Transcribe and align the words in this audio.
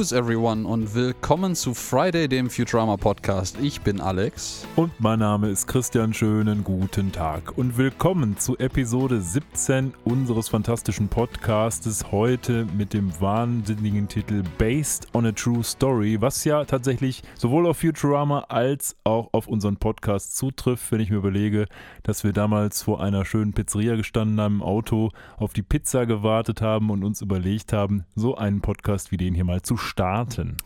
News, 0.00 0.12
everyone, 0.12 0.66
und 0.66 0.94
willkommen 0.94 1.54
zu 1.54 1.74
Friday, 1.74 2.26
dem 2.26 2.48
Futurama 2.48 2.96
Podcast. 2.96 3.58
Ich 3.60 3.82
bin 3.82 4.00
Alex. 4.00 4.66
Und 4.74 4.98
mein 4.98 5.18
Name 5.18 5.50
ist 5.50 5.66
Christian. 5.66 6.14
Schönen 6.14 6.64
guten 6.64 7.12
Tag 7.12 7.58
und 7.58 7.76
willkommen 7.76 8.38
zu 8.38 8.56
Episode 8.56 9.20
17 9.20 9.92
unseres 10.04 10.48
fantastischen 10.48 11.08
Podcastes. 11.08 12.10
Heute 12.10 12.66
mit 12.78 12.94
dem 12.94 13.12
wahnsinnigen 13.20 14.08
Titel 14.08 14.42
Based 14.56 15.06
on 15.12 15.26
a 15.26 15.32
True 15.32 15.62
Story, 15.62 16.18
was 16.18 16.44
ja 16.44 16.64
tatsächlich 16.64 17.22
sowohl 17.34 17.66
auf 17.66 17.80
Futurama 17.80 18.46
als 18.48 18.96
auch 19.04 19.28
auf 19.32 19.48
unseren 19.48 19.76
Podcast 19.76 20.34
zutrifft, 20.34 20.90
wenn 20.92 21.00
ich 21.00 21.10
mir 21.10 21.18
überlege, 21.18 21.66
dass 22.04 22.24
wir 22.24 22.32
damals 22.32 22.82
vor 22.84 23.02
einer 23.02 23.26
schönen 23.26 23.52
Pizzeria 23.52 23.96
gestanden 23.96 24.40
haben, 24.40 24.54
im 24.56 24.62
Auto 24.62 25.10
auf 25.36 25.52
die 25.52 25.62
Pizza 25.62 26.06
gewartet 26.06 26.62
haben 26.62 26.88
und 26.88 27.04
uns 27.04 27.20
überlegt 27.20 27.74
haben, 27.74 28.06
so 28.14 28.34
einen 28.36 28.62
Podcast 28.62 29.12
wie 29.12 29.18
den 29.18 29.34
hier 29.34 29.44
mal 29.44 29.60
zu 29.60 29.76
starten. 29.90 30.56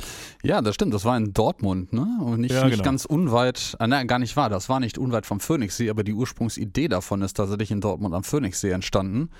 Ja, 0.42 0.62
das 0.62 0.74
stimmt. 0.74 0.94
Das 0.94 1.04
war 1.04 1.16
in 1.16 1.32
Dortmund, 1.32 1.92
ne? 1.92 2.06
Und 2.20 2.40
nicht, 2.40 2.52
Ja, 2.52 2.64
nicht 2.64 2.72
genau. 2.72 2.84
ganz 2.84 3.04
unweit, 3.04 3.76
äh, 3.80 3.86
nein, 3.86 4.06
gar 4.06 4.18
nicht 4.18 4.36
wahr. 4.36 4.48
Das 4.50 4.68
war 4.68 4.80
nicht 4.80 4.98
unweit 4.98 5.26
vom 5.26 5.40
Phoenixsee, 5.40 5.90
aber 5.90 6.04
die 6.04 6.12
Ursprungsidee 6.12 6.88
davon 6.88 7.22
ist 7.22 7.34
tatsächlich 7.34 7.70
in 7.70 7.80
Dortmund 7.80 8.14
am 8.14 8.24
Phoenixsee 8.24 8.70
entstanden. 8.70 9.30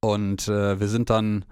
Und 0.00 0.48
äh, 0.48 0.80
wir 0.80 0.88
sind 0.88 1.10
dann 1.10 1.44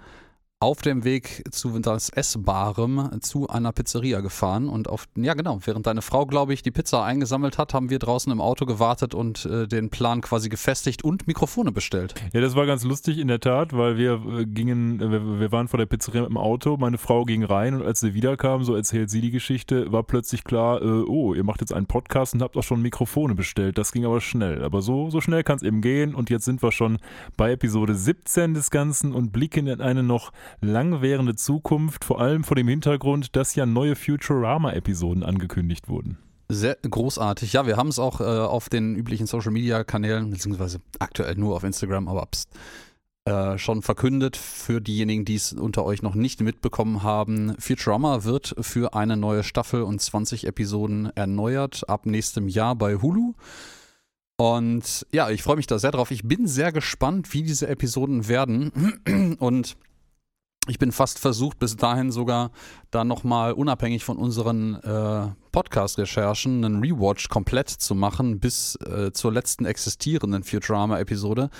auf 0.60 0.82
dem 0.82 1.04
Weg 1.04 1.44
zu 1.52 1.78
das 1.78 2.08
Essbarem 2.08 3.20
zu 3.20 3.48
einer 3.48 3.70
Pizzeria 3.72 4.20
gefahren 4.20 4.68
und 4.68 4.88
auf, 4.88 5.04
ja 5.14 5.34
genau, 5.34 5.60
während 5.64 5.86
deine 5.86 6.02
Frau, 6.02 6.26
glaube 6.26 6.52
ich, 6.52 6.62
die 6.62 6.72
Pizza 6.72 7.04
eingesammelt 7.04 7.58
hat, 7.58 7.74
haben 7.74 7.90
wir 7.90 8.00
draußen 8.00 8.32
im 8.32 8.40
Auto 8.40 8.66
gewartet 8.66 9.14
und 9.14 9.44
äh, 9.44 9.68
den 9.68 9.90
Plan 9.90 10.20
quasi 10.20 10.48
gefestigt 10.48 11.04
und 11.04 11.28
Mikrofone 11.28 11.70
bestellt. 11.70 12.14
Ja, 12.32 12.40
das 12.40 12.56
war 12.56 12.66
ganz 12.66 12.82
lustig 12.82 13.18
in 13.18 13.28
der 13.28 13.38
Tat, 13.38 13.72
weil 13.72 13.96
wir 13.96 14.14
äh, 14.14 14.46
gingen, 14.46 15.00
äh, 15.00 15.10
wir, 15.12 15.40
wir 15.40 15.52
waren 15.52 15.68
vor 15.68 15.78
der 15.78 15.86
Pizzeria 15.86 16.24
dem 16.24 16.36
Auto, 16.36 16.76
meine 16.76 16.98
Frau 16.98 17.24
ging 17.24 17.44
rein 17.44 17.74
und 17.74 17.86
als 17.86 18.00
sie 18.00 18.14
wiederkam, 18.14 18.64
so 18.64 18.74
erzählt 18.74 19.10
sie 19.10 19.20
die 19.20 19.30
Geschichte, 19.30 19.92
war 19.92 20.02
plötzlich 20.02 20.42
klar, 20.42 20.82
äh, 20.82 21.04
oh, 21.06 21.34
ihr 21.34 21.44
macht 21.44 21.60
jetzt 21.60 21.72
einen 21.72 21.86
Podcast 21.86 22.34
und 22.34 22.42
habt 22.42 22.56
auch 22.56 22.64
schon 22.64 22.82
Mikrofone 22.82 23.36
bestellt. 23.36 23.78
Das 23.78 23.92
ging 23.92 24.04
aber 24.04 24.20
schnell. 24.20 24.64
Aber 24.64 24.82
so, 24.82 25.08
so 25.10 25.20
schnell 25.20 25.44
kann 25.44 25.58
es 25.58 25.62
eben 25.62 25.82
gehen 25.82 26.16
und 26.16 26.30
jetzt 26.30 26.46
sind 26.46 26.62
wir 26.62 26.72
schon 26.72 26.98
bei 27.36 27.52
Episode 27.52 27.94
17 27.94 28.54
des 28.54 28.72
Ganzen 28.72 29.12
und 29.14 29.30
blicken 29.30 29.68
in 29.68 29.80
eine 29.80 30.02
noch 30.02 30.32
langwährende 30.60 31.34
Zukunft, 31.34 32.04
vor 32.04 32.20
allem 32.20 32.44
vor 32.44 32.56
dem 32.56 32.68
Hintergrund, 32.68 33.36
dass 33.36 33.54
ja 33.54 33.66
neue 33.66 33.96
Futurama-Episoden 33.96 35.22
angekündigt 35.22 35.88
wurden. 35.88 36.18
Sehr 36.50 36.76
großartig. 36.76 37.52
Ja, 37.52 37.66
wir 37.66 37.76
haben 37.76 37.88
es 37.88 37.98
auch 37.98 38.20
äh, 38.20 38.24
auf 38.24 38.68
den 38.68 38.96
üblichen 38.96 39.26
Social 39.26 39.52
Media 39.52 39.84
Kanälen, 39.84 40.30
beziehungsweise 40.30 40.80
aktuell 40.98 41.34
nur 41.34 41.54
auf 41.54 41.62
Instagram, 41.62 42.08
aber 42.08 42.26
pst, 42.26 42.48
äh, 43.28 43.58
schon 43.58 43.82
verkündet 43.82 44.38
für 44.38 44.80
diejenigen, 44.80 45.26
die 45.26 45.34
es 45.34 45.52
unter 45.52 45.84
euch 45.84 46.00
noch 46.00 46.14
nicht 46.14 46.40
mitbekommen 46.40 47.02
haben. 47.02 47.54
Futurama 47.58 48.24
wird 48.24 48.54
für 48.60 48.94
eine 48.94 49.18
neue 49.18 49.42
Staffel 49.42 49.82
und 49.82 50.00
20 50.00 50.46
Episoden 50.46 51.10
erneuert 51.14 51.86
ab 51.86 52.06
nächstem 52.06 52.48
Jahr 52.48 52.74
bei 52.74 52.94
Hulu. 52.96 53.34
Und 54.38 55.06
ja, 55.12 55.28
ich 55.28 55.42
freue 55.42 55.56
mich 55.56 55.66
da 55.66 55.78
sehr 55.78 55.90
drauf. 55.90 56.10
Ich 56.10 56.22
bin 56.22 56.46
sehr 56.46 56.72
gespannt, 56.72 57.34
wie 57.34 57.42
diese 57.42 57.68
Episoden 57.68 58.28
werden. 58.28 59.36
Und 59.38 59.76
ich 60.68 60.78
bin 60.78 60.92
fast 60.92 61.18
versucht, 61.18 61.58
bis 61.58 61.76
dahin 61.76 62.10
sogar 62.10 62.50
da 62.90 63.04
nochmal 63.04 63.52
unabhängig 63.52 64.04
von 64.04 64.18
unseren 64.18 64.74
äh, 64.76 65.28
Podcast-Recherchen 65.52 66.64
einen 66.64 66.80
Rewatch 66.80 67.28
komplett 67.28 67.68
zu 67.68 67.94
machen, 67.94 68.38
bis 68.38 68.76
äh, 68.76 69.12
zur 69.12 69.32
letzten 69.32 69.64
existierenden 69.64 70.44
Futurama-Episode. 70.44 71.50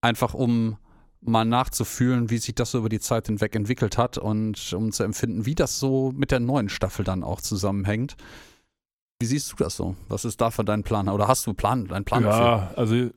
Einfach 0.00 0.34
um 0.34 0.76
mal 1.20 1.44
nachzufühlen, 1.44 2.30
wie 2.30 2.38
sich 2.38 2.54
das 2.54 2.70
so 2.70 2.78
über 2.78 2.88
die 2.88 3.00
Zeit 3.00 3.26
hinweg 3.26 3.54
entwickelt 3.56 3.98
hat 3.98 4.16
und 4.16 4.72
um 4.74 4.92
zu 4.92 5.02
empfinden, 5.02 5.44
wie 5.44 5.54
das 5.54 5.78
so 5.78 6.12
mit 6.14 6.30
der 6.30 6.40
neuen 6.40 6.68
Staffel 6.68 7.04
dann 7.04 7.24
auch 7.24 7.40
zusammenhängt. 7.40 8.16
Wie 9.18 9.24
siehst 9.24 9.50
du 9.50 9.56
das 9.56 9.74
so? 9.74 9.96
Was 10.08 10.26
ist 10.26 10.42
da 10.42 10.50
für 10.50 10.62
dein 10.62 10.82
Plan? 10.82 11.08
Oder 11.08 11.26
hast 11.26 11.46
du 11.46 11.54
Plan, 11.54 11.90
einen 11.90 12.04
Plan 12.04 12.22
dafür? 12.22 12.44
Ja, 12.44 12.70
also 12.76 13.08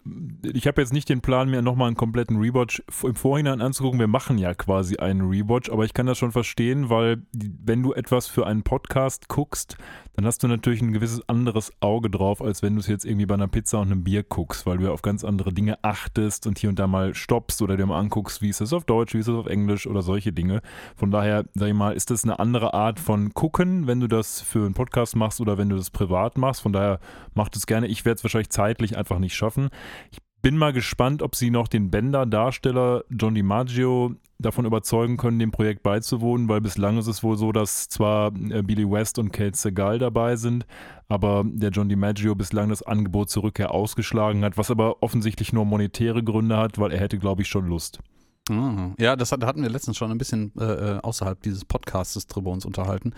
ich 0.44 0.66
habe 0.66 0.82
jetzt 0.82 0.94
nicht 0.94 1.10
den 1.10 1.20
Plan, 1.20 1.50
mir 1.50 1.62
nochmal 1.62 1.88
einen 1.88 1.98
kompletten 1.98 2.38
Rewatch 2.38 2.82
im 3.04 3.16
Vorhinein 3.16 3.60
anzugucken. 3.60 4.00
Wir 4.00 4.08
machen 4.08 4.38
ja 4.38 4.54
quasi 4.54 4.96
einen 4.96 5.28
Rewatch, 5.28 5.70
aber 5.70 5.84
ich 5.84 5.94
kann 5.94 6.06
das 6.06 6.18
schon 6.18 6.32
verstehen, 6.32 6.90
weil 6.90 7.24
wenn 7.34 7.84
du 7.84 7.92
etwas 7.92 8.28
für 8.28 8.48
einen 8.48 8.64
Podcast 8.64 9.28
guckst, 9.28 9.76
dann 10.14 10.26
hast 10.26 10.44
du 10.44 10.48
natürlich 10.48 10.82
ein 10.82 10.92
gewisses 10.92 11.28
anderes 11.30 11.72
Auge 11.80 12.10
drauf, 12.10 12.42
als 12.42 12.62
wenn 12.62 12.76
du 12.76 12.80
es 12.80 12.88
jetzt 12.88 13.06
irgendwie 13.06 13.26
bei 13.26 13.36
einer 13.36 13.48
Pizza 13.48 13.80
und 13.80 13.92
einem 13.92 14.04
Bier 14.04 14.24
guckst, 14.24 14.66
weil 14.66 14.78
du 14.78 14.86
ja 14.86 14.92
auf 14.92 15.02
ganz 15.02 15.24
andere 15.24 15.54
Dinge 15.54 15.84
achtest 15.84 16.48
und 16.48 16.60
hier 16.60 16.70
und 16.70 16.80
da 16.80 16.88
mal 16.88 17.16
stoppst 17.16 17.62
oder 17.62 17.78
dir 17.78 17.86
mal 17.86 18.00
anguckst, 18.00 18.42
wie 18.42 18.50
ist 18.50 18.62
das 18.62 18.74
auf 18.74 18.86
Deutsch, 18.86 19.14
wie 19.14 19.20
ist 19.20 19.28
das 19.28 19.36
auf 19.36 19.48
Englisch 19.48 19.88
oder 19.88 20.02
solche 20.02 20.34
Dinge. 20.34 20.62
Von 20.96 21.12
daher, 21.12 21.46
sag 21.54 21.70
ich 21.70 21.74
mal, 21.74 21.92
ist 21.92 22.12
das 22.12 22.24
eine 22.24 22.40
andere 22.40 22.74
Art 22.74 23.00
von 23.00 23.34
gucken, 23.34 23.88
wenn 23.88 24.00
du 24.00 24.08
das 24.08 24.42
für 24.42 24.66
einen 24.66 24.74
Podcast 24.74 25.16
machst 25.16 25.40
oder 25.42 25.58
wenn 25.58 25.70
du 25.70 25.76
das 25.76 25.90
privat 25.90 26.38
machst. 26.38 26.62
Von 26.62 26.74
daher 26.74 27.00
macht 27.34 27.56
es 27.56 27.66
gerne. 27.66 27.88
Ich 27.88 28.06
werde 28.06 28.18
es 28.18 28.24
wahrscheinlich 28.24 28.50
zeitlich 28.50 28.98
einfach 28.98 29.20
nicht 29.20 29.36
schaffen. 29.36 29.70
Ich 30.12 30.20
bin 30.42 30.58
mal 30.58 30.74
gespannt, 30.74 31.22
ob 31.22 31.36
sie 31.36 31.50
noch 31.50 31.68
den 31.68 31.92
Bender-Darsteller 31.92 33.04
John 33.10 33.36
DiMaggio 33.36 34.16
davon 34.42 34.66
überzeugen 34.66 35.18
können, 35.18 35.38
dem 35.38 35.52
Projekt 35.52 35.84
beizuwohnen, 35.84 36.48
weil 36.48 36.62
bislang 36.62 36.98
ist 36.98 37.08
es 37.08 37.22
wohl 37.24 37.38
so, 37.38 37.52
dass 37.52 37.90
zwar 37.90 38.28
äh, 38.50 38.62
Billy 38.64 38.90
West 38.90 39.20
und 39.20 39.32
Kate 39.34 39.58
Segal 39.58 40.00
dabei 40.00 40.38
sind, 40.38 40.66
aber 41.10 41.44
der 41.46 41.72
John 41.72 41.90
DiMaggio 41.90 42.36
bislang 42.36 42.70
das 42.70 42.82
Angebot 42.82 43.30
zur 43.30 43.44
Rückkehr 43.44 43.72
ausgeschlagen 43.72 44.44
hat, 44.46 44.58
was 44.58 44.72
aber 44.72 45.04
offensichtlich 45.04 45.52
nur 45.52 45.66
monetäre 45.66 46.24
Gründe 46.24 46.56
hat, 46.58 46.80
weil 46.80 46.92
er 46.92 47.00
hätte, 47.00 47.18
glaube 47.20 47.42
ich, 47.42 47.50
schon 47.50 47.68
Lust. 47.68 48.00
Ah, 48.50 48.92
Ja, 48.98 49.16
das 49.16 49.32
hat- 49.32 49.44
hatten 49.46 49.62
wir 49.62 49.70
letztens 49.70 49.98
schon 49.98 50.10
ein 50.10 50.18
bisschen 50.18 50.54
äh, 50.58 50.64
äh, 50.64 51.00
außerhalb 51.00 51.42
dieses 51.42 51.66
Podcasts 51.66 52.26
drüber 52.28 52.50
uns 52.52 52.66
unterhalten. 52.66 53.14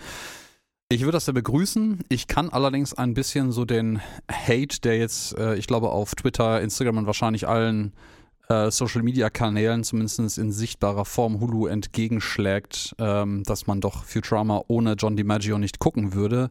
Ich 0.90 1.00
würde 1.02 1.12
das 1.12 1.24
sehr 1.24 1.32
begrüßen. 1.34 2.00
Ich 2.10 2.26
kann 2.26 2.50
allerdings 2.50 2.92
ein 2.92 3.14
bisschen 3.14 3.50
so 3.50 3.64
den 3.64 4.00
Hate, 4.30 4.80
der 4.82 4.98
jetzt, 4.98 5.38
äh, 5.38 5.54
ich 5.54 5.66
glaube, 5.66 5.88
auf 5.88 6.14
Twitter, 6.14 6.60
Instagram 6.60 6.98
und 6.98 7.06
wahrscheinlich 7.06 7.48
allen 7.48 7.92
äh, 8.52 8.70
Social 8.70 9.02
Media 9.02 9.30
Kanälen, 9.30 9.84
zumindest 9.84 10.38
in 10.38 10.52
sichtbarer 10.52 11.04
Form 11.04 11.40
Hulu 11.40 11.66
entgegenschlägt, 11.66 12.94
ähm, 12.98 13.42
dass 13.44 13.66
man 13.66 13.80
doch 13.80 14.04
Futurama 14.04 14.62
ohne 14.68 14.94
John 14.94 15.16
DiMaggio 15.16 15.58
nicht 15.58 15.78
gucken 15.78 16.12
würde, 16.12 16.50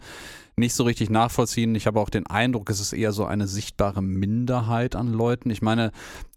nicht 0.56 0.74
so 0.74 0.84
richtig 0.84 1.10
nachvollziehen. 1.10 1.76
Ich 1.76 1.88
habe 1.88 2.00
auch 2.00 2.10
den 2.10 2.28
Eindruck, 2.28 2.70
es 2.70 2.80
ist 2.80 2.94
eher 2.94 3.12
so 3.12 3.26
eine 3.26 3.48
sichtbare 3.48 4.02
Minderheit 4.02 4.96
an 4.96 5.08
Leuten. 5.12 5.50
Ich 5.50 5.62
meine, 5.62 5.92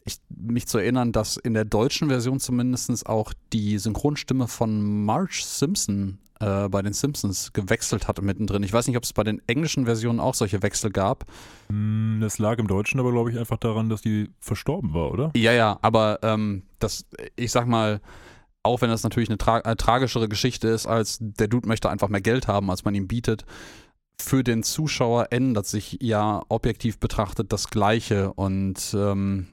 ich, 0.05 0.19
mich 0.29 0.67
zu 0.67 0.79
erinnern, 0.79 1.13
dass 1.13 1.37
in 1.37 1.55
der 1.55 1.65
deutschen 1.65 2.09
Version 2.09 2.41
zumindest 2.41 3.07
auch 3.07 3.33
die 3.53 3.79
Synchronstimme 3.79 4.49
von 4.49 5.05
Marge 5.05 5.41
Simpson 5.43 6.19
äh, 6.41 6.69
bei 6.69 6.83
den 6.83 6.93
Simpsons 6.93 7.53
gewechselt 7.53 8.07
hat 8.09 8.21
mittendrin. 8.21 8.63
Ich 8.63 8.73
weiß 8.73 8.87
nicht, 8.87 8.97
ob 8.97 9.05
es 9.05 9.13
bei 9.13 9.25
den 9.25 9.41
englischen 9.47 9.87
Versionen 9.87 10.21
auch 10.21 10.35
solche 10.35 10.63
Wechsel 10.63 10.91
gab. 10.91 11.25
Hm, 11.69 12.19
Das 12.21 12.39
lag 12.39 12.59
im 12.59 12.67
Deutschen 12.67 13.01
aber, 13.01 13.13
glaube 13.13 13.31
ich, 13.31 13.39
einfach 13.39 13.59
daran, 13.59 13.89
dass 13.89 14.03
die 14.03 14.31
verstorben 14.41 14.95
war, 14.95 15.11
oder? 15.11 15.31
Ja, 15.37 15.53
ja, 15.53 15.79
aber 15.83 16.19
ähm, 16.23 16.65
das, 16.79 17.07
ich 17.37 17.53
sag 17.53 17.67
mal, 17.67 18.01
auch 18.63 18.81
wenn 18.81 18.91
das 18.91 19.03
natürlich 19.03 19.29
eine 19.29 19.39
tra 19.39 19.61
äh, 19.61 19.77
tragischere 19.77 20.29
Geschichte 20.29 20.69
ist, 20.69 20.87
als 20.87 21.19
der 21.21 21.49
Dude 21.49 21.69
möchte 21.69 21.91
einfach 21.91 22.09
mehr 22.09 22.23
Geld 22.23 22.49
haben, 22.49 22.71
als 22.71 22.85
man 22.85 22.95
ihm 22.95 23.07
bietet, 23.09 23.45
für 24.21 24.45
den 24.45 24.63
Zuschauer 24.63 25.29
ändert 25.31 25.67
sich 25.67 25.99
ja 26.01 26.43
objektiv 26.49 26.99
betrachtet 26.99 27.53
das 27.53 27.69
Gleiche 27.69 28.33
und 28.33 28.95
ähm, 28.99 29.49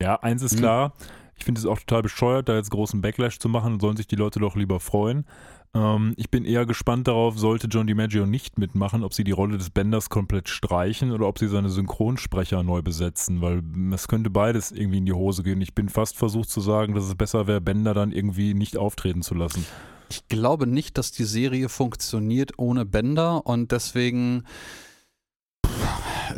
Ja, 0.00 0.16
eins 0.20 0.42
ist 0.42 0.52
Hm. 0.52 0.58
klar. 0.60 0.92
Ich 1.38 1.44
finde 1.44 1.58
es 1.60 1.66
auch 1.66 1.78
total 1.78 2.00
bescheuert, 2.02 2.48
da 2.48 2.54
jetzt 2.56 2.70
großen 2.70 3.02
Backlash 3.02 3.38
zu 3.38 3.50
machen. 3.50 3.78
Sollen 3.78 3.96
sich 3.98 4.06
die 4.06 4.16
Leute 4.16 4.40
doch 4.40 4.56
lieber 4.56 4.80
freuen. 4.80 5.26
Ähm, 5.74 6.14
ich 6.16 6.30
bin 6.30 6.46
eher 6.46 6.64
gespannt 6.64 7.08
darauf, 7.08 7.38
sollte 7.38 7.66
John 7.66 7.86
DiMaggio 7.86 8.24
nicht 8.24 8.58
mitmachen, 8.58 9.04
ob 9.04 9.12
sie 9.12 9.22
die 9.24 9.32
Rolle 9.32 9.58
des 9.58 9.68
Benders 9.68 10.08
komplett 10.08 10.48
streichen 10.48 11.12
oder 11.12 11.26
ob 11.26 11.38
sie 11.38 11.48
seine 11.48 11.68
Synchronsprecher 11.68 12.62
neu 12.62 12.80
besetzen, 12.80 13.42
weil 13.42 13.62
es 13.92 14.08
könnte 14.08 14.30
beides 14.30 14.72
irgendwie 14.72 14.96
in 14.98 15.04
die 15.04 15.12
Hose 15.12 15.42
gehen. 15.42 15.60
Ich 15.60 15.74
bin 15.74 15.90
fast 15.90 16.16
versucht 16.16 16.48
zu 16.48 16.62
sagen, 16.62 16.94
dass 16.94 17.04
es 17.04 17.14
besser 17.14 17.46
wäre, 17.46 17.60
Bender 17.60 17.92
dann 17.92 18.12
irgendwie 18.12 18.54
nicht 18.54 18.78
auftreten 18.78 19.20
zu 19.20 19.34
lassen. 19.34 19.66
Ich 20.08 20.28
glaube 20.28 20.66
nicht, 20.66 20.98
dass 20.98 21.12
die 21.12 21.24
Serie 21.24 21.68
funktioniert 21.68 22.52
ohne 22.58 22.84
Bender 22.84 23.46
und 23.46 23.72
deswegen 23.72 24.44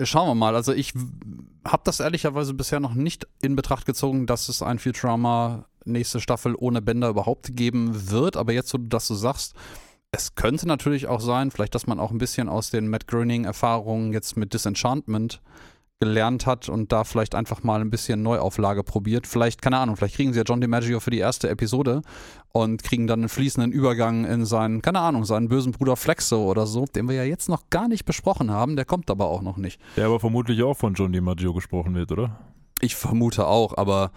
schauen 0.03 0.29
wir 0.29 0.35
mal. 0.35 0.55
Also 0.55 0.73
ich 0.73 0.94
habe 1.67 1.82
das 1.85 2.00
ehrlicherweise 2.00 2.55
bisher 2.55 2.81
noch 2.81 2.94
nicht 2.94 3.26
in 3.43 3.56
Betracht 3.56 3.87
gezogen, 3.87 4.26
dass 4.26 4.49
es 4.49 4.62
ein 4.62 4.79
Futurama 4.79 5.67
nächste 5.85 6.20
Staffel 6.20 6.55
ohne 6.56 6.82
Bender 6.82 7.09
überhaupt 7.09 7.56
geben 7.56 8.11
wird. 8.11 8.37
Aber 8.37 8.53
jetzt, 8.53 8.73
wo 8.73 8.79
du 8.79 8.87
das 8.87 9.06
so 9.06 9.15
sagst, 9.15 9.55
es 10.11 10.35
könnte 10.35 10.67
natürlich 10.67 11.06
auch 11.06 11.21
sein, 11.21 11.50
vielleicht, 11.50 11.75
dass 11.75 11.87
man 11.87 12.00
auch 12.00 12.11
ein 12.11 12.19
bisschen 12.19 12.49
aus 12.49 12.71
den 12.71 12.88
Matt 12.88 13.06
Groening-Erfahrungen 13.06 14.12
jetzt 14.12 14.37
mit 14.37 14.55
Disenchantment 14.55 15.43
gelernt 16.00 16.47
hat 16.47 16.69
und 16.69 16.93
da 16.93 17.05
vielleicht 17.05 17.35
einfach 17.35 17.62
mal 17.62 17.81
ein 17.81 17.91
bisschen 17.91 18.23
Neuauflage 18.23 18.85
probiert. 18.85 19.27
Vielleicht, 19.27 19.62
keine 19.62 19.79
Ahnung, 19.79 19.97
vielleicht 19.97 20.15
kriegen 20.15 20.33
sie 20.33 20.39
ja 20.39 20.45
John 20.47 20.61
DiMaggio 20.61 21.00
für 21.00 21.11
die 21.11 21.19
erste 21.19 21.49
Episode 21.49 22.03
und 22.53 22.83
kriegen 22.83 23.06
dann 23.06 23.21
einen 23.21 23.29
fließenden 23.29 23.73
Übergang 23.73 24.25
in 24.25 24.45
seinen, 24.45 24.81
keine 24.81 25.00
Ahnung, 25.00 25.25
seinen 25.25 25.49
bösen 25.49 25.73
Bruder 25.73 25.97
Flexo 25.97 26.45
oder 26.49 26.67
so, 26.67 26.85
den 26.85 27.09
wir 27.09 27.17
ja 27.17 27.25
jetzt 27.25 27.49
noch 27.49 27.69
gar 27.71 27.89
nicht 27.89 28.05
besprochen 28.05 28.50
haben, 28.50 28.77
der 28.77 28.85
kommt 28.85 29.11
aber 29.11 29.27
auch 29.27 29.43
noch 29.43 29.56
nicht. 29.56 29.81
Der 29.97 30.06
aber 30.06 30.21
vermutlich 30.21 30.62
auch 30.62 30.77
von 30.77 30.95
John 30.95 31.12
DiMaggio 31.12 31.53
gesprochen 31.53 31.95
wird, 31.95 32.12
oder? 32.12 32.39
Ich 32.81 32.95
vermute 32.95 33.47
auch, 33.47 33.77
aber 33.77 34.12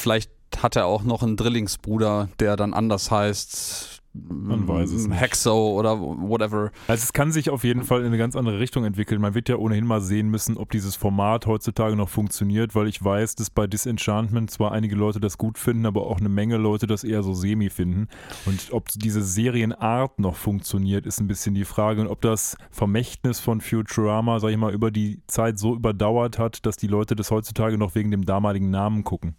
vielleicht 0.00 0.32
hat 0.56 0.74
er 0.74 0.86
auch 0.86 1.04
noch 1.04 1.22
einen 1.22 1.36
Drillingsbruder, 1.36 2.28
der 2.40 2.56
dann 2.56 2.74
anders 2.74 3.10
heißt, 3.10 3.97
Man 4.14 4.66
weiß 4.66 4.92
es 4.92 5.06
nicht. 5.06 5.20
Hexo 5.20 5.72
oder 5.78 5.98
whatever. 6.00 6.70
Also 6.88 7.02
es 7.02 7.12
kann 7.12 7.30
sich 7.30 7.50
auf 7.50 7.62
jeden 7.62 7.84
Fall 7.84 8.00
in 8.00 8.06
eine 8.06 8.18
ganz 8.18 8.36
andere 8.36 8.58
Richtung 8.58 8.84
entwickeln. 8.84 9.20
Man 9.20 9.34
wird 9.34 9.48
ja 9.48 9.56
ohnehin 9.56 9.86
mal 9.86 10.00
sehen 10.00 10.28
müssen, 10.28 10.56
ob 10.56 10.70
dieses 10.70 10.96
Format 10.96 11.46
heutzutage 11.46 11.94
noch 11.94 12.08
funktioniert, 12.08 12.74
weil 12.74 12.88
ich 12.88 13.02
weiß, 13.02 13.36
dass 13.36 13.50
bei 13.50 13.66
Disenchantment 13.66 14.50
zwar 14.50 14.72
einige 14.72 14.96
Leute 14.96 15.20
das 15.20 15.38
gut 15.38 15.58
finden, 15.58 15.86
aber 15.86 16.06
auch 16.06 16.18
eine 16.18 16.28
Menge 16.28 16.56
Leute 16.56 16.86
das 16.86 17.04
eher 17.04 17.22
so 17.22 17.34
semi 17.34 17.70
finden. 17.70 18.08
Und 18.46 18.72
ob 18.72 18.88
diese 18.88 19.22
Serienart 19.22 20.18
noch 20.18 20.36
funktioniert, 20.36 21.06
ist 21.06 21.20
ein 21.20 21.28
bisschen 21.28 21.54
die 21.54 21.64
Frage. 21.64 22.00
Und 22.00 22.08
ob 22.08 22.20
das 22.20 22.56
Vermächtnis 22.70 23.40
von 23.40 23.60
Futurama, 23.60 24.40
sag 24.40 24.50
ich 24.50 24.56
mal, 24.56 24.72
über 24.72 24.90
die 24.90 25.20
Zeit 25.26 25.58
so 25.58 25.74
überdauert 25.74 26.38
hat, 26.38 26.66
dass 26.66 26.76
die 26.76 26.88
Leute 26.88 27.14
das 27.14 27.30
heutzutage 27.30 27.78
noch 27.78 27.94
wegen 27.94 28.10
dem 28.10 28.24
damaligen 28.24 28.70
Namen 28.70 29.04
gucken. 29.04 29.36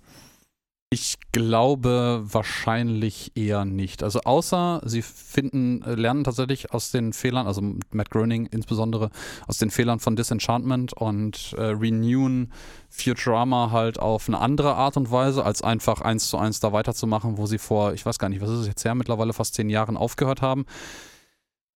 Ich 0.92 1.18
glaube 1.32 2.24
wahrscheinlich 2.24 3.34
eher 3.36 3.64
nicht. 3.64 4.02
Also 4.02 4.22
außer 4.22 4.82
sie 4.84 5.04
finden, 5.04 5.84
äh, 5.84 5.94
lernen 5.94 6.24
tatsächlich 6.24 6.74
aus 6.74 6.90
den 6.90 7.14
Fehlern, 7.14 7.46
also 7.46 7.62
Matt 7.92 8.10
Groening 8.10 8.48
insbesondere, 8.48 9.12
aus 9.46 9.60
den 9.60 9.70
Fehlern 9.70 10.00
von 10.00 10.16
Disenchantment 10.16 10.94
und 10.94 11.54
äh, 11.60 11.62
renewen 11.62 12.52
Futurama 12.90 13.70
halt 13.70 14.00
auf 14.00 14.28
eine 14.28 14.40
andere 14.40 14.74
Art 14.74 14.98
und 14.98 15.12
Weise, 15.12 15.46
als 15.46 15.62
einfach 15.62 16.02
eins 16.02 16.28
zu 16.28 16.40
eins 16.40 16.60
da 16.60 16.74
weiterzumachen, 16.74 17.38
wo 17.38 17.46
sie 17.46 17.60
vor, 17.60 17.94
ich 17.94 18.04
weiß 18.04 18.18
gar 18.18 18.30
nicht, 18.30 18.42
was 18.42 18.50
ist 18.50 18.62
es 18.62 18.68
jetzt 18.68 18.84
her, 18.84 18.96
mittlerweile 18.96 19.34
fast 19.34 19.54
zehn 19.54 19.70
Jahren 19.70 19.96
aufgehört 19.96 20.42
haben. 20.42 20.66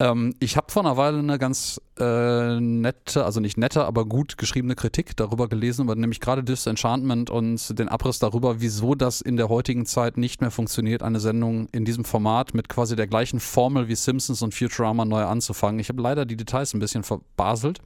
Ähm, 0.03 0.35
ich 0.39 0.57
habe 0.57 0.69
vor 0.69 0.83
einer 0.83 0.97
Weile 0.97 1.19
eine 1.19 1.39
ganz 1.39 1.79
äh, 1.97 2.59
nette, 2.59 3.23
also 3.23 3.39
nicht 3.39 3.57
nette, 3.57 3.85
aber 3.85 4.03
gut 4.03 4.37
geschriebene 4.37 4.75
Kritik 4.75 5.15
darüber 5.15 5.47
gelesen, 5.47 5.83
über 5.83 5.95
nämlich 5.95 6.19
gerade 6.19 6.43
Disenchantment 6.43 7.29
und 7.29 7.79
den 7.79 7.87
Abriss 7.87 8.19
darüber, 8.19 8.59
wieso 8.59 8.95
das 8.95 9.21
in 9.21 9.37
der 9.37 9.47
heutigen 9.47 9.85
Zeit 9.85 10.17
nicht 10.17 10.41
mehr 10.41 10.51
funktioniert, 10.51 11.03
eine 11.03 11.21
Sendung 11.21 11.69
in 11.71 11.85
diesem 11.85 12.03
Format 12.03 12.53
mit 12.53 12.67
quasi 12.67 12.97
der 12.97 13.07
gleichen 13.07 13.39
Formel 13.39 13.87
wie 13.87 13.95
Simpsons 13.95 14.41
und 14.41 14.53
Futurama 14.53 15.05
neu 15.05 15.23
anzufangen. 15.23 15.79
Ich 15.79 15.87
habe 15.87 16.01
leider 16.01 16.25
die 16.25 16.35
Details 16.35 16.73
ein 16.73 16.79
bisschen 16.79 17.03
verbaselt, 17.03 17.79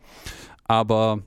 aber 0.64 1.20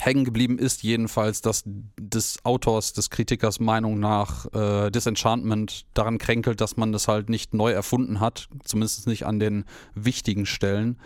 Hängen 0.00 0.24
geblieben 0.24 0.58
ist 0.58 0.82
jedenfalls, 0.82 1.40
dass 1.40 1.62
des 1.66 2.44
Autors, 2.44 2.92
des 2.92 3.10
Kritikers 3.10 3.60
Meinung 3.60 3.98
nach 3.98 4.46
äh, 4.54 4.90
Disenchantment 4.90 5.86
daran 5.94 6.18
kränkelt, 6.18 6.60
dass 6.60 6.76
man 6.76 6.92
das 6.92 7.08
halt 7.08 7.28
nicht 7.28 7.54
neu 7.54 7.72
erfunden 7.72 8.20
hat, 8.20 8.48
zumindest 8.64 9.06
nicht 9.06 9.26
an 9.26 9.40
den 9.40 9.64
wichtigen 9.94 10.46
Stellen, 10.46 10.98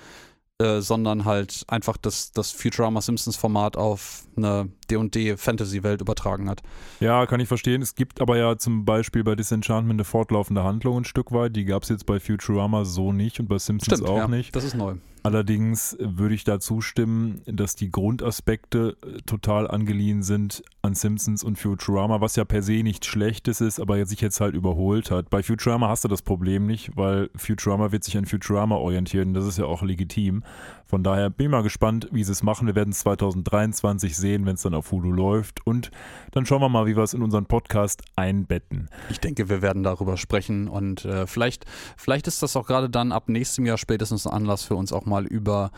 äh, 0.60 0.82
sondern 0.82 1.25
halt 1.25 1.64
einfach 1.69 1.96
das, 1.96 2.32
das 2.32 2.50
Futurama 2.50 3.00
Simpsons 3.00 3.37
Format 3.37 3.78
auf 3.78 4.25
eine 4.37 4.69
D&D 4.90 5.38
Fantasy 5.38 5.82
Welt 5.82 6.02
übertragen 6.02 6.50
hat. 6.50 6.60
Ja, 7.00 7.25
kann 7.25 7.40
ich 7.40 7.48
verstehen. 7.48 7.81
Es 7.81 7.94
gibt 7.94 8.20
aber 8.20 8.36
ja 8.36 8.58
zum 8.58 8.84
Beispiel 8.84 9.25
bei 9.25 9.34
Disenchantment 9.34 9.96
eine 9.96 10.04
fortlaufende 10.04 10.62
Handlung 10.62 10.98
ein 10.98 11.04
Stück 11.04 11.32
weit. 11.32 11.56
Die 11.56 11.64
gab 11.64 11.84
es 11.84 11.88
jetzt 11.88 12.04
bei 12.04 12.20
Futurama 12.20 12.84
so 12.84 13.10
nicht 13.10 13.40
und 13.40 13.48
bei 13.48 13.58
Simpsons 13.58 14.00
Stimmt, 14.00 14.10
auch 14.10 14.19
ja, 14.19 14.28
nicht. 14.28 14.54
Das 14.54 14.64
ist 14.64 14.75
neu. 14.75 14.96
Allerdings 15.22 15.96
würde 16.00 16.34
ich 16.34 16.44
da 16.44 16.61
zustimmen, 16.61 17.43
dass 17.46 17.76
die 17.76 17.90
Grundaspekte 17.90 18.96
äh, 19.02 19.20
total 19.22 19.69
angeliehen 19.69 20.22
sind 20.22 20.62
an 20.82 20.94
Simpsons 20.94 21.44
und 21.44 21.58
Futurama, 21.58 22.20
was 22.20 22.37
ja 22.37 22.44
per 22.44 22.62
se 22.62 22.82
nichts 22.82 23.06
Schlechtes 23.06 23.61
ist, 23.61 23.81
aber 23.81 24.05
sich 24.06 24.20
jetzt 24.20 24.40
halt 24.40 24.55
überholt 24.55 25.11
hat. 25.11 25.28
Bei 25.28 25.43
Futurama 25.43 25.88
hast 25.88 26.05
du 26.05 26.08
das 26.08 26.22
Problem 26.22 26.67
nicht, 26.67 26.96
weil 26.96 27.31
Futurama 27.37 27.93
wird 27.93 28.05
sich 28.05 28.17
an 28.17 28.25
Futurama 28.25 28.76
orientieren. 28.76 29.34
Das 29.34 29.44
ist 29.44 29.58
ja 29.58 29.67
auch 29.67 29.82
legitim. 29.82 30.43
Von 30.90 31.04
daher 31.04 31.31
bin 31.31 31.46
ich 31.46 31.50
mal 31.52 31.62
gespannt, 31.62 32.08
wie 32.10 32.25
sie 32.25 32.32
es 32.32 32.42
machen. 32.42 32.66
Wir 32.66 32.75
werden 32.75 32.90
es 32.90 32.98
2023 32.98 34.16
sehen, 34.16 34.44
wenn 34.44 34.56
es 34.56 34.62
dann 34.62 34.75
auf 34.75 34.90
Hulu 34.90 35.12
läuft. 35.12 35.64
Und 35.64 35.92
dann 36.32 36.46
schauen 36.46 36.60
wir 36.60 36.69
mal, 36.69 36.87
wie 36.87 36.96
wir 36.96 37.04
es 37.04 37.14
in 37.14 37.22
unseren 37.22 37.46
Podcast 37.46 38.02
einbetten. 38.16 38.90
Ich 39.08 39.20
denke, 39.20 39.48
wir 39.48 39.62
werden 39.62 39.84
darüber 39.84 40.16
sprechen 40.16 40.66
und 40.66 41.04
äh, 41.04 41.28
vielleicht, 41.28 41.64
vielleicht 41.96 42.26
ist 42.26 42.42
das 42.42 42.56
auch 42.56 42.66
gerade 42.66 42.90
dann 42.90 43.12
ab 43.12 43.28
nächstem 43.28 43.66
Jahr 43.66 43.78
spätestens 43.78 44.26
ein 44.26 44.32
Anlass 44.32 44.64
für 44.64 44.75
uns 44.75 44.92
auch 44.92 45.06
mal 45.06 45.26
über 45.26 45.70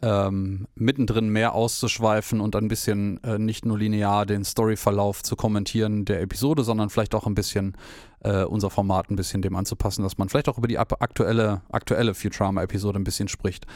ähm, 0.00 0.66
mittendrin 0.74 1.28
mehr 1.28 1.54
auszuschweifen 1.54 2.40
und 2.40 2.56
ein 2.56 2.68
bisschen 2.68 3.22
äh, 3.22 3.38
nicht 3.38 3.64
nur 3.64 3.78
linear 3.78 4.26
den 4.26 4.44
Storyverlauf 4.44 5.22
zu 5.22 5.36
kommentieren 5.36 6.04
der 6.04 6.20
Episode, 6.20 6.64
sondern 6.64 6.90
vielleicht 6.90 7.14
auch 7.14 7.26
ein 7.26 7.36
bisschen 7.36 7.76
äh, 8.20 8.42
unser 8.42 8.70
Format 8.70 9.10
ein 9.10 9.16
bisschen 9.16 9.42
dem 9.42 9.54
anzupassen, 9.54 10.02
dass 10.02 10.18
man 10.18 10.28
vielleicht 10.28 10.48
auch 10.48 10.58
über 10.58 10.66
die 10.66 10.78
aktuelle, 10.78 11.62
aktuelle 11.70 12.14
Futurama-Episode 12.14 12.98
ein 12.98 13.04
bisschen 13.04 13.28
spricht. 13.28 13.66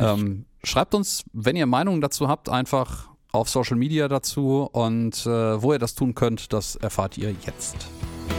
Ähm, 0.00 0.44
schreibt 0.64 0.94
uns, 0.94 1.24
wenn 1.32 1.56
ihr 1.56 1.66
Meinungen 1.66 2.00
dazu 2.00 2.28
habt, 2.28 2.48
einfach 2.48 3.10
auf 3.32 3.48
Social 3.48 3.76
Media 3.76 4.08
dazu 4.08 4.68
und 4.72 5.26
äh, 5.26 5.62
wo 5.62 5.72
ihr 5.72 5.78
das 5.78 5.94
tun 5.94 6.14
könnt, 6.14 6.52
das 6.52 6.76
erfahrt 6.76 7.16
ihr 7.18 7.34
jetzt. 7.44 7.76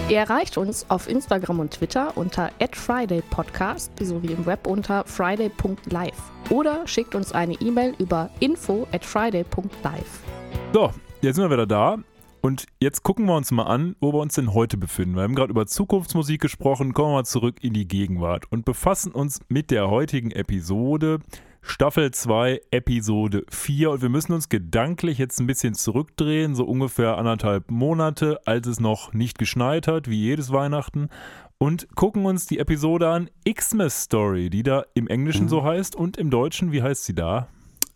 Ihr 0.10 0.18
erreicht 0.18 0.58
uns 0.58 0.90
auf 0.90 1.08
Instagram 1.08 1.60
und 1.60 1.72
Twitter 1.72 2.18
unter 2.18 2.52
@fridaypodcast 2.74 3.92
sowie 4.02 4.34
im 4.34 4.46
Web 4.46 4.68
unter 4.68 5.06
friday.live 5.06 6.31
oder 6.50 6.86
schickt 6.86 7.16
uns 7.16 7.31
eine 7.31 7.54
E-Mail 7.54 7.96
über 7.98 8.30
info 8.40 8.88
at 8.92 9.06
friday.live. 9.06 10.19
So, 10.74 10.92
jetzt 11.22 11.36
sind 11.38 11.46
wir 11.46 11.52
wieder 11.52 11.68
da. 11.68 11.98
Und 12.42 12.66
jetzt 12.80 13.04
gucken 13.04 13.25
wir 13.28 13.36
uns 13.36 13.52
mal 13.52 13.66
an, 13.66 13.96
wo 14.00 14.12
wir 14.14 14.19
uns 14.19 14.34
denn 14.34 14.56
heute 14.56 14.75
befinden. 14.75 15.16
Wir 15.16 15.22
haben 15.22 15.36
gerade 15.36 15.52
über 15.52 15.68
Zukunftsmusik 15.68 16.42
gesprochen, 16.42 16.94
kommen 16.94 17.10
wir 17.10 17.18
mal 17.18 17.24
zurück 17.24 17.57
in 17.62 17.74
die 17.74 17.88
Gegenwart 17.88 18.52
und 18.52 18.66
befassen 18.66 19.12
uns 19.12 19.40
mit 19.48 19.69
der 19.69 19.92
heutigen 19.92 20.31
Episode 20.31 21.19
Staffel 21.62 22.12
2, 22.12 22.62
Episode 22.72 23.44
4. 23.50 23.92
Und 23.92 24.02
wir 24.02 24.10
müssen 24.10 24.34
uns 24.34 24.50
gedanklich 24.50 25.18
jetzt 25.18 25.40
ein 25.40 25.48
bisschen 25.48 25.75
zurückdrehen, 25.75 26.56
so 26.56 26.66
ungefähr 26.66 27.18
anderthalb 27.18 27.69
Monate, 27.69 28.40
als 28.46 28.68
es 28.68 28.80
noch 28.80 29.13
nicht 29.13 29.38
geschneit 29.38 29.88
hat, 29.88 30.10
wie 30.10 30.19
jedes 30.19 30.52
Weihnachten. 30.52 31.10
Und 31.60 31.96
gucken 31.96 32.25
uns 32.25 32.48
die 32.48 32.58
Episode 32.58 33.10
an, 33.10 33.30
Xmas 33.48 34.04
Story, 34.04 34.50
die 34.50 34.63
da 34.63 34.84
im 34.96 35.08
Englischen 35.08 35.44
mhm. 35.44 35.50
so 35.50 35.63
heißt 35.63 35.96
und 35.96 36.18
im 36.18 36.31
Deutschen, 36.31 36.72
wie 36.72 36.81
heißt 36.81 37.06
sie 37.06 37.13
da? 37.13 37.48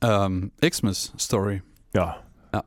Ähm, 0.01 0.51
Xmas 0.61 1.13
Story. 1.17 1.63
Ja. 1.93 2.17
ja. 2.53 2.63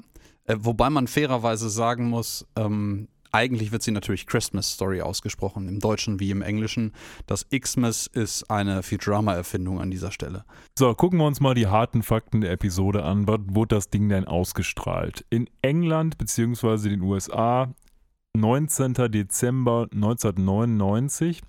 Äh, 0.47 0.57
wobei 0.59 0.91
man 0.91 1.07
fairerweise 1.07 1.71
sagen 1.71 2.09
muss, 2.09 2.47
ähm, 2.57 3.07
eigentlich 3.33 3.73
wird 3.73 3.83
sie 3.83 3.91
natürlich 3.91 4.27
Christmas 4.27 4.73
Story 4.73 5.01
ausgesprochen, 5.01 5.69
im 5.69 5.81
Deutschen 5.81 6.21
wie 6.21 6.31
im 6.31 6.43
Englischen. 6.43 6.93
Das 7.27 7.47
Xmas 7.49 8.07
ist 8.07 8.51
eine 8.51 8.83
Futurama-Erfindung 8.83 9.81
an 9.81 9.91
dieser 9.91 10.13
Stelle. 10.13 10.45
So, 10.79 10.95
gucken 10.95 11.19
wir 11.19 11.27
uns 11.27 11.41
mal 11.41 11.55
die 11.55 11.67
harten 11.67 12.03
Fakten 12.03 12.41
der 12.41 12.53
Episode 12.53 13.05
an. 13.05 13.27
Wann 13.27 13.55
wurde 13.55 13.77
das 13.77 13.91
Ding 13.91 14.09
denn 14.09 14.25
ausgestrahlt? 14.25 15.25
In 15.31 15.49
England 15.63 16.19
bzw. 16.19 16.89
den 16.89 17.03
USA 17.03 17.73
19. 18.37 18.95
Dezember 19.11 19.89
1999 19.93 21.43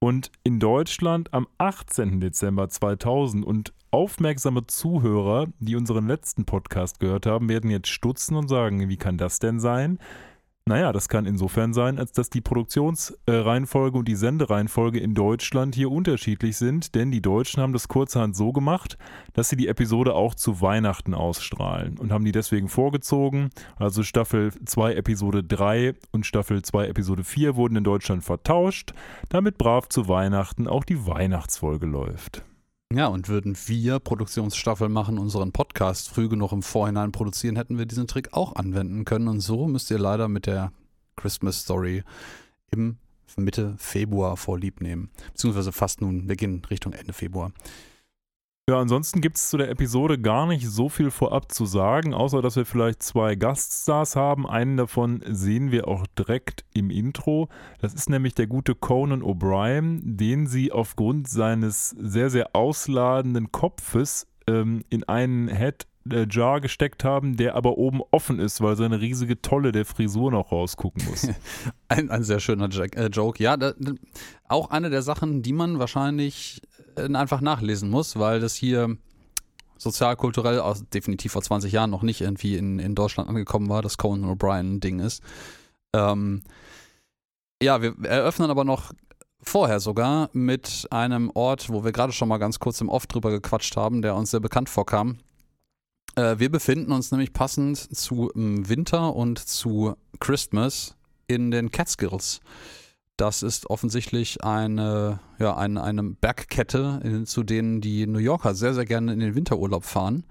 und 0.00 0.30
in 0.42 0.60
Deutschland 0.60 1.32
am 1.32 1.46
18. 1.58 2.20
Dezember 2.20 2.68
2000. 2.68 3.44
Und 3.44 3.72
aufmerksame 3.90 4.66
Zuhörer, 4.66 5.46
die 5.60 5.76
unseren 5.76 6.08
letzten 6.08 6.44
Podcast 6.44 7.00
gehört 7.00 7.26
haben, 7.26 7.48
werden 7.48 7.70
jetzt 7.70 7.88
stutzen 7.88 8.36
und 8.36 8.48
sagen, 8.48 8.88
wie 8.88 8.96
kann 8.96 9.16
das 9.16 9.38
denn 9.38 9.60
sein? 9.60 9.98
Naja, 10.66 10.94
das 10.94 11.10
kann 11.10 11.26
insofern 11.26 11.74
sein, 11.74 11.98
als 11.98 12.12
dass 12.12 12.30
die 12.30 12.40
Produktionsreihenfolge 12.40 13.98
und 13.98 14.08
die 14.08 14.14
Sendereihenfolge 14.14 14.98
in 14.98 15.12
Deutschland 15.12 15.74
hier 15.74 15.90
unterschiedlich 15.90 16.56
sind, 16.56 16.94
denn 16.94 17.10
die 17.10 17.20
Deutschen 17.20 17.62
haben 17.62 17.74
das 17.74 17.86
kurzerhand 17.86 18.34
so 18.34 18.50
gemacht, 18.50 18.96
dass 19.34 19.50
sie 19.50 19.56
die 19.56 19.68
Episode 19.68 20.14
auch 20.14 20.34
zu 20.34 20.62
Weihnachten 20.62 21.12
ausstrahlen 21.12 21.98
und 21.98 22.12
haben 22.12 22.24
die 22.24 22.32
deswegen 22.32 22.70
vorgezogen. 22.70 23.50
Also 23.76 24.02
Staffel 24.02 24.52
2 24.64 24.94
Episode 24.94 25.44
3 25.44 25.96
und 26.12 26.24
Staffel 26.24 26.62
2 26.62 26.86
Episode 26.86 27.24
4 27.24 27.56
wurden 27.56 27.76
in 27.76 27.84
Deutschland 27.84 28.24
vertauscht, 28.24 28.94
damit 29.28 29.58
brav 29.58 29.90
zu 29.90 30.08
Weihnachten 30.08 30.66
auch 30.66 30.84
die 30.84 31.06
Weihnachtsfolge 31.06 31.84
läuft. 31.84 32.42
Ja, 32.92 33.08
und 33.08 33.28
würden 33.28 33.56
wir 33.66 33.98
Produktionsstaffel 33.98 34.88
machen, 34.88 35.18
unseren 35.18 35.52
Podcast 35.52 36.08
früh 36.10 36.28
genug 36.28 36.52
im 36.52 36.62
Vorhinein 36.62 37.12
produzieren, 37.12 37.56
hätten 37.56 37.76
wir 37.76 37.86
diesen 37.86 38.06
Trick 38.06 38.32
auch 38.32 38.54
anwenden 38.54 39.04
können. 39.04 39.26
Und 39.26 39.40
so 39.40 39.66
müsst 39.66 39.90
ihr 39.90 39.98
leider 39.98 40.28
mit 40.28 40.46
der 40.46 40.72
Christmas 41.16 41.62
Story 41.62 42.04
im 42.70 42.98
Mitte 43.36 43.74
Februar 43.78 44.36
vorlieb 44.36 44.80
nehmen. 44.80 45.10
Beziehungsweise 45.32 45.72
fast 45.72 46.00
nun, 46.00 46.28
wir 46.28 46.36
gehen 46.36 46.64
Richtung 46.70 46.92
Ende 46.92 47.12
Februar. 47.12 47.52
Ja, 48.66 48.80
ansonsten 48.80 49.20
gibt 49.20 49.36
es 49.36 49.50
zu 49.50 49.58
der 49.58 49.68
Episode 49.68 50.18
gar 50.18 50.46
nicht 50.46 50.66
so 50.66 50.88
viel 50.88 51.10
vorab 51.10 51.52
zu 51.52 51.66
sagen, 51.66 52.14
außer 52.14 52.40
dass 52.40 52.56
wir 52.56 52.64
vielleicht 52.64 53.02
zwei 53.02 53.34
Gaststars 53.34 54.16
haben. 54.16 54.46
Einen 54.48 54.78
davon 54.78 55.22
sehen 55.28 55.70
wir 55.70 55.86
auch 55.86 56.06
direkt 56.18 56.64
im 56.72 56.88
Intro. 56.88 57.50
Das 57.82 57.92
ist 57.92 58.08
nämlich 58.08 58.34
der 58.34 58.46
gute 58.46 58.74
Conan 58.74 59.22
O'Brien, 59.22 60.00
den 60.02 60.46
sie 60.46 60.72
aufgrund 60.72 61.28
seines 61.28 61.90
sehr, 61.90 62.30
sehr 62.30 62.56
ausladenden 62.56 63.52
Kopfes 63.52 64.28
ähm, 64.46 64.82
in 64.88 65.04
einen 65.04 65.48
Head 65.48 65.86
äh, 66.10 66.26
Jar 66.30 66.62
gesteckt 66.62 67.04
haben, 67.04 67.36
der 67.36 67.56
aber 67.56 67.76
oben 67.76 68.00
offen 68.12 68.38
ist, 68.38 68.62
weil 68.62 68.76
seine 68.76 69.00
riesige 69.00 69.42
Tolle 69.42 69.72
der 69.72 69.84
Frisur 69.84 70.30
noch 70.30 70.52
rausgucken 70.52 71.04
muss. 71.04 71.28
ein, 71.88 72.10
ein 72.10 72.22
sehr 72.22 72.40
schöner 72.40 72.70
Jack, 72.70 72.96
äh, 72.96 73.08
Joke. 73.08 73.42
Ja, 73.42 73.58
da, 73.58 73.74
auch 74.48 74.70
eine 74.70 74.88
der 74.88 75.02
Sachen, 75.02 75.42
die 75.42 75.52
man 75.52 75.78
wahrscheinlich 75.78 76.62
einfach 76.96 77.40
nachlesen 77.40 77.90
muss, 77.90 78.18
weil 78.18 78.40
das 78.40 78.54
hier 78.54 78.96
sozialkulturell 79.78 80.60
also 80.60 80.84
definitiv 80.92 81.32
vor 81.32 81.42
20 81.42 81.72
Jahren 81.72 81.90
noch 81.90 82.02
nicht 82.02 82.20
irgendwie 82.20 82.56
in, 82.56 82.78
in 82.78 82.94
Deutschland 82.94 83.28
angekommen 83.28 83.68
war, 83.68 83.82
das 83.82 83.98
Conan 83.98 84.30
O'Brien 84.30 84.80
Ding 84.80 85.00
ist. 85.00 85.22
Ähm, 85.94 86.42
ja, 87.62 87.82
wir 87.82 87.94
eröffnen 88.04 88.50
aber 88.50 88.64
noch 88.64 88.92
vorher 89.42 89.80
sogar 89.80 90.30
mit 90.32 90.86
einem 90.90 91.30
Ort, 91.34 91.68
wo 91.70 91.84
wir 91.84 91.92
gerade 91.92 92.12
schon 92.12 92.28
mal 92.28 92.38
ganz 92.38 92.58
kurz 92.58 92.80
im 92.80 92.88
Off 92.88 93.06
drüber 93.06 93.30
gequatscht 93.30 93.76
haben, 93.76 94.02
der 94.02 94.14
uns 94.14 94.30
sehr 94.30 94.40
bekannt 94.40 94.68
vorkam. 94.68 95.18
Äh, 96.16 96.38
wir 96.38 96.50
befinden 96.50 96.92
uns 96.92 97.10
nämlich 97.10 97.32
passend 97.32 97.76
zu 97.76 98.30
ähm, 98.34 98.68
Winter 98.68 99.14
und 99.14 99.38
zu 99.38 99.94
Christmas 100.20 100.96
in 101.26 101.50
den 101.50 101.70
Catskills. 101.70 102.40
Das 103.16 103.42
ist 103.42 103.70
offensichtlich 103.70 104.42
eine, 104.42 105.20
ja, 105.38 105.56
eine, 105.56 105.82
eine 105.84 106.02
Bergkette, 106.02 107.00
in, 107.04 107.26
zu 107.26 107.44
denen 107.44 107.80
die 107.80 108.06
New 108.06 108.18
Yorker 108.18 108.54
sehr, 108.54 108.74
sehr 108.74 108.84
gerne 108.84 109.12
in 109.12 109.20
den 109.20 109.34
Winterurlaub 109.34 109.84
fahren. 109.84 110.24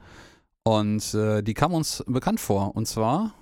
Und 0.64 1.14
äh, 1.14 1.42
die 1.44 1.54
kam 1.54 1.74
uns 1.74 2.04
bekannt 2.08 2.40
vor. 2.40 2.76
Und 2.76 2.88
zwar 2.88 3.34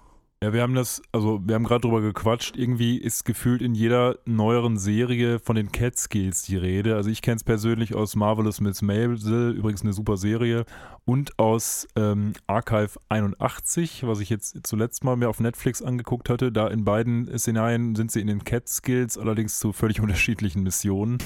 ja, 0.44 0.54
wir 0.54 0.64
haben 0.64 0.74
das, 0.74 1.04
also 1.12 1.40
wir 1.46 1.54
haben 1.54 1.66
gerade 1.66 1.82
drüber 1.82 2.02
gequatscht. 2.02 2.58
Irgendwie 2.58 2.98
ist 2.98 3.26
gefühlt 3.26 3.62
in 3.62 3.76
jeder 3.76 4.18
neueren 4.26 4.80
Serie 4.80 5.38
von 5.38 5.56
den 5.56 5.72
Catskills 5.72 6.42
die 6.42 6.58
Rede. 6.58 6.96
Also 6.96 7.12
ich 7.12 7.22
kenne 7.22 7.36
es 7.36 7.44
persönlich 7.44 7.94
aus 7.94 8.16
Marvelous 8.16 8.60
Miss 8.60 8.82
Maisel, 8.82 9.52
übrigens 9.52 9.84
eine 9.84 9.94
super 9.94 10.18
Serie, 10.18 10.66
und 11.06 11.38
aus 11.40 11.88
ähm, 11.96 12.34
Archive 12.48 13.00
81, 13.10 14.08
was 14.08 14.20
ich 14.20 14.30
jetzt 14.30 14.66
zuletzt 14.66 15.04
mal 15.04 15.16
mir 15.16 15.30
auf 15.30 15.40
Netflix 15.40 15.82
angeguckt 15.82 16.30
hatte. 16.30 16.52
Da 16.52 16.68
in 16.68 16.86
beiden 16.86 17.38
Szenarien 17.38 17.96
sind 17.96 18.12
sie 18.12 18.22
in 18.22 18.28
den 18.28 18.44
Catskills, 18.44 19.18
allerdings 19.18 19.60
zu 19.60 19.74
völlig 19.74 20.00
unterschiedlichen 20.02 20.64
Missionen. 20.64 21.18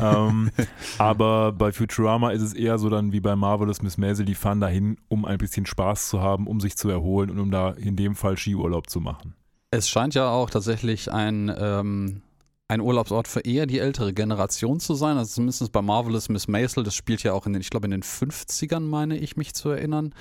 ähm, 0.00 0.50
aber 0.98 1.52
bei 1.52 1.72
Futurama 1.72 2.30
ist 2.30 2.42
es 2.42 2.54
eher 2.54 2.78
so 2.78 2.88
dann 2.88 3.12
wie 3.12 3.20
bei 3.20 3.36
Marvelous 3.36 3.82
Miss 3.82 3.98
Maisel, 3.98 4.24
die 4.24 4.34
fahren 4.34 4.60
dahin, 4.60 4.96
um 5.08 5.24
ein 5.24 5.38
bisschen 5.38 5.66
Spaß 5.66 6.08
zu 6.08 6.20
haben, 6.20 6.46
um 6.46 6.60
sich 6.60 6.76
zu 6.76 6.88
erholen 6.88 7.30
und 7.30 7.38
um 7.38 7.50
da 7.50 7.70
in 7.70 7.96
dem 7.96 8.14
Fall 8.14 8.36
Skiurlaub 8.64 8.88
zu 8.88 9.00
machen. 9.00 9.34
Es 9.70 9.88
scheint 9.88 10.14
ja 10.14 10.30
auch 10.30 10.50
tatsächlich 10.50 11.12
ein 11.12 11.52
ähm, 11.56 12.22
ein 12.66 12.80
Urlaubsort 12.80 13.28
für 13.28 13.40
eher 13.40 13.66
die 13.66 13.78
ältere 13.78 14.14
Generation 14.14 14.80
zu 14.80 14.94
sein. 14.94 15.18
Also 15.18 15.34
zumindest 15.34 15.70
bei 15.70 15.82
Marvelous 15.82 16.30
Miss 16.30 16.48
Maisel, 16.48 16.82
das 16.82 16.94
spielt 16.94 17.22
ja 17.22 17.34
auch 17.34 17.46
in 17.46 17.52
den, 17.52 17.60
ich 17.60 17.68
glaube, 17.68 17.86
in 17.86 17.90
den 17.90 18.02
50ern, 18.02 18.80
meine 18.80 19.18
ich 19.18 19.36
mich 19.36 19.52
zu 19.52 19.68
erinnern. 19.68 20.14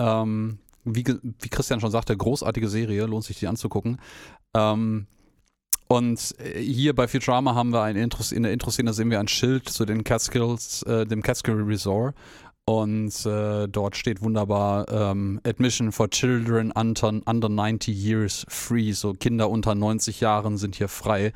Ähm, 0.00 0.58
wie, 0.84 1.04
wie 1.06 1.48
Christian 1.48 1.80
schon 1.80 1.92
sagte, 1.92 2.16
großartige 2.16 2.68
Serie, 2.68 3.06
lohnt 3.06 3.24
sich 3.24 3.38
die 3.38 3.46
anzugucken. 3.46 4.00
Ähm, 4.54 5.06
und 5.86 6.34
äh, 6.40 6.60
hier 6.60 6.96
bei 6.96 7.06
Futurama 7.06 7.54
haben 7.54 7.72
wir 7.72 7.82
ein 7.82 7.94
Intro, 7.94 8.24
in 8.34 8.42
der 8.42 8.52
Intro-Szene 8.52 8.92
sehen 8.92 9.10
wir 9.10 9.20
ein 9.20 9.28
Schild 9.28 9.68
zu 9.68 9.84
den 9.84 10.02
Catskills, 10.02 10.82
äh, 10.82 11.06
dem 11.06 11.22
Catskill 11.22 11.62
Resort. 11.62 12.16
Und 12.68 13.24
äh, 13.24 13.66
dort 13.66 13.96
steht 13.96 14.20
wunderbar 14.20 14.86
ähm, 14.90 15.40
Admission 15.42 15.90
for 15.90 16.10
Children 16.10 16.70
under, 16.70 17.18
under 17.24 17.48
90 17.48 17.96
years 17.96 18.44
free. 18.50 18.92
So 18.92 19.14
Kinder 19.14 19.48
unter 19.48 19.74
90 19.74 20.20
Jahren 20.20 20.58
sind 20.58 20.74
hier 20.76 20.88
frei. 20.88 21.32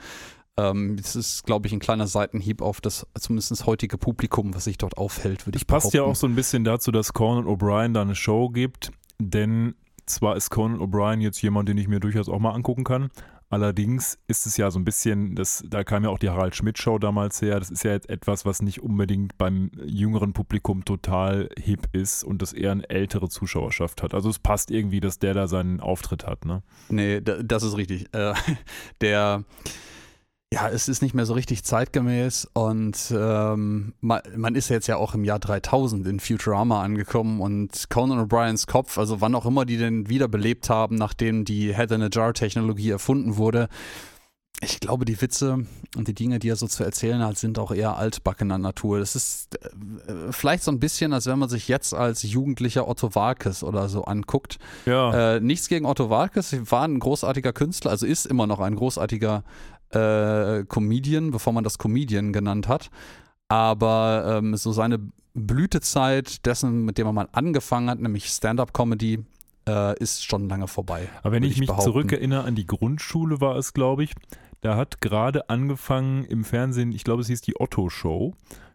Ähm, 0.59 0.99
das 0.99 1.17
ist, 1.17 1.45
glaube 1.45 1.67
ich, 1.67 1.73
ein 1.73 1.79
kleiner 1.79 2.07
Seitenhieb 2.07 2.61
auf 2.61 2.83
das 2.83 3.07
zumindest 3.19 3.65
heutige 3.65 3.97
Publikum, 3.97 4.55
was 4.55 4.65
sich 4.65 4.77
dort 4.77 4.99
aufhält, 4.99 5.47
würde 5.47 5.57
ich 5.57 5.67
Das 5.67 5.85
passt 5.85 5.95
ja 5.95 6.03
auch 6.03 6.17
so 6.17 6.27
ein 6.27 6.35
bisschen 6.35 6.65
dazu, 6.65 6.93
dass 6.93 7.15
Conan 7.15 7.47
O'Brien 7.47 7.95
da 7.95 8.03
eine 8.03 8.15
Show 8.15 8.51
gibt, 8.51 8.91
denn 9.19 9.75
zwar 10.05 10.37
ist 10.37 10.51
Conan 10.51 10.81
O'Brien 10.81 11.21
jetzt 11.21 11.41
jemand, 11.41 11.67
den 11.67 11.79
ich 11.79 11.89
mir 11.89 12.01
durchaus 12.01 12.29
auch 12.29 12.41
mal 12.41 12.51
angucken 12.51 12.85
kann, 12.85 13.09
Allerdings 13.53 14.19
ist 14.29 14.47
es 14.47 14.57
ja 14.57 14.71
so 14.71 14.79
ein 14.79 14.87
bisschen, 14.87 15.35
das, 15.35 15.63
da 15.69 15.85
kam 15.85 16.05
ja 16.05 16.09
auch 16.09 16.19
die 16.19 16.31
Harald 16.31 16.57
Schmidt-Show 16.57 16.99
damals 16.99 17.43
her. 17.43 17.59
Das 17.59 17.71
ist 17.71 17.85
ja 17.85 17.91
jetzt 17.91 18.09
etwas, 18.09 18.47
was 18.47 18.63
nicht 18.63 18.83
unbedingt 18.83 19.37
beim 19.37 19.71
jüngeren 19.85 20.33
Publikum 20.33 20.87
total 20.87 21.51
hip 21.59 21.87
ist 21.93 22.25
und 22.25 22.41
das 22.41 22.55
eher 22.55 22.73
eine 22.73 22.89
ältere 22.89 23.29
Zuschauerschaft 23.29 24.03
hat. 24.03 24.15
Also 24.15 24.31
es 24.31 24.39
passt 24.39 24.71
irgendwie, 24.71 25.01
dass 25.01 25.19
der 25.19 25.35
da 25.35 25.49
seinen 25.49 25.81
Auftritt 25.81 26.27
hat, 26.27 26.47
ne? 26.47 26.63
Nee, 26.89 27.21
das 27.21 27.63
ist 27.63 27.77
richtig. 27.77 28.07
Äh, 28.15 28.33
der 29.03 29.45
ja, 30.53 30.69
es 30.69 30.87
ist 30.87 31.01
nicht 31.01 31.15
mehr 31.15 31.25
so 31.25 31.33
richtig 31.33 31.65
zeitgemäß 31.65 32.47
und 32.53 33.11
ähm, 33.11 33.95
man, 34.03 34.21
man, 34.37 34.55
ist 34.55 34.69
jetzt 34.69 34.87
ja 34.87 34.97
auch 34.97 35.15
im 35.15 35.25
Jahr 35.25 35.39
3000 35.39 36.07
in 36.07 36.21
Futurama 36.21 36.83
angekommen 36.83 37.41
und 37.41 37.89
Conan 37.89 38.19
O'Briens 38.19 38.67
Kopf, 38.67 38.99
also 38.99 39.23
wann 39.23 39.35
auch 39.35 39.47
immer 39.47 39.65
die 39.65 39.79
den 39.79 40.11
wiederbelebt 40.11 40.69
haben, 40.69 40.97
nachdem 40.97 41.47
die 41.47 41.75
Head 41.75 41.93
in 41.93 42.03
a 42.03 42.11
Jar 42.13 42.35
Technologie 42.35 42.91
erfunden 42.91 43.39
wurde. 43.39 43.71
Ich 44.61 44.79
glaube, 44.79 45.07
die 45.07 45.21
Witze 45.21 45.67
und 45.97 46.07
die 46.07 46.15
Dinge, 46.15 46.39
die 46.39 46.51
er 46.51 46.57
so 46.57 46.69
zu 46.69 46.85
erzählen 46.85 47.21
hat, 47.23 47.39
sind 47.39 47.59
auch 47.59 47.73
eher 47.73 47.97
altbackener 47.97 48.59
Natur. 48.59 49.01
Das 49.01 49.17
ist 49.17 49.57
äh, 49.57 50.31
vielleicht 50.31 50.63
so 50.63 50.71
ein 50.71 50.79
bisschen, 50.79 51.15
als 51.15 51.27
wenn 51.27 51.39
man 51.39 51.49
sich 51.49 51.67
jetzt 51.67 51.95
als 51.95 52.23
jugendlicher 52.23 52.87
Otto 52.87 53.15
Walkes 53.15 53.65
oder 53.65 53.89
so 53.89 54.05
anguckt. 54.05 54.59
Ja. 54.85 55.37
Äh, 55.37 55.41
nichts 55.41 55.69
gegen 55.69 55.87
Otto 55.87 56.11
Walkes, 56.11 56.55
war 56.71 56.87
ein 56.87 56.99
großartiger 56.99 57.55
Künstler, 57.55 57.91
also 57.91 58.07
ist 58.07 58.27
immer 58.27 58.47
noch 58.47 58.61
ein 58.61 58.77
großartiger 58.77 59.43
äh, 59.95 60.65
Comedian, 60.65 61.31
bevor 61.31 61.53
man 61.53 61.65
das 61.65 61.79
Comedian 61.79 62.33
genannt 62.33 62.69
hat. 62.69 62.91
Aber 63.49 64.39
ähm, 64.39 64.57
so 64.57 64.73
seine 64.73 64.99
Blütezeit 65.35 66.45
dessen, 66.47 66.85
mit 66.85 66.99
dem 66.99 67.07
er 67.07 67.13
mal 67.13 67.29
angefangen 67.33 67.91
hat, 67.91 68.01
nämlich 68.01 68.27
Stand-up-Comedy, 68.27 69.25
äh, 69.69 69.99
ist 69.99 70.25
schon 70.25 70.49
lange 70.49 70.69
vorbei. 70.69 71.09
Aber 71.23 71.33
wenn 71.33 71.43
ich, 71.43 71.53
ich 71.53 71.59
mich 71.61 71.67
behaupten. 71.69 71.93
zurückerinnere 71.93 72.45
an 72.45 72.55
die 72.55 72.67
Grundschule, 72.67 73.41
war 73.41 73.57
es, 73.57 73.73
glaube 73.73 74.05
ich, 74.05 74.13
da 74.61 74.77
hat 74.77 75.01
gerade 75.01 75.51
angefangen 75.51 76.25
im 76.25 76.45
Fernsehen, 76.45 76.93
ich 76.93 77.05
glaube, 77.05 77.23
es 77.23 77.29
hieß 77.29 77.41
die 77.43 77.59
Otto-Show. 77.59 78.35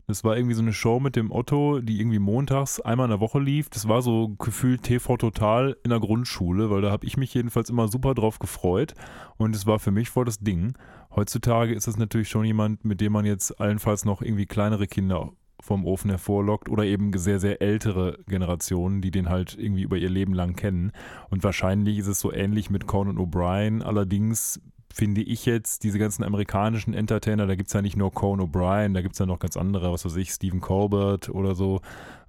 Das 0.10 0.24
war 0.24 0.38
irgendwie 0.38 0.56
so 0.56 0.62
eine 0.62 0.72
Show 0.72 1.02
mit 1.02 1.18
dem 1.18 1.34
Otto, 1.34 1.82
die 1.82 2.00
irgendwie 2.00 2.20
montags 2.20 2.80
einmal 2.80 3.08
in 3.08 3.12
der 3.12 3.20
Woche 3.20 3.42
lief. 3.42 3.70
Das 3.70 3.90
war 3.90 4.02
so 4.02 4.30
gefühlt 4.40 4.84
TV 4.84 5.18
Total 5.18 5.76
in 5.84 5.90
der 5.90 6.00
Grundschule, 6.00 6.70
weil 6.70 6.82
da 6.82 6.92
habe 6.92 7.06
ich 7.06 7.18
mich 7.18 7.34
jedenfalls 7.34 7.70
immer 7.70 7.90
super 7.90 8.14
drauf 8.14 8.40
gefreut. 8.40 8.94
Und 9.36 9.54
es 9.54 9.66
war 9.66 9.80
für 9.80 9.92
mich 9.92 10.10
voll 10.10 10.24
das 10.24 10.40
Ding. 10.40 10.78
Heutzutage 11.14 11.74
ist 11.74 11.90
es 11.90 11.98
natürlich 11.98 12.30
schon 12.30 12.46
jemand, 12.46 12.86
mit 12.86 13.02
dem 13.02 13.12
man 13.12 13.26
jetzt 13.26 13.60
allenfalls 13.60 14.06
noch 14.06 14.22
irgendwie 14.22 14.46
kleinere 14.46 14.88
Kinder 14.88 15.34
vom 15.60 15.86
Ofen 15.86 16.10
hervorlockt 16.10 16.70
oder 16.70 16.86
eben 16.86 17.12
sehr, 17.18 17.42
sehr 17.42 17.62
ältere 17.62 18.20
Generationen, 18.28 19.02
die 19.02 19.12
den 19.12 19.28
halt 19.28 19.58
irgendwie 19.60 19.82
über 19.82 19.98
ihr 19.98 20.10
Leben 20.10 20.34
lang 20.34 20.56
kennen. 20.56 20.94
Und 21.30 21.44
wahrscheinlich 21.44 21.98
ist 21.98 22.08
es 22.08 22.22
so 22.22 22.32
ähnlich 22.32 22.70
mit 22.70 22.88
Conan 22.88 23.18
O'Brien. 23.18 23.82
Allerdings 23.82 24.62
finde 24.98 25.22
ich 25.22 25.46
jetzt, 25.46 25.84
diese 25.84 26.00
ganzen 26.00 26.24
amerikanischen 26.24 26.96
Entertainer, 26.96 27.46
da 27.46 27.56
gibt 27.56 27.68
es 27.68 27.74
ja 27.74 27.84
nicht 27.84 27.96
nur 27.96 28.12
Conan 28.12 28.48
O'Brien, 28.48 28.96
da 28.96 29.02
gibt 29.02 29.14
es 29.14 29.20
ja 29.20 29.28
noch 29.28 29.38
ganz 29.38 29.56
andere, 29.56 29.94
was 29.94 30.04
weiß 30.06 30.16
ich, 30.16 30.32
Stephen 30.32 30.60
Colbert 30.60 31.30
oder 31.30 31.54
so, 31.54 31.82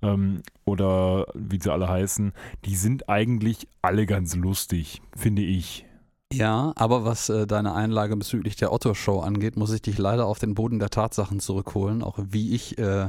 ähm, 0.03 0.43
oder 0.67 1.27
wie 1.35 1.59
sie 1.59 1.73
alle 1.73 1.89
heißen, 1.89 2.33
die 2.67 2.77
sind 2.77 3.09
eigentlich 3.09 3.69
alle 3.81 4.05
ganz 4.05 4.37
lustig, 4.37 5.01
finde 5.17 5.43
ich. 5.43 5.87
Ja, 6.31 6.75
aber 6.77 7.07
was 7.07 7.31
äh, 7.31 7.47
deine 7.47 7.75
Einlage 7.75 8.15
bezüglich 8.15 8.57
der 8.57 8.71
Otto-Show 8.71 9.21
angeht, 9.21 9.57
muss 9.57 9.73
ich 9.73 9.81
dich 9.81 9.97
leider 9.97 10.27
auf 10.27 10.39
den 10.39 10.55
Boden 10.55 10.79
der 10.79 10.91
Tatsachen 10.91 11.41
zurückholen, 11.41 12.03
auch 12.03 12.19
wie 12.19 12.55
ich 12.55 12.77
äh, 12.77 13.09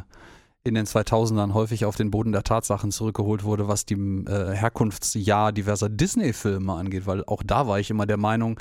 in 0.63 0.75
den 0.75 0.85
2000ern 0.85 1.53
häufig 1.53 1.83
auf 1.83 1.97
den 1.97 2.11
Boden 2.11 2.31
der 2.31 2.43
Tatsachen 2.43 2.91
zurückgeholt 2.91 3.43
wurde, 3.43 3.67
was 3.67 3.85
die 3.85 3.95
äh, 3.95 4.55
Herkunftsjahr 4.55 5.51
diverser 5.51 5.89
Disney-Filme 5.89 6.71
angeht, 6.71 7.07
weil 7.07 7.25
auch 7.25 7.43
da 7.45 7.67
war 7.67 7.79
ich 7.79 7.89
immer 7.89 8.05
der 8.05 8.17
Meinung, 8.17 8.57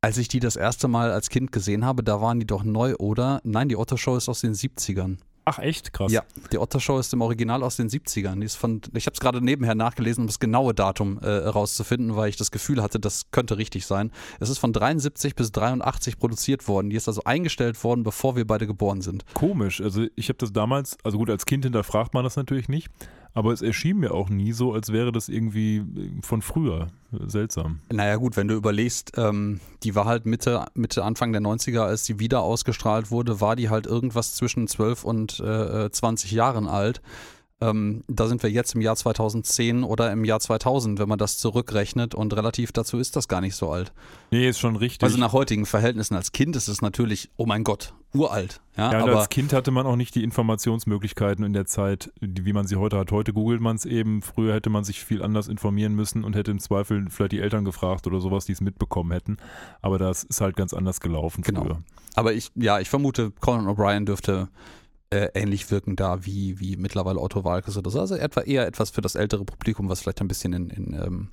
als 0.00 0.18
ich 0.18 0.28
die 0.28 0.40
das 0.40 0.56
erste 0.56 0.88
Mal 0.88 1.10
als 1.10 1.28
Kind 1.28 1.52
gesehen 1.52 1.84
habe, 1.84 2.02
da 2.02 2.20
waren 2.20 2.40
die 2.40 2.46
doch 2.46 2.64
neu, 2.64 2.94
oder? 2.96 3.40
Nein, 3.44 3.68
die 3.68 3.76
Otto-Show 3.76 4.16
ist 4.16 4.28
aus 4.28 4.40
den 4.40 4.54
70ern. 4.54 5.18
Ach 5.46 5.58
echt, 5.58 5.92
krass. 5.92 6.12
Ja, 6.12 6.22
die 6.52 6.58
Otto-Show 6.58 6.98
ist 6.98 7.12
im 7.12 7.22
Original 7.22 7.62
aus 7.62 7.76
den 7.76 7.88
70ern. 7.88 8.38
Die 8.38 8.46
ist 8.46 8.56
von, 8.56 8.80
ich 8.94 9.06
habe 9.06 9.14
es 9.14 9.20
gerade 9.20 9.44
nebenher 9.44 9.74
nachgelesen, 9.74 10.22
um 10.22 10.26
das 10.26 10.38
genaue 10.38 10.74
Datum 10.74 11.18
äh, 11.22 11.28
rauszufinden, 11.28 12.14
weil 12.14 12.28
ich 12.28 12.36
das 12.36 12.50
Gefühl 12.50 12.82
hatte, 12.82 13.00
das 13.00 13.30
könnte 13.30 13.56
richtig 13.56 13.86
sein. 13.86 14.12
Es 14.38 14.48
ist 14.48 14.58
von 14.58 14.72
73 14.72 15.34
bis 15.34 15.50
83 15.50 16.18
produziert 16.18 16.68
worden. 16.68 16.90
Die 16.90 16.96
ist 16.96 17.08
also 17.08 17.22
eingestellt 17.24 17.82
worden, 17.82 18.02
bevor 18.02 18.36
wir 18.36 18.46
beide 18.46 18.66
geboren 18.66 19.00
sind. 19.00 19.24
Komisch. 19.34 19.80
Also 19.80 20.06
ich 20.14 20.28
habe 20.28 20.38
das 20.38 20.52
damals, 20.52 20.96
also 21.02 21.18
gut, 21.18 21.30
als 21.30 21.46
Kind 21.46 21.64
hinterfragt 21.64 22.14
man 22.14 22.22
das 22.22 22.36
natürlich 22.36 22.68
nicht. 22.68 22.88
Aber 23.32 23.52
es 23.52 23.62
erschien 23.62 23.98
mir 23.98 24.12
auch 24.12 24.28
nie 24.28 24.52
so, 24.52 24.72
als 24.72 24.92
wäre 24.92 25.12
das 25.12 25.28
irgendwie 25.28 25.76
äh, 25.76 26.22
von 26.22 26.42
früher. 26.42 26.88
Seltsam. 27.26 27.80
Naja, 27.92 28.16
gut, 28.16 28.36
wenn 28.36 28.46
du 28.46 28.54
überlegst, 28.54 29.12
ähm, 29.16 29.58
die 29.82 29.96
war 29.96 30.04
halt 30.04 30.26
Mitte, 30.26 30.66
Mitte, 30.74 31.02
Anfang 31.02 31.32
der 31.32 31.42
90er, 31.42 31.80
als 31.80 32.04
die 32.04 32.20
wieder 32.20 32.42
ausgestrahlt 32.42 33.10
wurde, 33.10 33.40
war 33.40 33.56
die 33.56 33.68
halt 33.68 33.86
irgendwas 33.86 34.34
zwischen 34.34 34.68
12 34.68 35.04
und 35.04 35.40
äh, 35.40 35.90
20 35.90 36.30
Jahren 36.30 36.68
alt. 36.68 37.02
Ähm, 37.62 38.04
da 38.08 38.26
sind 38.26 38.42
wir 38.42 38.50
jetzt 38.50 38.74
im 38.74 38.80
Jahr 38.80 38.96
2010 38.96 39.84
oder 39.84 40.10
im 40.12 40.24
Jahr 40.24 40.40
2000, 40.40 40.98
wenn 40.98 41.08
man 41.08 41.18
das 41.18 41.36
zurückrechnet 41.36 42.14
und 42.14 42.34
relativ 42.34 42.72
dazu 42.72 42.98
ist 42.98 43.16
das 43.16 43.28
gar 43.28 43.42
nicht 43.42 43.54
so 43.54 43.70
alt. 43.70 43.92
Nee, 44.30 44.48
ist 44.48 44.58
schon 44.58 44.76
richtig. 44.76 45.02
Also 45.02 45.18
nach 45.18 45.32
heutigen 45.32 45.66
Verhältnissen 45.66 46.14
als 46.14 46.32
Kind 46.32 46.56
ist 46.56 46.68
es 46.68 46.80
natürlich, 46.80 47.30
oh 47.36 47.44
mein 47.44 47.62
Gott, 47.62 47.92
uralt. 48.14 48.62
Ja, 48.76 48.92
ja 48.92 49.02
aber 49.02 49.18
als 49.18 49.28
Kind 49.28 49.52
hatte 49.52 49.70
man 49.70 49.86
auch 49.86 49.96
nicht 49.96 50.14
die 50.14 50.24
Informationsmöglichkeiten 50.24 51.44
in 51.44 51.52
der 51.52 51.66
Zeit, 51.66 52.10
wie 52.20 52.52
man 52.54 52.66
sie 52.66 52.76
heute 52.76 52.96
hat. 52.98 53.12
Heute 53.12 53.34
googelt 53.34 53.60
man 53.60 53.76
es 53.76 53.84
eben. 53.84 54.22
Früher 54.22 54.54
hätte 54.54 54.70
man 54.70 54.84
sich 54.84 55.04
viel 55.04 55.22
anders 55.22 55.48
informieren 55.48 55.94
müssen 55.94 56.24
und 56.24 56.34
hätte 56.34 56.50
im 56.50 56.60
Zweifel 56.60 57.08
vielleicht 57.10 57.32
die 57.32 57.40
Eltern 57.40 57.66
gefragt 57.66 58.06
oder 58.06 58.20
sowas, 58.20 58.46
die 58.46 58.52
es 58.52 58.62
mitbekommen 58.62 59.12
hätten. 59.12 59.36
Aber 59.82 59.98
das 59.98 60.24
ist 60.24 60.40
halt 60.40 60.56
ganz 60.56 60.72
anders 60.72 61.00
gelaufen 61.00 61.42
genau. 61.42 61.64
früher. 61.64 61.82
Aber 62.14 62.32
ich, 62.32 62.50
ja, 62.54 62.80
ich 62.80 62.88
vermute, 62.88 63.32
Conan 63.40 63.66
O'Brien 63.66 64.06
dürfte 64.06 64.48
äh, 65.10 65.28
ähnlich 65.34 65.70
wirken 65.70 65.96
da 65.96 66.24
wie, 66.24 66.60
wie 66.60 66.76
mittlerweile 66.76 67.20
Otto 67.20 67.44
Walkes 67.44 67.76
oder 67.76 67.90
so. 67.90 68.00
Also 68.00 68.14
etwa 68.14 68.42
eher 68.42 68.66
etwas 68.66 68.90
für 68.90 69.00
das 69.00 69.14
ältere 69.16 69.44
Publikum, 69.44 69.88
was 69.88 70.00
vielleicht 70.00 70.20
ein 70.20 70.28
bisschen 70.28 70.52
in, 70.52 70.70
in, 70.70 70.92
ähm, 70.94 71.28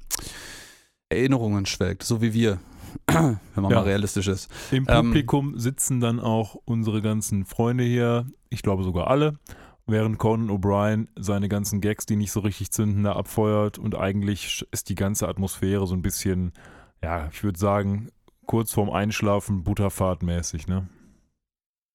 Erinnerungen 1.09 1.65
schwelgt, 1.65 2.03
so 2.03 2.21
wie 2.21 2.33
wir, 2.33 2.59
wenn 3.07 3.37
man 3.55 3.71
Ja. 3.71 3.77
mal 3.77 3.83
realistisch 3.83 4.27
ist. 4.27 4.49
Im 4.71 4.85
Ähm, 4.89 5.05
Publikum 5.05 5.57
sitzen 5.57 5.99
dann 6.01 6.19
auch 6.19 6.55
unsere 6.65 7.01
ganzen 7.01 7.45
Freunde 7.45 7.83
hier, 7.83 8.25
ich 8.49 8.61
glaube 8.61 8.83
sogar 8.83 9.07
alle, 9.07 9.39
während 9.85 10.17
Conan 10.17 10.49
O'Brien 10.49 11.07
seine 11.15 11.47
ganzen 11.47 11.79
Gags, 11.79 12.05
die 12.05 12.17
nicht 12.17 12.31
so 12.33 12.41
richtig 12.41 12.71
zünden, 12.71 13.03
da 13.03 13.13
abfeuert 13.13 13.77
und 13.77 13.95
eigentlich 13.95 14.65
ist 14.71 14.89
die 14.89 14.95
ganze 14.95 15.29
Atmosphäre 15.29 15.87
so 15.87 15.93
ein 15.95 16.01
bisschen, 16.01 16.51
ja, 17.01 17.29
ich 17.31 17.41
würde 17.43 17.57
sagen, 17.57 18.09
kurz 18.45 18.73
vorm 18.73 18.89
Einschlafen 18.89 19.63
Butterfahrtmäßig, 19.63 20.67
ne? 20.67 20.87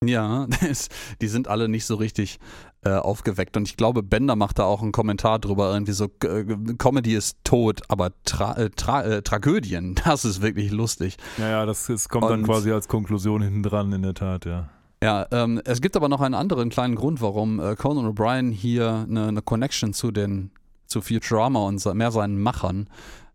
Ja, 0.04 0.46
die 1.20 1.28
sind 1.28 1.48
alle 1.48 1.68
nicht 1.68 1.86
so 1.86 1.94
richtig 1.94 2.38
äh, 2.84 2.90
aufgeweckt. 2.90 3.56
Und 3.56 3.68
ich 3.68 3.76
glaube, 3.76 4.02
Bender 4.02 4.36
macht 4.36 4.58
da 4.58 4.64
auch 4.64 4.82
einen 4.82 4.92
Kommentar 4.92 5.38
drüber, 5.38 5.72
irgendwie 5.72 5.92
so, 5.92 6.06
äh, 6.24 6.44
Comedy 6.78 7.14
ist 7.14 7.38
tot, 7.44 7.82
aber 7.88 8.10
Tra 8.24 8.54
äh, 8.56 8.70
Tra 8.70 9.02
äh, 9.02 9.22
Tragödien, 9.22 9.94
das 10.04 10.24
ist 10.24 10.42
wirklich 10.42 10.70
lustig. 10.72 11.16
Ja, 11.38 11.48
ja, 11.48 11.66
das, 11.66 11.86
das 11.86 12.08
kommt 12.08 12.24
dann 12.24 12.40
Und- 12.40 12.46
quasi 12.46 12.72
als 12.72 12.88
Konklusion 12.88 13.42
hinten 13.42 13.62
dran, 13.62 13.92
in 13.92 14.02
der 14.02 14.14
Tat, 14.14 14.44
ja. 14.44 14.68
Ja, 15.02 15.26
ähm, 15.32 15.60
es 15.64 15.80
gibt 15.80 15.96
aber 15.96 16.08
noch 16.08 16.20
einen 16.20 16.34
anderen 16.36 16.68
kleinen 16.70 16.94
Grund, 16.94 17.20
warum 17.20 17.58
äh, 17.58 17.74
Conan 17.74 18.06
O'Brien 18.06 18.52
hier 18.52 19.04
eine, 19.08 19.26
eine 19.26 19.42
Connection 19.42 19.92
zu 19.94 20.12
den 20.12 20.52
zu 20.86 21.00
Futurama 21.00 21.60
und 21.66 21.84
mehr 21.94 22.12
seinen 22.12 22.40
Machern 22.40 22.88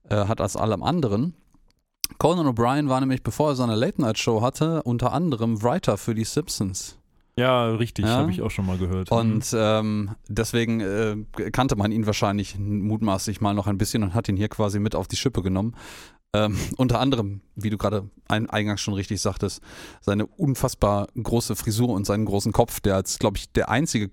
äh, 0.09 0.15
hat 0.27 0.39
als 0.39 0.55
allem 0.55 0.81
anderen. 0.83 1.33
Conan 2.17 2.47
O'Brien 2.47 2.89
war 2.89 2.99
nämlich, 2.99 3.23
bevor 3.23 3.49
er 3.49 3.55
seine 3.55 3.75
Late-Night-Show 3.75 4.41
hatte, 4.41 4.83
unter 4.83 5.13
anderem 5.13 5.61
Writer 5.61 5.97
für 5.97 6.15
die 6.15 6.23
Simpsons. 6.23 6.97
Ja, 7.37 7.67
richtig, 7.75 8.05
Ja. 8.05 8.17
habe 8.17 8.31
ich 8.31 8.41
auch 8.41 8.49
schon 8.49 8.65
mal 8.65 8.77
gehört. 8.79 9.11
Und 9.11 9.53
ähm, 9.55 10.15
deswegen 10.27 10.79
äh, 10.81 11.17
kannte 11.51 11.75
man 11.75 11.91
ihn 11.91 12.07
wahrscheinlich 12.07 12.57
mutmaßlich 12.57 13.41
mal 13.41 13.53
noch 13.53 13.67
ein 13.67 13.77
bisschen 13.77 14.01
und 14.03 14.15
hat 14.15 14.27
ihn 14.27 14.37
hier 14.37 14.49
quasi 14.49 14.79
mit 14.79 14.95
auf 14.95 15.07
die 15.07 15.17
Schippe 15.17 15.43
genommen. 15.43 15.75
Ähm, 16.33 16.57
unter 16.77 16.99
anderem, 16.99 17.41
wie 17.55 17.69
du 17.69 17.77
gerade 17.77 18.09
ein, 18.27 18.49
eingangs 18.49 18.81
schon 18.81 18.95
richtig 18.95 19.21
sagtest, 19.21 19.61
seine 20.01 20.25
unfassbar 20.25 21.07
große 21.21 21.55
Frisur 21.55 21.89
und 21.89 22.05
seinen 22.07 22.25
großen 22.25 22.53
Kopf, 22.53 22.79
der 22.79 22.95
als, 22.95 23.19
glaube 23.19 23.37
ich, 23.37 23.51
der 23.51 23.69
einzige 23.69 24.09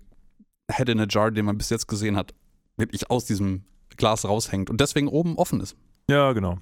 Head 0.71 0.91
in 0.91 1.01
a 1.01 1.07
Jar, 1.09 1.31
den 1.31 1.47
man 1.47 1.57
bis 1.57 1.71
jetzt 1.71 1.89
gesehen 1.89 2.17
hat, 2.17 2.35
wirklich 2.77 3.11
aus 3.11 3.25
diesem 3.25 3.65
Glas 3.97 4.27
raushängt 4.27 4.69
und 4.69 4.81
deswegen 4.83 5.09
oben 5.09 5.37
offen 5.37 5.61
ist. 5.61 5.77
Ja, 6.11 6.33
genau. 6.33 6.59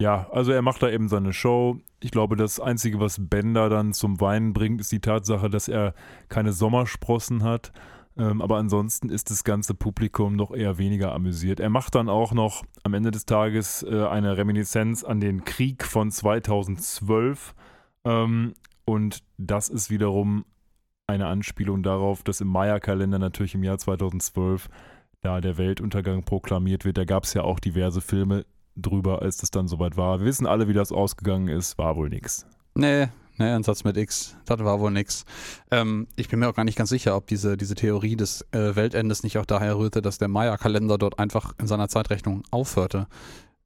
Ja, 0.00 0.28
also 0.30 0.52
er 0.52 0.62
macht 0.62 0.82
da 0.82 0.90
eben 0.90 1.08
seine 1.08 1.32
Show. 1.32 1.80
Ich 2.00 2.12
glaube, 2.12 2.36
das 2.36 2.60
Einzige, 2.60 3.00
was 3.00 3.18
Bender 3.18 3.68
dann 3.68 3.92
zum 3.92 4.20
Weinen 4.20 4.52
bringt, 4.52 4.80
ist 4.80 4.92
die 4.92 5.00
Tatsache, 5.00 5.50
dass 5.50 5.66
er 5.66 5.92
keine 6.28 6.52
Sommersprossen 6.52 7.42
hat. 7.42 7.72
Ähm, 8.16 8.40
aber 8.40 8.58
ansonsten 8.58 9.08
ist 9.10 9.30
das 9.30 9.42
ganze 9.42 9.74
Publikum 9.74 10.36
noch 10.36 10.52
eher 10.52 10.78
weniger 10.78 11.12
amüsiert. 11.12 11.58
Er 11.58 11.70
macht 11.70 11.96
dann 11.96 12.08
auch 12.08 12.32
noch 12.32 12.64
am 12.84 12.94
Ende 12.94 13.10
des 13.10 13.26
Tages 13.26 13.82
äh, 13.82 14.06
eine 14.06 14.36
Reminiszenz 14.36 15.02
an 15.02 15.20
den 15.20 15.44
Krieg 15.44 15.84
von 15.84 16.12
2012. 16.12 17.54
Ähm, 18.04 18.54
und 18.84 19.24
das 19.36 19.68
ist 19.68 19.90
wiederum 19.90 20.44
eine 21.08 21.26
Anspielung 21.26 21.82
darauf, 21.82 22.22
dass 22.22 22.40
im 22.40 22.48
Maya-Kalender 22.48 23.18
natürlich 23.18 23.54
im 23.54 23.64
Jahr 23.64 23.78
2012 23.78 24.68
da 25.22 25.40
der 25.40 25.58
Weltuntergang 25.58 26.22
proklamiert 26.22 26.84
wird. 26.84 26.98
Da 26.98 27.04
gab 27.04 27.24
es 27.24 27.34
ja 27.34 27.42
auch 27.42 27.58
diverse 27.58 28.00
Filme 28.00 28.44
drüber, 28.80 29.22
als 29.22 29.38
das 29.38 29.50
dann 29.50 29.68
soweit 29.68 29.96
war. 29.96 30.20
Wir 30.20 30.26
wissen 30.26 30.46
alle, 30.46 30.68
wie 30.68 30.72
das 30.72 30.92
ausgegangen 30.92 31.48
ist. 31.48 31.78
War 31.78 31.96
wohl 31.96 32.08
nix. 32.08 32.46
Nee, 32.74 33.08
nee, 33.38 33.50
ein 33.50 33.62
Satz 33.62 33.84
mit 33.84 33.96
X. 33.96 34.36
Das 34.46 34.60
war 34.60 34.80
wohl 34.80 34.90
nix. 34.90 35.24
Ähm, 35.70 36.06
ich 36.16 36.28
bin 36.28 36.38
mir 36.38 36.48
auch 36.48 36.54
gar 36.54 36.64
nicht 36.64 36.78
ganz 36.78 36.90
sicher, 36.90 37.16
ob 37.16 37.26
diese, 37.26 37.56
diese 37.56 37.74
Theorie 37.74 38.16
des 38.16 38.42
äh, 38.52 38.76
Weltendes 38.76 39.22
nicht 39.22 39.38
auch 39.38 39.46
daher 39.46 39.76
rührte, 39.78 40.00
dass 40.02 40.18
der 40.18 40.28
Maya-Kalender 40.28 40.98
dort 40.98 41.18
einfach 41.18 41.52
in 41.58 41.66
seiner 41.66 41.88
Zeitrechnung 41.88 42.42
aufhörte. 42.50 43.06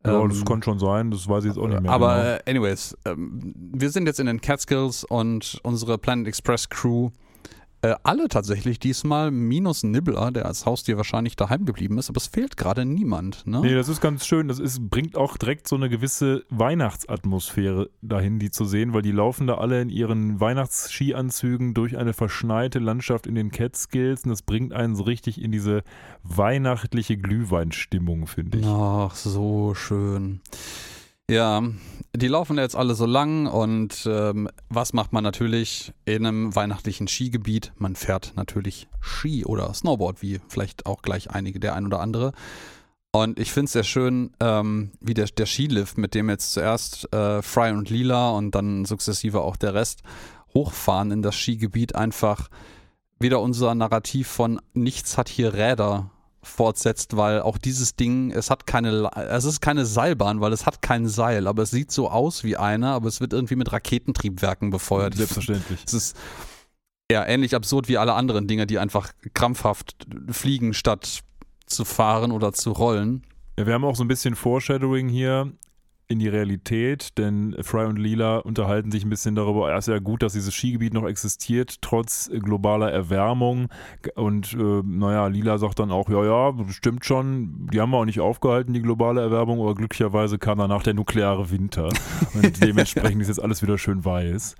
Ja, 0.05 0.21
Ähm, 0.21 0.31
das 0.31 0.45
kann 0.45 0.63
schon 0.63 0.79
sein. 0.79 1.11
Das 1.11 1.29
weiß 1.29 1.45
ich 1.45 1.51
jetzt 1.51 1.59
auch 1.59 1.69
nicht 1.69 1.81
mehr. 1.81 1.93
Aber 1.93 2.17
genau. 2.17 2.29
äh, 2.37 2.51
anyways, 2.51 2.97
ähm, 3.05 3.55
wir 3.73 3.91
sind 3.91 4.07
jetzt 4.07 4.19
in 4.19 4.27
den 4.27 4.41
Catskills 4.41 5.05
und 5.05 5.61
unsere 5.63 5.99
Planet 5.99 6.27
Express 6.27 6.69
Crew, 6.69 7.11
äh, 7.83 7.97
alle 8.05 8.29
tatsächlich 8.29 8.79
diesmal, 8.79 9.33
minus 9.33 9.83
Nibbler, 9.83 10.31
der 10.31 10.47
als 10.47 10.67
Haustier 10.67 10.97
wahrscheinlich 10.97 11.35
daheim 11.35 11.65
geblieben 11.65 11.99
ist, 11.99 12.09
aber 12.09 12.19
es 12.19 12.29
fehlt 12.29 12.57
gerade 12.57 12.85
niemand. 12.85 13.45
Ne? 13.45 13.61
Nee, 13.61 13.75
das 13.75 13.89
ist 13.89 14.01
ganz 14.01 14.25
schön. 14.25 14.47
Das 14.47 14.61
ist, 14.61 14.89
bringt 14.89 15.17
auch 15.17 15.37
direkt 15.37 15.67
so 15.67 15.75
eine 15.75 15.89
gewisse 15.89 16.45
Weihnachtsatmosphäre 16.49 17.91
dahin, 18.01 18.39
die 18.39 18.53
zu 18.53 18.67
sehen, 18.67 18.95
weil 18.95 19.03
die 19.03 19.11
laufen 19.11 19.49
da 19.49 19.57
alle 19.57 19.83
in 19.83 19.91
ihren 19.91 20.39
Weihnachtsskianzügen 20.39 21.75
durch 21.75 21.99
eine 21.99 22.13
verschneite 22.13 22.79
Landschaft 22.79 23.27
in 23.27 23.35
den 23.35 23.51
Catskills 23.51 24.23
und 24.23 24.31
das 24.31 24.43
bringt 24.43 24.73
einen 24.73 24.95
so 24.95 25.03
richtig 25.03 25.43
in 25.43 25.51
diese 25.51 25.83
weihnachtliche 26.23 27.17
Glühweinstimmung, 27.17 28.29
finde 28.29 28.59
ich. 28.59 28.67
Ach, 28.67 29.17
so 29.17 29.75
schön. 29.75 30.41
Ja, 31.31 31.63
die 32.15 32.29
laufen 32.29 32.59
jetzt 32.59 32.77
alle 32.77 32.95
so 32.95 33.07
lang 33.07 33.47
und 33.47 34.07
ähm, 34.07 34.49
was 34.69 34.93
macht 34.93 35.13
man 35.13 35.25
natürlich 35.25 35.93
in 36.05 36.27
einem 36.27 36.55
weihnachtlichen 36.55 37.09
Skigebiet? 37.09 37.73
Man 37.79 37.97
fährt 37.97 38.33
natürlich 38.37 38.89
Ski 39.01 39.45
oder 39.45 39.73
Snowboard, 39.73 40.21
wie 40.21 40.41
vielleicht 40.49 40.85
auch 40.85 41.01
gleich 41.01 41.31
einige, 41.31 41.59
der 41.59 41.75
ein 41.75 41.87
oder 41.87 42.01
andere. 42.01 42.33
Und 43.13 43.39
ich 43.39 43.53
finde 43.53 43.67
es 43.67 43.73
sehr 43.73 43.85
schön, 43.85 44.33
ähm, 44.41 44.93
wie 45.01 45.15
der, 45.15 45.27
der 45.27 45.47
Skilift, 45.47 45.99
mit 45.99 46.15
dem 46.15 46.29
jetzt 46.29 46.53
zuerst 46.53 47.13
äh, 47.15 47.43
Fry 47.43 47.71
und 47.71 47.89
Lila 47.89 48.31
und 48.31 48.55
dann 48.55 48.85
sukzessive 48.85 49.41
auch 49.41 49.57
der 49.57 49.75
Rest 49.75 50.03
hochfahren 50.55 51.11
in 51.11 51.23
das 51.23 51.37
Skigebiet, 51.37 51.95
einfach 51.95 52.49
wieder 53.19 53.41
unser 53.41 53.75
Narrativ 53.75 54.29
von 54.29 54.61
nichts 54.75 55.17
hat 55.17 55.29
hier 55.29 55.55
Räder 55.55 56.11
fortsetzt, 56.43 57.17
weil 57.17 57.41
auch 57.41 57.57
dieses 57.57 57.95
Ding, 57.95 58.33
es 58.33 58.51
hat 58.51 58.67
keine, 58.67 59.11
es 59.15 59.45
ist 59.45 59.61
keine 59.61 59.87
Seilbahn, 59.87 60.41
weil 60.41 60.53
es 60.53 60.67
hat 60.67 60.83
kein 60.83 61.07
Seil, 61.07 61.47
aber 61.47 61.63
es 61.63 61.71
sieht 61.71 61.93
so 61.93 62.11
aus 62.11 62.43
wie 62.43 62.57
eine, 62.57 62.89
aber 62.89 63.09
es 63.09 63.21
wird 63.21 63.33
irgendwie 63.33 63.57
mit 63.57 63.73
Raketentriebwerken 63.73 64.71
befeuert. 64.71 65.15
Selbstverständlich. 65.15 65.81
Es 65.87 65.95
ist 65.95 66.17
ja 67.11 67.25
ähnlich 67.25 67.55
absurd 67.55 67.89
wie 67.89 67.99
alle 67.99 68.15
anderen 68.15 68.49
Dinge, 68.49 68.67
die 68.67 68.79
einfach 68.79 69.13
krampfhaft 69.35 70.07
fliegen, 70.31 70.75
statt 70.75 71.21
zu 71.67 71.85
fahren 71.85 72.33
oder 72.33 72.53
zu 72.53 72.73
rollen. 72.73 73.23
Ja, 73.59 73.67
wir 73.67 73.75
haben 73.75 73.85
auch 73.85 73.97
so 73.97 74.05
ein 74.05 74.09
bisschen 74.09 74.35
Foreshadowing 74.35 75.09
hier 75.09 75.53
in 76.13 76.19
die 76.19 76.29
Realität, 76.29 77.19
denn 77.19 77.57
Fry 77.63 77.87
und 77.87 77.99
Lila 77.99 78.39
unterhalten 78.39 78.91
sich 78.91 79.05
ein 79.05 79.11
bisschen 79.11 79.35
darüber, 79.35 79.71
ja, 79.71 79.79
ist 79.79 79.89
ja 79.89 79.99
gut, 79.99 80.23
dass 80.23 80.35
dieses 80.35 80.55
Skigebiet 80.55 80.95
noch 80.95 81.07
existiert, 81.07 81.83
trotz 81.83 82.31
globaler 82.31 82.91
Erwärmung. 82.93 83.69
Und 84.15 84.53
äh, 84.55 84.83
naja, 84.85 85.27
Lila 85.27 85.59
sagt 85.59 85.79
dann 85.79 85.91
auch, 85.91 86.09
ja, 86.09 86.25
ja, 86.25 86.55
stimmt 86.71 87.05
schon, 87.05 87.69
die 87.73 87.81
haben 87.81 87.91
wir 87.91 87.99
auch 87.99 88.05
nicht 88.05 88.21
aufgehalten, 88.21 88.73
die 88.73 88.83
globale 88.83 89.21
Erwärmung, 89.21 89.61
aber 89.61 89.75
glücklicherweise 89.75 90.39
kam 90.39 90.59
danach 90.59 90.83
der 90.83 90.95
nukleare 90.95 91.51
Winter. 91.51 91.89
Und 92.35 92.61
dementsprechend 92.63 93.23
ist 93.23 93.29
jetzt 93.29 93.43
alles 93.43 93.63
wieder 93.63 93.79
schön 93.79 94.05
weiß. 94.05 94.57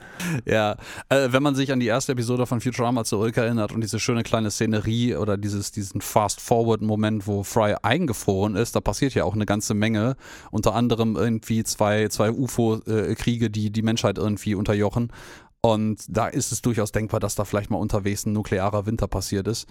Ja, 0.47 0.77
äh, 1.09 1.29
wenn 1.31 1.43
man 1.43 1.55
sich 1.55 1.73
an 1.73 1.81
die 1.81 1.87
erste 1.87 2.13
Episode 2.13 2.47
von 2.47 2.61
Futurama 2.61 3.05
zurückerinnert 3.05 3.73
und 3.73 3.83
diese 3.83 4.01
schöne 4.01 4.23
kleine 4.23 4.51
Szenerie 4.51 5.17
oder 5.17 5.37
dieses, 5.37 5.73
diesen 5.73 6.01
Fast-Forward-Moment, 6.01 7.27
wo 7.27 7.43
Fry 7.43 7.75
eingefroren 7.83 8.57
ist, 8.57 8.77
da 8.77 8.81
passiert 8.81 9.15
ja 9.15 9.25
auch 9.25 9.35
eine 9.35 9.47
ganze 9.47 9.75
Menge. 9.75 10.17
Unter 10.51 10.75
anderem 10.75 11.17
irgendwie 11.43 11.65
zwei, 11.65 12.09
zwei 12.09 12.31
UFO-Kriege, 12.31 13.51
die 13.51 13.71
die 13.71 13.83
Menschheit 13.83 14.19
irgendwie 14.19 14.55
unterjochen. 14.55 15.13
Und 15.61 16.05
da 16.09 16.27
ist 16.29 16.53
es 16.53 16.63
durchaus 16.63 16.93
denkbar, 16.93 17.21
dass 17.21 17.35
da 17.35 17.45
vielleicht 17.45 17.71
mal 17.71 17.79
unterwegs 17.79 18.27
ein 18.27 18.33
nuklearer 18.33 18.87
Winter 18.87 19.07
passiert 19.07 19.47
ist. 19.47 19.69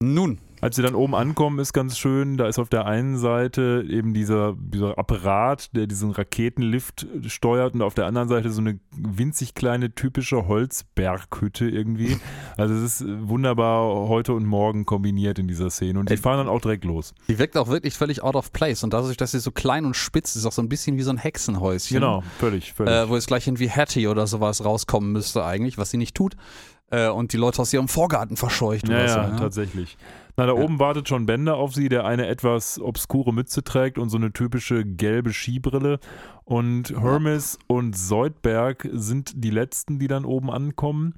Nun, 0.00 0.38
Als 0.60 0.76
sie 0.76 0.82
dann 0.82 0.94
oben 0.94 1.14
ankommen, 1.14 1.58
ist 1.58 1.72
ganz 1.72 1.98
schön, 1.98 2.36
da 2.36 2.48
ist 2.48 2.58
auf 2.58 2.68
der 2.68 2.86
einen 2.86 3.18
Seite 3.18 3.84
eben 3.88 4.14
dieser, 4.14 4.54
dieser 4.58 4.98
Apparat, 4.98 5.74
der 5.76 5.86
diesen 5.86 6.10
Raketenlift 6.10 7.06
steuert 7.26 7.74
und 7.74 7.82
auf 7.82 7.94
der 7.94 8.06
anderen 8.06 8.28
Seite 8.28 8.50
so 8.50 8.60
eine 8.60 8.78
winzig 8.90 9.54
kleine 9.54 9.94
typische 9.94 10.46
Holzberghütte 10.46 11.68
irgendwie. 11.68 12.16
Also 12.58 12.74
es 12.74 13.00
ist 13.00 13.04
wunderbar 13.28 14.08
heute 14.08 14.32
und 14.32 14.46
morgen 14.46 14.86
kombiniert 14.86 15.38
in 15.38 15.46
dieser 15.46 15.68
Szene 15.68 15.98
und 15.98 16.08
die 16.08 16.14
Ey. 16.14 16.18
fahren 16.18 16.38
dann 16.38 16.48
auch 16.48 16.60
direkt 16.60 16.84
los. 16.84 17.14
die 17.28 17.38
wirkt 17.38 17.56
auch 17.58 17.68
wirklich 17.68 17.94
völlig 17.94 18.22
out 18.22 18.34
of 18.34 18.50
place. 18.52 18.82
Und 18.82 18.94
dadurch, 18.94 19.16
dass 19.18 19.32
sie 19.32 19.40
so 19.40 19.50
klein 19.50 19.84
und 19.84 19.94
spitz 19.94 20.36
ist, 20.36 20.46
auch 20.46 20.52
so 20.52 20.62
ein 20.62 20.68
bisschen 20.68 20.96
wie 20.96 21.02
so 21.02 21.10
ein 21.10 21.18
Hexenhäuschen. 21.18 21.96
Genau, 21.96 22.22
völlig, 22.38 22.72
völlig. 22.72 22.92
äh, 22.92 23.08
wo 23.08 23.14
jetzt 23.14 23.26
gleich 23.26 23.46
irgendwie 23.46 23.68
Hattie 23.68 24.06
oder 24.08 24.26
sowas 24.26 24.64
rauskommen 24.64 25.12
müsste 25.12 25.44
eigentlich, 25.44 25.76
was 25.76 25.90
sie 25.90 25.98
nicht 25.98 26.14
tut. 26.14 26.36
Äh, 26.90 27.08
und 27.08 27.32
die 27.32 27.36
Leute 27.36 27.60
aus 27.62 27.72
ihrem 27.72 27.88
Vorgarten 27.88 28.36
verscheucht 28.36 28.88
ja, 28.88 28.94
oder 28.94 29.04
ja, 29.06 29.12
so. 29.12 29.18
Ja? 29.20 29.36
tatsächlich. 29.36 29.96
Na, 30.36 30.46
da 30.46 30.54
Ja. 30.54 30.62
oben 30.62 30.78
wartet 30.78 31.08
schon 31.08 31.26
Bender 31.26 31.56
auf 31.56 31.74
sie, 31.74 31.88
der 31.88 32.04
eine 32.04 32.26
etwas 32.28 32.78
obskure 32.80 33.32
Mütze 33.32 33.64
trägt 33.64 33.98
und 33.98 34.08
so 34.10 34.16
eine 34.18 34.32
typische 34.32 34.84
gelbe 34.84 35.32
Skibrille. 35.32 35.98
Und 36.44 36.90
Hermes 36.90 37.58
und 37.66 37.96
Soldberg 37.96 38.88
sind 38.92 39.32
die 39.34 39.50
letzten, 39.50 39.98
die 39.98 40.06
dann 40.08 40.24
oben 40.24 40.50
ankommen. 40.50 41.14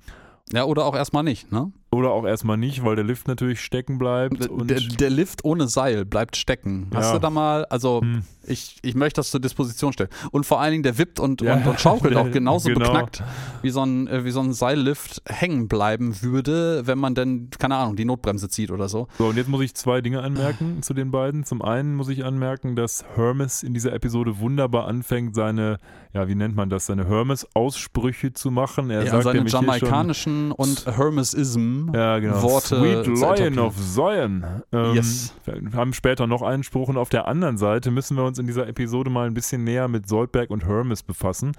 ja, 0.52 0.64
oder 0.64 0.86
auch 0.86 0.94
erstmal 0.96 1.22
nicht, 1.24 1.52
ne? 1.52 1.70
Oder 1.90 2.12
auch 2.12 2.24
erstmal 2.24 2.56
nicht, 2.56 2.84
weil 2.84 2.96
der 2.96 3.04
Lift 3.04 3.28
natürlich 3.28 3.60
stecken 3.60 3.98
bleibt. 3.98 4.38
Der, 4.70 4.78
der 4.80 5.10
Lift 5.10 5.44
ohne 5.44 5.68
Seil 5.68 6.04
bleibt 6.06 6.36
stecken. 6.36 6.88
Hast 6.94 7.08
Ja. 7.08 7.12
du 7.14 7.18
da 7.18 7.28
mal, 7.30 7.64
also 7.66 8.00
Hm. 8.00 8.24
Ich, 8.48 8.78
ich 8.82 8.94
möchte 8.94 9.18
das 9.18 9.30
zur 9.30 9.40
Disposition 9.40 9.92
stellen. 9.92 10.10
Und 10.30 10.46
vor 10.46 10.60
allen 10.60 10.72
Dingen, 10.72 10.82
der 10.82 10.98
wippt 10.98 11.20
und, 11.20 11.40
Ja, 11.40 11.54
und, 11.54 11.66
und 11.66 11.80
schaukelt 11.80 12.16
auch 12.16 12.30
genauso 12.30 12.68
genau. 12.68 12.80
beknackt, 12.86 13.22
wie 13.62 13.70
so, 13.70 13.82
ein, 13.82 14.06
äh, 14.08 14.24
wie 14.24 14.30
so 14.30 14.40
ein 14.40 14.52
Seillift 14.52 15.22
hängen 15.26 15.68
bleiben 15.68 16.22
würde, 16.22 16.86
wenn 16.86 16.98
man 16.98 17.14
denn, 17.14 17.50
keine 17.58 17.76
Ahnung, 17.76 17.96
die 17.96 18.04
Notbremse 18.04 18.48
zieht 18.48 18.70
oder 18.70 18.88
so. 18.88 19.08
So, 19.18 19.26
und 19.26 19.36
jetzt 19.36 19.48
muss 19.48 19.62
ich 19.62 19.74
zwei 19.74 20.00
Dinge 20.00 20.22
anmerken 20.22 20.82
zu 20.82 20.94
den 20.94 21.10
beiden. 21.10 21.44
Zum 21.44 21.62
einen 21.62 21.94
muss 21.94 22.08
ich 22.08 22.24
anmerken, 22.24 22.76
dass 22.76 23.04
Hermes 23.14 23.62
in 23.62 23.74
dieser 23.74 23.92
Episode 23.92 24.38
wunderbar 24.40 24.86
anfängt, 24.86 25.34
seine, 25.34 25.78
ja, 26.12 26.28
wie 26.28 26.34
nennt 26.34 26.56
man 26.56 26.70
das, 26.70 26.86
seine 26.86 27.06
Hermes-Aussprüche 27.06 28.32
zu 28.32 28.50
machen. 28.50 28.90
Er 28.90 29.04
ja, 29.04 29.10
sagt 29.10 29.24
seine 29.24 29.48
jamaikanischen 29.48 30.52
und 30.52 30.86
Hermesism 30.86 31.90
ja, 31.92 32.18
genau, 32.18 32.42
Worte 32.42 32.78
Sweet 32.78 33.06
Lion 33.06 33.58
of 33.58 33.74
Zion. 33.76 34.44
Ähm, 34.72 34.94
Yes. 34.94 35.34
Wir 35.44 35.72
haben 35.74 35.92
später 35.92 36.26
noch 36.26 36.42
einen 36.42 36.62
Spruch 36.62 36.88
und 36.88 36.96
auf 36.96 37.08
der 37.08 37.28
anderen 37.28 37.58
Seite 37.58 37.90
müssen 37.90 38.16
wir 38.16 38.24
uns 38.24 38.37
in 38.38 38.46
dieser 38.46 38.68
Episode 38.68 39.10
mal 39.10 39.26
ein 39.26 39.34
bisschen 39.34 39.64
näher 39.64 39.88
mit 39.88 40.08
Soldberg 40.08 40.50
und 40.50 40.66
Hermes 40.66 41.02
befassen. 41.02 41.52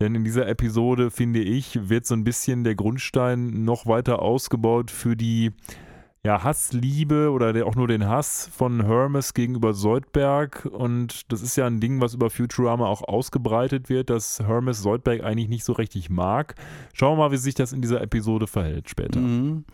Denn 0.00 0.14
in 0.14 0.24
dieser 0.24 0.48
Episode, 0.48 1.10
finde 1.10 1.40
ich, 1.40 1.88
wird 1.88 2.06
so 2.06 2.14
ein 2.14 2.24
bisschen 2.24 2.64
der 2.64 2.74
Grundstein 2.74 3.64
noch 3.64 3.86
weiter 3.86 4.20
ausgebaut 4.20 4.90
für 4.90 5.16
die 5.16 5.52
ja, 6.24 6.42
Hassliebe 6.42 7.30
oder 7.30 7.52
der, 7.52 7.66
auch 7.66 7.74
nur 7.74 7.86
den 7.86 8.08
Hass 8.08 8.48
von 8.50 8.86
Hermes 8.86 9.34
gegenüber 9.34 9.74
Soldberg. 9.74 10.64
Und 10.64 11.30
das 11.30 11.42
ist 11.42 11.56
ja 11.56 11.66
ein 11.66 11.80
Ding, 11.80 12.00
was 12.00 12.14
über 12.14 12.30
Futurama 12.30 12.86
auch 12.86 13.02
ausgebreitet 13.02 13.90
wird, 13.90 14.08
dass 14.08 14.40
Hermes 14.40 14.80
Soldberg 14.80 15.22
eigentlich 15.22 15.50
nicht 15.50 15.64
so 15.64 15.74
richtig 15.74 16.08
mag. 16.08 16.54
Schauen 16.94 17.18
wir 17.18 17.24
mal, 17.24 17.32
wie 17.32 17.36
sich 17.36 17.54
das 17.54 17.74
in 17.74 17.82
dieser 17.82 18.00
Episode 18.00 18.46
verhält 18.46 18.88
später. 18.88 19.20
Mhm. 19.20 19.64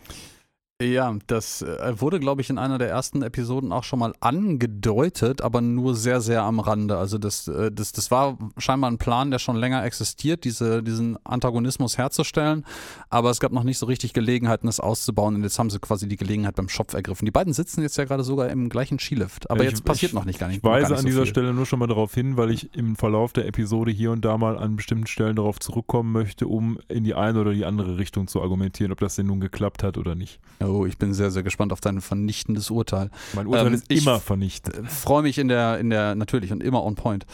Ja, 0.81 1.15
das 1.27 1.61
äh, 1.61 1.93
wurde, 2.01 2.19
glaube 2.19 2.41
ich, 2.41 2.49
in 2.49 2.57
einer 2.57 2.77
der 2.77 2.89
ersten 2.89 3.21
Episoden 3.21 3.71
auch 3.71 3.83
schon 3.83 3.99
mal 3.99 4.13
angedeutet, 4.19 5.41
aber 5.41 5.61
nur 5.61 5.95
sehr, 5.95 6.21
sehr 6.21 6.43
am 6.43 6.59
Rande. 6.59 6.97
Also 6.97 7.17
das, 7.17 7.47
äh, 7.47 7.71
das, 7.71 7.91
das 7.91 8.09
war 8.11 8.37
scheinbar 8.57 8.89
ein 8.89 8.97
Plan, 8.97 9.31
der 9.31 9.39
schon 9.39 9.55
länger 9.55 9.83
existiert, 9.85 10.43
diese, 10.43 10.81
diesen 10.83 11.17
Antagonismus 11.25 11.97
herzustellen, 11.97 12.65
aber 13.09 13.29
es 13.29 13.39
gab 13.39 13.51
noch 13.51 13.63
nicht 13.63 13.77
so 13.77 13.85
richtig 13.85 14.13
Gelegenheiten, 14.13 14.67
das 14.67 14.79
auszubauen 14.79 15.35
und 15.35 15.43
jetzt 15.43 15.59
haben 15.59 15.69
sie 15.69 15.79
quasi 15.79 16.07
die 16.07 16.15
Gelegenheit 16.17 16.55
beim 16.55 16.69
Schopf 16.69 16.93
ergriffen. 16.93 17.25
Die 17.25 17.31
beiden 17.31 17.53
sitzen 17.53 17.81
jetzt 17.81 17.97
ja 17.97 18.05
gerade 18.05 18.23
sogar 18.23 18.49
im 18.49 18.69
gleichen 18.69 18.99
Skilift, 18.99 19.49
aber 19.49 19.63
Ich- 19.63 19.69
jetzt 19.71 19.85
passiert 19.85 20.11
ich- 20.11 20.15
noch 20.15 20.25
nicht 20.25 20.39
gar 20.39 20.47
nicht. 20.47 20.57
Ich 20.57 20.63
weise 20.63 20.89
nicht 20.91 20.97
an 20.97 21.01
so 21.03 21.07
dieser 21.07 21.21
viel. 21.23 21.29
Stelle 21.29 21.53
nur 21.53 21.65
schon 21.65 21.79
mal 21.79 21.87
darauf 21.87 22.13
hin, 22.13 22.37
weil 22.37 22.51
ich 22.51 22.73
im 22.75 22.95
Verlauf 22.95 23.33
der 23.33 23.45
Episode 23.47 23.91
hier 23.91 24.11
und 24.11 24.25
da 24.25 24.37
mal 24.37 24.57
an 24.57 24.75
bestimmten 24.75 25.07
Stellen 25.07 25.35
darauf 25.35 25.59
zurückkommen 25.59 26.11
möchte, 26.11 26.47
um 26.47 26.79
in 26.87 27.03
die 27.03 27.13
eine 27.13 27.39
oder 27.41 27.53
die 27.53 27.65
andere 27.65 27.97
Richtung 27.97 28.27
zu 28.27 28.41
argumentieren, 28.41 28.91
ob 28.91 28.99
das 28.99 29.15
denn 29.15 29.27
nun 29.27 29.39
geklappt 29.39 29.83
hat 29.83 29.97
oder 29.97 30.15
nicht. 30.15 30.39
Oh, 30.71 30.85
ich 30.85 30.97
bin 30.97 31.13
sehr, 31.13 31.31
sehr 31.31 31.43
gespannt 31.43 31.73
auf 31.73 31.81
dein 31.81 32.01
vernichtendes 32.01 32.69
Urteil. 32.69 33.09
Mein 33.33 33.47
Urteil 33.47 33.67
Ähm, 33.67 33.73
ist 33.73 33.91
immer 33.91 34.19
vernichtet. 34.19 34.89
Freue 34.89 35.21
mich 35.23 35.37
in 35.37 35.47
der, 35.47 35.79
in 35.79 35.89
der, 35.89 36.15
natürlich 36.15 36.51
und 36.51 36.63
immer 36.63 36.83
on 36.83 36.95
point. 36.95 37.25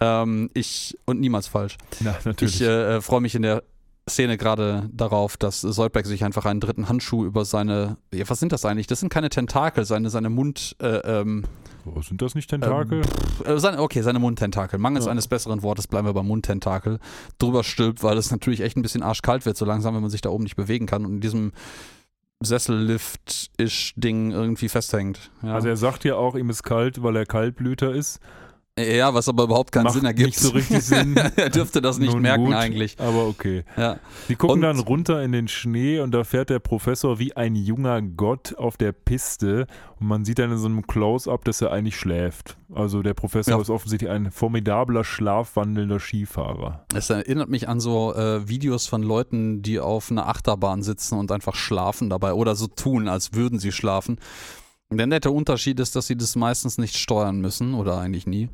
Ähm, 0.00 0.50
ich, 0.54 0.96
und 1.04 1.20
niemals 1.20 1.46
falsch. 1.48 1.76
Na, 2.00 2.14
natürlich. 2.24 2.60
Ich 2.60 2.66
äh, 2.66 3.00
freue 3.00 3.20
mich 3.20 3.34
in 3.34 3.42
der 3.42 3.62
Szene 4.08 4.36
gerade 4.36 4.88
darauf, 4.92 5.36
dass 5.36 5.60
Soldberg 5.62 6.06
sich 6.06 6.22
einfach 6.24 6.44
einen 6.44 6.60
dritten 6.60 6.88
Handschuh 6.88 7.24
über 7.24 7.44
seine, 7.44 7.96
ja, 8.14 8.28
was 8.28 8.38
sind 8.38 8.52
das 8.52 8.64
eigentlich? 8.64 8.86
Das 8.86 9.00
sind 9.00 9.08
keine 9.08 9.30
Tentakel, 9.30 9.84
seine, 9.84 10.10
seine 10.10 10.30
Mund, 10.30 10.76
äh, 10.80 10.98
ähm, 10.98 11.42
oh, 11.86 12.00
sind 12.02 12.22
das 12.22 12.36
nicht 12.36 12.48
Tentakel? 12.48 13.02
äh, 13.44 13.58
seine, 13.58 13.80
okay, 13.80 14.02
seine 14.02 14.20
Mundtentakel. 14.20 14.78
Mangels 14.78 15.06
Ja. 15.06 15.10
eines 15.10 15.26
besseren 15.26 15.62
Wortes 15.64 15.88
bleiben 15.88 16.06
wir 16.06 16.14
beim 16.14 16.28
Mundtentakel. 16.28 17.00
Drüber 17.38 17.64
stülpt, 17.64 18.04
weil 18.04 18.16
es 18.16 18.30
natürlich 18.30 18.60
echt 18.60 18.76
ein 18.76 18.82
bisschen 18.82 19.02
arschkalt 19.02 19.44
wird, 19.44 19.56
so 19.56 19.64
langsam, 19.64 19.94
wenn 19.96 20.02
man 20.02 20.10
sich 20.10 20.20
da 20.20 20.28
oben 20.28 20.44
nicht 20.44 20.56
bewegen 20.56 20.86
kann 20.86 21.04
und 21.04 21.14
in 21.14 21.20
diesem 21.20 21.50
Sessellift-isch-Ding 22.44 24.32
irgendwie 24.32 24.68
festhängt. 24.68 25.30
Ja. 25.42 25.54
Also 25.54 25.68
er 25.68 25.76
sagt 25.76 26.04
ja 26.04 26.16
auch, 26.16 26.34
ihm 26.34 26.50
ist 26.50 26.62
kalt, 26.62 27.02
weil 27.02 27.16
er 27.16 27.26
Kaltblüter 27.26 27.92
ist. 27.92 28.20
Ja, 28.78 29.14
was 29.14 29.28
aber 29.28 29.44
überhaupt 29.44 29.72
keinen 29.72 29.84
Macht 29.84 29.94
Sinn 29.94 30.04
ergibt. 30.04 30.26
nicht 30.28 30.38
so 30.38 30.50
richtig 30.50 30.82
Sinn. 30.82 31.16
er 31.36 31.48
dürfte 31.50 31.80
das 31.80 31.98
nicht 31.98 32.12
Nun 32.12 32.22
merken 32.22 32.44
gut, 32.46 32.54
eigentlich. 32.54 32.96
Aber 33.00 33.26
okay. 33.26 33.64
Ja. 33.76 33.98
Sie 34.28 34.36
gucken 34.36 34.56
Und- 34.56 34.60
dann 34.62 34.78
runter 34.80 35.22
in 35.22 35.32
den 35.32 35.48
Schnee 35.48 36.00
und 36.00 36.10
da 36.12 36.24
fährt 36.24 36.50
der 36.50 36.58
Professor 36.58 37.18
wie 37.18 37.34
ein 37.34 37.54
junger 37.56 38.02
Gott 38.02 38.54
auf 38.58 38.76
der 38.76 38.92
Piste 38.92 39.66
und 39.98 40.08
man 40.08 40.24
sieht 40.26 40.38
dann 40.38 40.52
in 40.52 40.58
so 40.58 40.66
einem 40.66 40.86
Close-up, 40.86 41.44
dass 41.46 41.62
er 41.62 41.72
eigentlich 41.72 41.96
schläft. 41.96 42.58
Also 42.74 43.02
der 43.02 43.14
Professor 43.14 43.54
Ja. 43.54 43.60
ist 43.62 43.70
offensichtlich 43.70 44.10
ein 44.10 44.30
formidabler, 44.30 45.04
schlafwandelnder 45.04 45.98
Skifahrer. 45.98 46.84
Es 46.94 47.08
erinnert 47.08 47.48
mich 47.48 47.68
an 47.68 47.80
so 47.80 48.14
äh, 48.14 48.46
Videos 48.48 48.86
von 48.86 49.02
Leuten, 49.02 49.62
die 49.62 49.80
auf 49.80 50.10
einer 50.10 50.28
Achterbahn 50.28 50.82
sitzen 50.82 51.18
und 51.18 51.32
einfach 51.32 51.54
schlafen 51.54 52.10
dabei 52.10 52.34
oder 52.34 52.54
so 52.56 52.66
tun, 52.66 53.08
als 53.08 53.32
würden 53.32 53.58
sie 53.58 53.72
schlafen. 53.72 54.18
Der 54.92 55.06
nette 55.06 55.32
Unterschied 55.32 55.80
ist, 55.80 55.96
dass 55.96 56.06
sie 56.06 56.16
das 56.16 56.36
meistens 56.36 56.78
nicht 56.78 56.96
steuern 56.96 57.40
müssen 57.40 57.74
oder 57.74 57.98
eigentlich 57.98 58.26
nie. 58.26 58.48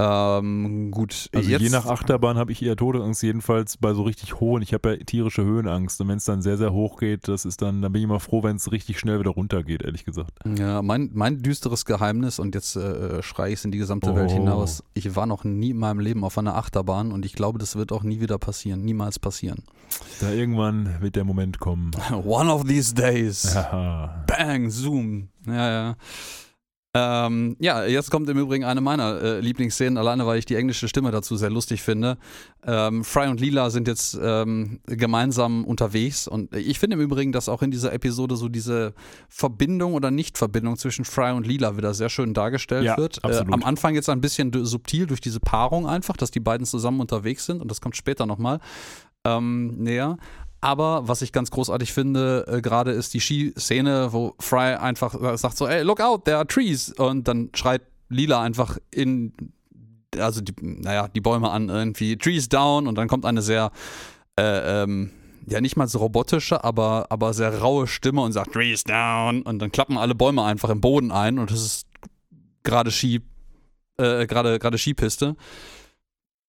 Ähm, 0.00 0.90
gut, 0.90 1.28
Also 1.34 1.50
jetzt, 1.50 1.60
je 1.62 1.68
nach 1.68 1.86
Achterbahn 1.86 2.38
habe 2.38 2.52
ich 2.52 2.62
eher 2.62 2.76
Todesangst, 2.76 3.22
jedenfalls 3.22 3.76
bei 3.76 3.92
so 3.92 4.02
richtig 4.02 4.40
hohen. 4.40 4.62
Ich 4.62 4.72
habe 4.72 4.90
ja 4.90 4.96
tierische 5.04 5.44
Höhenangst 5.44 6.00
und 6.00 6.08
wenn 6.08 6.16
es 6.16 6.24
dann 6.24 6.40
sehr, 6.42 6.56
sehr 6.56 6.72
hoch 6.72 6.98
geht, 6.98 7.28
das 7.28 7.44
ist 7.44 7.60
dann, 7.62 7.82
dann 7.82 7.92
bin 7.92 8.00
ich 8.00 8.04
immer 8.04 8.20
froh, 8.20 8.42
wenn 8.42 8.56
es 8.56 8.72
richtig 8.72 8.98
schnell 8.98 9.20
wieder 9.20 9.30
runtergeht, 9.30 9.82
ehrlich 9.82 10.04
gesagt. 10.04 10.32
Ja, 10.58 10.80
mein, 10.82 11.10
mein 11.12 11.42
düsteres 11.42 11.84
Geheimnis, 11.84 12.38
und 12.38 12.54
jetzt 12.54 12.76
äh, 12.76 13.22
schreie 13.22 13.52
ich 13.52 13.58
es 13.58 13.64
in 13.64 13.72
die 13.72 13.78
gesamte 13.78 14.10
Oh. 14.12 14.16
Welt 14.16 14.30
hinaus, 14.30 14.82
ich 14.94 15.14
war 15.16 15.26
noch 15.26 15.44
nie 15.44 15.70
in 15.70 15.76
meinem 15.78 16.00
Leben 16.00 16.24
auf 16.24 16.38
einer 16.38 16.56
Achterbahn 16.56 17.12
und 17.12 17.26
ich 17.26 17.34
glaube, 17.34 17.58
das 17.58 17.76
wird 17.76 17.92
auch 17.92 18.02
nie 18.02 18.20
wieder 18.20 18.38
passieren, 18.38 18.84
niemals 18.84 19.18
passieren. 19.18 19.64
Da 20.20 20.30
irgendwann 20.30 21.00
wird 21.00 21.16
der 21.16 21.24
Moment 21.24 21.58
kommen. 21.58 21.90
One 22.24 22.50
of 22.52 22.64
these 22.64 22.94
days. 22.94 23.54
Bang, 24.26 24.70
Zoom. 24.70 25.28
Ja, 25.46 25.70
ja. 25.70 25.96
Ähm, 26.92 27.56
ja, 27.60 27.84
jetzt 27.84 28.10
kommt 28.10 28.28
im 28.28 28.36
Übrigen 28.36 28.64
eine 28.64 28.80
meiner 28.80 29.22
äh, 29.22 29.40
Lieblingsszenen, 29.40 29.96
alleine 29.96 30.26
weil 30.26 30.38
ich 30.40 30.44
die 30.44 30.56
englische 30.56 30.88
Stimme 30.88 31.12
dazu 31.12 31.36
sehr 31.36 31.50
lustig 31.50 31.82
finde. 31.82 32.18
Ähm, 32.66 33.04
Fry 33.04 33.28
und 33.28 33.40
Lila 33.40 33.70
sind 33.70 33.86
jetzt 33.86 34.18
ähm, 34.20 34.80
gemeinsam 34.86 35.64
unterwegs 35.64 36.26
und 36.26 36.52
ich 36.52 36.80
finde 36.80 36.94
im 36.94 37.00
Übrigen, 37.00 37.30
dass 37.30 37.48
auch 37.48 37.62
in 37.62 37.70
dieser 37.70 37.92
Episode 37.92 38.34
so 38.34 38.48
diese 38.48 38.92
Verbindung 39.28 39.94
oder 39.94 40.10
Nichtverbindung 40.10 40.76
zwischen 40.76 41.04
Fry 41.04 41.30
und 41.30 41.46
Lila 41.46 41.76
wieder 41.76 41.94
sehr 41.94 42.08
schön 42.08 42.34
dargestellt 42.34 42.84
Ja, 42.84 42.96
wird. 42.96 43.22
Äh, 43.22 43.36
am 43.36 43.62
Anfang 43.62 43.94
jetzt 43.94 44.08
ein 44.08 44.20
bisschen 44.20 44.50
subtil 44.64 45.06
durch 45.06 45.20
diese 45.20 45.38
Paarung 45.38 45.86
einfach, 45.86 46.16
dass 46.16 46.32
die 46.32 46.40
beiden 46.40 46.66
zusammen 46.66 47.00
unterwegs 47.00 47.46
sind 47.46 47.62
und 47.62 47.70
das 47.70 47.80
kommt 47.80 47.96
später 47.96 48.26
nochmal 48.26 48.58
ähm, 49.24 49.76
näher. 49.78 50.16
Aber 50.60 51.08
was 51.08 51.22
ich 51.22 51.32
ganz 51.32 51.50
großartig 51.50 51.92
finde, 51.92 52.44
äh, 52.46 52.60
gerade 52.60 52.90
ist 52.90 53.14
die 53.14 53.20
Skiszene, 53.20 54.12
wo 54.12 54.34
Fry 54.38 54.74
einfach 54.74 55.20
äh, 55.20 55.36
sagt 55.36 55.56
so, 55.56 55.66
ey, 55.66 55.82
look 55.82 56.00
out, 56.00 56.26
there 56.26 56.36
are 56.36 56.46
trees. 56.46 56.92
Und 56.92 57.26
dann 57.28 57.50
schreit 57.54 57.82
Lila 58.10 58.42
einfach 58.42 58.76
in, 58.90 59.32
also 60.18 60.42
die, 60.42 60.52
naja, 60.60 61.08
die 61.08 61.20
Bäume 61.20 61.50
an, 61.50 61.70
irgendwie, 61.70 62.16
trees 62.16 62.48
down. 62.48 62.86
Und 62.86 62.96
dann 62.96 63.08
kommt 63.08 63.24
eine 63.24 63.40
sehr, 63.40 63.70
äh, 64.38 64.82
ähm, 64.82 65.10
ja, 65.46 65.62
nicht 65.62 65.76
mal 65.76 65.88
so 65.88 65.98
robotische, 65.98 66.62
aber, 66.62 67.06
aber 67.08 67.32
sehr 67.32 67.58
raue 67.58 67.86
Stimme 67.86 68.20
und 68.20 68.32
sagt, 68.32 68.52
trees 68.52 68.84
down. 68.84 69.40
Und 69.42 69.60
dann 69.60 69.72
klappen 69.72 69.96
alle 69.96 70.14
Bäume 70.14 70.44
einfach 70.44 70.68
im 70.68 70.82
Boden 70.82 71.10
ein. 71.10 71.38
Und 71.38 71.50
das 71.50 71.62
ist 71.64 71.86
gerade 72.64 72.90
Ski, 72.90 73.22
äh, 73.96 74.26
gerade, 74.26 74.58
gerade 74.58 74.76
Skipiste. 74.76 75.36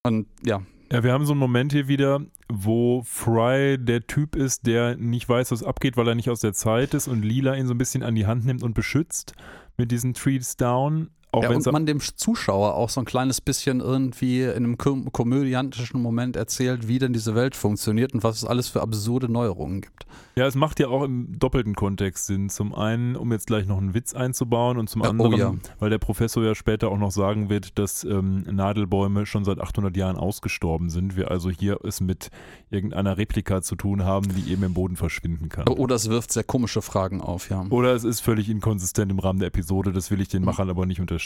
Und 0.03 0.27
ja, 0.43 0.63
Ja, 0.91 1.03
wir 1.03 1.13
haben 1.13 1.25
so 1.25 1.31
einen 1.31 1.39
Moment 1.39 1.71
hier 1.71 1.87
wieder, 1.87 2.19
wo 2.49 3.01
Fry 3.03 3.77
der 3.79 4.07
Typ 4.07 4.35
ist, 4.35 4.67
der 4.67 4.97
nicht 4.97 5.29
weiß, 5.29 5.51
was 5.51 5.63
abgeht, 5.63 5.95
weil 5.95 6.05
er 6.05 6.15
nicht 6.15 6.29
aus 6.29 6.41
der 6.41 6.51
Zeit 6.51 6.93
ist 6.93 7.07
und 7.07 7.23
Lila 7.23 7.55
ihn 7.55 7.65
so 7.65 7.73
ein 7.73 7.77
bisschen 7.77 8.03
an 8.03 8.13
die 8.13 8.25
Hand 8.27 8.43
nimmt 8.43 8.61
und 8.61 8.73
beschützt 8.73 9.33
mit 9.77 9.89
diesen 9.89 10.13
Trees 10.13 10.57
down. 10.57 11.09
Auch 11.33 11.43
ja, 11.43 11.49
und 11.49 11.65
man 11.71 11.85
dem 11.85 12.01
Zuschauer 12.01 12.75
auch 12.75 12.89
so 12.89 12.99
ein 12.99 13.05
kleines 13.05 13.39
bisschen 13.39 13.79
irgendwie 13.79 14.41
in 14.41 14.51
einem 14.51 14.77
kom 14.77 15.11
komödiantischen 15.13 16.01
Moment 16.01 16.35
erzählt, 16.35 16.89
wie 16.89 16.99
denn 16.99 17.13
diese 17.13 17.35
Welt 17.35 17.55
funktioniert 17.55 18.13
und 18.13 18.23
was 18.23 18.37
es 18.37 18.45
alles 18.45 18.67
für 18.67 18.81
absurde 18.81 19.31
Neuerungen 19.31 19.79
gibt. 19.79 20.05
Ja, 20.35 20.45
es 20.45 20.55
macht 20.55 20.79
ja 20.79 20.87
auch 20.89 21.03
im 21.03 21.39
doppelten 21.39 21.73
Kontext 21.73 22.25
Sinn. 22.25 22.49
Zum 22.49 22.75
einen, 22.75 23.15
um 23.15 23.31
jetzt 23.31 23.47
gleich 23.47 23.65
noch 23.65 23.77
einen 23.77 23.93
Witz 23.93 24.13
einzubauen 24.13 24.77
und 24.77 24.89
zum 24.89 25.03
Ja, 25.03 25.07
oh 25.07 25.11
anderen, 25.11 25.37
ja. 25.37 25.53
weil 25.79 25.89
der 25.89 25.99
Professor 25.99 26.43
ja 26.43 26.53
später 26.53 26.89
auch 26.89 26.97
noch 26.97 27.11
sagen 27.11 27.49
wird, 27.49 27.79
dass 27.79 28.03
ähm, 28.03 28.43
Nadelbäume 28.49 29.25
schon 29.25 29.45
seit 29.45 29.59
800 29.59 29.95
Jahren 29.95 30.17
ausgestorben 30.17 30.89
sind. 30.89 31.15
Wir 31.15 31.31
also 31.31 31.49
hier 31.49 31.79
es 31.83 32.01
mit 32.01 32.29
irgendeiner 32.69 33.17
Replika 33.17 33.61
zu 33.61 33.75
tun 33.75 34.03
haben, 34.03 34.33
die 34.35 34.51
eben 34.51 34.63
im 34.63 34.73
Boden 34.73 34.97
verschwinden 34.97 35.47
kann. 35.47 35.67
Oder 35.67 35.95
es 35.95 36.09
wirft 36.09 36.33
sehr 36.33 36.43
komische 36.43 36.81
Fragen 36.81 37.21
auf, 37.21 37.49
ja. 37.49 37.65
Oder 37.69 37.93
es 37.93 38.03
ist 38.03 38.19
völlig 38.19 38.49
inkonsistent 38.49 39.11
im 39.11 39.19
Rahmen 39.19 39.39
der 39.39 39.47
Episode, 39.47 39.93
das 39.93 40.11
will 40.11 40.19
ich 40.19 40.27
den 40.27 40.41
Mhm. 40.41 40.45
Machern 40.47 40.69
aber 40.69 40.85
nicht 40.85 40.99
unterstellen. 40.99 41.20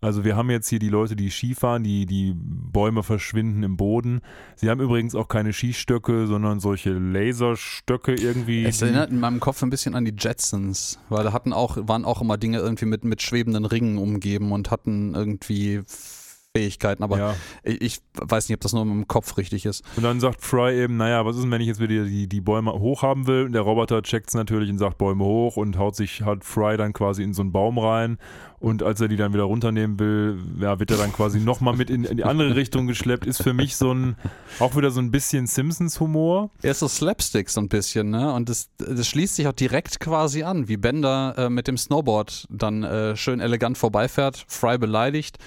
Also 0.00 0.24
wir 0.24 0.36
haben 0.36 0.48
jetzt 0.50 0.68
hier 0.68 0.78
die 0.78 0.90
Leute, 0.90 1.16
die 1.16 1.30
Skifahren, 1.30 1.82
die, 1.82 2.06
die 2.06 2.32
Bäume 2.36 3.02
verschwinden 3.02 3.64
im 3.64 3.76
Boden. 3.76 4.20
Sie 4.54 4.70
haben 4.70 4.80
übrigens 4.80 5.16
auch 5.16 5.26
keine 5.26 5.52
Skistöcke, 5.52 6.28
sondern 6.28 6.60
solche 6.60 6.92
Laserstöcke 6.92 8.14
irgendwie. 8.14 8.64
Es 8.64 8.80
erinnert 8.80 9.10
in 9.10 9.18
meinem 9.18 9.40
Kopf 9.40 9.62
ein 9.62 9.70
bisschen 9.70 9.96
an 9.96 10.04
die 10.04 10.14
Jetsons, 10.16 11.00
weil 11.08 11.24
da 11.24 11.32
hatten 11.32 11.52
auch, 11.52 11.76
waren 11.88 12.04
auch 12.04 12.22
immer 12.22 12.38
Dinge 12.38 12.58
irgendwie 12.58 12.86
mit, 12.86 13.04
mit 13.04 13.22
schwebenden 13.22 13.64
Ringen 13.64 13.98
umgeben 13.98 14.52
und 14.52 14.70
hatten 14.70 15.14
irgendwie 15.14 15.82
Fähigkeiten, 16.56 17.02
aber 17.02 17.18
ja. 17.18 17.34
ich, 17.62 17.80
ich 17.80 18.00
weiß 18.14 18.48
nicht, 18.48 18.56
ob 18.56 18.60
das 18.62 18.72
nur 18.72 18.82
im 18.82 19.06
Kopf 19.06 19.36
richtig 19.36 19.66
ist. 19.66 19.84
Und 19.96 20.02
dann 20.02 20.18
sagt 20.18 20.40
Fry 20.40 20.82
eben, 20.82 20.96
naja, 20.96 21.24
was 21.24 21.36
ist 21.36 21.42
denn, 21.42 21.50
wenn 21.50 21.60
ich 21.60 21.68
jetzt 21.68 21.80
wieder 21.80 22.04
die, 22.04 22.26
die 22.26 22.40
Bäume 22.40 22.72
hoch 22.72 23.02
haben 23.02 23.26
will? 23.26 23.44
Und 23.44 23.52
der 23.52 23.62
Roboter 23.62 24.02
checkt 24.02 24.28
es 24.28 24.34
natürlich 24.34 24.70
und 24.70 24.78
sagt 24.78 24.98
Bäume 24.98 25.24
hoch 25.24 25.56
und 25.56 25.78
haut 25.78 25.94
sich, 25.94 26.22
hat 26.22 26.44
Fry 26.44 26.76
dann 26.76 26.92
quasi 26.92 27.22
in 27.22 27.34
so 27.34 27.42
einen 27.42 27.52
Baum 27.52 27.78
rein. 27.78 28.18
Und 28.60 28.82
als 28.82 29.00
er 29.00 29.06
die 29.06 29.16
dann 29.16 29.32
wieder 29.34 29.44
runternehmen 29.44 30.00
will, 30.00 30.38
ja, 30.58 30.80
wird 30.80 30.90
er 30.90 30.96
dann 30.96 31.12
quasi 31.12 31.38
nochmal 31.38 31.76
mit 31.76 31.90
in, 31.90 32.02
in 32.04 32.16
die 32.16 32.24
andere 32.24 32.56
Richtung 32.56 32.88
geschleppt. 32.88 33.26
Ist 33.26 33.42
für 33.42 33.52
mich 33.52 33.76
so 33.76 33.92
ein, 33.92 34.16
auch 34.58 34.74
wieder 34.74 34.90
so 34.90 35.00
ein 35.00 35.12
bisschen 35.12 35.46
Simpsons-Humor. 35.46 36.50
Er 36.62 36.72
ist 36.72 36.80
so 36.80 36.88
Slapstick 36.88 37.50
so 37.50 37.60
ein 37.60 37.68
bisschen, 37.68 38.10
ne? 38.10 38.32
Und 38.32 38.48
das, 38.48 38.70
das 38.78 39.06
schließt 39.06 39.36
sich 39.36 39.46
auch 39.46 39.52
direkt 39.52 40.00
quasi 40.00 40.42
an, 40.42 40.66
wie 40.66 40.76
Bender 40.76 41.34
äh, 41.36 41.50
mit 41.50 41.68
dem 41.68 41.76
Snowboard 41.76 42.46
dann 42.50 42.82
äh, 42.82 43.16
schön 43.16 43.38
elegant 43.38 43.78
vorbeifährt, 43.78 44.44
Fry 44.48 44.76
beleidigt, 44.76 45.38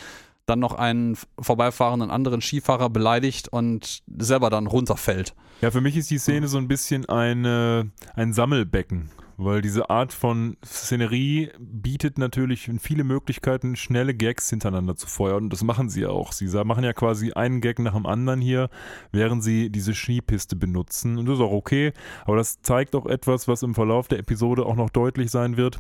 dann 0.51 0.59
noch 0.59 0.73
einen 0.73 1.17
vorbeifahrenden 1.39 2.11
anderen 2.11 2.41
Skifahrer 2.41 2.89
beleidigt 2.89 3.47
und 3.47 4.03
selber 4.17 4.49
dann 4.49 4.67
runterfällt. 4.67 5.33
Ja, 5.61 5.71
für 5.71 5.81
mich 5.81 5.95
ist 5.95 6.11
die 6.11 6.17
Szene 6.17 6.47
so 6.47 6.57
ein 6.57 6.67
bisschen 6.67 7.07
eine, 7.07 7.91
ein 8.15 8.33
Sammelbecken. 8.33 9.09
Weil 9.43 9.61
diese 9.61 9.89
Art 9.89 10.13
von 10.13 10.55
Szenerie 10.63 11.49
bietet 11.57 12.19
natürlich 12.19 12.69
viele 12.79 13.03
Möglichkeiten, 13.03 13.75
schnelle 13.75 14.13
Gags 14.13 14.51
hintereinander 14.51 14.95
zu 14.95 15.07
feuern. 15.07 15.45
Und 15.45 15.53
das 15.53 15.63
machen 15.63 15.89
sie 15.89 16.01
ja 16.01 16.09
auch. 16.09 16.31
Sie 16.31 16.45
machen 16.63 16.83
ja 16.83 16.93
quasi 16.93 17.31
einen 17.31 17.59
Gag 17.59 17.79
nach 17.79 17.95
dem 17.95 18.05
anderen 18.05 18.39
hier, 18.39 18.69
während 19.11 19.43
sie 19.43 19.71
diese 19.71 19.95
Skipiste 19.95 20.55
benutzen. 20.55 21.17
Und 21.17 21.25
das 21.25 21.39
ist 21.39 21.41
auch 21.41 21.53
okay. 21.53 21.91
Aber 22.25 22.37
das 22.37 22.61
zeigt 22.61 22.93
auch 22.93 23.07
etwas, 23.07 23.47
was 23.47 23.63
im 23.63 23.73
Verlauf 23.73 24.07
der 24.07 24.19
Episode 24.19 24.63
auch 24.63 24.75
noch 24.75 24.91
deutlich 24.91 25.31
sein 25.31 25.57
wird. 25.57 25.79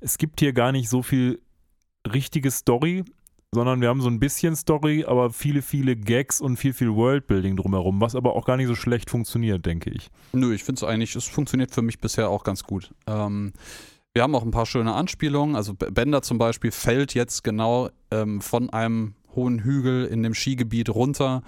Es 0.00 0.16
gibt 0.16 0.40
hier 0.40 0.54
gar 0.54 0.72
nicht 0.72 0.88
so 0.88 1.02
viel 1.02 1.42
richtige 2.10 2.50
Story 2.50 3.04
sondern 3.54 3.80
wir 3.82 3.88
haben 3.88 4.00
so 4.00 4.08
ein 4.08 4.18
bisschen 4.18 4.56
Story, 4.56 5.04
aber 5.06 5.30
viele, 5.30 5.60
viele 5.60 5.94
Gags 5.94 6.40
und 6.40 6.56
viel, 6.56 6.72
viel 6.72 6.94
Worldbuilding 6.94 7.56
drumherum, 7.56 8.00
was 8.00 8.14
aber 8.14 8.34
auch 8.34 8.46
gar 8.46 8.56
nicht 8.56 8.66
so 8.66 8.74
schlecht 8.74 9.10
funktioniert, 9.10 9.66
denke 9.66 9.90
ich. 9.90 10.10
Nö, 10.32 10.54
ich 10.54 10.64
finde 10.64 10.78
es 10.78 10.84
eigentlich, 10.84 11.14
es 11.14 11.26
funktioniert 11.26 11.70
für 11.70 11.82
mich 11.82 11.98
bisher 11.98 12.30
auch 12.30 12.44
ganz 12.44 12.64
gut. 12.64 12.92
Ähm, 13.06 13.52
wir 14.14 14.22
haben 14.22 14.34
auch 14.34 14.42
ein 14.42 14.50
paar 14.50 14.66
schöne 14.66 14.94
Anspielungen. 14.94 15.54
Also 15.54 15.74
Bender 15.74 16.22
zum 16.22 16.38
Beispiel 16.38 16.70
fällt 16.70 17.14
jetzt 17.14 17.44
genau 17.44 17.90
ähm, 18.10 18.40
von 18.40 18.70
einem 18.70 19.14
hohen 19.34 19.60
Hügel 19.60 20.06
in 20.06 20.22
dem 20.22 20.34
Skigebiet 20.34 20.88
runter 20.90 21.42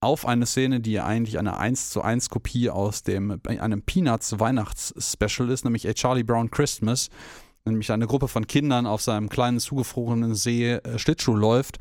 auf 0.00 0.26
eine 0.26 0.46
Szene, 0.46 0.80
die 0.80 0.98
eigentlich 1.00 1.38
eine 1.38 1.58
1 1.58 1.90
zu 1.90 2.02
1 2.02 2.30
Kopie 2.30 2.70
aus 2.70 3.02
dem, 3.02 3.40
einem 3.46 3.82
Peanuts 3.82 4.38
Weihnachts-Special 4.38 5.50
ist, 5.50 5.64
nämlich 5.64 5.86
A 5.88 5.92
Charlie 5.92 6.22
Brown 6.22 6.50
Christmas 6.50 7.10
nämlich 7.64 7.92
eine 7.92 8.06
Gruppe 8.06 8.28
von 8.28 8.46
Kindern 8.46 8.86
auf 8.86 9.02
seinem 9.02 9.28
kleinen 9.28 9.60
zugefrorenen 9.60 10.34
See 10.34 10.72
äh, 10.72 10.98
Schlittschuh 10.98 11.34
läuft. 11.34 11.78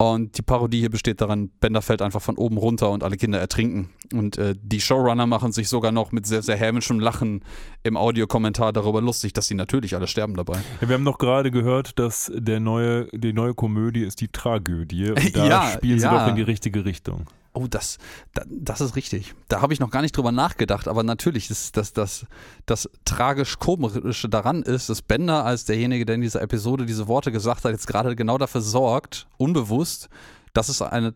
Und 0.00 0.38
die 0.38 0.42
Parodie 0.42 0.78
hier 0.78 0.90
besteht 0.90 1.20
daran, 1.20 1.50
Bender 1.58 1.82
fällt 1.82 2.02
einfach 2.02 2.22
von 2.22 2.38
oben 2.38 2.56
runter 2.56 2.88
und 2.90 3.02
alle 3.02 3.16
Kinder 3.16 3.40
ertrinken. 3.40 3.90
Und 4.12 4.38
äh, 4.38 4.54
die 4.56 4.80
Showrunner 4.80 5.26
machen 5.26 5.50
sich 5.50 5.68
sogar 5.68 5.90
noch 5.90 6.12
mit 6.12 6.24
sehr, 6.24 6.40
sehr 6.42 6.56
hämischem 6.56 7.00
Lachen 7.00 7.42
im 7.82 7.96
Audiokommentar 7.96 8.72
darüber 8.72 9.02
lustig, 9.02 9.32
dass 9.32 9.48
sie 9.48 9.54
natürlich 9.54 9.96
alle 9.96 10.06
sterben 10.06 10.34
dabei. 10.34 10.58
Ja, 10.80 10.88
wir 10.88 10.94
haben 10.94 11.02
noch 11.02 11.18
gerade 11.18 11.50
gehört, 11.50 11.98
dass 11.98 12.30
der 12.32 12.60
neue, 12.60 13.08
die 13.12 13.32
neue 13.32 13.54
Komödie 13.54 14.04
ist 14.04 14.20
die 14.20 14.28
Tragödie. 14.28 15.10
Und 15.10 15.34
da 15.36 15.46
Ja, 15.48 15.70
spielen 15.72 15.98
sie 15.98 16.06
ja. 16.06 16.16
doch 16.16 16.28
in 16.28 16.36
die 16.36 16.42
richtige 16.42 16.84
Richtung. 16.84 17.26
Oh, 17.54 17.66
das, 17.66 17.98
da- 18.34 18.44
das 18.48 18.80
ist 18.80 18.94
richtig. 18.96 19.34
Da 19.48 19.60
habe 19.62 19.72
ich 19.72 19.80
noch 19.80 19.90
gar 19.90 20.02
nicht 20.02 20.16
drüber 20.16 20.30
nachgedacht, 20.32 20.86
aber 20.86 21.02
natürlich 21.02 21.50
ist 21.50 21.76
das, 21.76 21.92
das, 21.92 22.26
das 22.66 22.88
tragisch-komische 23.04 24.28
daran 24.28 24.62
ist, 24.62 24.88
dass 24.88 25.02
Bender 25.02 25.44
als 25.44 25.64
derjenige, 25.64 26.04
der 26.06 26.16
in 26.16 26.20
dieser 26.20 26.42
Episode 26.42 26.86
diese 26.86 27.08
Worte 27.08 27.32
gesagt 27.32 27.64
hat, 27.64 27.72
jetzt 27.72 27.86
gerade 27.86 28.14
genau 28.16 28.38
dafür 28.38 28.60
sorgt, 28.60 29.26
unbewusst, 29.38 30.08
dass 30.52 30.68
es 30.68 30.82
eine 30.82 31.14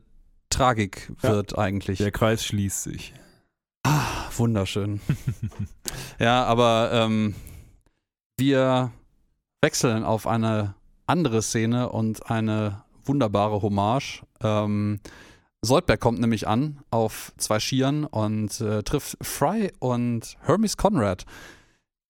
Tragik 0.51 1.13
Ja. 1.23 1.31
wird 1.31 1.57
eigentlich. 1.59 1.99
Der 1.99 2.11
Kreis 2.13 2.45
schließt 2.45 2.83
sich. 2.83 3.15
Wunderschön. 4.37 5.01
ja, 6.19 6.45
aber 6.45 6.91
ähm, 6.93 7.35
wir 8.39 8.91
wechseln 9.63 10.05
auf 10.05 10.27
eine 10.27 10.75
andere 11.07 11.43
Szene 11.43 11.89
und 11.91 12.31
eine 12.31 12.83
wunderbare 13.05 13.61
Hommage. 13.63 14.23
Ähm, 14.43 15.01
Soldberg 15.65 16.01
kommt 16.01 16.19
nämlich 16.21 16.49
an 16.49 16.81
auf 16.91 17.33
zwei 17.37 17.61
Skiern 17.61 18.05
und 18.05 18.61
äh, 18.61 18.83
trifft 18.83 19.17
Fry 19.23 19.71
und 19.79 20.37
Hermes 20.41 20.77
Conrad, 20.77 21.25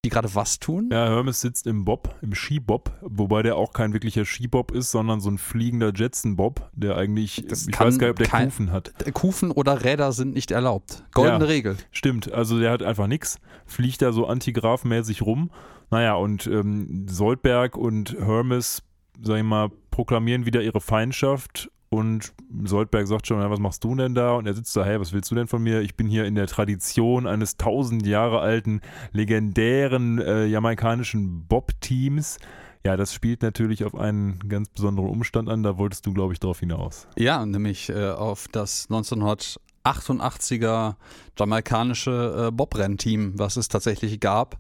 die 0.05 0.09
gerade 0.09 0.35
was 0.35 0.59
tun? 0.59 0.89
Ja, 0.91 1.05
Hermes 1.07 1.43
sitzt 1.43 1.67
im 1.67 1.85
Bob, 1.85 2.15
im 2.23 2.35
Skibob, 2.35 2.91
wobei 3.03 3.43
der 3.43 3.57
auch 3.57 3.73
kein 3.75 3.93
wirklicher 3.93 4.25
Skibob 4.25 4.73
ist, 4.73 4.91
sondern 4.91 5.21
so 5.21 5.31
ein 5.31 5.37
fliegender 5.37 5.93
Jetson-Bob, 5.95 6.71
der 6.73 6.97
eigentlich, 6.97 7.45
Das 7.47 7.69
ich 7.69 7.79
weiß 7.79 7.99
gar 7.99 8.07
nicht, 8.09 8.13
ob 8.13 8.17
der 8.17 8.27
kein- 8.27 8.49
Kufen 8.49 8.73
hat. 8.73 8.93
Kufen 9.13 9.51
oder 9.51 9.85
Räder 9.85 10.13
sind 10.13 10.33
nicht 10.33 10.51
erlaubt. 10.51 11.05
Goldene 11.13 11.45
Ja. 11.45 11.51
Regel. 11.51 11.77
Stimmt, 11.91 12.33
also 12.33 12.59
der 12.59 12.71
hat 12.73 12.83
einfach 12.83 13.07
nichts, 13.07 13.39
fliegt 13.67 14.01
da 14.01 14.13
so 14.13 14.27
antigrafmäßig 14.27 15.23
rum. 15.23 15.51
Naja, 15.91 16.15
und 16.15 16.47
ähm, 16.47 17.07
Soldberg 17.07 17.77
und 17.77 18.15
Hermes, 18.19 18.83
sag 19.23 19.37
ich 19.37 19.45
mal, 19.45 19.69
proklamieren 19.91 20.47
wieder 20.47 20.63
ihre 20.63 20.81
Feindschaft 20.81 21.71
und 21.93 22.33
Soldberg 22.65 23.07
sagt 23.07 23.27
schon, 23.27 23.39
was 23.51 23.61
machst 23.61 23.85
du 23.85 23.95
denn 23.95 24.15
da? 24.15 24.33
Und 24.33 24.47
er 24.47 24.55
sitzt 24.55 24.75
da, 24.75 24.83
hey, 24.83 24.99
was 24.99 25.13
willst 25.13 25.31
du 25.31 25.35
denn 25.35 25.47
von 25.47 25.63
mir? 25.63 25.83
Ich 25.83 25.95
bin 25.95 26.07
hier 26.07 26.25
in 26.25 26.35
der 26.35 26.47
Tradition 26.47 27.27
eines 27.27 27.59
tausend 27.59 28.07
Jahre 28.07 28.41
alten, 28.41 28.81
legendären 29.13 30.19
äh, 30.19 30.47
jamaikanischen 30.47 31.47
Bob-Teams. 31.47 32.39
Ja, 32.83 32.97
das 32.97 33.13
spielt 33.13 33.43
natürlich 33.43 33.85
auf 33.85 33.95
einen 33.95 34.39
ganz 34.49 34.71
besonderen 34.71 35.11
Umstand 35.11 35.51
an, 35.51 35.63
da 35.63 35.77
wolltest 35.77 36.07
du, 36.07 36.15
glaube 36.15 36.33
ich, 36.33 36.41
drauf 36.41 36.61
hinaus. 36.61 37.07
Ja, 37.19 37.45
nämlich 37.45 37.91
äh, 37.91 38.09
auf 38.09 38.49
das 38.49 38.89
1988er 38.89 40.95
jamaikanische 41.39 42.47
äh, 42.49 42.51
Bobrennteam, 42.51 43.39
was 43.39 43.59
es 43.59 43.69
tatsächlich 43.69 44.19
gab 44.19 44.57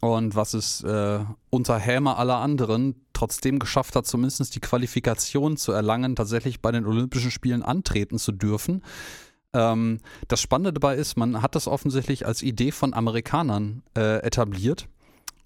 und 0.00 0.36
was 0.36 0.54
es 0.54 0.84
äh, 0.84 1.24
unter 1.50 1.80
Häme 1.80 2.16
aller 2.16 2.36
anderen 2.36 3.04
trotzdem 3.22 3.60
geschafft 3.60 3.94
hat, 3.94 4.04
zumindest 4.04 4.52
die 4.56 4.60
Qualifikation 4.60 5.56
zu 5.56 5.70
erlangen, 5.70 6.16
tatsächlich 6.16 6.60
bei 6.60 6.72
den 6.72 6.84
Olympischen 6.84 7.30
Spielen 7.30 7.62
antreten 7.62 8.18
zu 8.18 8.32
dürfen. 8.32 8.82
Ähm, 9.54 10.00
das 10.26 10.40
Spannende 10.40 10.72
dabei 10.72 10.96
ist, 10.96 11.16
man 11.16 11.40
hat 11.40 11.54
das 11.54 11.68
offensichtlich 11.68 12.26
als 12.26 12.42
Idee 12.42 12.72
von 12.72 12.94
Amerikanern 12.94 13.84
äh, 13.96 14.18
etabliert. 14.24 14.88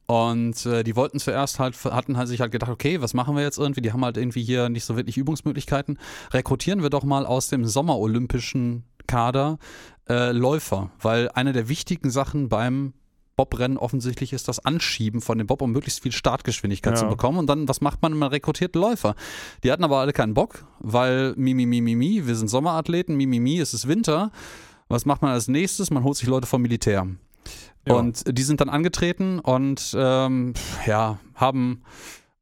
Und 0.06 0.64
äh, 0.64 0.84
die 0.84 0.96
wollten 0.96 1.18
zuerst 1.18 1.58
halt, 1.58 1.76
hatten 1.84 2.16
halt 2.16 2.28
sich 2.28 2.40
halt 2.40 2.52
gedacht, 2.52 2.70
okay, 2.70 3.02
was 3.02 3.12
machen 3.12 3.36
wir 3.36 3.42
jetzt 3.42 3.58
irgendwie? 3.58 3.82
Die 3.82 3.92
haben 3.92 4.04
halt 4.04 4.16
irgendwie 4.16 4.42
hier 4.42 4.70
nicht 4.70 4.84
so 4.84 4.96
wirklich 4.96 5.18
Übungsmöglichkeiten. 5.18 5.98
Rekrutieren 6.32 6.82
wir 6.82 6.88
doch 6.88 7.04
mal 7.04 7.26
aus 7.26 7.48
dem 7.48 7.66
sommerolympischen 7.66 8.84
Kader 9.06 9.58
äh, 10.08 10.32
Läufer, 10.32 10.90
weil 10.98 11.28
eine 11.34 11.52
der 11.52 11.68
wichtigen 11.68 12.10
Sachen 12.10 12.48
beim 12.48 12.94
Bobrennen 13.36 13.76
offensichtlich 13.76 14.32
ist 14.32 14.48
das 14.48 14.64
Anschieben 14.64 15.20
von 15.20 15.36
dem 15.38 15.46
Bob, 15.46 15.60
um 15.62 15.70
möglichst 15.72 16.02
viel 16.02 16.12
Startgeschwindigkeit 16.12 16.94
Ja. 16.94 17.00
zu 17.00 17.06
bekommen. 17.06 17.38
Und 17.38 17.46
dann, 17.48 17.68
was 17.68 17.80
macht 17.80 18.00
man? 18.02 18.14
Man 18.14 18.30
rekrutiert 18.30 18.74
Läufer. 18.74 19.14
Die 19.62 19.70
hatten 19.70 19.84
aber 19.84 19.98
alle 19.98 20.12
keinen 20.12 20.34
Bock, 20.34 20.66
weil 20.80 21.34
mi, 21.36 21.52
mi, 21.54 21.66
mi, 21.66 21.80
mi, 21.80 21.94
mi, 21.94 22.26
wir 22.26 22.34
sind 22.34 22.48
Sommerathleten, 22.48 23.14
mi, 23.16 23.26
mi, 23.26 23.38
mi, 23.40 23.58
es 23.58 23.74
ist 23.74 23.86
Winter. 23.86 24.32
Was 24.88 25.04
macht 25.04 25.20
man 25.22 25.32
als 25.32 25.48
nächstes? 25.48 25.90
Man 25.90 26.02
holt 26.04 26.16
sich 26.16 26.28
Leute 26.28 26.46
vom 26.46 26.62
Militär. 26.62 27.06
Ja. 27.86 27.94
Und 27.94 28.24
die 28.26 28.42
sind 28.42 28.60
dann 28.60 28.68
angetreten 28.68 29.38
und 29.38 29.94
ähm, 29.96 30.54
ja, 30.86 31.18
haben 31.34 31.82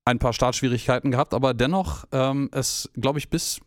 ein 0.06 0.18
paar 0.18 0.32
Startschwierigkeiten 0.32 1.10
gehabt, 1.10 1.34
aber 1.34 1.54
dennoch 1.54 2.04
ähm, 2.12 2.50
es, 2.52 2.90
glaube 2.94 3.18
ich, 3.18 3.30
bis, 3.30 3.60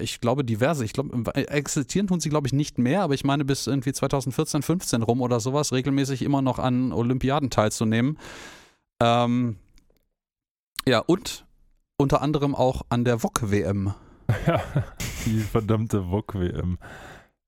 ich 0.00 0.20
glaube, 0.20 0.44
diverse, 0.44 0.84
ich 0.84 0.92
glaube, 0.92 1.34
existieren 1.34 2.06
tun 2.06 2.20
sie, 2.20 2.28
glaube 2.28 2.46
ich, 2.46 2.52
nicht 2.52 2.78
mehr, 2.78 3.02
aber 3.02 3.14
ich 3.14 3.24
meine, 3.24 3.44
bis 3.44 3.66
irgendwie 3.66 3.92
2014, 3.92 4.62
15 4.62 5.02
rum 5.02 5.20
oder 5.20 5.40
sowas, 5.40 5.72
regelmäßig 5.72 6.22
immer 6.22 6.40
noch 6.42 6.58
an 6.58 6.92
Olympiaden 6.92 7.50
teilzunehmen. 7.50 8.18
Ähm, 9.02 9.56
ja, 10.86 11.00
und 11.00 11.46
unter 11.96 12.22
anderem 12.22 12.54
auch 12.54 12.82
an 12.88 13.04
der 13.04 13.18
VOG-WM. 13.18 13.94
Ja, 14.46 14.62
die 15.26 15.40
verdammte 15.40 16.04
VOG-WM. 16.04 16.78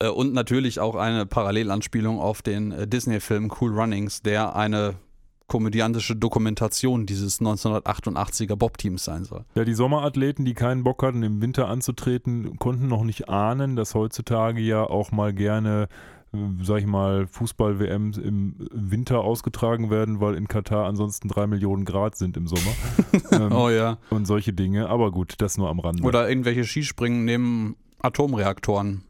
Äh, 0.01 0.09
und 0.09 0.35
natürlich 0.35 0.81
auch 0.81 0.97
eine 0.97 1.25
Parallelanspielung 1.25 2.21
auf 2.21 2.43
den 2.43 2.73
äh, 2.73 2.87
Disney-Film 2.87 3.51
Cool 3.59 3.73
Runnings, 3.73 4.21
der 4.21 4.55
eine 4.55 4.97
komödiantische 5.47 6.17
Dokumentation 6.17 7.07
dieses 7.07 7.41
1988er 7.41 8.57
Bob-Teams 8.57 9.05
sein 9.05 9.25
soll. 9.25 9.45
Ja, 9.55 9.65
die 9.65 9.75
Sommerathleten, 9.75 10.45
die 10.45 10.55
keinen 10.55 10.85
Bock 10.85 11.03
hatten, 11.03 11.23
im 11.23 11.41
Winter 11.43 11.69
anzutreten, 11.69 12.59
konnten 12.59 12.89
noch 12.89 13.05
nicht 13.05 13.29
ahnen, 13.29 13.77
dass 13.77 13.95
heutzutage 13.95 14.61
ja 14.61 14.85
auch 14.85 15.13
mal 15.13 15.35
gerne, 15.35 15.89
äh, 16.33 16.39
sag 16.63 16.79
ich 16.79 16.87
mal, 16.87 17.27
Fußball-WMs 17.27 18.17
im 18.19 18.55
Winter 18.73 19.21
ausgetragen 19.21 19.91
werden, 19.91 20.21
weil 20.21 20.35
in 20.35 20.49
Katar 20.49 20.87
ansonsten 20.87 21.29
drei 21.29 21.47
Millionen 21.47 21.85
Grad 21.85 22.17
sind 22.17 22.37
im 22.37 22.47
Sommer. 22.47 22.73
ähm, 23.33 23.53
Oh 23.53 23.69
ja. 23.69 23.99
Und 24.11 24.27
solche 24.27 24.55
Dinge. 24.55 24.89
Aber 24.89 25.11
gut, 25.11 25.35
das 25.39 25.59
nur 25.59 25.69
am 25.69 25.79
Rande. 25.79 26.03
Oder 26.05 26.29
irgendwelche 26.29 26.65
Skispringen 26.65 27.25
neben 27.27 27.77
Atomreaktoren. 28.01 29.03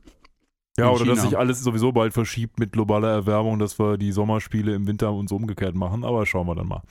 Ja, 0.77 0.91
oder 0.91 1.05
dass 1.05 1.19
China. 1.19 1.29
sich 1.29 1.39
alles 1.39 1.63
sowieso 1.63 1.93
bald 1.93 2.13
verschiebt 2.13 2.59
mit 2.59 2.73
globaler 2.73 3.11
Erwärmung, 3.11 3.59
dass 3.59 3.79
wir 3.79 3.97
die 3.97 4.13
Sommerspiele 4.13 4.75
im 4.75 4.87
Winter 4.87 5.13
uns 5.13 5.31
umgekehrt 5.31 5.75
machen. 5.75 6.05
Aber 6.05 6.27
schauen 6.27 6.47
wir 6.47 6.55
dann 6.55 6.67
mal. 6.67 6.83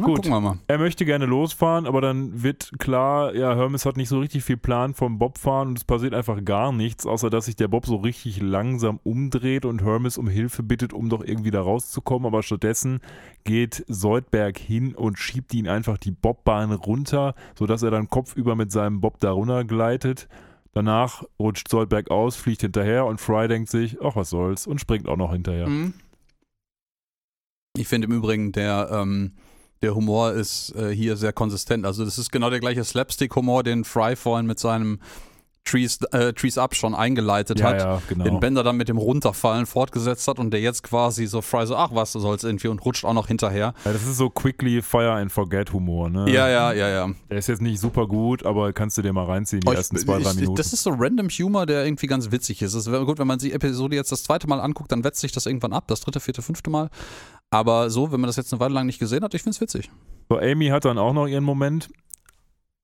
Na, 0.00 0.06
Gut. 0.06 0.16
Gucken 0.16 0.30
wir 0.30 0.40
mal. 0.40 0.58
Er 0.66 0.78
möchte 0.78 1.04
gerne 1.04 1.26
losfahren, 1.26 1.86
aber 1.86 2.00
dann 2.00 2.42
wird 2.42 2.70
klar, 2.78 3.34
ja, 3.34 3.54
Hermes 3.54 3.84
hat 3.84 3.96
nicht 3.96 4.08
so 4.08 4.18
richtig 4.20 4.44
viel 4.44 4.56
Plan 4.56 4.94
vom 4.94 5.18
Bobfahren 5.18 5.68
und 5.68 5.78
es 5.78 5.84
passiert 5.84 6.14
einfach 6.14 6.42
gar 6.44 6.72
nichts, 6.72 7.04
außer 7.04 7.28
dass 7.28 7.46
sich 7.46 7.56
der 7.56 7.68
Bob 7.68 7.84
so 7.84 7.96
richtig 7.96 8.40
langsam 8.40 8.98
umdreht 9.02 9.64
und 9.64 9.82
Hermes 9.82 10.16
um 10.16 10.28
Hilfe 10.28 10.62
bittet, 10.62 10.92
um 10.92 11.10
doch 11.10 11.22
irgendwie 11.22 11.50
da 11.50 11.60
rauszukommen. 11.60 12.26
Aber 12.26 12.42
stattdessen 12.42 13.00
geht 13.44 13.84
Soldberg 13.88 14.56
hin 14.56 14.94
und 14.94 15.18
schiebt 15.18 15.52
ihn 15.52 15.68
einfach 15.68 15.98
die 15.98 16.12
Bobbahn 16.12 16.72
runter, 16.72 17.34
sodass 17.58 17.82
er 17.82 17.90
dann 17.90 18.08
kopfüber 18.08 18.54
mit 18.54 18.72
seinem 18.72 19.00
Bob 19.00 19.18
da 19.20 19.32
runter 19.32 19.64
gleitet. 19.64 20.28
Danach 20.72 21.24
rutscht 21.38 21.68
Soldberg 21.68 22.10
aus, 22.10 22.36
fliegt 22.36 22.60
hinterher 22.60 23.06
und 23.06 23.20
Fry 23.20 23.48
denkt 23.48 23.70
sich, 23.70 23.98
ach 24.02 24.14
was 24.14 24.30
soll's, 24.30 24.66
und 24.66 24.80
springt 24.80 25.08
auch 25.08 25.16
noch 25.16 25.32
hinterher. 25.32 25.68
Mhm. 25.68 25.94
Ich 27.76 27.88
finde 27.88 28.06
im 28.06 28.12
Übrigen, 28.12 28.52
der, 28.52 28.88
ähm, 28.92 29.32
der 29.82 29.94
Humor 29.94 30.32
ist 30.32 30.74
äh, 30.76 30.94
hier 30.94 31.16
sehr 31.16 31.32
konsistent. 31.32 31.86
Also 31.86 32.04
das 32.04 32.18
ist 32.18 32.30
genau 32.30 32.50
der 32.50 32.60
gleiche 32.60 32.84
Slapstick-Humor, 32.84 33.62
den 33.62 33.84
Fry 33.84 34.14
vorhin 34.16 34.46
mit 34.46 34.58
seinem 34.58 35.00
Trees, 35.70 35.98
äh, 36.12 36.32
Trees 36.32 36.58
Up 36.58 36.74
schon 36.74 36.94
eingeleitet 36.94 37.60
Ja, 37.60 37.66
hat. 37.68 37.78
ja, 37.78 38.02
genau. 38.08 38.24
Den 38.24 38.40
Bender 38.40 38.62
dann 38.62 38.76
mit 38.76 38.88
dem 38.88 38.98
Runterfallen 38.98 39.66
fortgesetzt 39.66 40.26
hat 40.26 40.38
und 40.38 40.50
der 40.50 40.60
jetzt 40.60 40.82
quasi 40.82 41.26
so 41.26 41.42
Fry 41.42 41.66
so, 41.66 41.76
ach 41.76 41.90
was 41.92 42.12
soll's 42.12 42.42
irgendwie 42.44 42.68
und 42.68 42.84
rutscht 42.84 43.04
auch 43.04 43.12
noch 43.14 43.28
hinterher. 43.28 43.74
Ja, 43.84 43.92
das 43.92 44.02
ist 44.02 44.16
so 44.16 44.30
quickly 44.30 44.82
Fire 44.82 45.12
and 45.12 45.30
Forget 45.30 45.72
Humor, 45.72 46.10
ne? 46.10 46.28
Ja, 46.30 46.48
ja, 46.48 46.72
ja, 46.72 46.88
ja. 46.88 47.10
Der 47.30 47.38
ist 47.38 47.46
jetzt 47.46 47.62
nicht 47.62 47.78
super 47.80 48.06
gut, 48.06 48.44
aber 48.44 48.72
kannst 48.72 48.98
du 48.98 49.02
dir 49.02 49.12
mal 49.12 49.26
reinziehen, 49.26 49.60
die 49.60 49.68
Oh, 49.68 49.72
ersten 49.72 49.96
ich, 49.96 50.02
zwei, 50.02 50.18
drei 50.20 50.30
ich, 50.30 50.36
Minuten. 50.36 50.56
Das 50.56 50.72
ist 50.72 50.82
so 50.82 50.90
random 50.90 51.28
Humor, 51.28 51.66
der 51.66 51.84
irgendwie 51.84 52.06
ganz 52.08 52.30
witzig 52.32 52.62
ist. 52.62 52.74
Es 52.74 52.90
wäre 52.90 53.06
gut, 53.06 53.18
wenn 53.18 53.26
man 53.28 53.38
die 53.38 53.52
Episode 53.52 53.94
jetzt 53.96 54.10
das 54.10 54.24
zweite 54.24 54.48
Mal 54.48 54.60
anguckt, 54.60 54.90
dann 54.90 55.04
wetzt 55.04 55.20
sich 55.20 55.32
das 55.32 55.46
irgendwann 55.46 55.72
ab, 55.72 55.84
das 55.86 56.00
dritte, 56.00 56.20
vierte, 56.20 56.42
fünfte 56.42 56.70
Mal. 56.70 56.88
Aber 57.50 57.90
so, 57.90 58.12
wenn 58.12 58.20
man 58.20 58.28
das 58.28 58.36
jetzt 58.36 58.52
eine 58.52 58.60
Weile 58.60 58.74
lang 58.74 58.86
nicht 58.86 58.98
gesehen 58.98 59.22
hat, 59.22 59.34
ich 59.34 59.42
finde 59.42 59.54
es 59.54 59.60
witzig. 59.60 59.90
So, 60.28 60.38
Amy 60.38 60.68
hat 60.68 60.84
dann 60.84 60.98
auch 60.98 61.12
noch 61.12 61.26
ihren 61.26 61.44
Moment, 61.44 61.88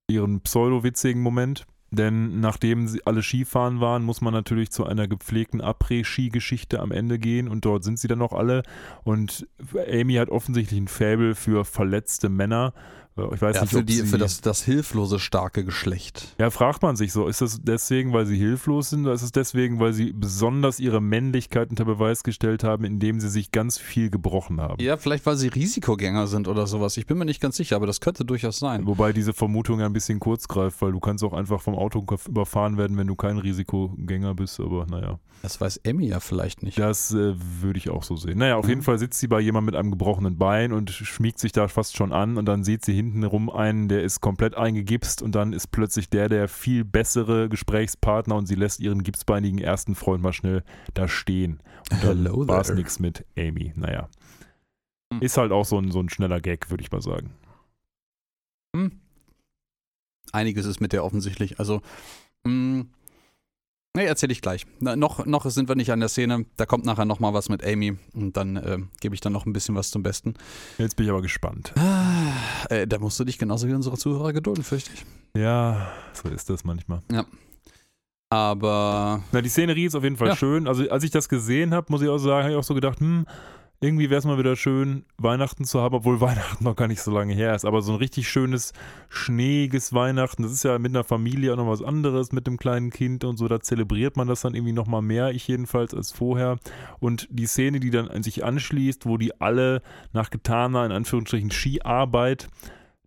ihren 0.09 0.41
pseudo-witzigen 0.41 1.23
Moment. 1.23 1.67
Denn 1.91 2.41
nachdem 2.41 2.89
sie 2.89 3.07
alle 3.07 3.23
Skifahren 3.23 3.81
waren, 3.81 4.03
muss 4.03 4.21
man 4.21 4.35
natürlich 4.35 4.71
zu 4.71 4.85
einer 4.85 5.07
gepflegten 5.07 5.61
Après-Ski-Geschichte 5.61 6.81
am 6.81 6.91
Ende 6.91 7.19
gehen 7.19 7.49
und 7.49 7.65
dort 7.65 7.85
sind 7.85 7.99
sie 7.99 8.09
dann 8.09 8.19
noch 8.19 8.33
alle. 8.33 8.63
Und 9.05 9.47
Amy 9.91 10.15
hat 10.15 10.29
offensichtlich 10.29 10.81
ein 10.81 10.89
Faible 10.89 11.35
für 11.35 11.65
verletzte 11.65 12.29
Männer. 12.29 12.75
Ich 13.17 13.41
weiß 13.41 13.57
Ja, 13.57 13.63
nicht, 13.63 13.71
für, 13.73 13.83
die, 13.83 14.03
für 14.03 14.19
das, 14.19 14.43
das 14.43 14.63
hilflose, 14.63 15.19
starke 15.19 15.65
Geschlecht. 15.65 16.35
Ja, 16.39 16.51
fragt 16.51 16.83
man 16.83 16.97
sich 16.97 17.13
so, 17.13 17.29
ist 17.29 17.41
das 17.41 17.61
deswegen, 17.63 18.13
weil 18.13 18.27
sie 18.27 18.37
hilflos 18.37 18.91
sind 18.91 19.05
oder 19.07 19.15
ist 19.15 19.23
es 19.23 19.33
deswegen, 19.33 19.81
weil 19.81 19.95
sie 19.95 20.13
besonders 20.13 20.79
ihre 20.81 21.01
Männlichkeit 21.01 21.71
unter 21.71 21.87
Beweis 21.87 22.25
gestellt 22.25 22.63
haben, 22.63 22.85
indem 22.85 23.19
sie 23.21 23.31
sich 23.31 23.53
ganz 23.53 23.79
viel 23.79 24.11
gebrochen 24.11 24.61
haben? 24.61 24.83
Ja, 24.83 24.99
vielleicht 24.99 25.25
weil 25.25 25.37
sie 25.37 25.49
Risikogänger 25.49 26.27
sind 26.27 26.47
oder 26.47 26.67
sowas. 26.67 26.97
Ich 26.99 27.07
bin 27.07 27.17
mir 27.17 27.25
nicht 27.25 27.41
ganz 27.41 27.57
sicher, 27.57 27.77
aber 27.77 27.87
das 27.87 28.01
könnte 28.01 28.27
durchaus 28.27 28.59
sein. 28.59 28.87
Wobei 28.87 29.15
diese 29.15 29.33
Vermutung 29.33 29.81
ja 29.81 29.87
ein 29.87 29.95
bisschen 29.95 30.21
kurz 30.21 30.47
greift, 30.47 30.83
weil 30.83 30.93
du 30.93 31.01
kannst 31.01 31.25
auch 31.25 31.33
einfach 31.33 31.63
vom 31.63 31.75
Auto 31.75 32.05
überfahren 32.29 32.77
werden, 32.77 32.99
wenn 32.99 33.07
du 33.07 33.17
kein 33.17 33.39
Risikogänger 33.39 34.35
bist, 34.35 34.61
aber 34.61 34.85
naja. 34.87 35.19
Das 35.43 35.61
weiß 35.61 35.79
Emmy 35.85 36.09
ja 36.09 36.21
vielleicht 36.21 36.63
nicht. 36.63 36.79
Das 36.79 37.13
äh, 37.13 37.35
würde 37.61 37.79
ich 37.79 37.89
auch 37.91 38.03
so 38.03 38.17
sehen. 38.17 38.39
Naja, 38.39 38.57
auf 38.57 38.65
Mhm. 38.65 38.71
jeden 38.71 38.83
Fall 38.83 38.99
sitzt 38.99 39.21
sie 39.21 39.29
bei 39.29 39.39
jemandem 39.41 39.67
mit 39.67 39.75
einem 39.77 39.91
gebrochenen 39.91 40.39
Bein 40.39 40.73
und 40.73 40.91
schmiegt 40.91 41.39
sich 41.39 41.53
da 41.53 41.69
fast 41.69 41.97
schon 41.97 42.13
an 42.13 42.37
und 42.37 42.47
dann 42.47 42.65
sieht 42.65 42.85
sie 42.85 42.95
hinten 42.95 43.06
rum 43.25 43.51
einen, 43.51 43.89
der 43.89 44.03
ist 44.03 44.21
komplett 44.21 44.57
eingegipst 44.57 45.23
und 45.23 45.35
dann 45.35 45.53
ist 45.53 45.69
plötzlich 45.69 46.11
der 46.11 46.29
der 46.29 46.49
viel 46.49 46.85
bessere 46.85 47.49
Gesprächspartner 47.49 48.37
und 48.37 48.47
sie 48.47 48.55
lässt 48.55 48.81
ihren 48.81 49.03
gipsbeinigen 49.03 49.59
ersten 49.59 49.95
Freund 49.95 50.23
mal 50.23 50.33
schnell 50.33 50.63
da 50.95 51.09
stehen. 51.09 51.61
Und 51.91 52.05
dann 52.05 52.49
war 52.49 52.61
es 52.61 52.73
nichts 52.73 52.99
mit 52.99 53.25
Amy. 53.37 53.73
Naja. 53.77 54.09
Hm. 55.13 55.23
Ist 55.23 55.37
halt 55.37 55.53
auch 55.53 55.65
so 55.65 55.79
ein, 55.79 55.91
so 55.91 56.01
ein 56.01 56.09
schneller 56.09 56.41
Gag, 56.41 56.71
würde 56.71 56.83
ich 56.83 56.91
mal 56.91 57.03
sagen. 57.03 57.33
Hm. 58.75 59.01
Einiges 60.33 60.67
ist 60.67 60.81
mit 60.81 60.93
der 60.93 61.05
offensichtlich. 61.05 61.59
Also, 61.59 61.81
mh, 62.45 62.87
nee, 63.97 64.05
erzähle 64.07 64.33
ich 64.33 64.41
gleich. 64.41 64.65
Na, 64.79 64.95
noch, 64.95 65.27
noch 65.27 65.45
sind 65.51 65.69
wir 65.69 65.75
nicht 65.75 65.91
an 65.91 65.99
der 66.01 66.09
Szene. 66.09 66.47
Da 66.57 66.67
kommt 66.67 66.85
nachher 66.85 67.05
noch 67.05 67.19
mal 67.19 67.35
was 67.35 67.49
mit 67.49 67.65
Amy 67.67 67.97
und 68.15 68.37
dann 68.37 68.57
äh, 68.57 68.79
gebe 69.01 69.15
ich 69.15 69.21
dann 69.21 69.33
noch 69.33 69.45
ein 69.47 69.53
bisschen 69.53 69.75
was 69.75 69.91
zum 69.91 70.03
Besten. 70.05 70.35
Jetzt 70.79 70.97
bin 70.97 71.07
ich 71.07 71.11
aber 71.11 71.23
gespannt. 71.23 71.73
Ah, 71.77 72.33
äh, 72.71 72.87
da 72.87 72.99
musst 72.99 73.19
du 73.19 73.25
dich 73.25 73.39
genauso 73.39 73.67
wie 73.67 73.75
unsere 73.75 73.97
Zuhörer 73.99 74.33
gedulden, 74.33 74.63
fürchte 74.63 74.91
ich. 74.95 75.05
Ja, 75.41 75.93
so 76.13 76.29
ist 76.29 76.49
das 76.49 76.65
manchmal. 76.65 77.03
Aber 78.29 79.23
Na, 79.33 79.41
die 79.41 79.49
Szenerie 79.49 79.85
ist 79.87 79.95
auf 79.95 80.03
jeden 80.03 80.17
Fall 80.17 80.29
Ja. 80.29 80.37
schön. 80.37 80.67
Also, 80.67 80.89
als 80.91 81.05
ich 81.05 81.11
das 81.11 81.29
gesehen 81.29 81.73
habe, 81.73 81.87
muss 81.91 82.03
ich 82.03 82.09
auch 82.09 82.19
sagen, 82.19 82.43
habe 82.45 82.53
ich 82.53 82.59
auch 82.59 82.65
so 82.65 82.75
gedacht, 82.75 82.99
hm, 83.01 83.25
irgendwie 83.81 84.09
wäre 84.09 84.19
es 84.19 84.25
mal 84.25 84.39
wieder 84.39 84.57
schön, 84.57 85.05
Weihnachten 85.19 85.65
zu 85.65 85.81
haben, 85.81 85.95
obwohl 85.95 86.21
Weihnachten 86.21 86.65
noch 86.65 86.77
gar 86.77 86.89
nicht 86.89 87.03
so 87.03 87.11
lange 87.11 87.35
her 87.35 87.55
ist. 87.55 87.65
Aber 87.65 87.83
so 87.83 87.93
ein 87.93 87.99
richtig 87.99 88.29
schönes, 88.29 88.73
schneeiges 89.09 89.93
Weihnachten, 89.93 90.43
das 90.43 90.53
ist 90.53 90.65
ja 90.65 90.79
mit 90.79 90.93
einer 90.93 91.05
Familie 91.05 91.53
auch 91.53 91.57
noch 91.57 91.69
was 91.69 91.83
anderes, 91.83 92.33
mit 92.33 92.47
dem 92.47 92.57
kleinen 92.57 92.91
Kind 92.91 93.25
und 93.25 93.37
so. 93.37 93.49
Da 93.49 93.61
zelebriert 93.61 94.17
man 94.17 94.29
das 94.29 94.41
dann 94.41 94.55
irgendwie 94.55 94.73
noch 94.73 94.87
mal 94.87 95.03
mehr, 95.03 95.31
ich 95.31 95.47
jedenfalls, 95.47 95.95
als 95.95 96.13
vorher. 96.13 96.59
Und 97.01 97.29
die 97.31 97.47
Szene, 97.47 97.81
die 97.81 97.91
dann 97.91 98.09
an 98.09 98.23
sich 98.23 98.45
anschließt, 98.45 99.07
wo 99.07 99.19
die 99.19 99.41
alle 99.41 99.83
nach 100.13 100.31
getaner, 100.31 100.87
in 100.87 100.93
Anführungsstrichen, 100.93 101.51
Skiarbeit 101.51 102.49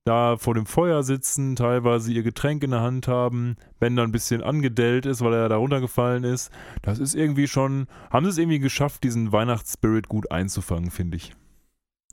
da 0.10 0.38
vor 0.38 0.56
dem 0.56 0.66
Feuer 0.66 1.04
sitzen, 1.04 1.56
teilweise 1.56 2.12
ihr 2.12 2.24
Getränk 2.24 2.64
in 2.64 2.72
der 2.72 2.82
Hand 2.82 3.08
haben, 3.08 3.56
Ben 3.80 3.96
dann 3.96 4.10
ein 4.10 4.12
bisschen 4.12 4.42
angedellt 4.42 5.06
ist, 5.06 5.22
weil 5.22 5.34
er 5.34 5.50
da 5.50 5.58
runtergefallen 5.58 6.24
ist. 6.24 6.52
Das 6.82 6.98
ist 6.98 7.14
irgendwie 7.14 7.48
schon, 7.48 7.88
haben 8.10 8.26
sie 8.26 8.32
es 8.32 8.38
irgendwie 8.40 8.60
geschafft, 8.60 9.04
diesen 9.04 9.32
Weihnachtsspirit 9.32 10.10
gut 10.10 10.32
einzufangen, 10.32 10.90
finde 10.90 11.18
ich. 11.18 11.34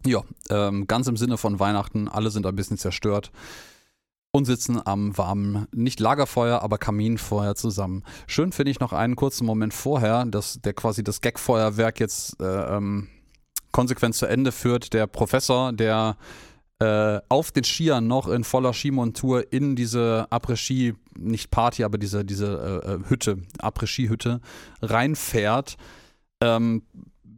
ja, 0.04 0.22
ähm, 0.50 0.86
ganz 0.86 1.08
im 1.08 1.16
Sinne 1.16 1.38
von 1.38 1.58
Weihnachten, 1.58 2.06
alle 2.08 2.30
sind 2.30 2.46
ein 2.46 2.54
bisschen 2.54 2.76
zerstört 2.76 3.32
und 4.30 4.44
sitzen 4.44 4.80
am 4.84 5.16
warmen, 5.16 5.66
nicht 5.74 5.98
Lagerfeuer, 5.98 6.62
aber 6.62 6.76
Kaminfeuer 6.76 7.54
zusammen. 7.54 8.04
Schön 8.26 8.52
finde 8.52 8.70
ich 8.70 8.80
noch 8.80 8.92
einen 8.92 9.16
kurzen 9.16 9.46
Moment 9.46 9.72
vorher, 9.72 10.26
dass 10.26 10.60
der 10.60 10.74
quasi 10.74 11.02
das 11.02 11.22
Gagfeuerwerk 11.22 11.98
jetzt 11.98 12.38
äh, 12.40 12.76
ähm, 12.76 13.08
konsequent 13.72 14.14
zu 14.14 14.26
Ende 14.26 14.52
führt. 14.52 14.92
Der 14.92 15.06
Professor, 15.06 15.72
der 15.72 16.18
äh, 16.78 17.20
auf 17.28 17.52
den 17.52 17.64
Skiern 17.64 18.06
noch 18.06 18.28
in 18.28 18.44
voller 18.44 18.72
Skimontur 18.72 19.52
in 19.52 19.76
diese 19.76 20.26
Après-Ski, 20.30 20.94
nicht 21.18 21.50
Party, 21.50 21.84
aber 21.84 21.98
diese, 21.98 22.24
diese 22.24 22.82
äh, 22.84 22.92
äh, 22.92 22.98
Hütte, 23.08 23.38
Après-Ski-Hütte 23.58 24.40
reinfährt, 24.82 25.76
ähm, 26.42 26.82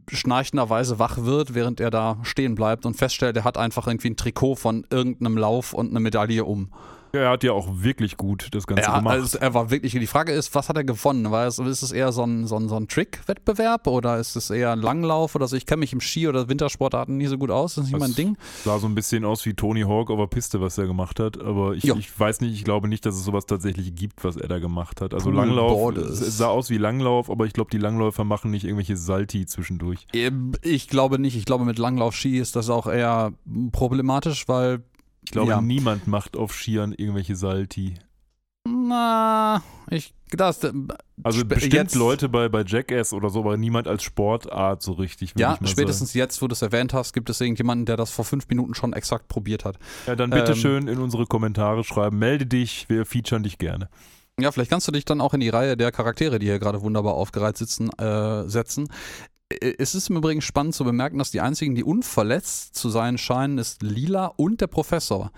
schnarchenderweise 0.09 0.99
wach 0.99 1.19
wird, 1.19 1.53
während 1.53 1.79
er 1.79 1.89
da 1.89 2.17
stehen 2.23 2.55
bleibt 2.55 2.85
und 2.85 2.95
feststellt, 2.95 3.37
er 3.37 3.43
hat 3.43 3.57
einfach 3.57 3.87
irgendwie 3.87 4.09
ein 4.09 4.17
Trikot 4.17 4.55
von 4.55 4.85
irgendeinem 4.89 5.37
Lauf 5.37 5.73
und 5.73 5.89
eine 5.89 5.99
Medaille 5.99 6.43
um. 6.43 6.73
Ja, 7.13 7.21
er 7.21 7.29
hat 7.31 7.43
ja 7.43 7.51
auch 7.53 7.67
wirklich 7.71 8.17
gut 8.17 8.49
das 8.51 8.67
Ganze 8.67 8.83
Er, 8.83 8.95
gemacht. 8.97 9.15
also 9.15 9.37
er 9.37 9.53
war 9.53 9.71
wirklich, 9.71 9.93
die 9.93 10.07
Frage 10.07 10.31
ist, 10.31 10.53
was 10.55 10.69
hat 10.69 10.77
er 10.77 10.83
gewonnen? 10.83 11.31
War 11.31 11.47
es, 11.47 11.59
ist 11.59 11.81
es 11.81 11.91
eher 11.91 12.11
so 12.11 12.23
ein, 12.23 12.45
so 12.47 12.55
ein, 12.57 12.69
so 12.69 12.75
ein 12.75 12.87
Trick-Wettbewerb 12.87 13.87
oder 13.87 14.17
ist 14.19 14.35
es 14.35 14.49
eher 14.49 14.71
ein 14.71 14.79
Langlauf 14.81 15.35
oder 15.35 15.47
so? 15.47 15.55
Ich 15.55 15.65
kenne 15.65 15.79
mich 15.81 15.93
im 15.93 16.01
Ski- 16.01 16.27
oder 16.27 16.49
Wintersportarten 16.49 17.17
nicht 17.17 17.29
so 17.29 17.37
gut 17.37 17.51
aus, 17.51 17.75
das 17.75 17.85
ist 17.85 17.91
nicht 17.93 18.01
Das 18.01 18.07
mein 18.09 18.15
Ding. 18.15 18.37
sah 18.63 18.79
so 18.79 18.87
ein 18.87 18.95
bisschen 18.95 19.25
aus 19.25 19.45
wie 19.45 19.53
Tony 19.53 19.81
Hawk 19.81 20.09
auf 20.11 20.19
der 20.19 20.27
Piste, 20.27 20.61
was 20.61 20.77
er 20.77 20.87
gemacht 20.87 21.19
hat. 21.19 21.39
Aber 21.41 21.73
ich, 21.73 21.83
Ja. 21.83 21.95
ich 21.95 22.17
weiß 22.19 22.41
nicht, 22.41 22.53
ich 22.53 22.63
glaube 22.63 22.87
nicht, 22.87 23.05
dass 23.05 23.15
es 23.15 23.23
sowas 23.23 23.45
tatsächlich 23.45 23.95
gibt, 23.95 24.23
was 24.23 24.35
er 24.37 24.47
da 24.47 24.59
gemacht 24.59 25.01
hat. 25.01 25.13
Also 25.13 25.25
Pool 25.31 25.35
Langlauf, 25.35 25.71
Borders. 25.71 26.21
es 26.21 26.37
sah 26.37 26.47
aus 26.47 26.69
wie 26.69 26.77
Langlauf, 26.77 27.29
aber 27.29 27.45
ich 27.45 27.53
glaube, 27.53 27.69
die 27.71 27.77
Langläufer 27.79 28.23
machen 28.23 28.51
nicht 28.51 28.63
irgendwelche 28.65 28.97
Salti 28.97 29.45
zwischendurch. 29.45 30.05
Ähm, 30.13 30.51
Ich 30.61 30.87
glaube 30.87 31.19
nicht. 31.19 31.35
Ich 31.35 31.45
glaube, 31.45 31.65
mit 31.65 31.79
Langlauf-Ski 31.79 32.37
ist 32.37 32.55
das 32.55 32.69
auch 32.69 32.87
eher 32.87 33.33
problematisch, 33.71 34.47
weil, 34.47 34.83
Ich 35.23 35.31
glaube, 35.31 35.51
Ja. 35.51 35.61
niemand 35.61 36.07
macht 36.07 36.35
auf 36.37 36.53
Skiern 36.53 36.93
irgendwelche 36.93 37.35
Salti. 37.35 37.95
na, 38.67 39.61
ich, 39.89 40.13
das, 40.31 40.63
Also 41.23 41.39
Sp- 41.41 41.49
bestimmt 41.49 41.73
jetzt- 41.73 41.95
Leute 41.95 42.29
bei, 42.29 42.49
bei 42.49 42.63
Jackass 42.63 43.13
oder 43.13 43.29
so, 43.29 43.39
aber 43.39 43.57
niemand 43.57 43.87
als 43.87 44.03
Sportart 44.03 44.81
so 44.83 44.91
richtig. 44.93 45.33
ja, 45.37 45.57
spätestens 45.63 46.13
jetzt, 46.13 46.41
wo 46.41 46.47
du 46.47 46.53
es 46.53 46.61
erwähnt 46.61 46.93
hast, 46.93 47.13
gibt 47.13 47.29
es 47.29 47.41
irgendjemanden, 47.41 47.85
der 47.85 47.97
das 47.97 48.11
vor 48.11 48.25
fünf 48.25 48.47
Minuten 48.47 48.75
schon 48.75 48.93
exakt 48.93 49.27
probiert 49.27 49.65
hat. 49.65 49.75
Sagen. 49.75 49.85
Ja, 50.07 50.15
dann 50.15 50.29
bitte 50.29 50.51
ähm, 50.51 50.57
schön 50.57 50.87
in 50.87 50.99
unsere 50.99 51.25
Kommentare 51.25 51.83
schreiben. 51.83 52.19
Melde 52.19 52.45
dich, 52.45 52.87
wir 52.89 53.05
featuren 53.05 53.43
dich 53.43 53.57
gerne. 53.57 53.89
Ja, 54.39 54.51
vielleicht 54.51 54.69
kannst 54.71 54.87
du 54.87 54.91
dich 54.91 55.03
dann 55.03 55.19
auch 55.19 55.33
in 55.33 55.39
die 55.41 55.49
Reihe 55.49 55.75
der 55.75 55.91
Charaktere, 55.91 56.39
die 56.39 56.45
hier 56.45 56.59
gerade 56.59 56.81
wunderbar 56.81 57.13
aufgereiht 57.15 57.57
sitzen, 57.57 57.89
äh, 57.97 58.47
setzen. 58.47 58.87
Äh, 59.49 59.73
Es 59.77 59.95
ist 59.95 60.09
im 60.09 60.17
Übrigen 60.17 60.41
spannend 60.41 60.75
zu 60.75 60.83
bemerken, 60.83 61.17
dass 61.17 61.31
die 61.31 61.41
einzigen, 61.41 61.75
die 61.75 61.83
unverletzt 61.83 62.75
zu 62.75 62.89
sein 62.89 63.17
scheinen, 63.17 63.57
ist 63.57 63.81
Lila 63.83 64.27
und 64.37 64.61
der 64.61 64.67
Professor. 64.67 65.31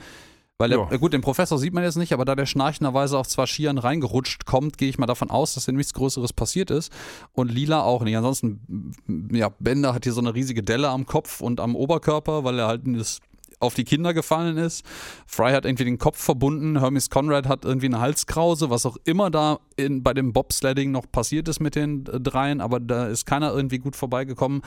Weil, 0.57 0.69
der, 0.69 0.77
Ja. 0.77 0.91
äh, 0.91 0.99
gut, 0.99 1.13
den 1.13 1.21
Professor 1.21 1.57
sieht 1.57 1.73
man 1.73 1.83
jetzt 1.83 1.95
nicht, 1.97 2.13
aber 2.13 2.23
da 2.23 2.35
der 2.35 2.45
schnarchenderweise 2.45 3.17
auf 3.17 3.27
zwei 3.27 3.47
Skiern 3.47 3.79
reingerutscht 3.79 4.45
kommt, 4.45 4.77
gehe 4.77 4.89
ich 4.89 4.99
mal 4.99 5.07
davon 5.07 5.31
aus, 5.31 5.55
dass 5.55 5.65
hier 5.65 5.73
nichts 5.73 5.93
Größeres 5.93 6.33
passiert 6.33 6.69
ist. 6.69 6.91
Und 7.31 7.51
Lila 7.51 7.81
auch 7.81 8.03
nicht. 8.03 8.15
Ansonsten, 8.15 8.93
ja, 9.31 9.49
Bender 9.59 9.95
hat 9.95 10.03
hier 10.03 10.13
so 10.13 10.21
eine 10.21 10.35
riesige 10.35 10.61
Delle 10.61 10.89
am 10.89 11.07
Kopf 11.07 11.41
und 11.41 11.59
am 11.59 11.75
Oberkörper, 11.75 12.43
weil 12.43 12.59
er 12.59 12.67
halt 12.67 12.81
das 12.85 13.21
auf 13.59 13.73
die 13.73 13.83
Kinder 13.83 14.13
gefallen 14.13 14.57
ist. 14.57 14.85
Fry 15.25 15.51
hat 15.51 15.65
irgendwie 15.65 15.85
den 15.85 15.97
Kopf 15.97 16.21
verbunden. 16.21 16.79
Hermes 16.79 17.09
Conrad 17.09 17.47
hat 17.47 17.65
irgendwie 17.65 17.87
eine 17.87 17.99
Halskrause, 17.99 18.69
was 18.69 18.85
auch 18.85 18.97
immer 19.03 19.29
da 19.29 19.59
in, 19.75 20.03
bei 20.03 20.13
dem 20.13 20.33
Bobsledding 20.33 20.91
noch 20.91 21.11
passiert 21.11 21.47
ist 21.47 21.59
mit 21.59 21.75
den 21.75 22.05
äh, 22.07 22.19
dreien, 22.19 22.61
aber 22.61 22.79
da 22.79 23.07
ist 23.07 23.25
keiner 23.25 23.53
irgendwie 23.53 23.79
gut 23.79 23.95
vorbeigekommen. 23.95 24.61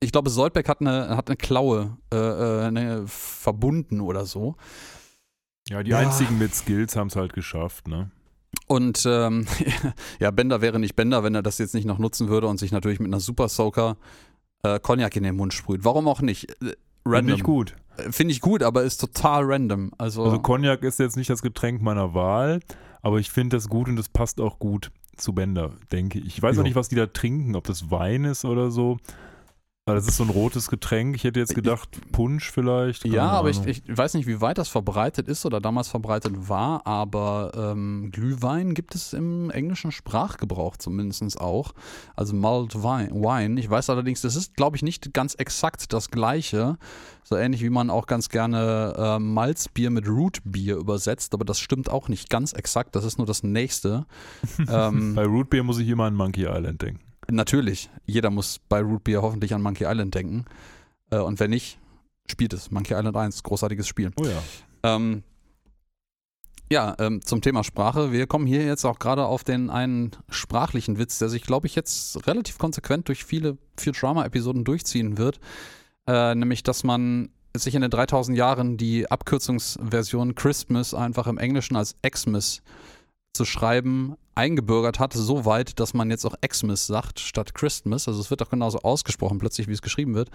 ich 0.00 0.12
glaube, 0.12 0.30
Soldbeck 0.30 0.68
hat 0.68 0.80
eine, 0.80 1.16
hat 1.16 1.28
eine 1.28 1.36
Klaue 1.36 1.98
äh, 2.12 2.16
äh 2.16 2.64
eine 2.64 3.06
verbunden 3.06 4.00
oder 4.00 4.24
so. 4.26 4.56
Ja, 5.68 5.82
die 5.82 5.90
ja. 5.90 5.98
einzigen 5.98 6.38
mit 6.38 6.54
Skills 6.54 6.96
haben 6.96 7.08
es 7.08 7.16
halt 7.16 7.32
geschafft, 7.32 7.86
ne? 7.86 8.10
Und 8.66 9.04
ähm, 9.06 9.46
ja, 10.20 10.30
Bender 10.30 10.60
wäre 10.60 10.78
nicht 10.78 10.96
Bender, 10.96 11.22
wenn 11.22 11.34
er 11.34 11.42
das 11.42 11.58
jetzt 11.58 11.74
nicht 11.74 11.84
noch 11.84 11.98
nutzen 11.98 12.28
würde 12.28 12.46
und 12.46 12.58
sich 12.58 12.72
natürlich 12.72 13.00
mit 13.00 13.08
einer 13.08 13.20
Super 13.20 13.48
Soaker 13.48 13.96
äh, 14.62 14.78
Cognac 14.80 15.16
in 15.16 15.22
den 15.22 15.36
Mund 15.36 15.54
sprüht. 15.54 15.84
Warum 15.84 16.08
auch 16.08 16.20
nicht? 16.20 16.50
Äh, 16.62 16.74
random. 17.04 17.36
Ich 17.36 17.42
gut. 17.42 17.76
Finde 18.10 18.32
ich 18.32 18.40
gut, 18.40 18.62
aber 18.62 18.82
ist 18.82 18.98
total 18.98 19.44
random. 19.44 19.92
Also, 19.98 20.24
also 20.24 20.38
Cognac 20.38 20.82
ist 20.82 20.98
jetzt 20.98 21.16
nicht 21.16 21.30
das 21.30 21.42
Getränk 21.42 21.82
meiner 21.82 22.14
Wahl, 22.14 22.60
aber 23.02 23.18
ich 23.18 23.30
finde 23.30 23.56
das 23.56 23.68
gut 23.68 23.88
und 23.88 23.96
das 23.96 24.08
passt 24.08 24.40
auch 24.40 24.58
gut 24.58 24.90
zu 25.16 25.32
Bender, 25.32 25.72
denke 25.92 26.18
ich. 26.18 26.26
Ich 26.26 26.42
weiß 26.42 26.56
jo. 26.56 26.62
auch 26.62 26.64
nicht, 26.64 26.76
was 26.76 26.88
die 26.88 26.96
da 26.96 27.06
trinken, 27.06 27.54
ob 27.54 27.64
das 27.64 27.90
Wein 27.90 28.24
ist 28.24 28.44
oder 28.44 28.70
so. 28.70 28.98
Das 29.94 30.06
ist 30.06 30.16
so 30.16 30.24
ein 30.24 30.30
rotes 30.30 30.68
Getränk. 30.68 31.16
Ich 31.16 31.24
hätte 31.24 31.40
jetzt 31.40 31.54
gedacht, 31.54 31.88
Punsch 32.12 32.50
vielleicht. 32.50 33.04
ja, 33.04 33.28
aber 33.28 33.50
ich, 33.50 33.64
ich, 33.66 33.82
weiß 33.86 34.14
nicht, 34.14 34.26
wie 34.26 34.40
weit 34.40 34.58
das 34.58 34.68
verbreitet 34.68 35.28
ist 35.28 35.46
oder 35.46 35.60
damals 35.60 35.88
verbreitet 35.88 36.48
war, 36.48 36.86
aber 36.86 37.52
ähm, 37.54 38.10
Glühwein 38.12 38.74
gibt 38.74 38.94
es 38.94 39.12
im 39.12 39.50
englischen 39.50 39.92
Sprachgebrauch 39.92 40.76
zumindest 40.76 41.40
auch. 41.40 41.72
Also 42.16 42.34
Mulled 42.34 42.74
Wine. 42.74 43.60
Ich 43.60 43.68
weiß 43.68 43.90
allerdings, 43.90 44.20
das 44.22 44.36
ist, 44.36 44.56
glaube 44.56 44.76
ich, 44.76 44.82
nicht 44.82 45.12
ganz 45.12 45.34
exakt 45.34 45.92
das 45.92 46.10
gleiche. 46.10 46.78
So 47.22 47.36
ähnlich 47.36 47.62
wie 47.62 47.70
man 47.70 47.90
auch 47.90 48.06
ganz 48.06 48.28
gerne 48.28 48.94
äh, 48.96 49.18
Malzbier 49.18 49.90
mit 49.90 50.08
Rootbier 50.08 50.76
übersetzt, 50.76 51.34
aber 51.34 51.44
das 51.44 51.60
stimmt 51.60 51.90
auch 51.90 52.08
nicht 52.08 52.30
ganz 52.30 52.52
exakt. 52.52 52.96
Das 52.96 53.04
ist 53.04 53.18
nur 53.18 53.26
das 53.26 53.42
nächste. 53.42 54.06
ähm, 54.68 55.14
Bei 55.14 55.24
Rootbier 55.24 55.62
muss 55.62 55.78
ich 55.78 55.88
immer 55.88 56.04
an 56.04 56.14
Monkey 56.14 56.46
Island 56.46 56.82
denken. 56.82 57.09
Natürlich, 57.30 57.90
jeder 58.06 58.30
muss 58.30 58.58
bei 58.68 58.80
Root 58.80 59.04
Beer 59.04 59.22
hoffentlich 59.22 59.54
an 59.54 59.62
Monkey 59.62 59.84
Island 59.84 60.14
denken. 60.14 60.44
Äh, 61.10 61.18
und 61.18 61.40
wenn 61.40 61.50
nicht, 61.50 61.78
spielt 62.30 62.52
es. 62.52 62.70
Monkey 62.70 62.94
Island 62.94 63.16
1, 63.16 63.42
großartiges 63.42 63.86
Spiel. 63.86 64.10
Oh 64.16 64.24
ja. 64.24 64.42
Ähm, 64.82 65.22
ja, 66.72 66.94
ähm, 67.00 67.20
zum 67.24 67.40
Thema 67.40 67.64
Sprache. 67.64 68.12
Wir 68.12 68.26
kommen 68.28 68.46
hier 68.46 68.64
jetzt 68.64 68.84
auch 68.84 69.00
gerade 69.00 69.26
auf 69.26 69.42
den 69.42 69.70
einen 69.70 70.12
sprachlichen 70.28 70.98
Witz, 70.98 71.18
der 71.18 71.28
sich, 71.28 71.42
glaube 71.42 71.66
ich, 71.66 71.74
jetzt 71.74 72.26
relativ 72.28 72.58
konsequent 72.58 73.08
durch 73.08 73.24
viele 73.24 73.58
Futurama-Episoden 73.76 74.64
durchziehen 74.64 75.18
wird. 75.18 75.40
Äh, 76.06 76.36
nämlich, 76.36 76.62
dass 76.62 76.84
man 76.84 77.30
sich 77.56 77.74
in 77.74 77.82
den 77.82 77.90
3000 77.90 78.38
Jahren 78.38 78.76
die 78.76 79.10
Abkürzungsversion 79.10 80.36
Christmas 80.36 80.94
einfach 80.94 81.26
im 81.26 81.38
Englischen 81.38 81.74
als 81.74 81.96
Xmas 82.08 82.62
zu 83.32 83.44
schreiben 83.44 84.14
eingebürgert 84.40 84.98
hat, 84.98 85.12
so 85.12 85.44
weit, 85.44 85.78
dass 85.78 85.92
man 85.92 86.10
jetzt 86.10 86.24
auch 86.24 86.34
Xmas 86.40 86.86
sagt 86.86 87.20
statt 87.20 87.54
Christmas. 87.54 88.08
Also 88.08 88.20
es 88.20 88.30
wird 88.30 88.42
auch 88.42 88.48
genauso 88.48 88.78
ausgesprochen 88.78 89.38
plötzlich, 89.38 89.68
wie 89.68 89.72
es 89.72 89.82
geschrieben 89.82 90.14
wird. 90.14 90.30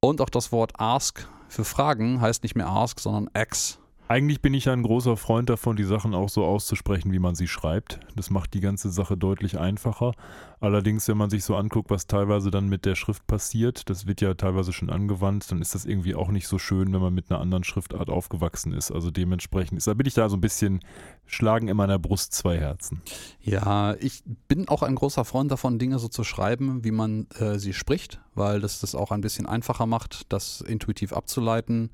Und 0.00 0.20
auch 0.20 0.30
das 0.30 0.50
Wort 0.50 0.72
ask 0.78 1.28
für 1.48 1.64
Fragen 1.64 2.20
heißt 2.20 2.42
nicht 2.42 2.56
mehr 2.56 2.66
ask, 2.66 2.98
sondern 2.98 3.30
X. 3.40 3.78
Eigentlich 4.08 4.40
bin 4.40 4.54
ich 4.54 4.68
ein 4.68 4.84
großer 4.84 5.16
Freund 5.16 5.50
davon, 5.50 5.74
die 5.74 5.82
Sachen 5.82 6.14
auch 6.14 6.28
so 6.28 6.44
auszusprechen, 6.44 7.10
wie 7.10 7.18
man 7.18 7.34
sie 7.34 7.48
schreibt. 7.48 7.98
Das 8.14 8.30
macht 8.30 8.54
die 8.54 8.60
ganze 8.60 8.88
Sache 8.90 9.16
deutlich 9.16 9.58
einfacher. 9.58 10.12
Allerdings, 10.60 11.08
wenn 11.08 11.16
man 11.16 11.28
sich 11.28 11.42
so 11.42 11.56
anguckt, 11.56 11.90
was 11.90 12.06
teilweise 12.06 12.52
dann 12.52 12.68
mit 12.68 12.84
der 12.84 12.94
Schrift 12.94 13.26
passiert, 13.26 13.90
das 13.90 14.06
wird 14.06 14.20
ja 14.20 14.34
teilweise 14.34 14.72
schon 14.72 14.90
angewandt, 14.90 15.50
dann 15.50 15.60
ist 15.60 15.74
das 15.74 15.84
irgendwie 15.84 16.14
auch 16.14 16.28
nicht 16.28 16.46
so 16.46 16.56
schön, 16.58 16.92
wenn 16.92 17.00
man 17.00 17.14
mit 17.14 17.32
einer 17.32 17.40
anderen 17.40 17.64
Schriftart 17.64 18.08
aufgewachsen 18.08 18.72
ist. 18.72 18.92
Also 18.92 19.10
dementsprechend 19.10 19.78
ist, 19.78 19.88
da 19.88 19.94
bin 19.94 20.06
ich 20.06 20.14
da 20.14 20.28
so 20.28 20.36
ein 20.36 20.40
bisschen 20.40 20.84
schlagen 21.26 21.66
in 21.66 21.76
meiner 21.76 21.98
Brust 21.98 22.32
zwei 22.32 22.58
Herzen. 22.58 23.02
Ja, 23.40 23.94
ich 23.94 24.22
bin 24.46 24.68
auch 24.68 24.84
ein 24.84 24.94
großer 24.94 25.24
Freund 25.24 25.50
davon, 25.50 25.80
Dinge 25.80 25.98
so 25.98 26.06
zu 26.06 26.22
schreiben, 26.22 26.84
wie 26.84 26.92
man 26.92 27.26
äh, 27.40 27.58
sie 27.58 27.72
spricht, 27.72 28.20
weil 28.36 28.60
das 28.60 28.78
das 28.78 28.94
auch 28.94 29.10
ein 29.10 29.20
bisschen 29.20 29.46
einfacher 29.46 29.86
macht, 29.86 30.32
das 30.32 30.60
intuitiv 30.60 31.12
abzuleiten. 31.12 31.90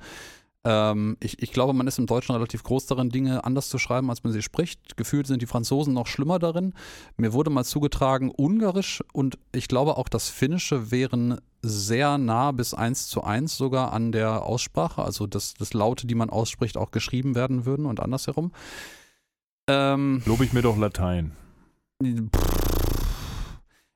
Ähm, 0.64 1.16
ich, 1.20 1.42
ich, 1.42 1.52
glaube, 1.52 1.72
man 1.72 1.86
ist 1.86 1.98
im 1.98 2.06
Deutschen 2.06 2.34
relativ 2.34 2.62
groß 2.62 2.86
darin, 2.86 3.10
Dinge 3.10 3.44
anders 3.44 3.68
zu 3.68 3.78
schreiben, 3.78 4.10
als 4.10 4.22
man 4.22 4.32
sie 4.32 4.42
spricht. 4.42 4.96
Gefühlt 4.96 5.26
sind 5.26 5.42
die 5.42 5.46
Franzosen 5.46 5.92
noch 5.94 6.06
schlimmer 6.06 6.38
darin. 6.38 6.74
Mir 7.16 7.32
wurde 7.32 7.50
mal 7.50 7.64
zugetragen, 7.64 8.30
Ungarisch 8.30 9.02
und 9.12 9.38
ich 9.52 9.66
glaube 9.66 9.96
auch 9.96 10.08
das 10.08 10.28
Finnische 10.28 10.90
wären 10.90 11.40
sehr 11.62 12.18
nah 12.18 12.52
bis 12.52 12.74
eins 12.74 13.08
zu 13.08 13.22
eins 13.22 13.56
sogar 13.56 13.92
an 13.92 14.12
der 14.12 14.44
Aussprache, 14.44 15.02
also 15.02 15.26
dass, 15.26 15.54
dass 15.54 15.74
Laute, 15.74 16.06
die 16.06 16.14
man 16.14 16.30
ausspricht, 16.30 16.76
auch 16.76 16.90
geschrieben 16.90 17.34
werden 17.34 17.66
würden 17.66 17.86
und 17.86 18.00
andersherum. 18.00 18.52
Ähm, 19.68 20.22
Lobe 20.26 20.44
ich 20.44 20.52
mir 20.52 20.62
doch 20.62 20.76
Latein. 20.76 21.32
Pff, 22.02 22.61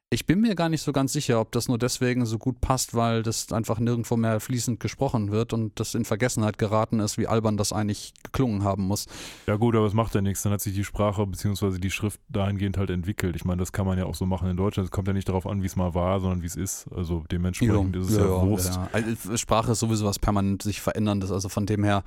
ich 0.09 0.25
bin 0.25 0.41
mir 0.41 0.55
gar 0.55 0.69
nicht 0.69 0.83
so 0.83 0.93
ganz 0.93 1.13
sicher, 1.13 1.41
ob 1.41 1.51
das 1.51 1.67
nur 1.67 1.79
deswegen 1.79 2.27
so 2.27 2.39
gut 2.39 2.61
passt, 2.61 2.95
weil 2.95 3.25
das 3.25 3.53
einfach 3.53 3.81
nirgendwo 3.81 4.17
mehr 4.17 4.39
fließend 4.39 4.79
gesprochen 4.79 5.33
wird 5.33 5.53
und 5.53 5.81
das 5.81 5.97
in 5.97 6.05
Vergessenheit 6.05 6.59
geraten 6.59 7.01
ist, 7.01 7.19
wie 7.19 7.27
albern 7.27 7.57
das 7.57 7.73
eigentlich 7.73 8.15
geklungen 8.23 8.63
haben 8.63 8.85
muss. 8.85 9.07
Ja 9.49 9.57
gut, 9.57 9.75
aber 9.75 9.85
es 9.85 9.95
macht 9.95 10.15
ja 10.15 10.21
nichts. 10.21 10.43
Dann 10.43 10.53
hat 10.53 10.61
sich 10.61 10.75
die 10.75 10.85
Sprache 10.85 11.27
bzw. 11.27 11.81
die 11.81 11.91
Schrift 11.91 12.21
dahingehend 12.29 12.79
halt 12.79 12.91
entwickelt. 12.91 13.35
Ich 13.35 13.45
meine, 13.45 13.59
das 13.59 13.73
kann 13.73 13.85
man 13.85 13.99
ja 13.99 14.05
auch 14.05 14.15
so 14.15 14.27
machen 14.27 14.49
in 14.49 14.57
Deutschland. 14.57 14.87
Es 14.87 14.93
kommt 14.93 15.09
ja 15.09 15.13
nicht 15.13 15.29
darauf 15.29 15.45
an, 15.45 15.63
wie 15.63 15.67
es 15.67 15.75
mal 15.75 15.93
war, 15.95 16.21
sondern 16.21 16.41
wie 16.43 16.47
es 16.47 16.55
ist. 16.55 16.87
Also 16.95 17.25
dementsprechend 17.33 17.97
jo, 17.97 18.03
ist 18.03 18.11
es 18.11 18.17
ja, 18.17 18.27
ja 18.27 18.43
Wurst. 18.43 18.77
Ja. 18.77 18.89
Also 18.93 19.37
Sprache 19.37 19.73
ist 19.73 19.81
sowieso 19.81 20.07
was 20.07 20.21
permanent 20.21 20.63
sich 20.63 20.81
veränderndes. 20.81 21.33
Also 21.33 21.49
von 21.49 21.67
dem 21.67 21.83
her, 21.83 22.05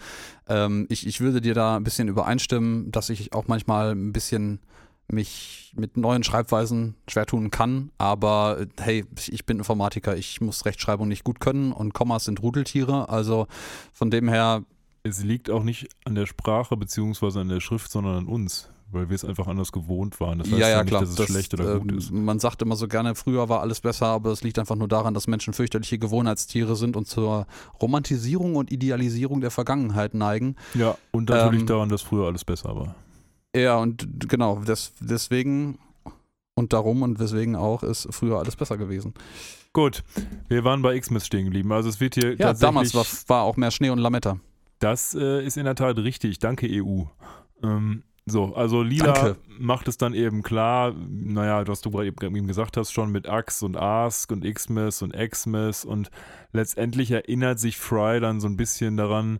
ähm, 0.47 0.87
ich, 0.89 1.05
ich 1.05 1.19
würde 1.19 1.41
dir 1.41 1.53
da 1.53 1.75
ein 1.75 1.83
bisschen 1.83 2.07
übereinstimmen, 2.07 2.93
dass 2.93 3.09
ich 3.09 3.33
auch 3.33 3.49
manchmal 3.49 3.91
ein 3.91 4.13
bisschen 4.13 4.61
mich 5.11 5.73
mit 5.75 5.97
neuen 5.97 6.23
Schreibweisen 6.23 6.95
schwer 7.07 7.25
tun 7.25 7.51
kann, 7.51 7.91
aber 7.97 8.65
hey, 8.79 9.05
ich 9.27 9.45
bin 9.45 9.57
Informatiker, 9.57 10.15
ich 10.15 10.41
muss 10.41 10.65
Rechtschreibung 10.65 11.07
nicht 11.07 11.23
gut 11.23 11.39
können 11.39 11.71
und 11.71 11.93
Kommas 11.93 12.25
sind 12.25 12.41
Rudeltiere, 12.41 13.09
also 13.09 13.47
von 13.93 14.11
dem 14.11 14.29
her. 14.29 14.63
Es 15.03 15.23
liegt 15.23 15.49
auch 15.49 15.63
nicht 15.63 15.87
an 16.05 16.15
der 16.15 16.25
Sprache 16.25 16.75
beziehungsweise 16.77 17.39
an 17.39 17.49
der 17.49 17.61
Schrift, 17.61 17.91
sondern 17.91 18.17
an 18.17 18.27
uns, 18.27 18.69
weil 18.91 19.09
wir 19.09 19.15
es 19.15 19.23
einfach 19.23 19.47
anders 19.47 19.71
gewohnt 19.71 20.19
waren. 20.19 20.39
Das 20.39 20.49
heißt 20.49 20.59
ja, 20.59 20.67
ja, 20.67 20.75
ja 20.75 20.83
nicht, 20.83 20.89
klar, 20.89 21.01
dass 21.01 21.11
es 21.11 21.15
das, 21.15 21.27
schlecht 21.27 21.53
oder 21.53 21.75
äh, 21.75 21.79
gut 21.79 21.91
ist. 21.93 22.11
Man 22.11 22.39
sagt 22.39 22.61
immer 22.61 22.75
so 22.75 22.87
gerne, 22.87 23.15
früher 23.15 23.47
war 23.47 23.61
alles 23.61 23.79
besser, 23.79 24.07
aber 24.07 24.31
es 24.31 24.43
liegt 24.43 24.59
einfach 24.59 24.75
nur 24.75 24.87
daran, 24.87 25.13
dass 25.13 25.27
Menschen 25.27 25.53
fürchterliche 25.53 25.97
Gewohnheitstiere 25.97 26.75
sind 26.75 26.95
und 26.95 27.07
zur 27.07 27.47
Romantisierung 27.81 28.55
und 28.55 28.71
Idealisierung 28.71 29.41
der 29.41 29.51
Vergangenheit 29.51 30.13
neigen. 30.13 30.55
Ja, 30.73 30.95
und 31.11 31.29
natürlich 31.29 31.61
ähm, 31.61 31.67
daran, 31.67 31.89
dass 31.89 32.01
früher 32.01 32.25
alles 32.27 32.43
besser 32.43 32.75
war. 32.75 32.95
Ja, 33.55 33.77
und 33.77 34.29
genau, 34.29 34.61
das, 34.65 34.93
deswegen 34.99 35.79
und 36.55 36.73
darum 36.73 37.01
und 37.01 37.19
weswegen 37.19 37.55
auch 37.55 37.83
ist 37.83 38.07
früher 38.11 38.37
alles 38.37 38.55
besser 38.55 38.77
gewesen. 38.77 39.13
Gut, 39.73 40.03
wir 40.47 40.63
waren 40.63 40.81
bei 40.81 40.99
Xmas 40.99 41.25
stehen 41.25 41.45
geblieben. 41.45 41.71
Also 41.71 41.89
es 41.89 41.99
wird 41.99 42.15
hier 42.15 42.35
Ja, 42.35 42.53
damals 42.53 42.93
war, 42.93 43.05
war, 43.27 43.43
auch 43.43 43.55
mehr 43.55 43.71
Schnee 43.71 43.89
und 43.89 43.99
Lametta. 43.99 44.39
Das 44.79 45.15
äh, 45.15 45.45
ist 45.45 45.57
in 45.57 45.65
der 45.65 45.75
Tat 45.75 45.97
richtig. 45.97 46.39
Danke, 46.39 46.67
EU. 46.69 47.03
Ähm, 47.63 48.03
so, 48.25 48.55
also 48.55 48.81
Lila 48.81 49.13
Danke. 49.13 49.37
macht 49.47 49.87
es 49.87 49.97
dann 49.97 50.13
eben 50.13 50.43
klar, 50.43 50.93
naja, 51.09 51.67
was 51.67 51.81
du 51.81 51.91
gerade 51.91 52.07
eben 52.07 52.47
gesagt 52.47 52.77
hast, 52.77 52.91
schon 52.91 53.11
mit 53.11 53.27
Ax 53.27 53.63
und 53.63 53.75
Ask 53.77 54.31
und 54.31 54.43
Xmas 54.43 55.01
und 55.01 55.13
Xmas 55.13 55.85
und 55.85 56.11
letztendlich 56.51 57.11
erinnert 57.11 57.59
sich 57.59 57.77
Fry 57.77 58.19
dann 58.19 58.39
so 58.39 58.47
ein 58.47 58.57
bisschen 58.57 58.97
daran, 58.97 59.39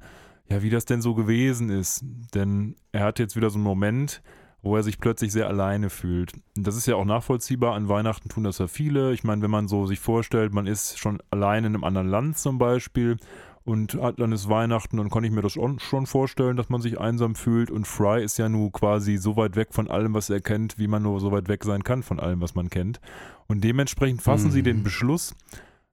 ja, 0.50 0.62
wie 0.62 0.70
das 0.70 0.86
denn 0.86 1.02
so 1.02 1.14
gewesen 1.14 1.70
ist. 1.70 2.04
Denn 2.34 2.76
er 2.91 3.04
hat 3.04 3.20
jetzt 3.20 3.36
wieder 3.36 3.50
so 3.50 3.58
einen 3.58 3.64
Moment, 3.64 4.22
wo 4.62 4.76
er 4.76 4.84
sich 4.84 5.00
plötzlich 5.00 5.32
sehr 5.32 5.47
alleine 5.47 5.89
fühlt. 5.89 6.34
Das 6.56 6.76
ist 6.76 6.88
ja 6.88 6.95
auch 6.95 7.06
nachvollziehbar. 7.06 7.76
An 7.76 7.88
Weihnachten 7.88 8.30
tun 8.30 8.43
das 8.43 8.58
ja 8.58 8.68
viele. 8.68 9.14
Ich 9.14 9.24
meine, 9.24 9.41
wenn 9.41 9.52
man 9.52 9.68
so 9.68 9.86
sich 9.86 10.00
vorstellt, 10.00 10.54
man 10.54 10.68
ist 10.68 10.97
schon 11.00 11.20
allein 11.30 11.64
in 11.64 11.76
einem 11.76 11.84
anderen 11.84 12.10
Land 12.10 12.38
zum 12.38 12.58
Beispiel 12.58 13.18
und 13.64 13.93
hat 14.02 14.20
dann 14.20 14.32
ist 14.32 14.50
Weihnachten, 14.50 14.97
dann 14.97 15.10
kann 15.10 15.24
ich 15.24 15.32
mir 15.32 15.43
das 15.43 15.54
schon 15.54 16.06
vorstellen, 16.08 16.58
dass 16.58 16.70
man 16.70 16.82
sich 16.82 17.00
einsam 17.00 17.36
fühlt. 17.36 17.70
Und 17.70 17.86
Fry 17.86 18.24
ist 18.24 18.38
ja 18.38 18.50
nun 18.50 18.72
quasi 18.72 19.18
so 19.18 19.38
weit 19.38 19.56
weg 19.56 19.70
von 19.72 19.89
allem, 19.89 20.14
was 20.14 20.30
er 20.30 20.41
kennt, 20.41 20.80
wie 20.80 20.88
man 20.88 21.04
nur 21.04 21.20
so 21.20 21.32
weit 21.32 21.47
weg 21.47 21.64
sein 21.64 21.84
kann 21.84 22.04
von 22.04 22.20
allem, 22.20 22.41
was 22.41 22.56
man 22.56 22.70
kennt. 22.70 23.00
Und 23.47 23.64
dementsprechend 23.64 24.22
fassen 24.22 24.47
mhm. 24.47 24.52
sie 24.52 24.64
den 24.64 24.84
Beschluss, 24.84 25.36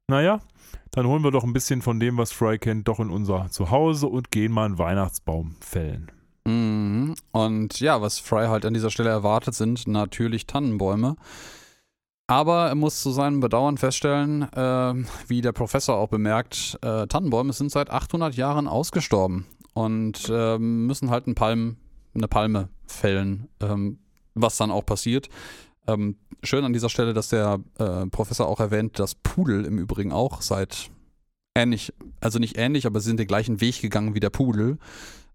naja, 0.08 0.40
dann 0.96 1.06
holen 1.06 1.22
wir 1.22 1.30
doch 1.30 1.44
ein 1.44 1.52
bisschen 1.52 1.82
von 1.82 2.00
dem, 2.00 2.16
was 2.16 2.32
Fry 2.32 2.58
kennt, 2.58 2.88
doch 2.88 3.00
in 3.00 3.10
unser 3.10 3.48
Zuhause 3.50 4.06
und 4.06 4.30
gehen 4.30 4.50
mal 4.50 4.64
einen 4.64 4.78
Weihnachtsbaum 4.78 5.54
fällen. 5.60 6.10
Mhm. 6.46 7.14
Und 7.32 7.78
ja, 7.80 8.00
was 8.00 8.18
Fry 8.18 8.46
halt 8.46 8.64
an 8.64 8.72
dieser 8.72 8.90
Stelle 8.90 9.10
erwartet, 9.10 9.54
sind 9.54 9.86
natürlich 9.86 10.46
Tannenbäume. 10.46 11.16
Aber 12.28 12.68
er 12.68 12.74
muss 12.74 13.02
zu 13.02 13.10
seinem 13.10 13.40
Bedauern 13.40 13.76
feststellen, 13.76 14.50
äh, 14.54 14.94
wie 15.28 15.42
der 15.42 15.52
Professor 15.52 15.96
auch 15.96 16.08
bemerkt, 16.08 16.78
äh, 16.80 17.06
Tannenbäume 17.06 17.52
sind 17.52 17.70
seit 17.70 17.90
800 17.90 18.34
Jahren 18.34 18.66
ausgestorben 18.66 19.44
und 19.74 20.30
äh, 20.30 20.58
müssen 20.58 21.10
halt 21.10 21.26
einen 21.26 21.34
Palm, 21.34 21.76
eine 22.14 22.26
Palme 22.26 22.70
fällen, 22.86 23.48
ähm, 23.60 23.98
was 24.34 24.56
dann 24.56 24.70
auch 24.70 24.86
passiert. 24.86 25.28
Ähm, 25.86 26.16
schön 26.42 26.64
an 26.64 26.72
dieser 26.72 26.88
Stelle, 26.88 27.14
dass 27.14 27.28
der 27.28 27.60
äh, 27.78 28.06
Professor 28.06 28.46
auch 28.48 28.60
erwähnt, 28.60 28.98
dass 28.98 29.14
Pudel 29.14 29.64
im 29.64 29.78
Übrigen 29.78 30.12
auch 30.12 30.42
seit 30.42 30.90
ähnlich, 31.54 31.92
also 32.20 32.38
nicht 32.38 32.58
ähnlich, 32.58 32.86
aber 32.86 33.00
sie 33.00 33.06
sind 33.08 33.20
den 33.20 33.26
gleichen 33.26 33.60
Weg 33.60 33.80
gegangen 33.80 34.14
wie 34.14 34.20
der 34.20 34.30
Pudel. 34.30 34.78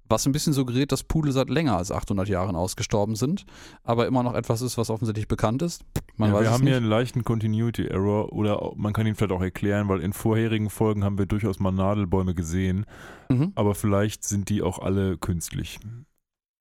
Was 0.10 0.26
ein 0.26 0.34
bisschen 0.34 0.52
suggeriert, 0.52 0.91
dass 0.91 1.04
Pudel 1.04 1.32
seit 1.32 1.49
länger 1.49 1.78
als 1.78 1.89
800 1.89 2.28
Jahren 2.28 2.58
ausgestorben 2.58 3.16
sind, 3.16 3.45
aber 3.84 4.08
immer 4.08 4.24
noch 4.24 4.34
etwas 4.34 4.62
ist, 4.62 4.78
was 4.78 4.89
offensichtlich 4.89 5.30
bekannt 5.30 5.62
ist. 5.62 5.84
Man 6.18 6.32
ja, 6.32 6.36
weiß 6.36 6.43
wir 6.43 6.52
haben 6.52 6.64
nicht. 6.66 6.72
hier 6.72 6.78
einen 6.78 6.86
leichten 6.89 7.24
Continuity 7.24 7.86
Error 7.88 8.34
oder 8.34 8.74
man 8.76 8.91
kann 8.91 9.08
ihn 9.08 9.16
vielleicht 9.16 9.32
auch 9.32 9.41
erklären, 9.41 9.88
weil 9.88 10.02
in 10.02 10.12
vorherigen 10.12 10.70
Folgen 10.70 11.06
haben 11.06 11.18
wir 11.18 11.28
durchaus 11.28 11.60
mal 11.60 11.72
Nadelbäume 11.72 12.36
gesehen, 12.36 12.86
Mhm. 13.30 13.54
aber 13.56 13.74
vielleicht 13.74 14.26
sind 14.26 14.49
die 14.49 14.62
auch 14.62 14.80
alle 14.80 15.18
künstlich 15.18 15.80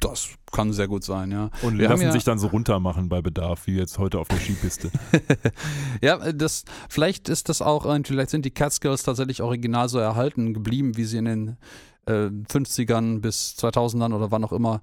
Das 0.01 0.29
kann 0.51 0.73
sehr 0.73 0.89
gut 0.89 1.05
sein, 1.05 1.31
ja. 1.31 1.51
und 1.63 1.79
Wir 1.79 1.89
lassen 1.89 2.03
ja- 2.05 2.13
sich 2.13 2.25
dann 2.25 2.39
so 2.39 2.49
runtermachen 2.49 3.09
bei 3.09 3.21
Bedarf, 3.21 3.67
wie 3.67 3.77
jetzt 3.77 3.99
heute 3.99 4.19
auf 4.19 4.29
der 4.29 4.39
Skipiste. 4.39 4.91
ja, 6.01 6.33
das, 6.33 6.65
vielleicht 6.89 7.29
ist 7.29 7.49
das 7.49 7.63
auch, 7.63 7.85
vielleicht 8.05 8.31
sind 8.31 8.45
die 8.45 8.51
Catskills 8.51 9.03
tatsächlich 9.03 9.43
original 9.43 9.89
so 9.89 9.99
erhalten 9.99 10.55
geblieben, 10.55 10.97
wie 10.97 11.05
sie 11.05 11.19
in 11.19 11.25
den 11.27 11.57
äh, 12.07 12.31
50ern 12.51 13.21
bis 13.21 13.55
2000ern 13.59 14.15
oder 14.15 14.31
wann 14.31 14.45
auch 14.45 14.53
immer 14.53 14.81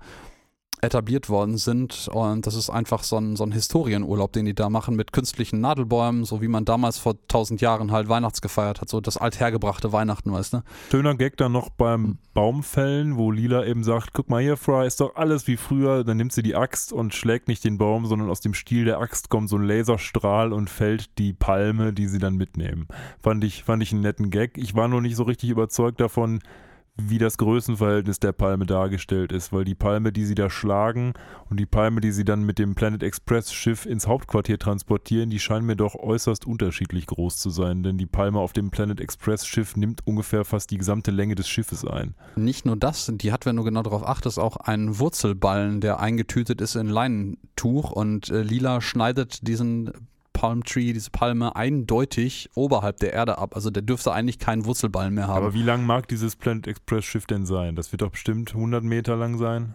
etabliert 0.82 1.30
worden 1.30 1.58
sind. 1.58 2.08
Und 2.12 2.46
das 2.46 2.56
ist 2.56 2.70
einfach 2.70 3.04
so 3.04 3.18
ein, 3.18 3.36
so 3.36 3.44
ein 3.44 3.52
Historienurlaub, 3.52 4.34
den 4.34 4.46
die 4.46 4.56
da 4.56 4.70
machen 4.70 4.96
mit 4.96 5.14
künstlichen 5.14 5.60
Nadelbäumen, 5.62 6.24
so 6.24 6.42
wie 6.42 6.48
man 6.48 6.66
damals 6.66 6.98
vor 6.98 7.14
1000 7.14 7.62
Jahren 7.62 7.92
halt 7.92 8.10
Weihnachts 8.10 8.42
gefeiert 8.42 8.82
hat, 8.82 8.90
so 8.90 9.02
das 9.02 9.18
althergebrachte 9.18 9.92
Weihnachten, 9.92 10.32
weißt 10.32 10.54
du? 10.54 10.62
Schöner 10.92 11.16
Gag 11.16 11.38
dann 11.38 11.52
noch 11.52 11.68
Hm. 11.68 11.74
beim 11.78 12.18
Baumfällen, 12.34 13.18
wo 13.18 13.32
Lila 13.32 13.66
eben 13.66 13.84
sagt, 13.84 14.14
guck 14.14 14.30
mal 14.30 14.42
hier, 14.42 14.58
Fry, 14.58 14.86
ist 14.86 15.00
doch 15.00 15.16
alles 15.16 15.48
wie 15.48 15.58
früher. 15.58 16.04
Dann 16.04 16.18
nimmt 16.18 16.34
sie 16.34 16.44
die 16.44 16.56
Axt 16.56 16.94
und 16.94 17.14
schlägt 17.14 17.48
nicht 17.48 17.64
den 17.64 17.78
Baum, 17.78 18.06
sondern 18.06 18.30
aus 18.30 18.42
dem 18.42 18.54
Stiel 18.54 18.86
der 18.86 19.00
Axt 19.00 19.30
kommt 19.30 19.50
so 19.50 19.58
ein 19.58 19.64
Laserstrahl 19.64 20.54
und 20.54 20.70
fällt 20.70 21.18
die 21.18 21.34
Palme, 21.34 21.94
die 21.94 22.08
sie 22.08 22.20
dann 22.20 22.36
mitnehmen. 22.36 22.88
Fand 23.22 23.44
ich, 23.44 23.64
fand 23.64 23.82
ich 23.84 23.92
einen 23.92 24.02
netten 24.02 24.30
Gag. 24.30 24.58
Ich 24.58 24.76
war 24.76 24.88
nur 24.88 25.02
nicht 25.02 25.16
so 25.16 25.24
richtig 25.24 25.50
überzeugt 25.50 26.00
davon, 26.00 26.40
wie 26.98 27.18
das 27.18 27.38
Größenverhältnis 27.38 28.20
der 28.20 28.32
Palme 28.32 28.66
dargestellt 28.66 29.32
ist, 29.32 29.54
weil 29.54 29.64
die 29.64 29.76
Palme, 29.76 30.12
die 30.12 30.26
sie 30.26 30.36
da 30.36 30.50
schlagen 30.50 31.14
und 31.50 31.60
die 31.60 31.66
Palme, 31.66 32.02
die 32.02 32.12
sie 32.12 32.26
dann 32.26 32.44
mit 32.44 32.60
dem 32.60 32.76
Planet 32.76 33.04
Express 33.04 33.54
Schiff 33.54 33.86
ins 33.86 34.08
Hauptquartier 34.08 34.58
transportieren, 34.58 35.30
die 35.30 35.40
scheinen 35.40 35.66
mir 35.66 35.76
doch 35.76 35.96
äußerst 35.96 36.46
unterschiedlich 36.46 37.06
groß 37.06 37.38
zu 37.38 37.50
sein, 37.50 37.84
denn 37.84 37.98
die 37.98 38.06
Palme 38.06 38.40
auf 38.40 38.54
dem 38.54 38.72
Planet 38.72 39.00
Express 39.00 39.46
Schiff 39.46 39.76
nimmt 39.76 40.06
ungefähr 40.06 40.44
fast 40.44 40.72
die 40.72 40.78
gesamte 40.78 41.12
Länge 41.12 41.36
des 41.36 41.48
Schiffes 41.48 41.86
ein. 41.86 42.16
Nicht 42.36 42.66
nur 42.66 42.76
das, 42.76 43.12
die 43.14 43.32
hat, 43.32 43.46
wenn 43.46 43.56
du 43.56 43.64
genau 43.64 43.84
darauf 43.84 44.06
achtest, 44.06 44.40
auch 44.40 44.58
einen 44.58 45.00
Wurzelballen, 45.00 45.82
der 45.82 46.00
eingetütet 46.00 46.62
ist 46.62 46.76
in 46.76 46.88
Leinentuch 46.88 47.92
und 47.92 48.30
äh, 48.30 48.42
Lila 48.42 48.82
schneidet 48.82 49.48
diesen 49.48 49.92
Palm 50.38 50.64
Tree, 50.64 50.94
diese 50.94 51.10
Palme 51.10 51.56
eindeutig 51.56 52.52
oberhalb 52.54 52.98
der 53.00 53.12
Erde 53.12 53.40
ab. 53.40 53.56
Also 53.56 53.72
der 53.72 53.82
dürfte 53.82 54.12
eigentlich 54.14 54.38
keinen 54.38 54.66
Wurzelballen 54.66 55.16
mehr 55.16 55.28
haben. 55.28 55.38
Aber 55.38 55.56
wie 55.56 55.64
lang 55.64 55.84
mag 55.84 56.08
dieses 56.08 56.36
Planet 56.36 56.68
Express 56.68 57.06
Schiff 57.06 57.26
denn 57.26 57.48
sein? 57.48 57.76
Das 57.76 57.92
wird 57.92 58.04
doch 58.04 58.12
bestimmt 58.12 58.54
100 58.54 58.84
Meter 58.84 59.16
lang 59.16 59.40
sein. 59.40 59.74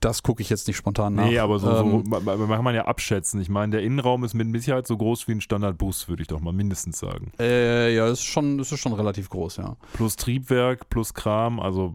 das 0.00 0.22
gucke 0.22 0.42
ich 0.42 0.50
jetzt 0.50 0.66
nicht 0.66 0.76
spontan 0.76 1.14
nach. 1.14 1.24
Nee, 1.26 1.38
aber 1.38 1.58
so, 1.58 1.70
Ähm, 1.70 2.04
so 2.04 2.20
kann 2.46 2.64
man 2.64 2.74
ja 2.74 2.84
abschätzen. 2.84 3.40
Ich 3.40 3.48
meine, 3.48 3.72
der 3.72 3.82
Innenraum 3.82 4.22
ist 4.24 4.34
mit 4.34 4.52
Sicherheit 4.60 4.86
so 4.86 4.98
groß 4.98 5.28
wie 5.28 5.32
ein 5.32 5.40
Standardbus, 5.40 6.08
würde 6.08 6.20
ich 6.22 6.28
doch 6.28 6.40
mal 6.40 6.52
mindestens 6.52 6.98
sagen. 6.98 7.32
äh, 7.40 7.94
ja, 7.94 8.06
ist 8.08 8.22
schon, 8.22 8.58
ist 8.58 8.78
schon 8.78 8.92
relativ 8.92 9.30
groß, 9.30 9.56
ja. 9.56 9.76
Plus 9.94 10.16
Triebwerk, 10.16 10.90
plus 10.90 11.14
Kram, 11.14 11.58
also 11.58 11.94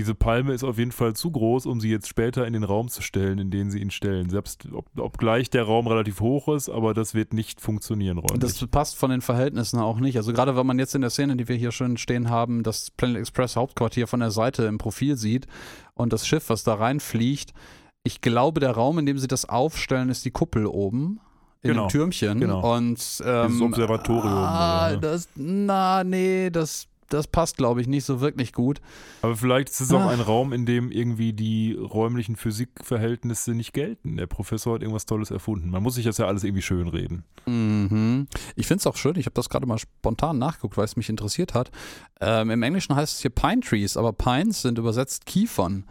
diese 0.00 0.14
Palme 0.14 0.54
ist 0.54 0.64
auf 0.64 0.78
jeden 0.78 0.92
Fall 0.92 1.14
zu 1.14 1.30
groß, 1.30 1.66
um 1.66 1.78
sie 1.78 1.90
jetzt 1.90 2.08
später 2.08 2.46
in 2.46 2.54
den 2.54 2.64
Raum 2.64 2.88
zu 2.88 3.02
stellen, 3.02 3.38
in 3.38 3.50
den 3.50 3.70
sie 3.70 3.80
ihn 3.80 3.90
stellen. 3.90 4.30
Selbst 4.30 4.66
ob, 4.72 4.86
obgleich 4.98 5.50
der 5.50 5.64
Raum 5.64 5.86
relativ 5.86 6.20
hoch 6.20 6.48
ist, 6.48 6.70
aber 6.70 6.94
das 6.94 7.12
wird 7.12 7.34
nicht 7.34 7.60
funktionieren 7.60 8.16
räumlich. 8.16 8.40
Das 8.40 8.66
passt 8.68 8.96
von 8.96 9.10
den 9.10 9.20
Verhältnissen 9.20 9.78
auch 9.78 10.00
nicht. 10.00 10.16
Also 10.16 10.32
gerade 10.32 10.56
wenn 10.56 10.66
man 10.66 10.78
jetzt 10.78 10.94
in 10.94 11.02
der 11.02 11.10
Szene, 11.10 11.36
die 11.36 11.48
wir 11.48 11.56
hier 11.56 11.70
schön 11.70 11.98
stehen 11.98 12.30
haben, 12.30 12.62
das 12.62 12.90
Planet 12.90 13.18
Express 13.18 13.56
Hauptquartier 13.56 14.06
von 14.06 14.20
der 14.20 14.30
Seite 14.30 14.64
im 14.64 14.78
Profil 14.78 15.16
sieht 15.18 15.46
und 15.92 16.14
das 16.14 16.26
Schiff, 16.26 16.48
was 16.48 16.64
da 16.64 16.74
reinfliegt, 16.74 17.52
ich 18.02 18.22
glaube, 18.22 18.60
der 18.60 18.70
Raum, 18.70 18.98
in 18.98 19.04
dem 19.04 19.18
sie 19.18 19.28
das 19.28 19.46
aufstellen, 19.46 20.08
ist 20.08 20.24
die 20.24 20.30
Kuppel 20.30 20.64
oben. 20.64 21.20
In 21.62 21.72
Genau, 21.72 21.88
dem 21.88 21.90
Türmchen. 21.90 22.40
genau. 22.40 22.74
Und 22.74 23.22
ähm, 23.22 23.60
Observatorium 23.60 24.32
Ah, 24.32 24.86
oder, 24.86 24.94
ne? 24.94 25.00
das, 25.02 25.28
na, 25.36 26.02
nee, 26.04 26.48
das, 26.48 26.86
das 27.10 27.26
passt, 27.26 27.56
glaube 27.58 27.80
ich, 27.80 27.86
nicht 27.86 28.04
so 28.04 28.20
wirklich 28.20 28.52
gut. 28.52 28.80
Aber 29.22 29.36
vielleicht 29.36 29.68
ist 29.68 29.80
es 29.80 29.92
auch 29.92 30.00
Ah. 30.00 30.08
ein 30.10 30.20
Raum, 30.20 30.52
in 30.52 30.64
dem 30.66 30.90
irgendwie 30.90 31.32
die 31.32 31.74
räumlichen 31.74 32.36
Physikverhältnisse 32.36 33.52
nicht 33.54 33.72
gelten. 33.72 34.16
Der 34.16 34.26
Professor 34.26 34.74
hat 34.74 34.82
irgendwas 34.82 35.06
Tolles 35.06 35.30
erfunden. 35.30 35.70
Man 35.70 35.82
muss 35.82 35.94
sich 35.96 36.04
das 36.04 36.18
ja 36.18 36.26
alles 36.26 36.44
irgendwie 36.44 36.62
schön 36.62 36.88
reden. 36.88 37.24
Mhm. 37.46 38.26
Ich 38.56 38.66
finde 38.66 38.80
es 38.80 38.86
auch 38.86 38.96
schön, 38.96 39.16
ich 39.16 39.26
habe 39.26 39.34
das 39.34 39.48
gerade 39.48 39.66
mal 39.66 39.78
spontan 39.78 40.38
nachgeguckt, 40.38 40.76
weil 40.76 40.84
es 40.84 40.96
mich 40.96 41.08
interessiert 41.08 41.54
hat. 41.54 41.70
Ähm, 42.20 42.50
Im 42.50 42.62
Englischen 42.62 42.94
heißt 42.96 43.14
es 43.14 43.20
hier 43.20 43.30
Pine 43.30 43.60
Trees, 43.60 43.96
aber 43.96 44.12
Pines 44.12 44.62
sind 44.62 44.78
übersetzt 44.78 45.26
Kiefern. 45.26 45.84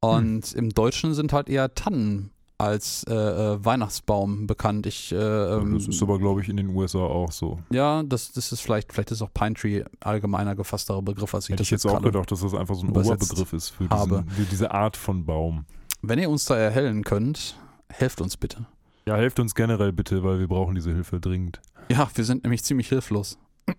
Und 0.00 0.52
im 0.52 0.68
Deutschen 0.70 1.14
sind 1.14 1.32
halt 1.32 1.48
eher 1.48 1.74
Tannen 1.74 2.30
als 2.64 3.04
äh, 3.04 3.14
äh, 3.14 3.64
Weihnachtsbaum 3.64 4.46
bekannt. 4.46 4.86
Ich, 4.86 5.12
äh, 5.12 5.16
ähm, 5.16 5.74
das 5.74 5.86
ist 5.88 6.02
aber, 6.02 6.18
glaube 6.18 6.40
ich, 6.42 6.48
in 6.48 6.56
den 6.56 6.68
USA 6.68 6.98
auch 7.00 7.30
so. 7.32 7.58
ja, 7.70 8.02
das, 8.02 8.32
das 8.32 8.52
ist 8.52 8.60
vielleicht, 8.60 8.92
vielleicht 8.92 9.10
ist 9.10 9.22
auch 9.22 9.32
Pine 9.32 9.54
Tree 9.54 9.84
allgemeiner 10.00 10.54
gefassterer 10.54 11.02
Begriff, 11.02 11.34
als 11.34 11.44
ich 11.44 11.50
Hätte 11.50 11.58
das 11.60 11.66
ich 11.68 11.70
jetzt 11.72 11.86
auch 11.86 11.92
gerade- 11.92 12.04
gedacht, 12.10 12.30
dass 12.32 12.40
das 12.40 12.54
einfach 12.54 12.74
so 12.74 12.82
ein 12.86 12.90
Oberbegriff 12.90 13.52
ist 13.52 13.70
für, 13.70 13.88
diesen, 13.88 14.28
für 14.30 14.42
diese 14.50 14.70
Art 14.72 14.96
von 14.96 15.24
Baum. 15.24 15.64
Wenn 16.02 16.18
ihr 16.18 16.28
uns 16.30 16.44
da 16.44 16.56
erhellen 16.56 17.04
könnt, 17.04 17.56
helft 17.88 18.20
uns 18.20 18.36
bitte. 18.36 18.66
Ja, 19.06 19.16
helft 19.16 19.38
uns 19.40 19.54
generell 19.54 19.92
bitte, 19.92 20.22
weil 20.24 20.38
wir 20.38 20.48
brauchen 20.48 20.74
diese 20.74 20.92
Hilfe 20.92 21.20
dringend. 21.20 21.60
Ja, 21.90 22.08
wir 22.14 22.24
sind 22.24 22.42
nämlich 22.44 22.64
ziemlich 22.64 22.88
hilflos. 22.88 23.38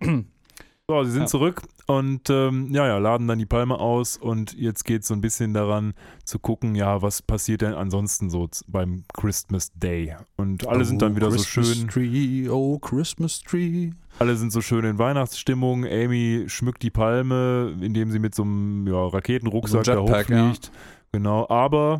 So, 0.88 1.02
sie 1.02 1.10
sind 1.10 1.22
Ja. 1.22 1.26
zurück 1.26 1.62
und 1.88 2.30
ähm, 2.30 2.68
ja, 2.70 2.86
ja, 2.86 2.98
laden 2.98 3.26
dann 3.26 3.40
die 3.40 3.46
Palme 3.46 3.80
aus 3.80 4.16
und 4.16 4.52
jetzt 4.56 4.84
geht 4.84 5.02
es 5.02 5.08
so 5.08 5.14
ein 5.14 5.20
bisschen 5.20 5.52
daran 5.52 5.94
zu 6.24 6.38
gucken, 6.38 6.76
ja, 6.76 7.02
was 7.02 7.22
passiert 7.22 7.62
denn 7.62 7.74
ansonsten 7.74 8.30
so 8.30 8.48
beim 8.68 9.02
Christmas 9.12 9.72
Day. 9.74 10.14
Und 10.36 10.68
alle 10.68 10.84
sind 10.84 11.02
dann 11.02 11.16
wieder 11.16 11.32
so 11.32 11.38
Oh, 11.38 11.42
Christmas 11.42 11.76
schön, 11.76 11.88
Tree, 11.88 12.48
oh 12.48 12.78
Christmas 12.78 13.40
Tree. 13.40 13.90
alle 14.20 14.36
sind 14.36 14.52
so 14.52 14.60
schön 14.60 14.84
in 14.84 14.96
Weihnachtsstimmung. 14.96 15.84
Amy 15.86 16.44
schmückt 16.46 16.84
die 16.84 16.90
Palme, 16.90 17.76
indem 17.80 18.12
sie 18.12 18.20
mit 18.20 18.36
so 18.36 18.44
einem 18.44 18.86
ja, 18.86 19.08
Raketenrucksack 19.08 19.84
So 19.84 19.90
ein 19.90 19.96
da 19.96 20.02
Jetpack, 20.04 20.28
ja. 20.30 20.44
hochfliegt. 20.44 20.70
Genau, 21.10 21.48
aber 21.48 21.98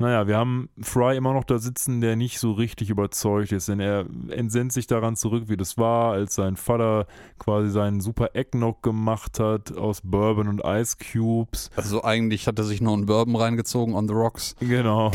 naja, 0.00 0.26
wir 0.26 0.38
haben 0.38 0.70
Fry 0.80 1.16
immer 1.16 1.34
noch 1.34 1.44
da 1.44 1.58
sitzen, 1.58 2.00
der 2.00 2.16
nicht 2.16 2.38
so 2.38 2.52
richtig 2.52 2.88
überzeugt 2.88 3.52
ist, 3.52 3.68
denn 3.68 3.80
er 3.80 4.06
entsennt 4.30 4.72
sich 4.72 4.86
daran 4.86 5.14
zurück, 5.14 5.44
wie 5.48 5.58
das 5.58 5.76
war, 5.76 6.12
als 6.12 6.34
sein 6.34 6.56
Vater 6.56 7.06
quasi 7.38 7.70
seinen 7.70 8.00
super 8.00 8.30
Eggnog 8.34 8.82
gemacht 8.82 9.38
hat 9.38 9.76
aus 9.76 10.00
Bourbon 10.02 10.48
und 10.48 10.62
Ice 10.64 10.96
Cubes. 10.96 11.70
Also 11.76 12.02
eigentlich 12.02 12.46
hat 12.46 12.58
er 12.58 12.64
sich 12.64 12.80
nur 12.80 12.94
einen 12.94 13.04
Bourbon 13.04 13.36
reingezogen 13.36 13.94
on 13.94 14.08
the 14.08 14.14
rocks. 14.14 14.56
Genau. 14.60 15.10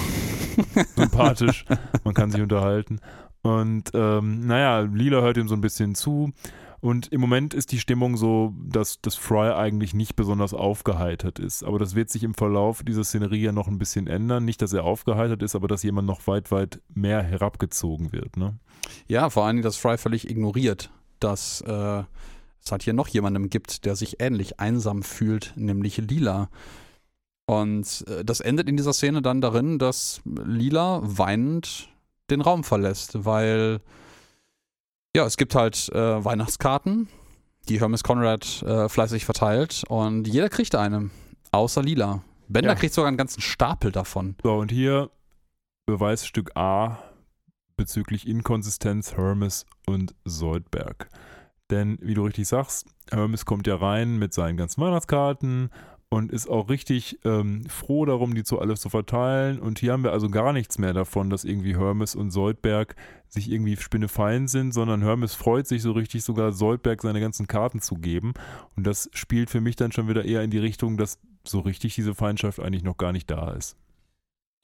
Sympathisch. 0.96 1.66
Man 2.04 2.14
kann 2.14 2.30
sich 2.30 2.42
unterhalten. 2.42 3.00
Und 3.42 3.90
ähm, 3.96 4.46
naja, 4.46 4.82
Lila 4.82 5.22
hört 5.22 5.38
ihm 5.38 5.48
so 5.48 5.56
ein 5.56 5.62
bisschen 5.62 5.96
zu. 5.96 6.32
Und 6.82 7.11
im 7.11 7.21
Moment 7.21 7.53
ist 7.53 7.71
die 7.71 7.80
Stimmung 7.80 8.17
so, 8.17 8.53
dass 8.57 9.01
das 9.01 9.15
Fry 9.15 9.51
eigentlich 9.51 9.93
nicht 9.93 10.15
besonders 10.15 10.53
aufgeheitert 10.53 11.39
ist. 11.39 11.63
Aber 11.63 11.80
das 11.80 11.95
wird 11.95 12.09
sich 12.09 12.23
im 12.23 12.34
Verlauf 12.34 12.84
dieser 12.84 13.03
Szenerie 13.03 13.41
ja 13.41 13.51
noch 13.51 13.67
ein 13.67 13.78
bisschen 13.78 14.07
ändern. 14.07 14.45
Nicht, 14.45 14.61
dass 14.61 14.73
er 14.73 14.84
aufgeheitert 14.84 15.41
ist, 15.41 15.55
aber 15.55 15.67
dass 15.67 15.84
jemand 15.84 16.07
noch 16.07 16.28
weit, 16.28 16.51
weit 16.51 16.82
mehr 16.93 17.23
herabgezogen 17.23 18.11
wird. 18.11 18.38
Ne? 18.38 18.57
Ja, 19.07 19.30
vor 19.30 19.45
allem, 19.45 19.61
dass 19.61 19.78
Fry 19.78 19.97
völlig 19.97 20.30
ignoriert, 20.30 20.91
dass 21.19 21.61
äh, 21.61 22.03
es 22.63 22.71
halt 22.71 22.84
hier 22.84 22.93
noch 22.93 23.07
jemandem 23.07 23.49
gibt, 23.49 23.86
der 23.86 23.95
sich 23.95 24.19
ähnlich 24.19 24.59
einsam 24.59 25.03
fühlt, 25.03 25.53
nämlich 25.55 25.97
Lila. 25.97 26.49
Und 27.45 28.05
äh, 28.07 28.26
das 28.26 28.39
endet 28.39 28.67
in 28.67 28.78
dieser 28.78 28.93
Szene 28.93 29.21
dann 29.21 29.41
darin, 29.41 29.80
dass 29.80 30.21
Lila 30.26 31.01
weinend 31.03 31.89
den 32.30 32.41
Raum 32.41 32.63
verlässt, 32.63 33.26
weil 33.26 33.82
ja, 35.16 35.26
es 35.26 35.38
gibt 35.38 35.55
halt 35.55 35.89
äh, 35.93 36.26
Weihnachtskarten, 36.26 37.07
die 37.70 37.80
Hermes 37.80 38.03
Conrad 38.03 38.61
äh, 38.63 38.89
fleißig 38.89 39.24
verteilt 39.24 39.84
und 39.88 40.28
jeder 40.28 40.49
kriegt 40.49 40.76
eine, 40.76 41.09
außer 41.51 41.82
Lila. 41.82 42.22
Bender 42.49 42.72
Ja. 42.72 42.76
kriegt 42.76 42.93
sogar 42.93 43.07
einen 43.07 43.18
ganzen 43.18 43.41
Stapel 43.41 43.93
davon. 43.93 44.36
So, 44.43 44.55
und 44.55 44.72
hier 44.72 45.09
Beweisstück 45.86 46.51
A 46.55 46.99
bezüglich 47.78 48.28
Inkonsistenz 48.28 49.16
Hermes 49.16 49.66
und 49.88 50.13
Soldberg. 50.26 51.07
Denn, 51.72 51.97
wie 52.01 52.13
du 52.13 52.26
richtig 52.26 52.47
sagst, 52.49 52.86
Hermes 53.09 53.45
kommt 53.45 53.68
ja 53.68 53.78
rein 53.78 54.18
mit 54.18 54.34
seinen 54.34 54.57
ganzen 54.57 54.82
Weihnachtskarten 54.82 55.70
und 56.09 56.32
ist 56.32 56.49
auch 56.49 56.70
richtig 56.70 57.20
ähm, 57.26 57.63
froh 57.68 58.05
darum, 58.05 58.36
die 58.36 58.43
zu 58.43 58.59
alles 58.59 58.82
zu 58.82 58.89
verteilen. 58.89 59.59
Und 59.59 59.80
hier 59.80 59.93
haben 59.93 60.03
wir 60.03 60.11
also 60.11 60.30
gar 60.30 60.53
nichts 60.53 60.78
mehr 60.78 60.93
davon, 60.93 61.30
dass 61.30 61.43
irgendwie 61.43 61.78
Hermes 61.78 62.16
und 62.16 62.32
Soldberg 62.32 62.95
sich 63.36 63.52
irgendwie 63.52 63.78
spinnefein 63.78 64.48
sind, 64.48 64.74
sondern 64.74 65.04
Hermes 65.04 65.36
freut 65.36 65.68
sich 65.68 65.82
so 65.82 65.92
richtig, 65.92 66.24
sogar 66.24 66.52
Soldberg 66.52 67.02
seine 67.02 67.22
ganzen 67.22 67.48
Karten 67.48 67.82
zu 67.82 67.96
geben. 67.96 68.34
Und 68.76 68.88
das 68.88 69.10
spielt 69.14 69.50
für 69.50 69.62
mich 69.62 69.76
dann 69.76 69.92
schon 69.92 70.08
wieder 70.08 70.26
eher 70.26 70.42
in 70.42 70.50
die 70.50 70.58
Richtung, 70.58 70.98
dass 70.98 71.20
so 71.44 71.60
richtig 71.60 71.96
diese 71.96 72.16
Feindschaft 72.16 72.60
eigentlich 72.60 72.84
noch 72.84 72.98
gar 72.98 73.12
nicht 73.12 73.30
da 73.30 73.52
ist. 73.52 73.78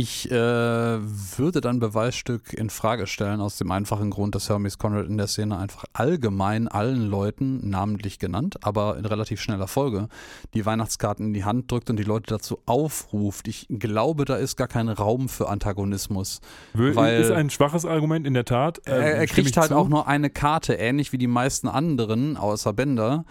Ich 0.01 0.31
äh, 0.31 0.33
würde 0.33 1.61
dann 1.61 1.79
Beweisstück 1.79 2.53
in 2.53 2.71
Frage 2.71 3.05
stellen, 3.05 3.39
aus 3.39 3.57
dem 3.59 3.69
einfachen 3.69 4.09
Grund, 4.09 4.33
dass 4.33 4.49
Hermes 4.49 4.79
Conrad 4.79 5.05
in 5.05 5.19
der 5.19 5.27
Szene 5.27 5.59
einfach 5.59 5.85
allgemein 5.93 6.67
allen 6.67 7.07
Leuten, 7.07 7.69
namentlich 7.69 8.17
genannt, 8.17 8.55
aber 8.63 8.97
in 8.97 9.05
relativ 9.05 9.39
schneller 9.39 9.67
Folge, 9.67 10.07
die 10.55 10.65
Weihnachtskarten 10.65 11.27
in 11.27 11.33
die 11.33 11.43
Hand 11.43 11.69
drückt 11.69 11.91
und 11.91 11.97
die 11.97 12.03
Leute 12.03 12.33
dazu 12.33 12.57
aufruft. 12.65 13.47
Ich 13.47 13.67
glaube, 13.69 14.25
da 14.25 14.37
ist 14.37 14.55
gar 14.55 14.67
kein 14.67 14.89
Raum 14.89 15.29
für 15.29 15.49
Antagonismus. 15.49 16.41
Weil 16.73 17.21
ist 17.21 17.29
ein 17.29 17.51
schwaches 17.51 17.85
Argument 17.85 18.25
in 18.25 18.33
der 18.33 18.45
Tat. 18.45 18.79
Äh, 18.87 18.93
er, 18.93 19.15
er 19.17 19.27
kriegt 19.27 19.55
halt 19.55 19.67
zu. 19.67 19.75
auch 19.75 19.87
nur 19.87 20.07
eine 20.07 20.31
Karte, 20.31 20.73
ähnlich 20.73 21.13
wie 21.13 21.19
die 21.19 21.27
meisten 21.27 21.67
anderen, 21.67 22.37
außer 22.37 22.73
Bender. 22.73 23.23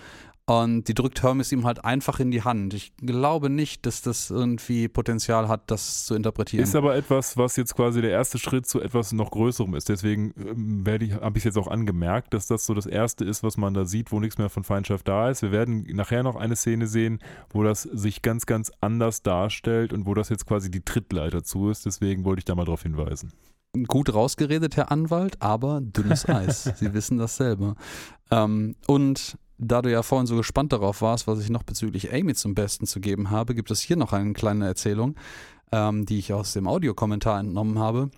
Und 0.51 0.89
die 0.89 0.95
drückt 0.95 1.23
Hermes 1.23 1.53
ihm 1.53 1.65
halt 1.65 1.85
einfach 1.85 2.19
in 2.19 2.33
die 2.33 2.43
Hand. 2.43 2.75
Ich 2.75 2.93
glaube 2.97 3.49
nicht, 3.49 3.87
dass 3.87 4.03
das 4.03 4.31
irgendwie 4.31 4.89
Potenzial 4.89 5.47
hat, 5.47 5.71
das 5.71 6.05
zu 6.07 6.17
interpretieren. 6.17 6.65
Ist 6.65 6.75
aber 6.75 6.97
etwas, 6.97 7.37
was 7.37 7.55
jetzt 7.55 7.77
quasi 7.77 8.01
der 8.01 8.11
erste 8.11 8.37
Schritt 8.37 8.67
zu 8.67 8.81
etwas 8.81 9.13
noch 9.13 9.31
Größerem 9.31 9.77
ist. 9.77 9.89
Deswegen 9.89 10.35
ähm, 10.37 10.85
habe 11.21 11.39
ich 11.39 11.43
es 11.43 11.45
jetzt 11.45 11.57
auch 11.57 11.69
angemerkt, 11.69 12.35
dass 12.35 12.49
das 12.49 12.67
so 12.67 12.75
das 12.75 12.87
Erste 12.87 13.25
ist, 13.25 13.45
was 13.45 13.59
man 13.59 13.75
da 13.75 13.85
sieht, 13.85 14.11
wo 14.11 14.19
nichts 14.19 14.39
mehr 14.39 14.49
von 14.49 14.65
Feindschaft 14.65 15.07
da 15.07 15.31
ist. 15.31 15.43
Wir 15.43 15.53
werden 15.53 15.87
nachher 15.93 16.25
noch 16.25 16.35
eine 16.35 16.57
Szene 16.57 16.89
sehen, 16.89 17.21
wo 17.51 17.63
das 17.63 17.83
sich 17.83 18.21
ganz, 18.21 18.45
ganz 18.45 18.73
anders 18.81 19.23
darstellt 19.23 19.93
und 19.93 20.05
wo 20.05 20.15
das 20.15 20.31
jetzt 20.31 20.47
quasi 20.47 20.69
die 20.69 20.85
Trittleiter 20.85 21.45
zu 21.45 21.71
ist. 21.71 21.87
Deswegen 21.87 22.25
wollte 22.25 22.41
ich 22.41 22.45
da 22.45 22.57
mal 22.57 22.65
darauf 22.65 22.83
hinweisen 22.83 23.33
gut 23.87 24.13
rausgeredet, 24.13 24.77
Herr 24.77 24.91
Anwalt, 24.91 25.41
aber 25.41 25.81
dünnes 25.81 26.29
Eis. 26.29 26.65
Sie 26.65 26.93
wissen 26.93 27.19
das 27.19 27.37
selber. 27.37 27.77
Ähm, 28.33 28.75
und 28.89 29.39
da 29.61 29.83
du 29.83 29.91
ja 29.91 30.03
vorhin 30.03 30.27
so 30.27 30.37
gespannt 30.37 30.73
darauf 30.73 31.03
warst, 31.03 31.27
was 31.27 31.41
ich 31.41 31.51
noch 31.51 31.63
bezüglich 31.63 32.13
Amy 32.13 32.35
zum 32.35 32.55
Besten 32.55 32.87
zu 32.87 33.01
geben 33.01 33.31
habe, 33.31 33.55
gibt 33.55 33.71
es 33.71 33.81
hier 33.81 33.97
noch 33.97 34.13
eine 34.13 34.33
kleine 34.33 34.67
Erzählung, 34.67 35.17
ähm, 35.71 36.07
die 36.07 36.19
ich 36.19 36.33
aus 36.33 36.53
dem 36.53 36.67
Audiokommentar 36.67 37.39
entnommen 37.39 37.79
habe. 37.79 38.11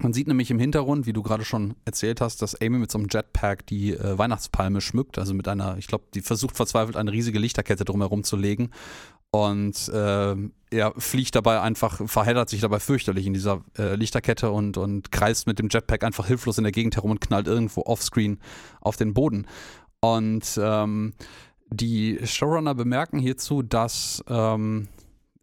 Man 0.00 0.12
sieht 0.12 0.26
nämlich 0.26 0.50
im 0.50 0.58
Hintergrund, 0.58 1.06
wie 1.06 1.12
du 1.12 1.22
gerade 1.22 1.44
schon 1.44 1.74
erzählt 1.84 2.20
hast, 2.20 2.42
dass 2.42 2.60
Amy 2.60 2.78
mit 2.78 2.90
so 2.90 2.98
einem 2.98 3.06
Jetpack 3.08 3.64
die 3.66 3.92
äh, 3.92 4.18
Weihnachtspalme 4.18 4.80
schmückt, 4.80 5.18
also 5.18 5.34
mit 5.34 5.46
einer, 5.46 5.76
ich 5.78 5.86
glaube, 5.86 6.04
die 6.14 6.20
versucht 6.20 6.56
verzweifelt 6.56 6.96
eine 6.96 7.12
riesige 7.12 7.38
Lichterkette 7.38 7.84
drumherum 7.84 8.24
zu 8.24 8.36
legen. 8.36 8.70
Und 9.30 9.88
äh, 9.88 10.36
er 10.70 10.94
fliegt 10.96 11.34
dabei 11.34 11.60
einfach, 11.60 12.00
verheddert 12.08 12.48
sich 12.48 12.60
dabei 12.60 12.78
fürchterlich 12.78 13.26
in 13.26 13.34
dieser 13.34 13.64
äh, 13.76 13.96
Lichterkette 13.96 14.50
und, 14.50 14.76
und 14.76 15.10
kreist 15.10 15.46
mit 15.48 15.58
dem 15.58 15.68
Jetpack 15.68 16.04
einfach 16.04 16.26
hilflos 16.26 16.58
in 16.58 16.64
der 16.64 16.72
Gegend 16.72 16.96
herum 16.96 17.10
und 17.10 17.20
knallt 17.20 17.48
irgendwo 17.48 17.82
offscreen 17.82 18.38
auf 18.80 18.96
den 18.96 19.12
Boden. 19.12 19.46
Und 20.04 20.60
ähm, 20.62 21.14
die 21.70 22.18
Showrunner 22.24 22.74
bemerken 22.74 23.18
hierzu, 23.18 23.62
dass 23.62 24.22
ähm, 24.28 24.88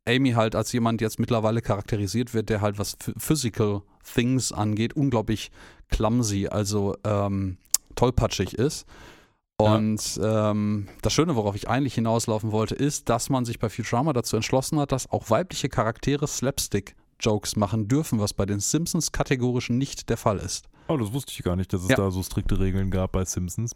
Amy 0.08 0.32
halt 0.32 0.54
als 0.56 0.72
jemand 0.72 1.02
jetzt 1.02 1.20
mittlerweile 1.20 1.62
charakterisiert 1.62 2.36
wird, 2.36 2.50
der 2.50 2.62
halt 2.62 2.78
was 2.78 2.96
Physical 3.18 3.82
Things 4.14 4.52
angeht, 4.52 4.94
unglaublich 4.94 5.52
clumsy, 5.90 6.48
also 6.48 6.96
ähm, 7.04 7.58
tollpatschig 7.96 8.54
ist. 8.54 8.86
Und 9.58 10.16
ja. 10.18 10.52
ähm, 10.52 10.88
das 11.02 11.14
Schöne, 11.14 11.36
worauf 11.36 11.56
ich 11.56 11.68
eigentlich 11.68 11.96
hinauslaufen 11.96 12.52
wollte, 12.52 12.76
ist, 12.76 13.10
dass 13.10 13.30
man 13.30 13.46
sich 13.46 13.58
bei 13.58 13.70
Futurama 13.70 14.14
dazu 14.14 14.36
entschlossen 14.36 14.80
hat, 14.80 14.92
dass 14.92 15.10
auch 15.12 15.30
weibliche 15.32 15.70
Charaktere 15.70 16.28
Slapstick-Jokes 16.28 17.56
machen 17.56 17.88
dürfen, 17.88 18.20
was 18.20 18.34
bei 18.34 18.46
den 18.46 18.60
Simpsons 18.60 19.12
kategorisch 19.12 19.70
nicht 19.70 20.10
der 20.10 20.18
Fall 20.18 20.38
ist. 20.38 20.68
Oh, 20.88 20.98
das 20.98 21.14
wusste 21.14 21.32
ich 21.32 21.44
gar 21.44 21.56
nicht, 21.56 21.74
dass 21.74 21.84
es 21.84 21.90
ja. 21.90 21.96
da 21.96 22.12
so 22.12 22.22
strikte 22.22 22.60
Regeln 22.60 22.92
gab 22.92 23.12
bei 23.12 23.26
Simpsons. 23.26 23.76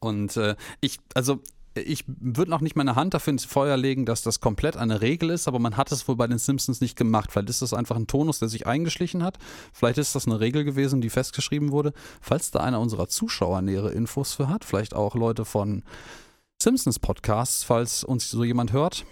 Und 0.00 0.36
äh, 0.36 0.56
ich, 0.80 0.98
also 1.14 1.40
ich 1.74 2.04
würde 2.06 2.50
noch 2.50 2.60
nicht 2.60 2.74
meine 2.74 2.96
Hand 2.96 3.14
dafür 3.14 3.32
ins 3.32 3.44
Feuer 3.44 3.76
legen, 3.76 4.04
dass 4.04 4.22
das 4.22 4.40
komplett 4.40 4.76
eine 4.76 5.00
Regel 5.00 5.30
ist, 5.30 5.46
aber 5.46 5.58
man 5.58 5.76
hat 5.76 5.92
es 5.92 6.08
wohl 6.08 6.16
bei 6.16 6.26
den 6.26 6.38
Simpsons 6.38 6.80
nicht 6.80 6.96
gemacht. 6.96 7.30
Vielleicht 7.30 7.48
ist 7.48 7.62
das 7.62 7.72
einfach 7.72 7.96
ein 7.96 8.06
Tonus, 8.06 8.40
der 8.40 8.48
sich 8.48 8.66
eingeschlichen 8.66 9.22
hat. 9.22 9.38
Vielleicht 9.72 9.98
ist 9.98 10.14
das 10.14 10.26
eine 10.26 10.40
Regel 10.40 10.64
gewesen, 10.64 11.00
die 11.00 11.10
festgeschrieben 11.10 11.70
wurde. 11.70 11.92
Falls 12.20 12.50
da 12.50 12.60
einer 12.60 12.80
unserer 12.80 13.08
Zuschauer 13.08 13.62
nähere 13.62 13.92
Infos 13.92 14.34
für 14.34 14.48
hat, 14.48 14.64
vielleicht 14.64 14.94
auch 14.94 15.14
Leute 15.14 15.44
von 15.44 15.82
Simpsons 16.60 16.98
Podcasts, 16.98 17.62
falls 17.62 18.04
uns 18.04 18.30
so 18.30 18.42
jemand 18.44 18.72
hört, 18.72 19.04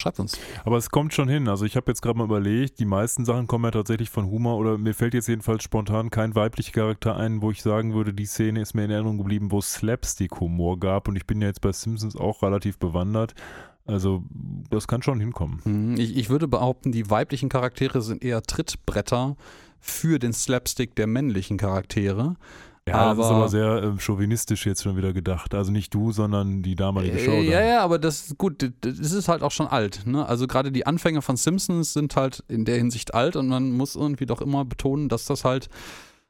Schreibt 0.00 0.20
uns. 0.20 0.38
Aber 0.64 0.76
es 0.76 0.90
kommt 0.90 1.12
schon 1.12 1.28
hin. 1.28 1.48
Also 1.48 1.64
ich 1.64 1.74
habe 1.74 1.90
jetzt 1.90 2.02
gerade 2.02 2.16
mal 2.16 2.24
überlegt, 2.24 2.78
die 2.78 2.84
meisten 2.84 3.24
Sachen 3.24 3.48
kommen 3.48 3.64
ja 3.64 3.72
tatsächlich 3.72 4.10
von 4.10 4.30
Humor 4.30 4.56
oder 4.56 4.78
mir 4.78 4.94
fällt 4.94 5.12
jetzt 5.12 5.26
jedenfalls 5.26 5.64
spontan 5.64 6.10
kein 6.10 6.36
weiblicher 6.36 6.70
Charakter 6.70 7.16
ein, 7.16 7.42
wo 7.42 7.50
ich 7.50 7.62
sagen 7.62 7.94
würde, 7.94 8.14
die 8.14 8.26
Szene 8.26 8.60
ist 8.60 8.74
mir 8.74 8.84
in 8.84 8.92
Erinnerung 8.92 9.18
geblieben, 9.18 9.50
wo 9.50 9.58
es 9.58 9.72
Slapstick-Humor 9.72 10.78
gab 10.78 11.08
und 11.08 11.16
ich 11.16 11.26
bin 11.26 11.40
ja 11.40 11.48
jetzt 11.48 11.62
bei 11.62 11.72
Simpsons 11.72 12.14
auch 12.14 12.44
relativ 12.44 12.78
bewandert. 12.78 13.34
Also 13.86 14.22
das 14.70 14.86
kann 14.86 15.02
schon 15.02 15.18
hinkommen. 15.18 15.62
Mhm. 15.64 15.96
Ich, 15.98 16.16
ich 16.16 16.30
würde 16.30 16.46
behaupten, 16.46 16.92
die 16.92 17.10
weiblichen 17.10 17.48
Charaktere 17.48 18.00
sind 18.00 18.22
eher 18.22 18.42
Trittbretter 18.44 19.36
für 19.80 20.20
den 20.20 20.32
Slapstick 20.32 20.94
der 20.94 21.08
männlichen 21.08 21.56
Charaktere. 21.56 22.36
Ja, 22.88 22.94
aber, 22.94 23.22
das 23.22 23.26
ist 23.26 23.32
aber 23.32 23.48
sehr 23.48 23.82
äh, 23.82 24.00
chauvinistisch 24.00 24.66
jetzt 24.66 24.82
schon 24.82 24.96
wieder 24.96 25.12
gedacht. 25.12 25.54
Also 25.54 25.70
nicht 25.72 25.94
du, 25.94 26.12
sondern 26.12 26.62
die 26.62 26.74
damalige 26.74 27.18
Show. 27.18 27.30
Äh, 27.32 27.50
ja, 27.50 27.62
ja, 27.62 27.82
aber 27.82 27.98
das 27.98 28.28
ist 28.28 28.38
gut, 28.38 28.72
das 28.80 29.12
ist 29.12 29.28
halt 29.28 29.42
auch 29.42 29.50
schon 29.50 29.66
alt. 29.66 30.06
Ne? 30.06 30.26
Also 30.26 30.46
gerade 30.46 30.72
die 30.72 30.86
Anfänge 30.86 31.22
von 31.22 31.36
Simpsons 31.36 31.92
sind 31.92 32.16
halt 32.16 32.44
in 32.48 32.64
der 32.64 32.76
Hinsicht 32.76 33.14
alt 33.14 33.36
und 33.36 33.48
man 33.48 33.72
muss 33.72 33.96
irgendwie 33.96 34.26
doch 34.26 34.40
immer 34.40 34.64
betonen, 34.64 35.08
dass 35.08 35.24
das 35.24 35.44
halt, 35.44 35.68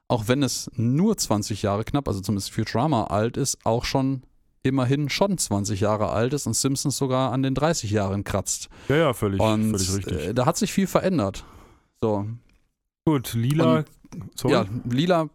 auch 0.09 0.29
wenn 0.29 0.43
es 0.43 0.71
nur 0.75 1.17
20 1.17 1.63
Jahre 1.63 1.85
knapp, 1.85 2.09
also 2.09 2.21
zumindest 2.21 2.53
Futurama 2.53 3.05
alt 3.05 3.37
ist, 3.37 3.59
auch 3.65 3.85
schon 3.85 4.23
immerhin 4.63 5.09
schon 5.09 5.39
20 5.39 5.81
Jahre 5.81 6.11
alt 6.11 6.33
ist 6.33 6.47
und 6.47 6.55
Simpsons 6.55 6.97
sogar 6.97 7.33
an 7.33 7.43
den 7.43 7.55
30 7.55 7.91
Jahren 7.91 8.25
kratzt. 8.25 8.69
Ja, 8.89 8.97
ja, 8.97 9.13
völlig, 9.13 9.41
und, 9.41 9.71
völlig 9.71 9.97
richtig. 9.97 10.29
Äh, 10.29 10.35
da 10.35 10.47
hat 10.47 10.57
sich 10.57 10.73
viel 10.73 10.87
verändert. 10.87 11.45
So. 12.01 12.27
Gut, 13.05 13.35
Lila. 13.35 13.79
Und, 13.79 14.51
ja, 14.51 14.67
Lila 14.89 15.29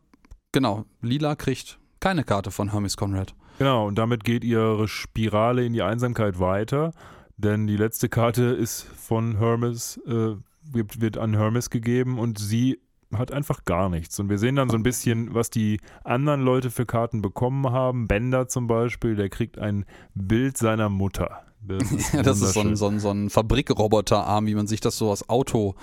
Genau, 0.54 0.86
Lila 1.02 1.36
kriegt 1.36 1.80
keine 2.00 2.24
Karte 2.24 2.52
von 2.52 2.72
Hermes 2.72 2.96
Conrad. 2.96 3.34
Genau, 3.58 3.88
und 3.88 3.98
damit 3.98 4.24
geht 4.24 4.44
ihre 4.44 4.88
Spirale 4.88 5.66
in 5.66 5.74
die 5.74 5.82
Einsamkeit 5.82 6.40
weiter, 6.40 6.92
denn 7.38 7.68
die 7.68 7.76
letzte 7.76 8.08
Karte 8.08 8.44
ist 8.44 8.84
von 8.84 9.38
Hermes, 9.38 9.98
äh, 10.08 10.36
wird, 10.64 11.02
wird 11.02 11.18
an 11.18 11.34
Hermes 11.34 11.70
gegeben 11.70 12.20
und 12.20 12.40
sie 12.40 12.80
hat 13.12 13.32
einfach 13.32 13.66
gar 13.66 13.90
nichts. 13.90 14.20
Und 14.20 14.30
wir 14.30 14.38
sehen 14.38 14.56
dann 14.56 14.70
so 14.70 14.78
ein 14.78 14.84
bisschen, 14.84 15.34
was 15.34 15.50
die 15.50 15.80
anderen 16.04 16.42
Leute 16.42 16.72
für 16.72 16.86
Karten 16.86 17.22
bekommen 17.22 17.72
haben. 17.72 18.08
Bender 18.08 18.48
zum 18.48 18.68
Beispiel, 18.68 19.16
der 19.16 19.30
kriegt 19.30 19.58
ein 19.58 19.86
Bild 20.14 20.58
seiner 20.58 20.90
Mutter. 20.90 21.42
Das 21.62 21.92
ist, 21.92 22.14
ja, 22.14 22.22
das 22.22 22.42
ist 22.42 22.54
so 22.54 22.62
ein, 22.62 22.76
so 22.76 22.88
ein, 22.88 23.00
so 23.00 23.12
ein 23.12 23.30
Fabrikroboterarm, 23.30 24.46
wie 24.46 24.56
man 24.56 24.68
sich 24.68 24.82
das 24.82 24.98
so 24.98 25.10
aus 25.10 25.30
Auto 25.30 25.76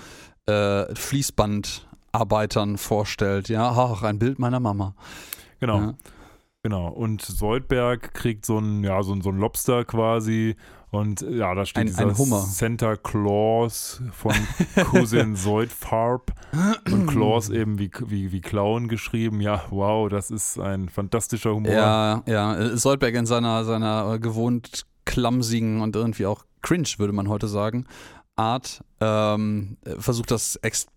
äh, 0.45 0.93
Fließband 0.95 1.87
Arbeitern 2.11 2.77
vorstellt. 2.77 3.49
Ja, 3.49 3.69
ach, 3.69 4.03
ein 4.03 4.19
Bild 4.19 4.39
meiner 4.39 4.59
Mama. 4.59 4.95
Genau. 5.59 5.79
Ja. 5.79 5.93
Genau. 6.63 6.89
Und 6.89 7.21
Soldberg 7.23 8.13
kriegt 8.13 8.45
so 8.45 8.59
ein, 8.59 8.83
ja, 8.83 9.01
so, 9.01 9.19
so 9.21 9.29
ein 9.29 9.37
Lobster 9.37 9.83
quasi. 9.83 10.55
Und 10.91 11.21
ja, 11.21 11.55
da 11.55 11.65
steht 11.65 11.81
ein, 11.81 11.87
dieser 11.87 12.07
ein 12.07 12.17
Hummer. 12.17 12.39
Santa 12.39 12.97
Claus 12.97 14.01
von 14.11 14.33
Cousin 14.75 15.35
Soldfarb. 15.37 16.33
Und 16.91 17.07
Claus 17.07 17.49
eben 17.49 17.79
wie, 17.79 17.89
wie, 18.07 18.31
wie 18.31 18.41
Clown 18.41 18.89
geschrieben. 18.89 19.39
Ja, 19.39 19.63
wow, 19.69 20.09
das 20.09 20.29
ist 20.29 20.59
ein 20.59 20.89
fantastischer 20.89 21.55
Humor. 21.55 21.71
Ja, 21.71 22.23
ja. 22.27 22.77
Soldberg 22.77 23.15
in 23.15 23.25
seiner, 23.25 23.63
seiner 23.63 24.19
gewohnt 24.19 24.85
clumsigen 25.05 25.81
und 25.81 25.95
irgendwie 25.95 26.25
auch 26.25 26.43
cringe, 26.61 26.89
würde 26.97 27.13
man 27.13 27.27
heute 27.29 27.47
sagen, 27.47 27.85
Art 28.35 28.83
ähm, 28.99 29.77
versucht 29.97 30.31
das 30.31 30.57
ex 30.57 30.87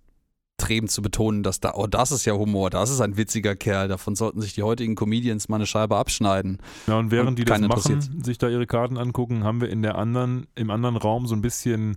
extrem 0.59 0.89
zu 0.89 1.03
betonen, 1.03 1.43
dass 1.43 1.61
da, 1.61 1.73
oh, 1.75 1.87
das 1.87 2.13
ist 2.13 2.25
ja 2.25 2.35
Humor, 2.35 2.71
das 2.71 2.91
ist 2.91 3.01
ein 3.01 3.17
witziger 3.17 3.57
Kerl, 3.57 3.89
davon 3.89 4.15
sollten 4.15 4.41
sich 4.41 4.55
die 4.55 4.63
heutigen 4.63 4.95
Comedians 4.95 5.49
mal 5.49 5.57
eine 5.57 5.67
Scheibe 5.67 5.97
abschneiden. 5.97 6.59
Ja, 6.87 6.99
und 6.99 7.11
während 7.11 7.31
und 7.31 7.39
die 7.39 7.45
das 7.45 7.61
machen, 7.61 8.23
sich 8.23 8.39
da 8.39 8.49
ihre 8.49 8.67
Karten 8.67 8.97
angucken, 8.97 9.45
haben 9.45 9.61
wir 9.61 9.69
in 9.69 9.83
der 9.83 9.97
anderen, 9.97 10.47
im 10.55 10.71
anderen 10.71 10.97
Raum 10.97 11.27
so 11.27 11.35
ein 11.35 11.43
bisschen 11.43 11.97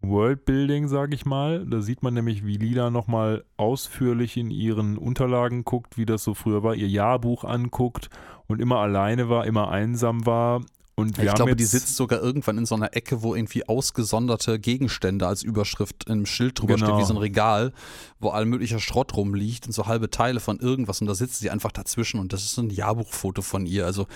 Worldbuilding, 0.00 0.88
sage 0.88 1.14
ich 1.14 1.24
mal. 1.24 1.64
Da 1.66 1.80
sieht 1.80 2.02
man 2.02 2.14
nämlich, 2.14 2.44
wie 2.44 2.58
Lila 2.58 2.90
nochmal 2.90 3.44
ausführlich 3.56 4.36
in 4.36 4.50
ihren 4.50 4.98
Unterlagen 4.98 5.64
guckt, 5.64 5.96
wie 5.96 6.04
das 6.04 6.24
so 6.24 6.34
früher 6.34 6.62
war, 6.62 6.74
ihr 6.74 6.88
Jahrbuch 6.88 7.44
anguckt 7.44 8.10
und 8.46 8.60
immer 8.60 8.80
alleine 8.80 9.28
war, 9.30 9.46
immer 9.46 9.70
einsam 9.70 10.26
war 10.26 10.60
und 10.96 11.18
ich 11.18 11.34
glaube, 11.34 11.56
die 11.56 11.64
sitzt 11.64 11.96
sogar 11.96 12.20
irgendwann 12.22 12.56
in 12.56 12.66
so 12.66 12.76
einer 12.76 12.96
Ecke, 12.96 13.22
wo 13.22 13.34
irgendwie 13.34 13.68
ausgesonderte 13.68 14.60
Gegenstände 14.60 15.26
als 15.26 15.42
Überschrift 15.42 16.08
im 16.08 16.24
Schild 16.24 16.60
drüber 16.60 16.74
genau. 16.74 16.86
steht, 16.86 16.98
wie 16.98 17.04
so 17.04 17.14
ein 17.14 17.18
Regal, 17.18 17.72
wo 18.20 18.28
all 18.28 18.44
möglicher 18.44 18.78
Schrott 18.78 19.16
rumliegt 19.16 19.66
und 19.66 19.72
so 19.72 19.86
halbe 19.86 20.10
Teile 20.10 20.38
von 20.38 20.60
irgendwas 20.60 21.00
und 21.00 21.08
da 21.08 21.14
sitzt 21.14 21.40
sie 21.40 21.50
einfach 21.50 21.72
dazwischen 21.72 22.20
und 22.20 22.32
das 22.32 22.44
ist 22.44 22.54
so 22.54 22.62
ein 22.62 22.70
Jahrbuchfoto 22.70 23.42
von 23.42 23.66
ihr. 23.66 23.86
Also 23.86 24.06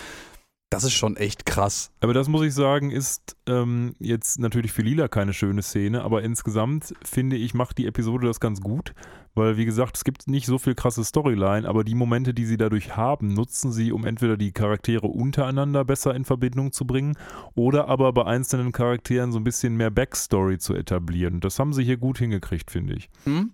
Das 0.71 0.85
ist 0.85 0.93
schon 0.93 1.17
echt 1.17 1.47
krass. 1.47 1.91
Aber 2.01 2.13
das 2.13 2.29
muss 2.29 2.43
ich 2.43 2.53
sagen, 2.53 2.91
ist 2.91 3.37
ähm, 3.47 3.95
jetzt 3.99 4.39
natürlich 4.39 4.71
für 4.71 4.83
Lila 4.83 5.09
keine 5.09 5.33
schöne 5.33 5.63
Szene, 5.63 6.03
aber 6.03 6.23
insgesamt 6.23 6.95
finde 7.03 7.37
ich, 7.37 7.55
macht 7.55 7.79
die 7.79 7.87
Episode 7.87 8.27
das 8.27 8.39
ganz 8.39 8.61
gut, 8.61 8.93
weil 9.35 9.57
wie 9.57 9.65
gesagt, 9.65 9.97
es 9.97 10.05
gibt 10.05 10.29
nicht 10.29 10.45
so 10.45 10.59
viel 10.59 10.75
krasse 10.75 11.05
Storyline, 11.05 11.67
aber 11.67 11.85
die 11.85 11.95
Momente, 11.95 12.35
die 12.35 12.45
sie 12.45 12.59
dadurch 12.59 12.99
haben, 12.99 13.33
nutzen 13.33 13.73
sie, 13.73 13.93
um 13.93 14.05
entweder 14.05 14.37
die 14.37 14.53
Charaktere 14.53 15.07
untereinander 15.07 15.87
besser 15.87 16.15
in 16.15 16.27
Verbindung 16.27 16.71
zu 16.71 16.87
bringen 16.87 17.17
oder 17.55 17.89
aber 17.89 18.13
bei 18.13 18.27
einzelnen 18.27 18.71
Charakteren 18.71 19.33
so 19.33 19.39
ein 19.39 19.45
bisschen 19.45 19.75
mehr 19.75 19.91
Backstory 19.91 20.59
zu 20.59 20.75
etablieren. 20.75 21.41
Das 21.41 21.59
haben 21.59 21.73
sie 21.73 21.85
hier 21.85 21.97
gut 21.97 22.19
hingekriegt, 22.19 22.71
finde 22.71 22.93
ich. 22.93 23.09
Hm? 23.25 23.53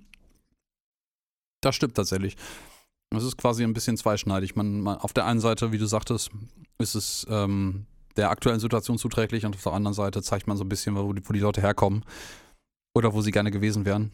Das 1.60 1.76
stimmt 1.76 1.94
tatsächlich. 1.94 2.36
Es 3.16 3.24
ist 3.24 3.36
quasi 3.38 3.62
ein 3.62 3.74
bisschen 3.74 3.96
zweischneidig. 3.96 4.56
Man, 4.56 4.80
man, 4.80 4.98
auf 4.98 5.12
der 5.12 5.26
einen 5.26 5.40
Seite, 5.40 5.72
wie 5.72 5.78
du 5.78 5.86
sagtest, 5.86 6.30
ist 6.78 6.94
es 6.94 7.26
ähm, 7.30 7.86
der 8.16 8.30
aktuellen 8.30 8.60
Situation 8.60 8.98
zuträglich 8.98 9.44
und 9.46 9.54
auf 9.56 9.62
der 9.62 9.72
anderen 9.72 9.94
Seite 9.94 10.22
zeigt 10.22 10.46
man 10.46 10.56
so 10.56 10.64
ein 10.64 10.68
bisschen, 10.68 10.96
wo 10.96 11.12
die, 11.12 11.22
wo 11.28 11.32
die 11.32 11.40
Leute 11.40 11.60
herkommen 11.60 12.04
oder 12.96 13.12
wo 13.12 13.20
sie 13.20 13.30
gerne 13.30 13.50
gewesen 13.50 13.84
wären. 13.84 14.10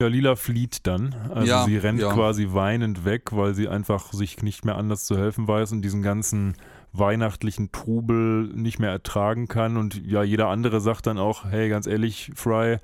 Ja, 0.00 0.08
Lila 0.08 0.34
flieht 0.34 0.86
dann. 0.86 1.14
Also 1.34 1.46
Ja, 1.46 1.64
sie 1.64 1.76
rennt 1.76 2.00
ja. 2.00 2.12
quasi 2.12 2.48
weinend 2.52 3.04
weg, 3.04 3.32
weil 3.32 3.54
sie 3.54 3.68
einfach 3.68 4.12
sich 4.12 4.42
nicht 4.42 4.64
mehr 4.64 4.76
anders 4.76 5.04
zu 5.04 5.18
helfen 5.18 5.46
weiß 5.46 5.72
und 5.72 5.82
diesen 5.82 6.02
ganzen 6.02 6.54
weihnachtlichen 6.92 7.70
Trubel 7.70 8.48
nicht 8.54 8.78
mehr 8.78 8.90
ertragen 8.90 9.46
kann. 9.46 9.76
Und 9.76 10.06
ja, 10.06 10.22
jeder 10.22 10.48
andere 10.48 10.80
sagt 10.80 11.06
dann 11.06 11.18
auch, 11.18 11.44
hey, 11.44 11.68
ganz 11.68 11.86
ehrlich, 11.86 12.32
Fry, 12.34 12.78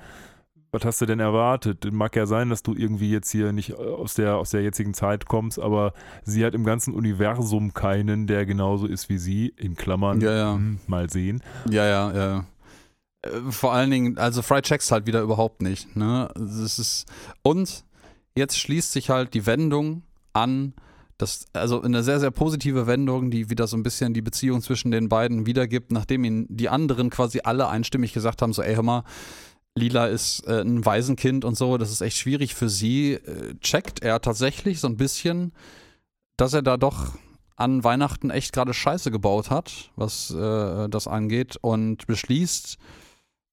was 0.77 0.85
hast 0.85 1.01
du 1.01 1.07
denn 1.07 1.21
erwartet? 1.21 1.91
Mag 1.91 2.15
ja 2.17 2.27
sein, 2.27 2.51
dass 2.51 2.63
du 2.63 2.75
irgendwie 2.75 3.11
jetzt 3.11 3.31
hier 3.31 3.53
nicht 3.53 3.75
aus 3.75 4.15
der, 4.15 4.37
aus 4.37 4.51
der 4.51 4.63
jetzigen 4.63 4.93
Zeit 4.95 5.27
kommst, 5.27 5.59
aber 5.59 5.95
sie 6.25 6.45
hat 6.45 6.55
im 6.55 6.65
ganzen 6.65 6.95
Universum 6.95 7.73
keinen, 7.75 8.27
der 8.27 8.45
genauso 8.47 8.87
ist 8.87 9.09
wie 9.09 9.19
sie, 9.19 9.49
in 9.57 9.75
Klammern, 9.75 10.21
Ja, 10.21 10.37
ja. 10.37 10.55
hm, 10.55 10.79
mal 10.87 11.09
sehen. 11.11 11.43
Ja, 11.71 11.85
ja, 11.87 12.13
ja. 12.15 12.45
Äh, 13.23 13.51
Vor 13.51 13.73
allen 13.73 13.91
Dingen, 13.91 14.19
also 14.19 14.43
Fry 14.43 14.61
checks 14.63 14.91
halt 14.93 15.07
wieder 15.07 15.23
überhaupt 15.23 15.63
nicht. 15.63 15.97
Ne? 15.97 16.29
Das 16.35 16.79
ist, 16.79 17.07
und 17.43 17.85
jetzt 18.37 18.59
schließt 18.59 18.93
sich 18.93 19.09
halt 19.11 19.33
die 19.35 19.47
Wendung 19.47 20.03
an, 20.35 20.75
das, 21.19 21.47
also 21.55 21.81
eine 21.81 22.03
sehr, 22.03 22.21
sehr 22.21 22.31
positive 22.31 22.87
Wendung, 22.87 23.31
die 23.31 23.49
wieder 23.49 23.67
so 23.67 23.77
ein 23.79 23.83
bisschen 23.83 24.13
die 24.13 24.21
Beziehung 24.21 24.61
zwischen 24.61 24.91
den 24.91 25.09
beiden 25.09 25.47
wiedergibt, 25.47 25.91
nachdem 25.91 26.25
ihn 26.25 26.47
die 26.51 26.69
anderen 26.69 27.09
quasi 27.09 27.41
alle 27.43 27.69
einstimmig 27.69 28.13
gesagt 28.13 28.43
haben: 28.43 28.53
so, 28.53 28.61
ey, 28.61 28.75
hör 28.75 28.83
mal, 28.83 29.03
Lila 29.77 30.07
ist 30.07 30.41
äh, 30.47 30.63
ein 30.63 30.85
Waisenkind 30.85 31.45
und 31.45 31.57
so, 31.57 31.77
das 31.77 31.93
ist 31.93 32.01
echt 32.01 32.17
schwierig 32.17 32.55
für 32.55 32.69
sie. 32.69 33.13
Äh, 33.13 33.55
checkt 33.61 34.03
er 34.03 34.21
tatsächlich 34.21 34.81
so 34.81 34.89
ein 34.89 34.97
bisschen, 34.97 35.53
dass 36.37 36.55
er 36.55 36.63
da 36.63 36.77
doch 36.77 37.13
an 37.57 37.85
Weihnachten 37.85 38.31
echt 38.31 38.53
gerade 38.53 38.75
Scheiße 38.75 39.11
gebaut 39.11 39.51
hat, 39.51 39.91
was 39.97 40.31
äh, 40.31 40.89
das 40.89 41.07
angeht, 41.07 41.57
und 41.61 42.07
beschließt 42.07 42.79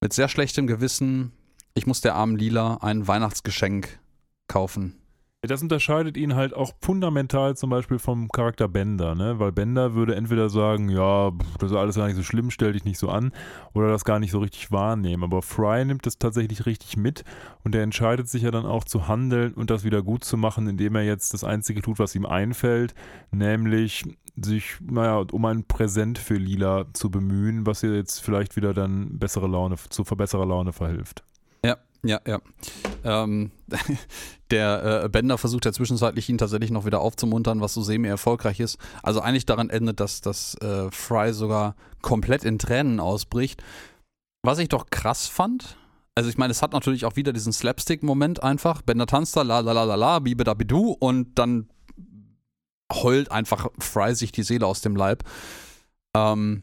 mit 0.01 0.13
sehr 0.13 0.27
schlechtem 0.29 0.65
Gewissen, 0.65 1.33
ich 1.73 1.87
muss 1.87 2.01
der 2.01 2.15
armen 2.15 2.37
Lila 2.37 2.77
ein 2.81 3.07
Weihnachtsgeschenk 3.07 3.99
kaufen. 4.47 5.02
Das 5.45 5.61
unterscheidet 5.61 6.15
ihn 6.15 6.35
halt 6.35 6.53
auch 6.53 6.71
fundamental 6.79 7.57
zum 7.57 7.69
Beispiel 7.69 7.99
vom 7.99 8.29
Charakter 8.29 8.69
Bender, 8.69 9.13
ne? 9.13 9.39
Weil 9.39 9.51
Bender 9.51 9.93
würde 9.93 10.15
entweder 10.15 10.49
sagen, 10.49 10.87
ja, 10.87 11.31
das 11.59 11.71
ist 11.71 11.77
alles 11.77 11.97
gar 11.97 12.07
nicht 12.07 12.15
so 12.15 12.23
schlimm, 12.23 12.49
stell 12.49 12.71
dich 12.71 12.85
nicht 12.85 12.97
so 12.97 13.09
an, 13.09 13.33
oder 13.73 13.89
das 13.89 14.05
gar 14.05 14.19
nicht 14.19 14.31
so 14.31 14.39
richtig 14.39 14.71
wahrnehmen. 14.71 15.21
Aber 15.21 15.41
Fry 15.41 15.83
nimmt 15.83 16.05
das 16.05 16.17
tatsächlich 16.17 16.65
richtig 16.65 16.95
mit 16.95 17.25
und 17.65 17.75
er 17.75 17.83
entscheidet 17.83 18.29
sich 18.29 18.43
ja 18.43 18.51
dann 18.51 18.65
auch 18.65 18.85
zu 18.85 19.09
handeln 19.09 19.53
und 19.53 19.69
das 19.69 19.83
wieder 19.83 20.01
gut 20.01 20.23
zu 20.23 20.37
machen, 20.37 20.69
indem 20.69 20.95
er 20.95 21.03
jetzt 21.03 21.33
das 21.33 21.43
Einzige 21.43 21.81
tut, 21.81 21.99
was 21.99 22.15
ihm 22.15 22.25
einfällt, 22.25 22.95
nämlich 23.31 24.05
sich, 24.37 24.77
naja, 24.81 25.25
um 25.29 25.43
ein 25.43 25.65
Präsent 25.65 26.19
für 26.19 26.35
Lila 26.35 26.85
zu 26.93 27.11
bemühen, 27.11 27.65
was 27.65 27.83
ihr 27.83 27.93
jetzt 27.93 28.19
vielleicht 28.19 28.55
wieder 28.55 28.73
dann 28.73 29.19
bessere 29.19 29.47
Laune, 29.47 29.75
zu 29.89 30.05
verbesserer 30.05 30.45
Laune 30.45 30.71
verhilft. 30.71 31.25
Ja, 32.05 32.19
ja. 32.27 32.39
Ähm, 33.03 33.51
der 34.51 35.03
äh, 35.05 35.09
Bender 35.09 35.37
versucht 35.37 35.65
ja 35.65 35.71
zwischenzeitlich 35.71 36.29
ihn 36.29 36.37
tatsächlich 36.37 36.71
noch 36.71 36.85
wieder 36.85 36.99
aufzumuntern, 36.99 37.61
was 37.61 37.73
so 37.73 37.81
semi-erfolgreich 37.81 38.59
ist. 38.59 38.77
Also 39.01 39.21
eigentlich 39.21 39.45
daran 39.45 39.69
endet, 39.69 39.99
dass, 39.99 40.21
dass 40.21 40.55
äh, 40.55 40.91
Fry 40.91 41.33
sogar 41.33 41.75
komplett 42.01 42.43
in 42.43 42.59
Tränen 42.59 42.99
ausbricht. 42.99 43.63
Was 44.43 44.59
ich 44.59 44.67
doch 44.67 44.87
krass 44.89 45.27
fand, 45.27 45.77
also 46.15 46.29
ich 46.29 46.37
meine, 46.37 46.51
es 46.51 46.61
hat 46.61 46.73
natürlich 46.73 47.05
auch 47.05 47.15
wieder 47.15 47.33
diesen 47.33 47.53
Slapstick-Moment 47.53 48.43
einfach. 48.43 48.81
Bender 48.81 49.07
tanzt 49.07 49.35
da, 49.35 49.41
la 49.41 49.59
la 49.61 49.71
la 49.71 49.83
la 49.83 49.95
la, 49.95 50.19
bibe 50.19 50.43
da 50.43 50.53
bidu 50.53 50.95
und 50.99 51.39
dann 51.39 51.69
heult 52.91 53.31
einfach 53.31 53.67
Fry 53.79 54.13
sich 54.13 54.31
die 54.31 54.43
Seele 54.43 54.67
aus 54.67 54.81
dem 54.81 54.95
Leib. 54.95 55.23
Ähm, 56.15 56.61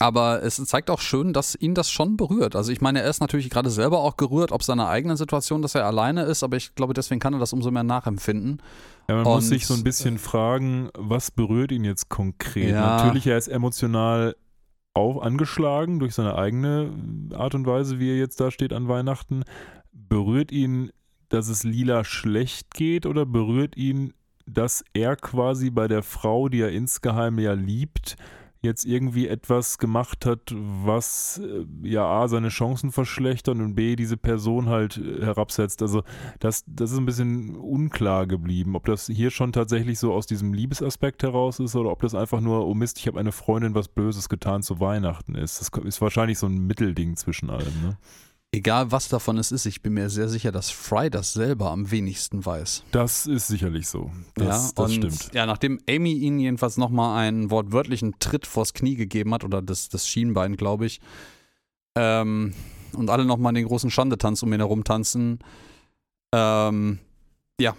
aber 0.00 0.42
es 0.42 0.56
zeigt 0.64 0.88
auch 0.90 0.98
schön, 0.98 1.34
dass 1.34 1.54
ihn 1.54 1.74
das 1.74 1.90
schon 1.90 2.16
berührt. 2.16 2.56
Also 2.56 2.72
ich 2.72 2.80
meine, 2.80 3.02
er 3.02 3.10
ist 3.10 3.20
natürlich 3.20 3.50
gerade 3.50 3.68
selber 3.68 3.98
auch 3.98 4.16
gerührt, 4.16 4.50
ob 4.50 4.62
seiner 4.62 4.88
eigenen 4.88 5.18
Situation, 5.18 5.60
dass 5.60 5.74
er 5.74 5.84
alleine 5.84 6.22
ist, 6.22 6.42
aber 6.42 6.56
ich 6.56 6.74
glaube, 6.74 6.94
deswegen 6.94 7.20
kann 7.20 7.34
er 7.34 7.38
das 7.38 7.52
umso 7.52 7.70
mehr 7.70 7.82
nachempfinden. 7.82 8.62
Ja, 9.08 9.16
man 9.16 9.24
muss 9.24 9.44
Und, 9.44 9.48
sich 9.50 9.66
so 9.66 9.74
ein 9.74 9.84
bisschen 9.84 10.18
fragen, 10.18 10.88
was 10.96 11.30
berührt 11.30 11.70
ihn 11.70 11.84
jetzt 11.84 12.08
konkret? 12.08 12.70
Ja. 12.70 12.96
Natürlich, 12.96 13.26
er 13.26 13.36
ist 13.36 13.48
emotional 13.48 14.36
auch 14.94 15.20
angeschlagen 15.20 15.98
durch 15.98 16.14
seine 16.14 16.34
eigene 16.34 16.90
Art 17.34 17.54
und 17.54 17.66
Weise, 17.66 17.98
wie 18.00 18.10
er 18.10 18.16
jetzt 18.16 18.40
da 18.40 18.50
steht 18.50 18.72
an 18.72 18.88
Weihnachten. 18.88 19.42
Berührt 19.92 20.50
ihn, 20.50 20.92
dass 21.28 21.48
es 21.48 21.62
Lila 21.62 22.04
schlecht 22.04 22.72
geht 22.72 23.04
oder 23.04 23.26
berührt 23.26 23.76
ihn, 23.76 24.14
dass 24.46 24.82
er 24.94 25.16
quasi 25.16 25.68
bei 25.68 25.88
der 25.88 26.02
Frau, 26.02 26.48
die 26.48 26.62
er 26.62 26.70
insgeheim 26.70 27.38
ja 27.38 27.52
liebt, 27.52 28.16
jetzt 28.62 28.84
irgendwie 28.84 29.26
etwas 29.26 29.78
gemacht 29.78 30.26
hat, 30.26 30.54
was 30.54 31.40
äh, 31.42 31.64
ja 31.82 32.04
A, 32.04 32.28
seine 32.28 32.48
Chancen 32.48 32.92
verschlechtert 32.92 33.56
und 33.56 33.74
B, 33.74 33.96
diese 33.96 34.16
Person 34.16 34.68
halt 34.68 34.98
äh, 34.98 35.24
herabsetzt. 35.24 35.80
Also 35.82 36.02
das, 36.40 36.64
das 36.66 36.92
ist 36.92 36.98
ein 36.98 37.06
bisschen 37.06 37.56
unklar 37.56 38.26
geblieben, 38.26 38.76
ob 38.76 38.84
das 38.84 39.06
hier 39.06 39.30
schon 39.30 39.52
tatsächlich 39.52 39.98
so 39.98 40.12
aus 40.12 40.26
diesem 40.26 40.52
Liebesaspekt 40.52 41.22
heraus 41.22 41.58
ist 41.58 41.74
oder 41.74 41.90
ob 41.90 42.02
das 42.02 42.14
einfach 42.14 42.40
nur, 42.40 42.66
oh 42.66 42.74
Mist, 42.74 42.98
ich 42.98 43.06
habe 43.06 43.18
eine 43.18 43.32
Freundin 43.32 43.74
was 43.74 43.88
Böses 43.88 44.28
getan 44.28 44.62
zu 44.62 44.78
Weihnachten 44.78 45.34
ist. 45.34 45.60
Das 45.60 45.70
ist 45.84 46.00
wahrscheinlich 46.00 46.38
so 46.38 46.46
ein 46.46 46.66
Mittelding 46.66 47.16
zwischen 47.16 47.48
allem. 47.48 47.72
Ne? 47.82 47.96
Egal 48.52 48.90
was 48.90 49.08
davon 49.08 49.38
es 49.38 49.52
ist, 49.52 49.64
ich 49.66 49.80
bin 49.80 49.94
mir 49.94 50.10
sehr 50.10 50.28
sicher, 50.28 50.50
dass 50.50 50.70
Fry 50.70 51.08
das 51.08 51.32
selber 51.32 51.70
am 51.70 51.92
wenigsten 51.92 52.44
weiß. 52.44 52.82
Das 52.90 53.26
ist 53.26 53.46
sicherlich 53.46 53.86
so. 53.86 54.10
Das, 54.34 54.46
ja, 54.46 54.72
das 54.74 54.90
und 54.90 54.92
stimmt. 54.92 55.34
Ja, 55.34 55.46
nachdem 55.46 55.78
Amy 55.88 56.14
ihn 56.14 56.40
jedenfalls 56.40 56.76
nochmal 56.76 57.16
einen 57.24 57.52
wortwörtlichen 57.52 58.18
Tritt 58.18 58.48
vors 58.48 58.74
Knie 58.74 58.96
gegeben 58.96 59.32
hat, 59.34 59.44
oder 59.44 59.62
das, 59.62 59.88
das 59.88 60.08
Schienbein, 60.08 60.56
glaube 60.56 60.86
ich, 60.86 61.00
ähm, 61.94 62.52
und 62.92 63.08
alle 63.08 63.24
nochmal 63.24 63.52
den 63.52 63.66
großen 63.66 63.90
Schandetanz 63.90 64.42
um 64.42 64.52
ihn 64.52 64.58
herum 64.58 64.82
tanzen, 64.82 65.38
ähm, 66.34 66.98
ja, 67.60 67.76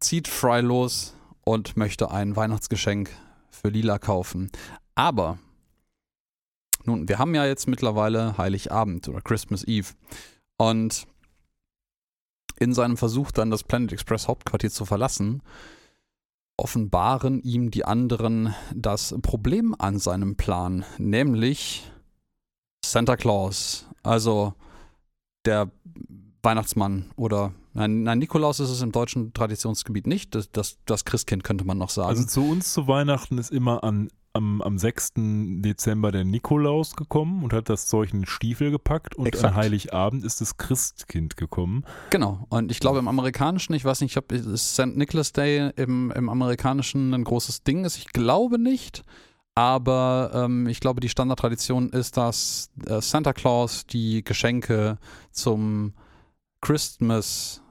zieht 0.00 0.28
Fry 0.28 0.62
los 0.62 1.14
und 1.44 1.76
möchte 1.76 2.10
ein 2.10 2.34
Weihnachtsgeschenk 2.34 3.10
für 3.50 3.68
Lila 3.68 3.98
kaufen. 3.98 4.50
Aber, 4.94 5.38
nun, 6.86 7.08
wir 7.08 7.18
haben 7.18 7.34
ja 7.34 7.46
jetzt 7.46 7.68
mittlerweile 7.68 8.38
Heiligabend 8.38 9.08
oder 9.08 9.20
Christmas 9.20 9.64
Eve. 9.64 9.88
Und 10.56 11.06
in 12.58 12.72
seinem 12.72 12.96
Versuch 12.96 13.30
dann 13.32 13.50
das 13.50 13.64
Planet 13.64 13.92
Express 13.92 14.28
Hauptquartier 14.28 14.70
zu 14.70 14.84
verlassen, 14.84 15.42
offenbaren 16.56 17.40
ihm 17.42 17.70
die 17.70 17.84
anderen 17.84 18.54
das 18.74 19.14
Problem 19.22 19.74
an 19.78 19.98
seinem 19.98 20.36
Plan, 20.36 20.84
nämlich 20.98 21.90
Santa 22.84 23.16
Claus, 23.16 23.86
also 24.02 24.54
der 25.44 25.70
Weihnachtsmann 26.42 27.10
oder 27.16 27.52
nein, 27.72 28.04
nein, 28.04 28.18
Nikolaus 28.18 28.60
ist 28.60 28.70
es 28.70 28.82
im 28.82 28.92
deutschen 28.92 29.32
Traditionsgebiet 29.32 30.06
nicht, 30.06 30.34
das, 30.34 30.50
das, 30.52 30.78
das 30.84 31.04
Christkind 31.04 31.42
könnte 31.42 31.64
man 31.64 31.78
noch 31.78 31.90
sagen. 31.90 32.08
Also 32.08 32.24
zu 32.24 32.48
uns 32.48 32.72
zu 32.72 32.86
Weihnachten 32.86 33.38
ist 33.38 33.50
immer 33.50 33.82
an, 33.82 34.08
am, 34.34 34.60
am 34.60 34.78
6. 34.78 35.12
Dezember 35.16 36.12
der 36.12 36.24
Nikolaus 36.24 36.96
gekommen 36.96 37.42
und 37.44 37.52
hat 37.52 37.68
das 37.68 37.86
Zeug 37.86 38.12
in 38.12 38.20
den 38.20 38.26
Stiefel 38.26 38.70
gepackt 38.70 39.14
und 39.14 39.26
Exakt. 39.26 39.54
an 39.54 39.54
Heiligabend 39.54 40.24
ist 40.24 40.40
das 40.40 40.56
Christkind 40.56 41.36
gekommen. 41.36 41.84
Genau. 42.10 42.46
Und 42.50 42.70
ich 42.70 42.80
glaube 42.80 42.98
im 42.98 43.08
Amerikanischen, 43.08 43.74
ich 43.74 43.84
weiß 43.84 44.00
nicht, 44.00 44.16
ob 44.16 44.32
St. 44.56 44.96
Nicholas 44.96 45.32
Day 45.32 45.70
im, 45.76 46.10
im 46.10 46.28
Amerikanischen 46.28 47.14
ein 47.14 47.24
großes 47.24 47.62
Ding 47.62 47.84
ist. 47.84 47.96
Ich 47.96 48.08
glaube 48.12 48.58
nicht. 48.58 49.04
Aber 49.56 50.32
ähm, 50.34 50.66
ich 50.66 50.80
glaube, 50.80 51.00
die 51.00 51.08
Standardtradition 51.08 51.90
ist, 51.90 52.16
dass 52.16 52.70
äh, 52.86 53.00
Santa 53.00 53.32
Claus 53.32 53.86
die 53.86 54.24
Geschenke 54.24 54.98
zum 55.30 55.94
Christmas 56.60 57.62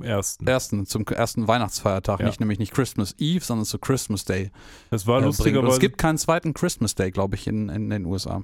Zum 0.00 0.08
ersten. 0.08 0.46
ersten, 0.46 0.86
zum 0.86 1.04
ersten 1.06 1.46
Weihnachtsfeiertag, 1.48 2.20
Ja. 2.20 2.26
nicht 2.26 2.40
nämlich 2.40 2.58
nicht 2.58 2.72
Christmas 2.72 3.14
Eve, 3.18 3.44
sondern 3.44 3.64
zu 3.66 3.78
Christmas 3.78 4.24
Day 4.24 4.50
Das 4.90 5.06
war 5.06 5.20
äh, 5.20 5.24
lustigerweise 5.24 5.74
es 5.74 5.78
gibt 5.80 5.98
keinen 5.98 6.18
zweiten 6.18 6.54
Christmas 6.54 6.94
Day, 6.94 7.10
glaube 7.10 7.36
ich, 7.36 7.46
in, 7.46 7.68
in 7.68 7.90
den 7.90 8.06
USA. 8.06 8.42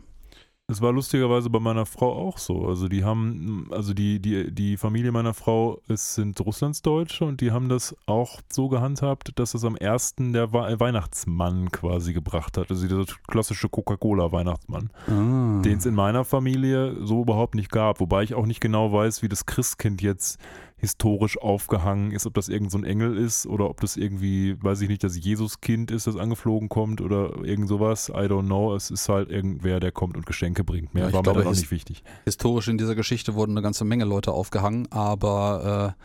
Es 0.68 0.82
war 0.82 0.90
lustigerweise 0.92 1.48
bei 1.48 1.60
meiner 1.60 1.86
Frau 1.86 2.12
auch 2.12 2.38
so. 2.38 2.66
Also 2.66 2.88
die 2.88 3.04
haben, 3.04 3.68
also 3.70 3.94
die, 3.94 4.18
die, 4.18 4.52
die 4.52 4.76
Familie 4.76 5.12
meiner 5.12 5.32
Frau, 5.32 5.80
es 5.86 6.16
sind 6.16 6.40
Russlandsdeutsche 6.40 7.24
und 7.24 7.40
die 7.40 7.52
haben 7.52 7.68
das 7.68 7.94
auch 8.06 8.40
so 8.52 8.68
gehandhabt, 8.68 9.38
dass 9.38 9.54
es 9.54 9.64
am 9.64 9.76
ersten 9.76 10.32
der 10.32 10.52
Weihnachtsmann 10.52 11.70
quasi 11.70 12.12
gebracht 12.12 12.58
hat. 12.58 12.68
Also 12.68 12.88
dieser 12.88 13.04
klassische 13.28 13.68
Coca-Cola-Weihnachtsmann. 13.68 14.90
Ah. 15.06 15.62
Den 15.62 15.78
es 15.78 15.86
in 15.86 15.94
meiner 15.94 16.24
Familie 16.24 16.96
so 17.04 17.22
überhaupt 17.22 17.54
nicht 17.54 17.70
gab. 17.70 18.00
Wobei 18.00 18.24
ich 18.24 18.34
auch 18.34 18.46
nicht 18.46 18.60
genau 18.60 18.92
weiß, 18.92 19.22
wie 19.22 19.28
das 19.28 19.46
Christkind 19.46 20.02
jetzt 20.02 20.40
historisch 20.78 21.38
aufgehangen 21.38 22.12
ist, 22.12 22.26
ob 22.26 22.34
das 22.34 22.48
irgend 22.48 22.70
so 22.70 22.78
ein 22.78 22.84
Engel 22.84 23.16
ist 23.16 23.46
oder 23.46 23.70
ob 23.70 23.80
das 23.80 23.96
irgendwie, 23.96 24.62
weiß 24.62 24.82
ich 24.82 24.88
nicht, 24.88 25.02
das 25.02 25.16
Jesuskind 25.18 25.90
ist, 25.90 26.06
das 26.06 26.16
angeflogen 26.16 26.68
kommt 26.68 27.00
oder 27.00 27.44
irgend 27.44 27.68
sowas. 27.68 28.10
I 28.10 28.26
don't 28.26 28.44
know. 28.44 28.74
Es 28.74 28.90
ist 28.90 29.08
halt 29.08 29.30
irgendwer, 29.30 29.80
der 29.80 29.92
kommt 29.92 30.16
und 30.16 30.26
Geschenke 30.26 30.64
bringt. 30.64 30.94
Mehr 30.94 31.08
Ja, 31.08 31.12
war 31.12 31.22
glaube, 31.22 31.38
mir 31.38 31.44
dann 31.44 31.52
auch 31.54 31.56
nicht 31.56 31.70
wichtig. 31.70 32.02
Historisch 32.24 32.68
in 32.68 32.78
dieser 32.78 32.94
Geschichte 32.94 33.34
wurden 33.34 33.52
eine 33.52 33.62
ganze 33.62 33.84
Menge 33.84 34.04
Leute 34.04 34.32
aufgehangen, 34.32 34.86
aber 34.90 35.96
äh, 35.96 36.02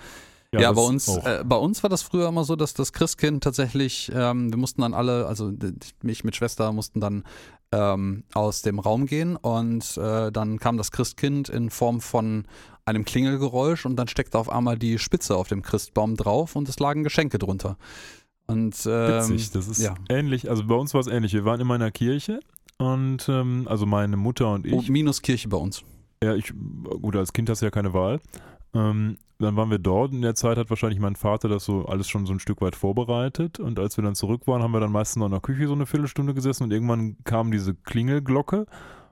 Ja, 0.54 0.74
das 0.74 0.76
bei 0.76 0.82
uns, 0.82 1.08
äh, 1.08 1.44
bei 1.46 1.56
uns 1.56 1.82
war 1.82 1.90
das 1.90 2.02
früher 2.02 2.28
immer 2.28 2.44
so, 2.44 2.58
dass 2.58 2.74
das 2.74 2.92
Christkind 2.92 3.42
tatsächlich, 3.44 4.12
ähm, 4.14 4.52
wir 4.52 4.58
mussten 4.58 4.82
dann 4.82 4.94
alle, 4.94 5.26
also 5.26 5.54
mich 6.02 6.26
mit 6.26 6.36
Schwester 6.36 6.74
mussten 6.74 7.00
dann 7.00 7.24
ähm, 7.72 8.24
aus 8.34 8.62
dem 8.62 8.80
Raum 8.80 9.06
gehen 9.06 9.38
und 9.38 9.98
äh, 9.98 10.30
dann 10.30 10.60
kam 10.60 10.78
das 10.78 10.92
Christkind 10.92 11.48
in 11.48 11.70
Form 11.70 12.02
von 12.02 12.46
einem 12.84 13.06
Klingelgeräusch 13.06 13.86
und 13.86 13.96
dann 13.96 14.10
steckte 14.10 14.38
auf 14.38 14.50
einmal 14.50 14.78
die 14.78 15.00
Spitze 15.00 15.38
auf 15.38 15.48
dem 15.48 15.62
Christbaum 15.62 16.18
drauf 16.18 16.58
und 16.58 16.68
es 16.68 16.80
lagen 16.80 17.04
Geschenke 17.04 17.40
drunter. 17.40 17.78
Und 18.48 18.76
ähm, 18.86 19.20
Witzig, 19.20 19.52
das 19.52 19.70
ist 19.70 19.82
ja. 19.82 19.96
ähnlich. 20.10 20.50
Also 20.50 20.66
bei 20.66 20.76
uns 20.76 20.94
war 20.94 21.00
es 21.00 21.08
ähnlich. 21.08 21.32
Wir 21.32 21.46
waren 21.46 21.62
immer 21.62 21.76
in 21.76 21.82
einer 21.82 21.92
Kirche 21.92 22.42
und 22.78 23.30
ähm, 23.30 23.68
also 23.70 23.86
meine 23.86 24.18
Mutter 24.18 24.52
und 24.52 24.66
ich. 24.66 24.74
oh, 24.74 24.84
minus 24.92 25.22
Kirche 25.22 25.48
bei 25.48 25.58
uns. 25.58 25.84
Ja, 26.22 26.36
ich, 26.36 26.54
gut, 27.02 27.16
als 27.16 27.32
Kind 27.32 27.50
hast 27.50 27.62
du 27.62 27.66
ja 27.66 27.72
keine 27.72 27.94
Wahl. 27.94 28.20
Ähm, 28.74 29.18
dann 29.40 29.56
waren 29.56 29.72
wir 29.72 29.80
dort. 29.80 30.12
In 30.12 30.22
der 30.22 30.36
Zeit 30.36 30.58
hat 30.58 30.70
wahrscheinlich 30.70 31.00
mein 31.00 31.16
Vater 31.16 31.50
das 31.50 31.66
so 31.66 31.86
alles 31.86 32.08
schon 32.08 32.26
so 32.26 32.34
ein 32.34 32.40
Stück 32.40 32.62
weit 32.62 32.76
vorbereitet. 32.76 33.60
Und 33.60 33.80
als 33.80 33.98
wir 33.98 34.04
dann 34.04 34.16
zurück 34.16 34.48
waren, 34.48 34.62
haben 34.62 34.72
wir 34.72 34.80
dann 34.80 34.92
meistens 34.92 35.18
noch 35.20 35.26
in 35.26 35.32
der 35.32 35.42
Küche 35.42 35.68
so 35.68 35.74
eine 35.74 35.86
Viertelstunde 35.86 36.34
gesessen 36.34 36.64
und 36.64 36.72
irgendwann 36.72 37.18
kam 37.24 37.52
diese 37.52 37.74
Klingelglocke. 37.74 38.66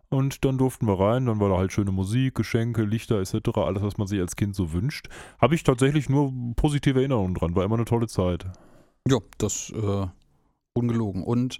Und 0.10 0.44
dann 0.44 0.58
durften 0.58 0.88
wir 0.88 1.00
rein, 1.00 1.28
dann 1.28 1.40
war 1.40 1.50
da 1.50 1.58
halt 1.58 1.72
schöne 1.72 1.92
Musik, 1.92 2.34
Geschenke, 2.34 2.84
Lichter 2.84 3.20
etc., 3.20 3.58
alles, 3.58 3.84
was 3.84 3.98
man 4.00 4.08
sich 4.08 4.20
als 4.20 4.36
Kind 4.36 4.56
so 4.56 4.74
wünscht. 4.74 5.08
Habe 5.40 5.54
ich 5.54 5.64
tatsächlich 5.64 6.10
nur 6.10 6.34
positive 6.56 7.00
Erinnerungen 7.00 7.36
dran, 7.36 7.56
war 7.56 7.64
immer 7.64 7.76
eine 7.76 7.86
tolle 7.86 8.08
Zeit. 8.08 8.46
Ja, 9.08 9.20
das 9.38 9.72
äh, 9.72 10.08
ungelogen. 10.74 11.24
Und 11.24 11.60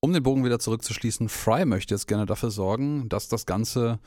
um 0.00 0.14
den 0.14 0.22
Bogen 0.22 0.44
wieder 0.44 0.58
zurückzuschließen, 0.58 1.28
Fry 1.28 1.66
möchte 1.66 1.94
jetzt 1.94 2.06
gerne 2.06 2.24
dafür 2.24 2.50
sorgen, 2.50 3.08
dass 3.10 3.28
das 3.28 3.44
Ganze 3.44 3.98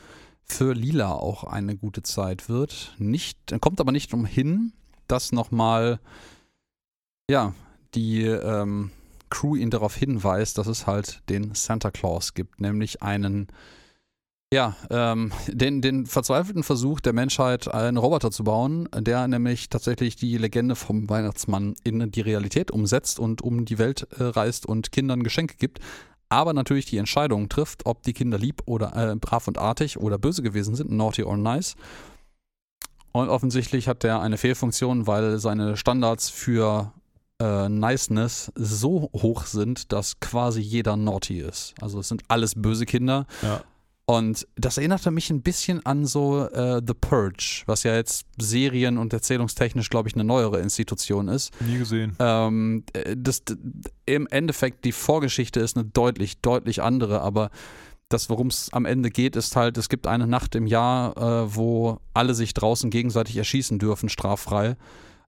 für 0.47 0.73
Lila 0.73 1.13
auch 1.13 1.43
eine 1.43 1.75
gute 1.75 2.03
Zeit 2.03 2.49
wird. 2.49 2.95
Nicht, 2.97 3.37
kommt 3.61 3.79
aber 3.79 3.91
nicht 3.91 4.13
umhin, 4.13 4.73
dass 5.07 5.31
nochmal, 5.31 5.99
ja, 7.29 7.53
die 7.93 8.23
ähm, 8.23 8.91
Crew 9.29 9.55
ihn 9.55 9.69
darauf 9.69 9.95
hinweist, 9.95 10.57
dass 10.57 10.67
es 10.67 10.87
halt 10.87 11.21
den 11.29 11.53
Santa 11.53 11.91
Claus 11.91 12.33
gibt, 12.33 12.61
nämlich 12.61 13.01
einen, 13.01 13.47
ja, 14.53 14.75
ähm, 14.89 15.31
den, 15.47 15.81
den 15.81 16.05
verzweifelten 16.05 16.63
Versuch 16.63 17.01
der 17.01 17.13
Menschheit, 17.13 17.67
einen 17.67 17.97
Roboter 17.97 18.31
zu 18.31 18.43
bauen, 18.43 18.87
der 18.95 19.27
nämlich 19.27 19.69
tatsächlich 19.69 20.15
die 20.15 20.37
Legende 20.37 20.75
vom 20.75 21.09
Weihnachtsmann 21.09 21.75
in 21.83 22.11
die 22.11 22.21
Realität 22.21 22.71
umsetzt 22.71 23.19
und 23.19 23.41
um 23.41 23.65
die 23.65 23.77
Welt 23.77 24.07
äh, 24.17 24.23
reist 24.23 24.65
und 24.65 24.91
Kindern 24.91 25.23
Geschenke 25.23 25.55
gibt. 25.57 25.79
Aber 26.29 26.53
natürlich 26.53 26.85
die 26.85 26.97
Entscheidung 26.97 27.49
trifft, 27.49 27.85
ob 27.85 28.03
die 28.03 28.13
Kinder 28.13 28.37
lieb 28.37 28.61
oder 28.65 28.95
äh, 28.95 29.15
brav 29.15 29.47
und 29.47 29.57
artig 29.57 29.97
oder 29.97 30.17
böse 30.17 30.41
gewesen 30.41 30.75
sind, 30.75 30.91
naughty 30.91 31.23
or 31.23 31.37
nice. 31.37 31.75
Und 33.13 33.29
offensichtlich 33.29 33.87
hat 33.87 34.03
der 34.03 34.21
eine 34.21 34.37
Fehlfunktion, 34.37 35.07
weil 35.07 35.39
seine 35.39 35.77
Standards 35.77 36.29
für 36.29 36.93
äh, 37.39 37.69
Niceness 37.69 38.51
so 38.55 39.09
hoch 39.13 39.45
sind, 39.45 39.91
dass 39.91 40.19
quasi 40.19 40.59
jeder 40.61 40.97
naughty 40.97 41.39
ist. 41.39 41.73
Also 41.81 41.99
es 41.99 42.09
sind 42.09 42.23
alles 42.27 42.53
böse 42.55 42.85
Kinder. 42.85 43.25
Ja. 43.41 43.61
Und 44.09 44.47
das 44.55 44.77
erinnerte 44.77 45.11
mich 45.11 45.29
ein 45.29 45.41
bisschen 45.41 45.85
an 45.85 46.05
so 46.05 46.45
äh, 46.47 46.81
The 46.85 46.93
Purge, 46.93 47.63
was 47.65 47.83
ja 47.83 47.93
jetzt 47.93 48.25
serien- 48.37 48.97
und 48.97 49.11
erzählungstechnisch, 49.11 49.89
glaube 49.89 50.07
ich, 50.07 50.15
eine 50.15 50.23
neuere 50.23 50.61
Institution 50.61 51.27
ist. 51.27 51.51
Nie 51.61 51.77
gesehen. 51.77 52.15
Ähm, 52.19 52.85
äh, 52.93 53.15
das, 53.17 53.41
Im 54.05 54.25
Endeffekt, 54.27 54.85
die 54.85 54.93
Vorgeschichte 54.93 55.59
ist 55.59 55.75
eine 55.75 55.85
deutlich, 55.85 56.39
deutlich 56.39 56.81
andere, 56.81 57.19
aber 57.19 57.49
das, 58.07 58.29
worum 58.29 58.47
es 58.47 58.71
am 58.71 58.85
Ende 58.85 59.09
geht, 59.09 59.35
ist 59.35 59.57
halt, 59.57 59.77
es 59.77 59.89
gibt 59.89 60.07
eine 60.07 60.25
Nacht 60.25 60.55
im 60.55 60.67
Jahr, 60.67 61.17
äh, 61.17 61.53
wo 61.53 61.99
alle 62.13 62.33
sich 62.33 62.53
draußen 62.53 62.89
gegenseitig 62.89 63.35
erschießen 63.35 63.77
dürfen, 63.77 64.07
straffrei. 64.07 64.77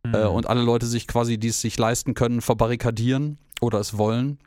Äh, 0.05 0.07
Mhm. 0.07 0.35
und 0.35 0.47
alle 0.47 0.61
Leute 0.61 0.85
sich 0.85 1.05
quasi, 1.07 1.37
die 1.37 1.49
es 1.49 1.59
sich 1.59 1.77
leisten 1.77 2.13
können, 2.13 2.39
verbarrikadieren 2.39 3.37
oder 3.59 3.81
es 3.81 3.97
wollen 3.97 4.39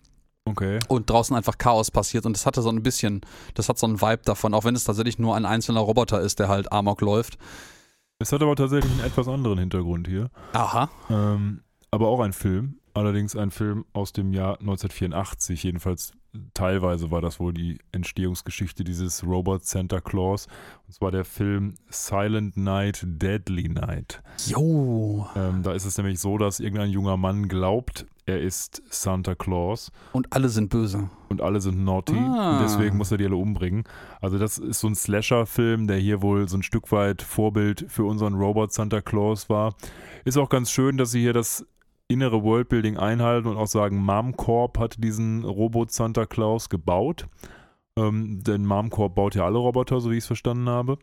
okay. 0.44 0.78
und 0.88 1.08
draußen 1.08 1.34
einfach 1.36 1.58
Chaos 1.58 1.90
passiert 1.90 2.26
und 2.26 2.36
das 2.36 2.46
hatte 2.46 2.62
so 2.62 2.70
ein 2.70 2.82
bisschen, 2.82 3.20
das 3.54 3.68
hat 3.68 3.78
so 3.78 3.86
einen 3.86 4.00
Vibe 4.00 4.22
davon, 4.24 4.54
auch 4.54 4.64
wenn 4.64 4.74
es 4.74 4.84
tatsächlich 4.84 5.18
nur 5.18 5.36
ein 5.36 5.46
einzelner 5.46 5.80
Roboter 5.80 6.20
ist, 6.20 6.38
der 6.38 6.48
halt 6.48 6.72
Amok 6.72 7.00
läuft. 7.00 7.38
Es 8.18 8.32
hat 8.32 8.42
aber 8.42 8.54
tatsächlich 8.54 8.92
einen 8.92 9.04
etwas 9.04 9.26
anderen 9.26 9.58
Hintergrund 9.58 10.06
hier. 10.06 10.30
Aha. 10.52 10.88
Ähm, 11.10 11.62
aber 11.90 12.08
auch 12.08 12.20
ein 12.20 12.32
Film. 12.32 12.78
Allerdings 12.94 13.34
ein 13.34 13.50
Film 13.50 13.84
aus 13.94 14.12
dem 14.12 14.32
Jahr 14.32 14.60
1984. 14.60 15.62
Jedenfalls 15.62 16.12
teilweise 16.54 17.10
war 17.10 17.20
das 17.20 17.40
wohl 17.40 17.52
die 17.52 17.78
Entstehungsgeschichte 17.90 18.84
dieses 18.84 19.24
Robot 19.24 19.64
Santa 19.64 20.00
Claus. 20.00 20.46
Und 20.86 20.94
zwar 20.94 21.10
der 21.10 21.24
Film 21.24 21.74
Silent 21.88 22.56
Night, 22.56 23.02
Deadly 23.04 23.68
Night. 23.70 24.22
Jo. 24.46 25.26
Ähm, 25.34 25.62
da 25.62 25.72
ist 25.72 25.84
es 25.84 25.96
nämlich 25.96 26.20
so, 26.20 26.38
dass 26.38 26.60
irgendein 26.60 26.90
junger 26.90 27.16
Mann 27.16 27.48
glaubt, 27.48 28.06
er 28.26 28.40
ist 28.40 28.82
Santa 28.88 29.34
Claus 29.34 29.90
Und 30.12 30.32
alle 30.32 30.48
sind 30.48 30.70
böse. 30.70 31.10
und 31.28 31.40
alle 31.40 31.60
sind 31.60 31.84
naughty 31.84 32.16
Ah. 32.16 32.52
und 32.58 32.62
deswegen 32.62 32.96
muss 32.96 33.10
er 33.10 33.18
die 33.18 33.26
alle 33.26 33.36
umbringen. 33.36 33.84
Also 34.20 34.38
das 34.38 34.58
ist 34.58 34.80
so 34.80 34.86
ein 34.88 34.94
Slasher-Film, 34.94 35.86
der 35.86 35.96
hier 35.98 36.22
wohl 36.22 36.48
so 36.48 36.56
ein 36.56 36.62
Stück 36.62 36.92
weit 36.92 37.22
Vorbild 37.22 37.84
für 37.88 38.04
unseren 38.04 38.34
Robot 38.34 38.72
Santa 38.72 39.00
Claus 39.00 39.48
war. 39.50 39.74
Ist 40.24 40.36
auch 40.38 40.48
ganz 40.48 40.70
schön, 40.70 40.96
dass 40.98 41.10
sie 41.10 41.20
hier 41.20 41.32
das 41.32 41.66
innere 42.08 42.42
Worldbuilding 42.42 42.96
einhalten 42.98 43.48
und 43.48 43.56
auch 43.56 43.66
sagen, 43.66 43.96
Mom 44.04 44.36
Corp 44.36 44.78
hat 44.78 45.02
diesen 45.02 45.44
Robot 45.44 45.90
Santa 45.92 46.26
Claus 46.26 46.68
gebaut. 46.68 47.26
Ähm, 47.98 48.42
denn 48.42 48.64
Mom 48.64 48.88
Corp 48.90 49.14
baut 49.14 49.34
ja 49.34 49.44
alle 49.44 49.58
Roboter, 49.58 50.00
so 50.00 50.10
wie 50.10 50.14
ich 50.16 50.24
es 50.24 50.26
verstanden 50.26 50.68
habe. 50.68 50.98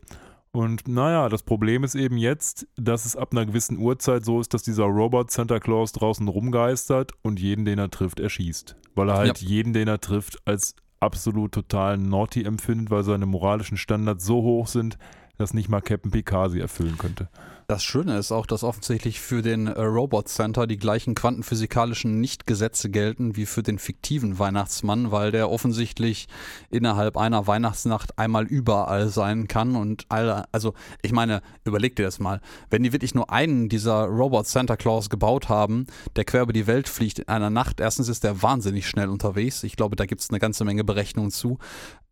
Und 0.52 0.88
naja, 0.88 1.30
das 1.30 1.44
Problem 1.44 1.84
ist 1.84 1.94
eben 1.94 2.18
jetzt, 2.18 2.68
dass 2.76 3.06
es 3.06 3.16
ab 3.16 3.30
einer 3.32 3.46
gewissen 3.46 3.78
Uhrzeit 3.78 4.26
so 4.26 4.40
ist, 4.40 4.54
dass 4.54 4.64
dieser 4.64 4.86
Robot 4.86 5.30
Santa 5.30 5.60
Claus 5.60 5.92
draußen 5.92 6.28
rumgeistert 6.28 7.12
und 7.22 7.40
jeden, 7.40 7.66
den 7.66 7.78
er 7.78 7.92
trifft, 7.92 8.20
erschießt. 8.20 8.76
Weil 8.96 9.10
er 9.10 9.18
halt 9.18 9.38
jeden, 9.40 9.74
den 9.74 9.88
er 9.88 10.02
trifft, 10.02 10.40
als 10.46 10.76
absolut 11.00 11.52
total 11.52 11.98
naughty 11.98 12.44
empfindet, 12.44 12.90
weil 12.90 13.04
seine 13.04 13.28
moralischen 13.28 13.78
Standards 13.78 14.26
so 14.26 14.42
hoch 14.42 14.68
sind, 14.68 14.98
dass 15.38 15.54
nicht 15.54 15.70
mal 15.70 15.82
Captain 15.82 16.12
Picard 16.12 16.52
sie 16.52 16.60
erfüllen 16.60 16.98
könnte. 16.98 17.30
Das 17.70 17.84
Schöne 17.84 18.18
ist 18.18 18.32
auch, 18.32 18.48
dass 18.48 18.64
offensichtlich 18.64 19.20
für 19.20 19.44
den 19.44 19.68
äh, 19.68 19.80
Robot 19.80 20.28
Center 20.28 20.66
die 20.66 20.80
gleichen 20.80 21.14
quantenphysikalischen 21.14 22.20
Nichtgesetze 22.20 22.90
gelten 22.90 23.36
wie 23.36 23.46
für 23.46 23.62
den 23.62 23.78
fiktiven 23.78 24.40
Weihnachtsmann, 24.40 25.12
weil 25.12 25.32
der 25.32 25.52
offensichtlich 25.52 26.28
innerhalb 26.72 27.16
einer 27.16 27.46
Weihnachtsnacht 27.46 28.18
einmal 28.18 28.48
überall 28.48 29.10
sein 29.10 29.48
kann 29.48 29.76
und 29.76 30.08
alle, 30.10 30.46
also 30.52 30.74
ich 31.04 31.12
meine, 31.12 31.44
überleg 31.64 31.96
dir 31.96 32.06
das 32.06 32.18
mal, 32.18 32.42
wenn 32.72 32.82
die 32.82 32.92
wirklich 32.92 33.14
nur 33.14 33.30
einen 33.30 33.70
dieser 33.70 34.06
Robot 34.06 34.48
Santa 34.48 34.76
Claus 34.76 35.12
gebaut 35.12 35.48
haben, 35.48 35.86
der 36.16 36.26
quer 36.26 36.42
über 36.42 36.54
die 36.54 36.66
Welt 36.66 36.90
fliegt 36.90 37.20
in 37.20 37.28
einer 37.28 37.52
Nacht, 37.52 37.82
erstens 37.82 38.10
ist 38.10 38.24
der 38.24 38.42
wahnsinnig 38.42 38.90
schnell 38.90 39.10
unterwegs, 39.10 39.62
ich 39.62 39.76
glaube, 39.76 39.96
da 39.96 40.08
gibt 40.08 40.22
es 40.22 40.32
eine 40.32 40.40
ganze 40.40 40.66
Menge 40.66 40.84
Berechnungen 40.84 41.30
zu, 41.30 41.60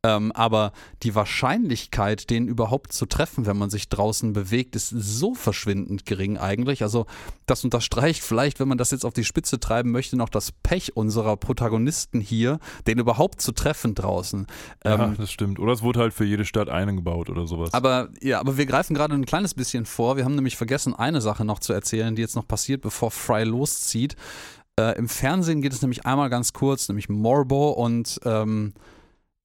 ähm, 0.08 0.32
aber 0.32 0.72
die 1.04 1.16
Wahrscheinlichkeit, 1.16 2.30
den 2.30 2.48
überhaupt 2.48 2.94
zu 2.94 3.06
treffen, 3.06 3.46
wenn 3.46 3.58
man 3.58 3.70
sich 3.70 3.90
draußen 3.90 4.32
bewegt, 4.32 4.76
ist 4.76 4.90
so 4.90 5.36
verschwindend 5.36 6.06
gering 6.06 6.38
eigentlich. 6.38 6.82
Also 6.82 7.08
das 7.46 7.66
unterstreicht 7.66 8.24
vielleicht, 8.24 8.62
wenn 8.62 8.70
man 8.70 8.78
das 8.78 8.92
jetzt 8.92 9.04
auf 9.06 9.14
die 9.14 9.26
Spitze 9.26 9.60
treiben 9.60 9.92
möchte, 9.92 10.16
noch 10.16 10.30
das 10.30 10.52
Pech 10.52 10.96
unserer 10.96 11.36
Protagonisten 11.36 12.22
hier, 12.22 12.60
den 12.88 13.00
überhaupt 13.00 13.42
zu 13.42 13.52
treffen 13.52 13.96
draußen. 13.96 14.48
Ja, 14.86 15.04
Ähm, 15.06 15.16
das 15.18 15.30
stimmt. 15.32 15.60
Oder 15.60 15.74
es 15.74 15.82
wurde 15.82 16.00
halt 16.00 16.14
für 16.14 16.26
jede 16.26 16.46
Stadt 16.46 16.70
einen 16.70 16.96
gebaut 16.96 17.30
oder 17.30 17.46
sowas. 17.46 17.74
aber 17.74 18.10
ja, 18.22 18.40
aber 18.40 18.58
wir 18.58 18.66
greifen 18.66 18.94
gerade 18.94 19.14
ein 19.14 19.26
kleines 19.26 19.54
bisschen 19.54 19.86
vor. 19.86 20.16
Wir 20.16 20.24
haben 20.24 20.36
nämlich 20.36 20.56
vergessen, 20.56 20.96
eine 20.96 21.20
Sache 21.22 21.44
noch 21.44 21.60
zu 21.60 21.74
erzählen, 21.74 22.16
die 22.16 22.22
jetzt 22.22 22.36
noch 22.36 22.48
passiert, 22.48 22.82
bevor 22.82 23.12
Fry 23.12 23.44
loszieht. 23.44 24.16
Äh, 24.80 24.98
Im 24.98 25.10
Fernsehen 25.10 25.62
geht 25.62 25.74
es 25.74 25.82
nämlich 25.82 26.06
einmal 26.06 26.30
ganz 26.30 26.54
kurz, 26.54 26.88
nämlich 26.88 27.10
Morbo 27.10 27.72
und 27.72 28.20
ähm, 28.26 28.74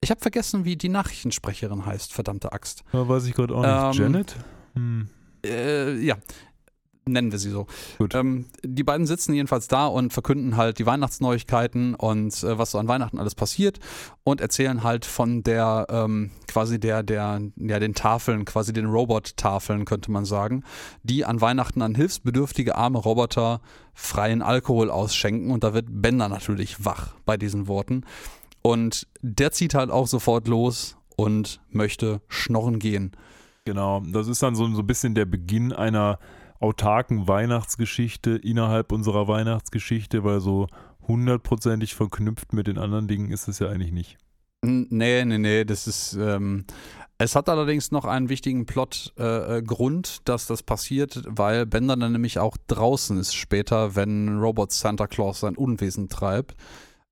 ich 0.03 0.11
habe 0.11 0.21
vergessen, 0.21 0.65
wie 0.65 0.75
die 0.75 0.89
Nachrichtensprecherin 0.89 1.85
heißt, 1.85 2.13
verdammte 2.13 2.51
Axt. 2.51 2.83
Ja, 2.91 3.07
weiß 3.07 3.25
ich 3.25 3.33
gerade 3.33 3.55
auch 3.55 3.61
nicht. 3.61 3.99
Ähm, 3.99 4.03
Janet? 4.03 4.35
Hm. 4.75 5.07
Äh, 5.45 5.93
ja. 5.99 6.15
nennen 7.05 7.31
wir 7.31 7.39
sie 7.39 7.49
so. 7.49 7.67
Gut. 7.97 8.15
Ähm, 8.15 8.45
die 8.63 8.83
beiden 8.83 9.05
sitzen 9.05 9.33
jedenfalls 9.33 9.67
da 9.67 9.87
und 9.87 10.13
verkünden 10.13 10.55
halt 10.57 10.79
die 10.79 10.85
Weihnachtsneuigkeiten 10.85 11.95
und 11.95 12.43
äh, 12.43 12.57
was 12.57 12.71
so 12.71 12.79
an 12.79 12.87
Weihnachten 12.87 13.19
alles 13.19 13.35
passiert 13.35 13.79
und 14.23 14.41
erzählen 14.41 14.83
halt 14.83 15.05
von 15.05 15.43
der 15.43 15.87
ähm, 15.89 16.31
quasi 16.47 16.79
der 16.79 17.03
der 17.03 17.41
ja 17.57 17.79
den 17.79 17.93
Tafeln, 17.93 18.45
quasi 18.45 18.71
den 18.71 18.85
Robot-Tafeln 18.85 19.85
könnte 19.85 20.11
man 20.11 20.25
sagen, 20.25 20.63
die 21.03 21.25
an 21.25 21.41
Weihnachten 21.41 21.81
an 21.81 21.95
hilfsbedürftige 21.95 22.75
arme 22.75 22.99
Roboter 22.99 23.61
freien 23.93 24.41
Alkohol 24.41 24.89
ausschenken 24.89 25.51
und 25.51 25.63
da 25.63 25.73
wird 25.73 25.87
Bender 25.89 26.29
natürlich 26.29 26.85
wach 26.85 27.15
bei 27.25 27.37
diesen 27.37 27.67
Worten 27.67 28.05
und 28.63 29.07
der 29.21 29.51
zieht 29.51 29.75
halt 29.75 29.91
auch 29.91 30.07
sofort 30.07 30.47
los 30.47 30.97
und 31.15 31.61
möchte 31.69 32.21
schnorren 32.27 32.79
gehen. 32.79 33.11
Genau, 33.65 34.01
das 34.01 34.27
ist 34.27 34.41
dann 34.41 34.55
so, 34.55 34.67
so 34.73 34.79
ein 34.79 34.87
bisschen 34.87 35.13
der 35.13 35.25
Beginn 35.25 35.71
einer 35.71 36.19
autarken 36.59 37.27
Weihnachtsgeschichte 37.27 38.31
innerhalb 38.31 38.91
unserer 38.91 39.27
Weihnachtsgeschichte, 39.27 40.23
weil 40.23 40.39
so 40.39 40.67
hundertprozentig 41.07 41.93
verknüpft 41.93 42.53
mit 42.53 42.67
den 42.67 42.77
anderen 42.77 43.07
Dingen 43.07 43.31
ist 43.31 43.47
es 43.47 43.59
ja 43.59 43.67
eigentlich 43.69 43.91
nicht. 43.91 44.17
Nee, 44.63 45.25
nee, 45.25 45.37
nee, 45.37 45.65
das 45.65 45.87
ist. 45.87 46.13
Ähm, 46.13 46.65
es 47.17 47.35
hat 47.35 47.47
allerdings 47.47 47.91
noch 47.91 48.05
einen 48.05 48.29
wichtigen 48.29 48.65
Plotgrund, 48.65 49.13
äh, 49.19 49.57
äh, 49.57 49.61
Grund, 49.61 50.21
dass 50.25 50.47
das 50.47 50.63
passiert, 50.63 51.21
weil 51.27 51.65
Bender 51.65 51.95
dann 51.95 52.13
nämlich 52.13 52.39
auch 52.39 52.57
draußen 52.67 53.17
ist 53.17 53.33
später, 53.35 53.95
wenn 53.95 54.39
Robot 54.39 54.71
Santa 54.71 55.07
Claus 55.07 55.41
sein 55.41 55.55
Unwesen 55.55 56.09
treibt. 56.09 56.55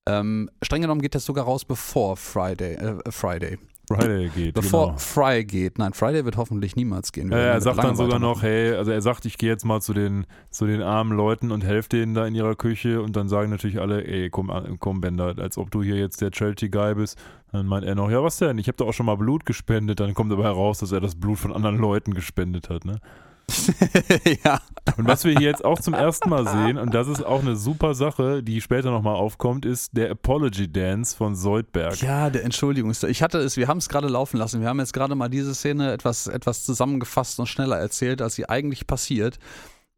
Ähm, 0.08 0.50
streng 0.64 0.82
genommen 0.82 1.02
geht 1.02 1.16
das 1.16 1.26
sogar 1.26 1.46
raus 1.46 1.66
bevor 1.66 2.18
Friday. 2.18 2.74
Äh, 2.76 3.12
Friday. 3.12 3.58
Friday 3.88 4.30
geht. 4.30 4.54
Bevor 4.54 4.88
genau. 4.88 4.98
Fry 4.98 5.44
geht. 5.44 5.78
Nein, 5.78 5.94
Friday 5.94 6.24
wird 6.24 6.38
hoffentlich 6.38 6.76
niemals 6.76 7.12
gehen. 7.12 7.30
Ja, 7.32 7.38
er 7.38 7.62
sagt 7.62 7.78
dann 7.84 7.96
sogar 7.96 8.20
noch, 8.20 8.42
hey, 8.42 8.74
also 8.74 8.92
er 8.92 9.02
sagt, 9.02 9.26
ich 9.26 9.38
gehe 9.38 9.50
jetzt 9.50 9.66
mal 9.66 9.82
zu 9.82 9.94
den, 9.94 10.26
zu 10.50 10.66
den 10.66 10.82
armen 10.82 11.16
Leuten 11.16 11.52
und 11.52 11.64
helfe 11.64 11.90
denen 11.90 12.14
da 12.14 12.26
in 12.26 12.34
ihrer 12.34 12.56
Küche 12.56 13.02
und 13.02 13.16
dann 13.16 13.28
sagen 13.28 13.50
natürlich 13.50 13.82
alle, 13.82 14.06
ey, 14.06 14.30
komm, 14.30 14.50
an- 14.50 14.78
komm 14.80 15.02
Bender, 15.02 15.36
als 15.38 15.58
ob 15.58 15.72
du 15.72 15.84
hier 15.84 15.98
jetzt 15.98 16.22
der 16.22 16.32
Charity-Guy 16.34 16.96
bist. 16.96 17.18
Dann 17.52 17.66
meint 17.66 17.86
er 17.86 17.96
noch, 17.96 18.10
ja, 18.10 18.24
was 18.24 18.38
denn? 18.38 18.58
Ich 18.60 18.68
habe 18.68 18.78
doch 18.78 18.88
auch 18.88 18.94
schon 18.94 19.08
mal 19.08 19.18
Blut 19.18 19.46
gespendet. 19.46 20.00
Dann 20.00 20.14
kommt 20.14 20.32
aber 20.32 20.44
heraus, 20.44 20.80
dass 20.80 20.92
er 20.94 21.02
das 21.02 21.16
Blut 21.16 21.40
von 21.40 21.52
anderen 21.52 21.78
Leuten 21.78 22.14
gespendet 22.14 22.70
hat, 22.70 22.86
ne? 22.86 23.00
ja. 24.44 24.60
Und 24.98 25.08
was 25.08 25.24
wir 25.24 25.34
hier 25.38 25.50
jetzt 25.50 25.64
auch 25.64 25.80
zum 25.80 25.94
ersten 25.94 26.30
Mal 26.30 26.48
sehen, 26.48 26.78
und 26.78 26.94
das 26.94 27.08
ist 27.08 27.24
auch 27.24 27.42
eine 27.42 27.56
super 27.56 27.94
Sache, 27.94 28.42
die 28.42 28.62
später 28.62 28.92
nochmal 28.92 29.16
aufkommt, 29.16 29.66
ist 29.66 29.96
der 29.96 30.12
Apology 30.12 30.72
Dance 30.72 31.16
von 31.16 31.36
Soldberg. 31.36 32.02
Ja, 32.02 32.30
der 32.30 32.44
Entschuldigung. 32.44 32.92
Ich 33.08 33.22
hatte 33.22 33.38
es, 33.40 33.58
wir 33.58 33.68
haben 33.68 33.78
es 33.78 33.90
gerade 33.90 34.08
laufen 34.08 34.38
lassen. 34.38 34.62
Wir 34.62 34.70
haben 34.70 34.80
jetzt 34.80 34.94
gerade 34.94 35.16
mal 35.16 35.30
diese 35.30 35.54
Szene 35.54 35.92
etwas, 35.92 36.28
etwas 36.28 36.66
zusammengefasst 36.66 37.40
und 37.40 37.48
schneller 37.48 37.78
erzählt, 37.78 38.22
als 38.22 38.36
sie 38.36 38.50
eigentlich 38.50 38.88
passiert. 38.88 39.38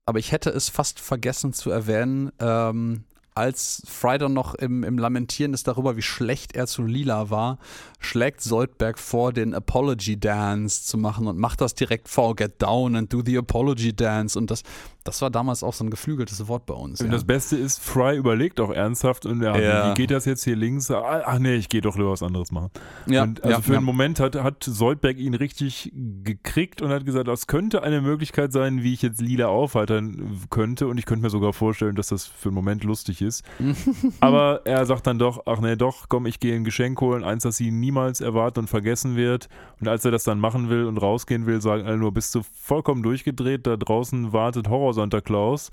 Aber 0.06 0.20
ich 0.20 0.32
hätte 0.32 0.50
es 0.50 0.70
fast 0.70 1.00
vergessen 1.00 1.54
zu 1.54 1.72
erwähnen, 1.72 2.32
ähm, 2.40 3.06
als 3.36 3.82
Friday 3.86 4.30
noch 4.30 4.56
im, 4.56 4.84
im 4.84 4.98
Lamentieren 4.98 5.54
ist 5.54 5.68
darüber, 5.68 5.96
wie 5.98 6.02
schlecht 6.02 6.56
er 6.56 6.68
zu 6.68 6.84
Lila 6.84 7.30
war, 7.30 7.58
schlägt 8.00 8.42
Soldberg 8.42 9.00
vor, 9.00 9.34
den 9.34 9.54
Apology 9.54 10.20
Dance 10.20 10.84
zu 10.84 10.98
machen 10.98 11.28
und 11.28 11.38
macht 11.38 11.62
das 11.62 11.76
direkt 11.76 12.10
vor, 12.10 12.36
get 12.36 12.62
down 12.62 12.96
and 12.96 13.12
do 13.12 13.22
the 13.26 13.38
Apology 13.38 13.96
Dance. 13.96 14.38
Und 14.38 14.52
das, 14.52 14.64
das 15.04 15.22
war 15.22 15.30
damals 15.30 15.64
auch 15.64 15.74
so 15.74 15.84
ein 15.84 15.90
geflügeltes 15.90 16.48
Wort 16.48 16.66
bei 16.66 16.74
uns. 16.74 17.02
Und 17.02 17.08
ja. 17.08 17.12
das 17.14 17.26
Beste 17.26 17.58
ist, 17.58 17.80
Fry 17.84 18.16
überlegt 18.16 18.60
auch 18.60 18.70
ernsthaft 18.72 19.26
und 19.26 19.42
ja, 19.42 19.58
Ja. 19.58 19.90
wie 19.90 19.94
geht 19.96 20.12
das 20.12 20.26
jetzt 20.26 20.44
hier 20.44 20.56
links? 20.56 20.90
Ah, 20.92 21.24
Ach 21.26 21.40
nee, 21.40 21.56
ich 21.56 21.68
gehe 21.70 21.82
doch 21.82 21.98
lieber 21.98 22.12
was 22.12 22.24
anderes 22.24 22.52
machen. 22.52 22.70
ja, 23.08 23.24
und 23.24 23.44
also 23.44 23.62
für 23.62 23.76
einen 23.76 23.86
Moment 23.86 24.20
hat, 24.20 24.36
hat 24.36 24.64
Soldberg 24.64 25.18
ihn 25.18 25.34
richtig 25.34 25.92
gekriegt 26.24 26.82
und 26.82 26.90
hat 26.90 27.06
gesagt, 27.06 27.28
das 27.28 27.48
könnte 27.48 27.84
eine 27.84 28.02
Möglichkeit 28.02 28.54
sein, 28.54 28.84
wie 28.84 28.94
ich 28.94 29.02
jetzt 29.02 29.20
Lila 29.22 29.48
aufheitern 29.48 30.42
könnte. 30.50 30.88
Und 30.88 30.98
ich 30.98 31.06
könnte 31.06 31.24
mir 31.24 31.30
sogar 31.30 31.54
vorstellen, 31.54 31.96
dass 31.96 32.08
das 32.08 32.26
für 32.26 32.50
einen 32.50 32.56
Moment 32.56 32.84
lustig 32.84 33.22
ist. 33.22 33.44
Aber 34.20 34.62
er 34.66 34.86
sagt 34.86 35.08
dann 35.08 35.20
doch, 35.20 35.44
ach 35.46 35.60
nee, 35.60 35.76
doch, 35.76 36.08
komm, 36.10 36.26
ich 36.26 36.40
gehe 36.40 36.56
ein 36.56 36.64
Geschenk 36.64 37.00
holen, 37.02 37.24
eins, 37.24 37.44
das 37.44 37.58
sie 37.58 37.72
niemals 37.72 38.22
erwarten 38.22 38.60
und 38.62 38.68
vergessen 38.70 39.16
wird. 39.16 39.50
Und 39.82 39.88
als 39.88 40.06
er 40.06 40.12
das 40.12 40.24
dann 40.24 40.40
machen 40.40 40.70
will 40.70 40.86
und 40.86 40.98
rausgehen 40.98 41.46
will, 41.46 41.62
sagen 41.62 41.86
alle 41.86 41.98
nur, 41.98 42.14
bist 42.14 42.34
du 42.36 42.42
vollkommen 42.54 43.04
durchgedreht, 43.04 43.68
da 43.68 43.76
draußen 43.76 44.32
wartet 44.34 44.70
Horror 44.70 44.93
Santa 44.94 45.22
Claus. 45.22 45.70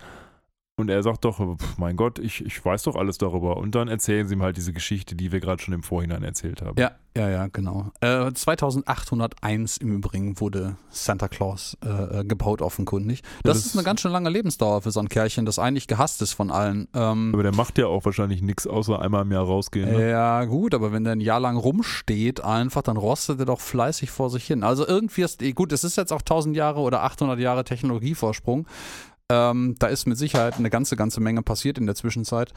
Und 0.81 0.89
er 0.89 1.03
sagt 1.03 1.27
doch, 1.27 1.39
pf, 1.39 1.79
mein 1.79 1.97
Gott, 1.97 2.19
ich, 2.19 2.45
ich 2.45 2.65
weiß 2.65 2.85
doch 2.85 2.97
alles 2.97 3.19
darüber. 3.19 3.59
Und 3.59 3.75
dann 3.75 3.87
erzählen 3.87 4.27
sie 4.27 4.35
ihm 4.35 4.43
halt 4.43 4.57
diese 4.57 4.73
Geschichte, 4.73 5.15
die 5.15 5.31
wir 5.31 5.41
gerade 5.41 5.63
schon 5.63 5.75
im 5.75 5.83
Vorhinein 5.83 6.25
erzählt 6.25 6.63
haben. 6.63 6.81
Ja, 6.81 6.93
ja, 7.17 7.29
ja, 7.29 7.49
genau. 7.49 7.91
Äh, 8.01 8.33
2801 8.33 9.77
im 9.79 9.93
Übrigen 9.97 10.41
wurde 10.41 10.77
Santa 10.89 11.29
Claus 11.29 11.77
äh, 11.85 12.21
äh, 12.21 12.25
gebaut, 12.25 12.63
offenkundig. 12.63 13.23
Das, 13.43 13.59
das 13.59 13.67
ist 13.67 13.75
eine 13.75 13.85
ganz 13.85 14.01
schön 14.01 14.13
lange 14.13 14.31
Lebensdauer 14.31 14.81
für 14.83 14.91
so 14.91 15.01
ein 15.01 15.09
Kerlchen, 15.09 15.45
das 15.45 15.59
eigentlich 15.59 15.87
gehasst 15.87 16.23
ist 16.23 16.33
von 16.33 16.51
allen. 16.51 16.89
Ähm, 16.95 17.33
Aber 17.35 17.43
der 17.43 17.55
macht 17.55 17.79
ja 17.79 17.87
auch 17.87 18.05
wahrscheinlich 18.05 18.41
nichts, 18.41 18.67
außer 18.67 19.01
einmal 19.03 19.23
im 19.23 19.33
Jahr 19.33 19.45
rausgehen. 19.45 19.91
Ne? 19.91 20.09
ja, 20.09 20.45
gut, 20.45 20.73
aber 20.73 20.93
wenn 20.93 21.05
der 21.05 21.15
ein 21.15 21.21
Jahr 21.21 21.41
lang 21.41 21.57
rumsteht, 21.57 22.43
einfach, 22.43 22.83
dann 22.83 22.97
rostet 22.97 23.41
er 23.41 23.47
doch 23.47 23.61
fleißig 23.61 24.11
vor 24.11 24.31
sich 24.31 24.47
hin. 24.47 24.63
Also 24.63 24.87
irgendwie 24.87 25.23
ist, 25.23 25.43
eh, 25.43 25.53
gut, 25.53 25.73
es 25.73 25.85
ist 25.85 25.97
jetzt 25.97 26.13
auch 26.13 26.23
1000 26.23 26.57
Jahre 26.57 26.81
oder 26.81 27.03
800 27.03 27.39
Jahre 27.39 27.65
Technologievorsprung. 27.65 28.67
Ähm, 29.31 29.77
da 29.79 29.87
ist 29.87 30.07
mit 30.07 30.19
Sicherheit 30.19 30.57
eine 30.59 30.71
ganze, 30.71 30.97
ganze 30.97 31.21
Menge 31.21 31.43
passiert 31.43 31.79
in 31.79 31.87
der 31.87 31.95
Zwischenzeit. 31.95 32.53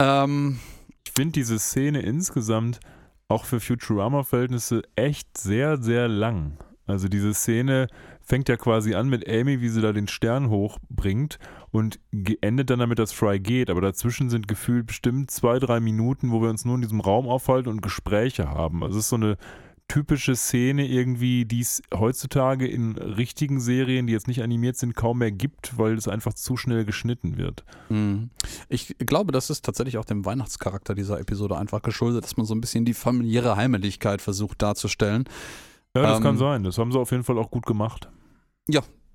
Ähm, 0.00 0.60
Ich 1.04 1.12
finde 1.12 1.32
diese 1.32 1.58
Szene 1.58 2.02
insgesamt 2.02 2.80
auch 3.28 3.46
für 3.46 3.60
Futurama-Verhältnisse 3.60 4.82
echt 4.94 5.38
sehr, 5.38 5.82
sehr 5.82 6.06
lang. 6.08 6.58
Also 6.86 7.08
diese 7.08 7.32
Szene 7.32 7.86
fängt 8.20 8.50
ja 8.50 8.56
quasi 8.58 8.94
an 8.94 9.08
mit 9.08 9.26
Amy, 9.26 9.62
wie 9.62 9.70
sie 9.70 9.80
da 9.80 9.92
den 9.92 10.06
Stern 10.06 10.50
hochbringt 10.50 11.38
und 11.70 11.98
endet 12.42 12.68
dann 12.68 12.78
damit, 12.78 12.98
dass 12.98 13.12
Fry 13.12 13.40
geht. 13.40 13.70
Aber 13.70 13.80
dazwischen 13.80 14.28
sind 14.28 14.48
gefühlt 14.48 14.86
bestimmt 14.86 15.30
zwei, 15.30 15.58
drei 15.58 15.80
Minuten, 15.80 16.30
wo 16.30 16.42
wir 16.42 16.50
uns 16.50 16.66
nur 16.66 16.74
in 16.74 16.82
diesem 16.82 17.00
Raum 17.00 17.26
aufhalten 17.26 17.70
und 17.70 17.80
Gespräche 17.80 18.50
haben. 18.50 18.82
Also 18.82 18.98
es 18.98 19.04
ist 19.04 19.10
so 19.10 19.16
eine 19.16 19.38
typische 19.88 20.34
Szene 20.34 20.86
irgendwie, 20.86 21.44
die 21.44 21.60
es 21.60 21.82
heutzutage 21.92 22.66
in 22.66 22.96
richtigen 22.96 23.60
Serien, 23.60 24.06
die 24.06 24.12
jetzt 24.12 24.26
nicht 24.28 24.42
animiert 24.42 24.76
sind, 24.76 24.94
kaum 24.96 25.18
mehr 25.18 25.30
gibt, 25.30 25.76
weil 25.78 25.94
es 25.94 26.08
einfach 26.08 26.32
zu 26.34 26.56
schnell 26.56 26.84
geschnitten 26.84 27.36
wird. 27.36 27.64
Mhm. 27.90 28.30
Ich 28.68 28.96
glaube, 28.98 29.30
das 29.32 29.50
ist 29.50 29.64
tatsächlich 29.64 29.98
auch 29.98 30.04
dem 30.04 30.24
Weihnachtscharakter 30.24 30.94
dieser 30.94 31.20
Episode 31.20 31.58
einfach 31.58 31.82
geschuldet, 31.82 32.24
dass 32.24 32.36
man 32.36 32.46
so 32.46 32.54
ein 32.54 32.60
bisschen 32.60 32.84
die 32.84 32.94
familiäre 32.94 33.56
Heimeligkeit 33.56 34.22
versucht 34.22 34.62
darzustellen. 34.62 35.24
Ja, 35.94 36.02
das 36.02 36.16
Ähm, 36.16 36.22
kann 36.22 36.38
sein. 36.38 36.64
Das 36.64 36.78
haben 36.78 36.90
sie 36.90 36.98
auf 36.98 37.10
jeden 37.10 37.24
Fall 37.24 37.38
auch 37.38 37.50
gut 37.50 37.66
gemacht. 37.66 38.08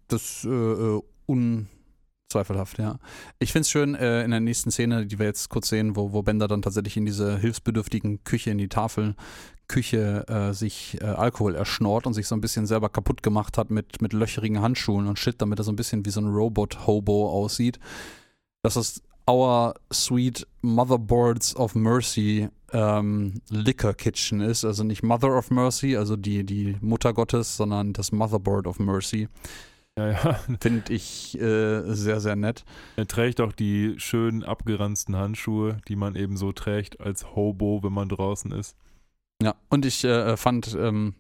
Das 0.08 0.44
äh, 0.44 0.50
äh, 0.50 1.02
unzweifelhaft, 1.28 2.80
ja. 2.80 2.98
Ich 3.38 3.52
finde 3.52 3.62
es 3.62 3.70
schön 3.70 3.94
äh, 3.96 4.24
in 4.24 4.32
der 4.32 4.40
nächsten 4.40 4.72
Szene, 4.72 5.06
die 5.06 5.20
wir 5.20 5.28
jetzt 5.28 5.50
kurz 5.50 5.70
sehen, 5.70 5.96
wo, 5.96 6.14
wo 6.14 6.24
Bender 6.24 6.48
dann 6.48 6.62
tatsächlich 6.64 6.98
in 6.98 7.06
diese 7.06 7.38
hilfsbedürftigen 7.38 8.24
Küche, 8.24 8.50
in 8.50 8.58
die 8.58 8.70
Tafelküche 9.70 10.28
äh, 10.28 10.54
sich 10.54 10.98
äh, 11.02 11.06
Alkohol 11.06 11.56
erschnort 11.56 12.08
und 12.08 12.14
sich 12.14 12.28
so 12.28 12.36
ein 12.36 12.42
bisschen 12.42 12.66
selber 12.66 12.90
kaputt 12.90 13.24
gemacht 13.24 13.58
hat 13.58 13.70
mit, 13.70 14.02
mit 14.02 14.14
löcherigen 14.14 14.62
Handschuhen 14.62 15.08
und 15.08 15.20
Shit, 15.20 15.42
damit 15.42 15.60
er 15.60 15.64
so 15.64 15.72
ein 15.72 15.76
bisschen 15.76 16.06
wie 16.06 16.10
so 16.10 16.20
ein 16.20 16.28
Robot-Hobo 16.28 17.30
aussieht. 17.30 17.80
Das 18.64 18.76
ist 18.76 19.04
Our 19.30 19.76
Sweet 19.94 20.48
Motherboards 20.62 21.56
of 21.56 21.76
Mercy 21.76 22.50
ähm, 22.74 23.42
Liquor 23.50 23.94
Kitchen 23.94 24.42
ist. 24.42 24.66
Also 24.66 24.84
nicht 24.84 25.04
Mother 25.04 25.38
of 25.38 25.52
Mercy, 25.52 25.96
also 25.96 26.16
die, 26.18 26.44
die 26.44 26.76
Mutter 26.82 27.14
Gottes, 27.14 27.56
sondern 27.56 27.94
das 27.94 28.12
Motherboard 28.12 28.66
of 28.66 28.80
Mercy. 28.80 29.30
Ja, 29.98 30.12
ja. 30.12 30.40
Finde 30.60 30.92
ich 30.92 31.40
äh, 31.40 31.94
sehr, 31.94 32.20
sehr 32.20 32.36
nett. 32.36 32.66
Er 32.96 33.08
trägt 33.08 33.40
auch 33.40 33.52
die 33.52 33.96
schönen 33.98 34.44
abgeranzten 34.44 35.16
Handschuhe, 35.16 35.78
die 35.88 35.96
man 35.96 36.16
eben 36.16 36.36
so 36.36 36.52
trägt 36.52 37.00
als 37.00 37.36
Hobo, 37.36 37.84
wenn 37.84 37.94
man 37.94 38.10
draußen 38.10 38.52
ist. 38.52 38.76
Ja, 39.42 39.56
und 39.70 39.86
ich 39.86 40.04
äh, 40.04 40.36
fand 40.36 40.76
ähm, 40.76 41.14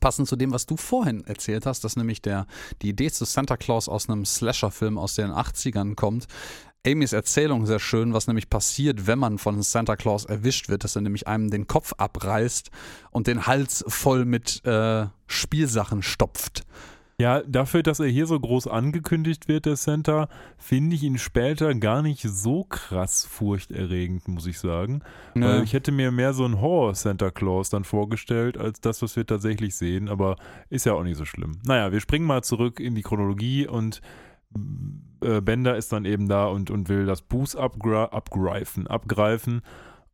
passend 0.00 0.28
zu 0.28 0.36
dem, 0.36 0.52
was 0.52 0.66
du 0.66 0.76
vorhin 0.76 1.24
erzählt 1.26 1.66
hast, 1.66 1.84
dass 1.84 1.96
nämlich 1.96 2.22
der, 2.22 2.46
die 2.82 2.90
Idee 2.90 3.10
zu 3.10 3.24
Santa 3.24 3.56
Claus 3.56 3.88
aus 3.88 4.08
einem 4.08 4.24
Slasher-Film 4.24 4.96
aus 4.96 5.14
den 5.14 5.30
80ern 5.30 5.94
kommt. 5.94 6.26
Amys 6.86 7.12
Erzählung 7.12 7.66
sehr 7.66 7.80
schön, 7.80 8.14
was 8.14 8.28
nämlich 8.28 8.48
passiert, 8.48 9.06
wenn 9.06 9.18
man 9.18 9.38
von 9.38 9.62
Santa 9.62 9.96
Claus 9.96 10.24
erwischt 10.24 10.68
wird, 10.68 10.84
dass 10.84 10.96
er 10.96 11.02
nämlich 11.02 11.26
einem 11.26 11.50
den 11.50 11.66
Kopf 11.66 11.92
abreißt 11.98 12.70
und 13.10 13.26
den 13.26 13.46
Hals 13.46 13.84
voll 13.88 14.24
mit 14.24 14.64
äh, 14.64 15.06
Spielsachen 15.26 16.02
stopft. 16.02 16.64
Ja, 17.20 17.42
dafür, 17.42 17.82
dass 17.82 17.98
er 17.98 18.06
hier 18.06 18.26
so 18.26 18.38
groß 18.38 18.68
angekündigt 18.68 19.48
wird, 19.48 19.66
der 19.66 19.74
Santa, 19.74 20.28
finde 20.56 20.94
ich 20.94 21.02
ihn 21.02 21.18
später 21.18 21.74
gar 21.74 22.00
nicht 22.00 22.22
so 22.22 22.62
krass 22.62 23.24
furchterregend, 23.24 24.28
muss 24.28 24.46
ich 24.46 24.60
sagen. 24.60 25.02
Weil 25.34 25.64
ich 25.64 25.72
hätte 25.72 25.90
mir 25.90 26.12
mehr 26.12 26.32
so 26.32 26.44
einen 26.44 26.60
Horror-Santa 26.60 27.32
Claus 27.32 27.70
dann 27.70 27.82
vorgestellt, 27.82 28.56
als 28.56 28.80
das, 28.80 29.02
was 29.02 29.16
wir 29.16 29.26
tatsächlich 29.26 29.74
sehen, 29.74 30.08
aber 30.08 30.36
ist 30.70 30.86
ja 30.86 30.92
auch 30.92 31.02
nicht 31.02 31.16
so 31.16 31.24
schlimm. 31.24 31.58
Naja, 31.66 31.90
wir 31.90 32.00
springen 32.00 32.24
mal 32.24 32.44
zurück 32.44 32.78
in 32.78 32.94
die 32.94 33.02
Chronologie 33.02 33.66
und 33.66 34.00
äh, 35.20 35.40
Bender 35.40 35.76
ist 35.76 35.92
dann 35.92 36.04
eben 36.04 36.28
da 36.28 36.46
und, 36.46 36.70
und 36.70 36.88
will 36.88 37.04
das 37.04 37.22
Buß 37.22 37.56
abgra 37.56 38.04
abgreifen, 38.06 38.86
abgreifen 38.86 39.62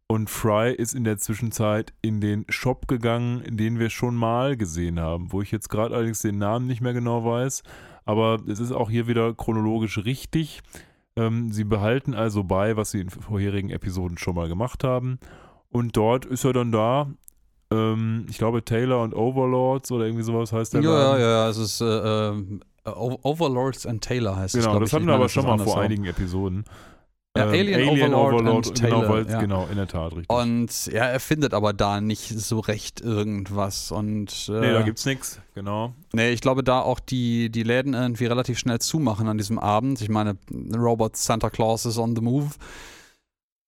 Und 0.06 0.28
Fry 0.28 0.72
ist 0.72 0.94
in 0.94 1.04
der 1.04 1.16
Zwischenzeit 1.16 1.94
in 2.02 2.20
den 2.20 2.44
Shop 2.50 2.88
gegangen, 2.88 3.42
den 3.56 3.78
wir 3.78 3.88
schon 3.90 4.14
mal 4.14 4.56
gesehen 4.56 5.00
haben, 5.00 5.32
wo 5.32 5.40
ich 5.40 5.50
jetzt 5.50 5.70
gerade 5.70 5.94
allerdings 5.94 6.20
den 6.20 6.38
Namen 6.38 6.66
nicht 6.66 6.82
mehr 6.82 6.92
genau 6.92 7.24
weiß. 7.24 7.62
Aber 8.04 8.38
es 8.46 8.60
ist 8.60 8.70
auch 8.72 8.90
hier 8.90 9.06
wieder 9.06 9.32
chronologisch 9.32 10.04
richtig. 10.04 10.60
Ähm, 11.16 11.52
sie 11.52 11.64
behalten 11.64 12.12
also 12.12 12.44
bei, 12.44 12.76
was 12.76 12.90
sie 12.90 13.00
in 13.00 13.08
vorherigen 13.08 13.70
Episoden 13.70 14.18
schon 14.18 14.34
mal 14.34 14.48
gemacht 14.48 14.84
haben. 14.84 15.18
Und 15.70 15.96
dort 15.96 16.26
ist 16.26 16.44
er 16.44 16.52
dann 16.52 16.70
da. 16.70 17.08
Ähm, 17.72 18.26
ich 18.28 18.36
glaube, 18.36 18.62
Taylor 18.62 19.02
und 19.02 19.14
Overlords 19.14 19.90
oder 19.90 20.04
irgendwie 20.04 20.22
sowas 20.24 20.52
heißt 20.52 20.74
der. 20.74 20.82
Ja, 20.82 20.90
Laden. 20.90 21.20
ja, 21.22 21.28
ja, 21.28 21.48
es 21.48 21.56
ist 21.56 21.80
äh, 21.80 21.86
äh, 21.86 22.58
O- 22.84 23.18
Overlords 23.22 23.86
and 23.86 24.04
Taylor 24.04 24.36
heißt 24.36 24.54
es. 24.54 24.64
Genau, 24.64 24.78
das 24.78 24.90
ich. 24.90 24.94
hatten 24.94 25.06
wir 25.06 25.14
aber 25.14 25.30
schon 25.30 25.46
mal 25.46 25.58
vor 25.58 25.80
einigen 25.80 26.04
Episoden. 26.04 26.64
Ja, 27.36 27.46
Ähm, 27.46 27.50
Alien, 27.50 27.88
Overlord 28.14 28.46
and 28.46 28.64
genau, 28.64 28.70
Taylor, 29.00 29.08
weil- 29.08 29.28
ja. 29.30 29.40
genau, 29.40 29.66
in 29.66 29.74
der 29.76 29.88
Tat, 29.88 30.12
richtig. 30.14 30.30
Und 30.30 30.86
ja, 30.86 31.04
er 31.06 31.18
findet 31.18 31.52
aber 31.52 31.72
da 31.72 32.00
nicht 32.00 32.28
so 32.28 32.60
recht 32.60 33.00
irgendwas. 33.00 33.90
Und 33.90 34.48
äh, 34.48 34.60
nee, 34.60 34.72
da 34.72 34.82
gibt's 34.82 35.04
nichts, 35.04 35.40
genau. 35.52 35.94
Nee, 36.12 36.30
ich 36.30 36.40
glaube, 36.40 36.62
da 36.62 36.80
auch 36.80 37.00
die, 37.00 37.50
die 37.50 37.64
Läden 37.64 37.92
irgendwie 37.94 38.26
relativ 38.26 38.60
schnell 38.60 38.78
zumachen 38.78 39.26
an 39.26 39.36
diesem 39.36 39.58
Abend. 39.58 40.00
Ich 40.00 40.08
meine, 40.08 40.36
Robot 40.76 41.16
Santa 41.16 41.50
Claus 41.50 41.86
ist 41.86 41.98
on 41.98 42.14
the 42.14 42.22
move. 42.22 42.50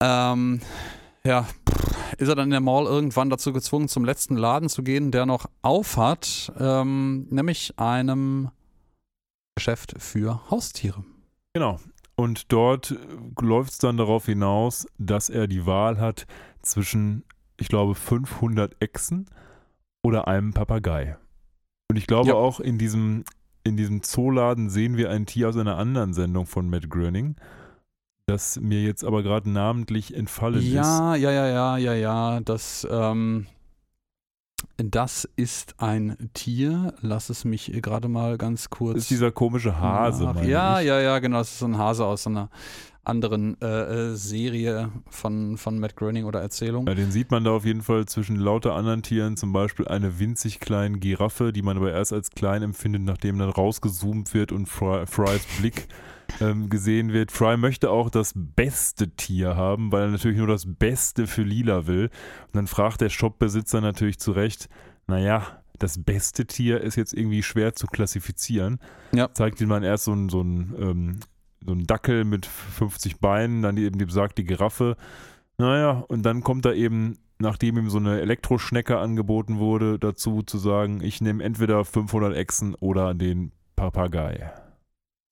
Ähm, 0.01 0.61
ja, 1.25 1.49
ist 2.19 2.29
er 2.29 2.37
dann 2.37 2.45
in 2.45 2.51
der 2.53 2.61
Mall 2.61 2.85
irgendwann 2.85 3.31
dazu 3.31 3.53
gezwungen, 3.53 3.89
zum 3.89 4.05
letzten 4.05 4.37
Laden 4.37 4.69
zu 4.69 4.85
gehen, 4.85 5.11
der 5.11 5.27
noch 5.27 5.47
auf 5.63 5.97
hat, 5.97 6.53
ähm, 6.61 7.27
nämlich 7.31 7.73
einem 7.81 8.51
Geschäft 9.57 9.95
für 9.99 10.41
Haustiere. 10.53 11.03
Genau. 11.55 11.81
Und 12.17 12.51
dort 12.53 12.95
läuft 13.41 13.73
es 13.73 13.79
dann 13.79 13.99
darauf 13.99 14.27
hinaus, 14.27 14.87
dass 14.99 15.29
er 15.29 15.47
die 15.47 15.67
Wahl 15.67 16.01
hat 16.01 16.27
zwischen, 16.63 17.25
ich 17.59 17.69
glaube, 17.69 17.95
500 17.95 18.77
Echsen 18.81 19.27
oder 20.03 20.27
einem 20.27 20.53
Papagei. 20.55 21.17
Und 21.91 21.97
ich 21.97 22.07
glaube 22.07 22.31
Ja. 22.31 22.35
auch 22.35 22.59
in 22.59 22.79
diesem, 22.79 23.25
in 23.65 23.77
diesem 23.77 24.03
Zooladen 24.03 24.71
sehen 24.71 24.97
wir 24.97 25.11
ein 25.11 25.27
Tier 25.27 25.49
aus 25.49 25.57
einer 25.57 25.77
anderen 25.77 26.15
Sendung 26.15 26.47
von 26.47 26.71
Matt 26.71 26.89
Groening, 26.89 27.37
das 28.27 28.59
mir 28.59 28.83
jetzt 28.83 29.05
aber 29.05 29.23
gerade 29.23 29.51
namentlich 29.51 30.15
entfallen 30.15 30.57
ist. 30.61 30.73
Ja, 30.73 31.15
ja, 31.17 31.31
ja, 31.31 31.47
ja, 31.49 31.77
ja, 31.77 31.95
ja. 31.95 32.41
Das, 32.41 32.87
ähm, 32.91 33.47
das 34.79 35.29
ist 35.37 35.75
ein 35.79 36.17
Tier. 36.35 36.95
Lass 37.01 37.31
es 37.31 37.45
mich 37.45 37.73
gerade 37.83 38.09
mal 38.09 38.39
ganz 38.39 38.71
kurz. 38.71 38.95
Das 38.95 39.03
ist 39.05 39.11
dieser 39.11 39.31
komische 39.33 39.79
Hase, 39.81 40.25
Ja, 40.45 40.81
ich. 40.81 40.87
ja, 40.87 41.01
ja, 41.01 41.19
genau. 41.19 41.39
Das 41.39 41.53
ist 41.53 41.59
so 41.59 41.67
ein 41.67 41.79
Hase 41.79 42.05
aus 42.05 42.27
einer 42.27 42.51
anderen 43.05 43.61
äh, 43.61 43.67
äh, 44.11 44.15
Serie 44.17 44.91
von, 45.09 45.57
von 45.59 45.79
Matt 45.79 45.95
Groening 45.95 46.25
oder 46.25 46.41
Erzählung. 46.41 46.87
Ja, 46.89 46.95
den 46.95 47.13
sieht 47.13 47.31
man 47.31 47.45
da 47.45 47.53
auf 47.53 47.65
jeden 47.65 47.83
Fall 47.83 48.07
zwischen 48.07 48.35
lauter 48.37 48.75
anderen 48.75 49.03
Tieren, 49.03 49.37
zum 49.37 49.53
Beispiel 49.53 49.87
eine 49.87 50.19
winzig 50.19 50.59
kleine 50.59 50.99
Giraffe, 50.99 51.53
die 51.53 51.63
man 51.63 51.77
aber 51.77 51.93
erst 51.93 52.13
als 52.13 52.31
klein 52.31 52.63
empfindet, 52.63 53.03
nachdem 53.03 53.39
dann 53.39 53.51
rausgezoomt 53.51 54.35
wird 54.35 54.51
und 54.51 54.67
Fry, 54.67 55.07
Frys 55.07 55.47
Blick 55.59 55.87
ähm, 56.41 56.69
gesehen 56.69 57.13
wird. 57.13 57.33
Fry 57.33 57.57
möchte 57.57 57.91
auch 57.91 58.11
das 58.11 58.33
beste 58.35 59.11
Tier 59.11 59.57
haben, 59.57 59.93
weil 59.93 60.03
er 60.03 60.11
natürlich 60.11 60.39
nur 60.39 60.47
das 60.47 60.67
Beste 60.67 61.27
für 61.27 61.43
Lila 61.43 61.87
will. 61.87 62.11
Und 62.47 62.57
dann 62.57 62.67
fragt 62.67 63.01
der 63.01 63.09
Shopbesitzer 63.09 63.81
natürlich 63.81 64.19
zu 64.19 64.33
Recht, 64.33 64.69
naja, 65.07 65.63
das 65.79 66.03
beste 66.03 66.47
Tier 66.47 66.81
ist 66.81 66.97
jetzt 66.97 67.13
irgendwie 67.13 67.43
schwer 67.43 67.75
zu 67.75 67.87
klassifizieren. 67.87 68.79
Ja. 69.13 69.33
Zeigt 69.33 69.61
ihm 69.61 69.69
dann 69.69 69.83
erst 69.83 70.05
so 70.05 70.13
ein, 70.13 70.29
so 70.29 70.41
ein, 70.41 70.75
ähm, 70.79 71.21
so 71.65 71.73
ein 71.73 71.87
Dackel 71.87 72.25
mit 72.25 72.47
50 72.47 73.21
Beinen, 73.21 73.63
dann 73.63 73.77
eben 73.77 73.99
die 73.99 74.07
besagte 74.07 74.45
Giraffe. 74.45 74.97
Naja, 75.59 76.05
und 76.09 76.23
dann 76.23 76.43
kommt 76.43 76.67
er 76.67 76.75
eben, 76.75 77.19
nachdem 77.39 77.79
ihm 77.79 77.91
so 77.91 77.99
eine 77.99 78.21
Elektroschnecke 78.21 78.99
angeboten 78.99 79.59
wurde, 79.59 79.99
dazu 79.99 80.43
zu 80.43 80.59
sagen, 80.59 81.01
ich 81.03 81.21
nehme 81.21 81.43
entweder 81.43 81.85
500 81.85 82.35
Echsen 82.35 82.75
oder 82.75 83.15
den 83.15 83.53
Papagei. 83.75 84.53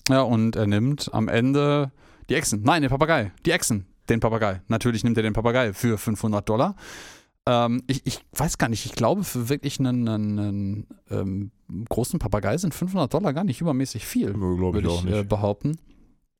Ja, 0.08 0.22
und 0.22 0.56
er 0.56 0.66
nimmt 0.66 1.12
am 1.12 1.28
Ende 1.28 1.90
die 2.28 2.34
Echsen. 2.34 2.62
Nein, 2.62 2.82
den 2.82 2.90
Papagei. 2.90 3.32
Die 3.46 3.50
Echsen. 3.50 3.86
Den 4.08 4.20
Papagei. 4.20 4.60
Natürlich 4.68 5.02
nimmt 5.04 5.16
er 5.16 5.22
den 5.22 5.32
Papagei 5.32 5.72
für 5.72 5.96
500 5.96 6.46
Dollar. 6.46 6.76
Ähm, 7.46 7.82
ich, 7.86 8.06
ich 8.06 8.20
weiß 8.32 8.58
gar 8.58 8.68
nicht, 8.68 8.86
ich 8.86 8.92
glaube, 8.92 9.24
für 9.24 9.48
wirklich 9.48 9.78
einen, 9.78 10.08
einen, 10.08 10.38
einen 10.38 10.86
ähm, 11.10 11.50
großen 11.88 12.18
Papagei 12.18 12.56
sind 12.58 12.74
500 12.74 13.12
Dollar 13.12 13.32
gar 13.32 13.44
nicht 13.44 13.60
übermäßig 13.60 14.06
viel, 14.06 14.30
ich 14.30 14.36
würde 14.36 14.88
auch 14.88 15.04
ich 15.04 15.10
äh, 15.10 15.16
nicht. 15.18 15.28
behaupten. 15.28 15.78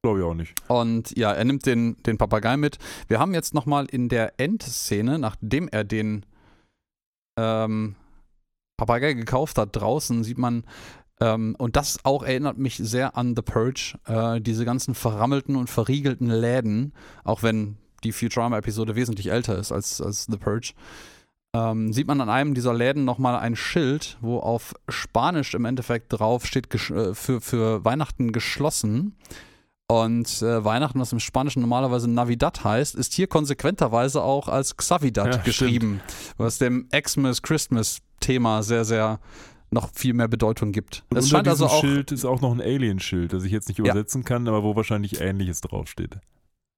Glaube 0.03 0.21
ich 0.21 0.25
auch 0.25 0.35
nicht. 0.35 0.55
Und 0.69 1.17
ja, 1.17 1.33
er 1.33 1.45
nimmt 1.45 1.65
den, 1.65 1.97
den 2.03 2.19
Papagei 2.19 2.57
mit. 2.59 2.79
Wir 3.09 3.19
haben 3.19 3.33
jetzt 3.33 3.55
nochmal 3.55 3.87
in 3.87 4.09
der 4.11 4.39
Endszene, 4.39 5.19
nachdem 5.19 5.69
er 5.69 5.85
den 5.85 6.27
ähm, 7.39 7.97
Papagei 8.77 9.15
gekauft 9.15 9.57
hat, 9.57 9.71
draußen 9.73 10.25
sieht 10.25 10.39
man, 10.39 10.65
ähm, 11.21 11.55
und 11.59 11.77
das 11.77 12.05
auch 12.05 12.23
erinnert 12.23 12.59
mich 12.59 12.77
sehr 12.77 13.17
an 13.17 13.35
The 13.37 13.43
Purge, 13.43 13.99
äh, 14.07 14.41
diese 14.41 14.65
ganzen 14.65 14.95
verrammelten 14.95 15.57
und 15.57 15.71
verriegelten 15.71 16.29
Läden, 16.29 16.93
auch 17.23 17.43
wenn 17.43 17.77
die 18.03 18.13
Futurama-Episode 18.13 18.97
wesentlich 18.97 19.29
älter 19.31 19.59
ist 19.59 19.73
als, 19.73 20.01
als 20.01 20.27
The 20.31 20.37
Purge. 20.37 20.75
Ähm, 21.55 21.93
sieht 21.93 22.09
man 22.09 22.21
an 22.21 22.29
einem 22.29 22.55
dieser 22.55 22.75
Läden 22.75 23.05
nochmal 23.05 23.37
ein 23.37 23.55
Schild, 23.55 24.19
wo 24.21 24.39
auf 24.39 24.75
Spanisch 24.89 25.55
im 25.55 25.65
Endeffekt 25.65 26.13
drauf 26.13 26.47
steht, 26.47 26.75
äh, 26.91 27.15
für, 27.15 27.41
für 27.41 27.85
Weihnachten 27.85 28.33
geschlossen. 28.33 29.17
Und 29.87 30.43
äh, 30.43 30.65
Weihnachten, 30.65 30.99
was 30.99 31.13
im 31.13 31.21
Spanischen 31.21 31.61
normalerweise 31.61 32.11
Navidad 32.11 32.65
heißt, 32.65 32.97
ist 32.97 33.13
hier 33.13 33.29
konsequenterweise 33.29 34.23
auch 34.23 34.49
als 34.49 34.77
Xavidad 34.77 35.35
Ja, 35.37 35.43
geschrieben, 35.43 36.01
was 36.39 36.59
dem 36.59 36.89
Xmas-Christmas-Thema 36.89 38.63
sehr, 38.63 38.85
sehr 38.85 39.21
noch 39.75 39.91
viel 39.93 40.15
mehr 40.15 40.29
Bedeutung 40.29 40.73
gibt. 40.73 41.05
Und 41.11 41.19
es 41.19 41.31
unter 41.33 41.51
also 41.51 41.67
auch, 41.67 41.81
Schild 41.81 42.11
ist 42.13 42.25
auch 42.25 42.41
noch 42.41 42.53
ein 42.53 42.61
Alien-Schild, 42.63 43.33
das 43.35 43.45
ich 43.45 43.53
jetzt 43.53 43.69
nicht 43.69 43.79
Ja. 43.79 43.85
übersetzen 43.85 44.25
kann, 44.25 44.49
aber 44.49 44.63
wo 44.63 44.75
wahrscheinlich 44.75 45.21
Ähnliches 45.21 45.61
draufsteht. 45.61 46.17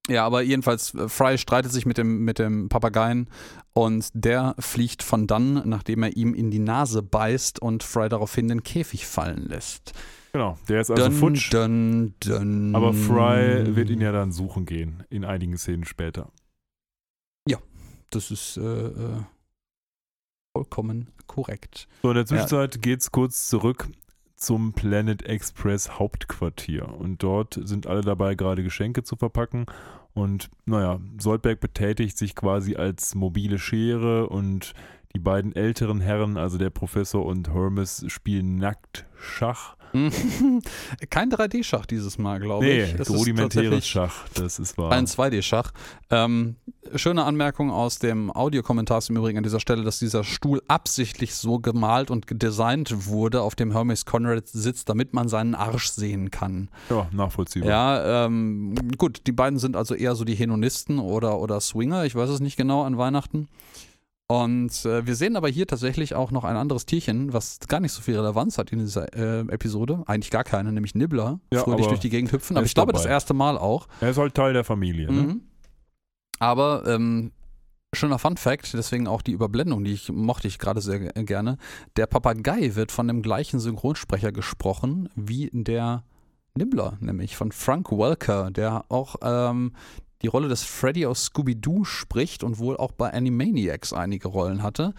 ja, 0.09 0.25
aber 0.27 0.43
jedenfalls, 0.43 0.95
äh, 0.95 1.09
Fry 1.09 1.39
streitet 1.39 1.71
sich 1.73 1.87
mit 1.87 1.99
dem, 1.99 2.25
mit 2.25 2.39
dem 2.39 2.69
Papageien 2.69 3.29
und 3.73 4.09
der 4.15 4.55
fliegt 4.59 5.03
von 5.03 5.27
dann, 5.27 5.63
nachdem 5.69 6.03
er 6.03 6.17
ihm 6.17 6.35
in 6.35 6.51
die 6.51 6.59
Nase 6.59 7.03
beißt 7.03 7.61
und 7.61 7.83
Fry 7.85 8.09
daraufhin 8.09 8.49
den 8.49 8.63
Käfig 8.65 9.07
fallen 9.07 9.47
lässt. 9.47 9.93
Genau, 10.33 10.59
der 10.69 10.81
ist 10.83 10.91
also 10.91 11.05
Dun, 11.09 11.13
futsch. 11.15 11.51
dun, 11.53 12.15
dun. 12.21 12.75
Aber 12.77 12.93
Fry 12.93 13.75
wird 13.75 13.89
ihn 13.91 14.01
ja 14.03 14.13
dann 14.13 14.33
suchen 14.33 14.67
gehen, 14.67 15.03
in 15.11 15.25
einigen 15.25 15.57
Szenen 15.57 15.85
später. 15.85 16.31
Das 18.11 18.31
ist 18.31 18.57
äh, 18.57 18.61
äh, 18.63 19.21
vollkommen 20.57 21.09
korrekt. 21.27 21.87
So, 22.03 22.09
in 22.09 22.15
der 22.15 22.25
Zwischenzeit 22.25 22.81
geht's 22.81 23.13
kurz 23.13 23.49
zurück 23.49 23.89
zum 24.37 24.73
Planet 24.73 25.23
Express 25.23 25.99
Hauptquartier. 25.99 26.89
Und 26.89 27.23
dort 27.23 27.59
sind 27.63 27.87
alle 27.87 28.01
dabei, 28.01 28.35
gerade 28.35 28.63
Geschenke 28.63 29.03
zu 29.03 29.17
verpacken. 29.17 29.67
Und 30.15 30.49
naja, 30.65 30.99
Soldberg 31.19 31.61
betätigt 31.61 32.17
sich 32.17 32.35
quasi 32.35 32.77
als 32.77 33.15
mobile 33.15 33.59
Schere 33.59 34.29
und 34.31 34.73
die 35.15 35.19
beiden 35.19 35.55
älteren 35.55 36.01
Herren, 36.01 36.39
also 36.39 36.57
der 36.57 36.71
Professor 36.71 37.25
und 37.27 37.53
Hermes, 37.53 38.05
spielen 38.09 38.57
nackt 38.57 39.05
Schach. 39.19 39.77
Kein 41.11 41.31
3D-Schach 41.31 41.87
dieses 41.87 42.19
Mal, 42.19 42.41
glaube 42.41 42.65
Nee, 42.65 42.85
ich. 42.85 42.95
Ist 42.95 43.11
rudimentäres 43.11 43.87
Schach, 43.87 44.29
das 44.35 44.59
ist 44.59 44.79
wahr. 44.79 44.93
Ein 44.93 45.07
2D-Schach. 45.07 45.73
Ähm, 46.11 46.57
schöne 46.95 47.25
Anmerkung 47.25 47.71
aus 47.71 47.99
dem 47.99 48.31
Audiokommentar 48.31 48.99
ist 48.99 49.11
im 49.11 49.17
Übrigen 49.17 49.39
an 49.39 49.45
dieser 49.45 49.61
Stelle, 49.61 49.83
dass 49.83 49.99
dieser 49.99 50.25
Stuhl 50.25 50.63
absichtlich 50.69 51.35
so 51.35 51.59
gemalt 51.59 52.11
und 52.11 52.27
designt 52.31 53.07
wurde, 53.07 53.43
auf 53.43 53.55
dem 53.55 53.73
Hermes 53.73 54.05
Conrad 54.05 54.49
sitzt, 54.49 54.89
damit 54.89 55.13
man 55.15 55.29
seinen 55.29 55.55
Arsch 55.55 55.91
sehen 55.91 56.31
kann. 56.31 56.69
ja, 56.91 57.09
nachvollziehbar. 57.13 57.69
Ja, 57.69 58.27
ähm, 58.27 58.75
gut, 58.99 59.23
die 59.27 59.33
beiden 59.33 59.59
sind 59.59 59.77
also 59.77 59.95
eher 59.95 60.15
so 60.15 60.25
die 60.25 60.35
Hedonisten 60.35 60.99
oder, 60.99 61.39
oder 61.41 61.61
Swinger, 61.61 62.05
ich 62.05 62.15
weiß 62.15 62.31
es 62.31 62.41
nicht 62.41 62.57
genau, 62.57 62.83
an 62.83 62.99
Weihnachten. 62.99 63.49
Und 64.29 64.85
äh, 64.85 65.07
wir 65.07 65.15
sehen 65.15 65.37
aber 65.37 65.49
hier 65.49 65.69
tatsächlich 65.69 66.15
auch 66.17 66.33
noch 66.33 66.43
ein 66.45 66.57
anderes 66.57 66.85
Tierchen, 66.85 67.33
was 67.33 67.61
gar 67.69 67.79
nicht 67.79 67.93
so 67.93 68.03
viel 68.03 68.17
Relevanz 68.19 68.59
hat 68.59 68.73
in 68.73 68.81
dieser 68.81 69.13
äh, 69.15 69.41
Episode. 69.53 70.03
Eigentlich 70.07 70.31
gar 70.33 70.43
keine, 70.43 70.73
nämlich 70.73 70.95
Nibbler, 70.97 71.39
Ja, 71.53 71.61
fröhlich 71.61 71.87
durch 71.87 72.01
die 72.01 72.11
Gegend 72.11 72.33
hüpfen. 72.33 72.57
er 72.57 72.59
Aber 72.61 72.67
ich 72.67 72.75
glaube, 72.75 72.93
das 72.93 73.03
dabei. 73.03 73.13
erste 73.15 73.35
Mal 73.35 73.57
auch. 73.57 73.87
Er 74.01 74.11
ist 74.11 74.19
halt 74.19 74.35
Teil 74.35 74.53
der 74.53 74.65
Familie. 74.65 75.07
Ne? 75.07 75.13
Mhm. 75.23 75.41
Aber 76.41 76.83
ähm, 76.87 77.31
schöner 77.95 78.19
Fun 78.19 78.37
Fact, 78.37 78.75
deswegen 78.75 79.07
auch 79.07 79.23
die 79.23 79.31
Überblendung, 79.33 79.85
die 79.85 79.93
ich 79.93 80.11
mochte 80.11 80.49
ich 80.49 80.59
gerade 80.59 80.81
sehr 80.81 80.99
ge- 80.99 81.25
gerne. 81.25 81.57
Der 81.97 82.07
Papagei 82.07 82.75
wird 82.75 82.91
von 82.93 83.07
dem 83.09 83.23
gleichen 83.23 83.61
Synchronsprecher 83.61 84.33
gesprochen 84.33 85.09
wie 85.15 85.51
der 85.53 86.03
Nibbler, 86.57 86.97
nämlich 87.01 87.37
von 87.37 87.53
Frank 87.53 87.93
Welker, 87.93 88.51
der 88.51 88.85
auch 88.89 89.17
ähm, 89.23 89.73
die 90.23 90.29
Rolle 90.29 90.49
des 90.49 90.63
Freddy 90.63 91.07
aus 91.07 91.25
Scooby-Doo 91.25 91.85
spricht 91.85 92.43
und 92.43 92.59
wohl 92.59 92.77
auch 92.77 92.93
bei 92.93 93.13
Animaniacs 93.13 93.93
einige 93.93 94.29
Rollen 94.29 94.63
hatte. 94.63 94.95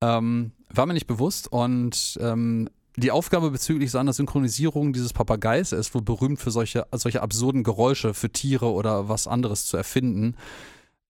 Ähm, 0.00 0.52
war 0.72 0.86
mir 0.86 0.94
nicht 0.94 1.06
bewusst 1.06 1.50
und 1.50 2.18
ähm, 2.20 2.68
die 2.96 3.10
Aufgabe 3.12 3.50
bezüglich 3.50 3.90
seiner 3.90 4.12
Synchronisierung 4.12 4.92
dieses 4.92 5.12
Papageis, 5.12 5.72
ist 5.72 5.94
wohl 5.94 6.02
berühmt 6.02 6.40
für 6.40 6.50
solche, 6.50 6.86
solche 6.92 7.22
absurden 7.22 7.62
Geräusche 7.62 8.12
für 8.12 8.30
Tiere 8.30 8.72
oder 8.72 9.08
was 9.08 9.26
anderes 9.28 9.66
zu 9.66 9.76
erfinden. 9.76 10.34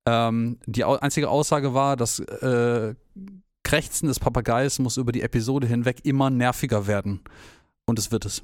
Ähm, 0.07 0.59
die 0.67 0.85
einzige 0.85 1.31
Aussage 1.31 1.75
war, 1.75 1.97
das 1.97 2.21
äh, 2.21 2.95
Krächzen 3.63 4.09
des 4.09 4.21
Papageis 4.21 4.79
muss 4.79 4.97
über 4.97 5.13
die 5.13 5.23
Episode 5.23 5.67
hinweg 5.67 6.01
immer 6.05 6.31
nerviger 6.31 6.87
werden. 6.87 7.21
Und 7.87 7.99
es 7.99 8.11
wird 8.13 8.27
es. 8.27 8.43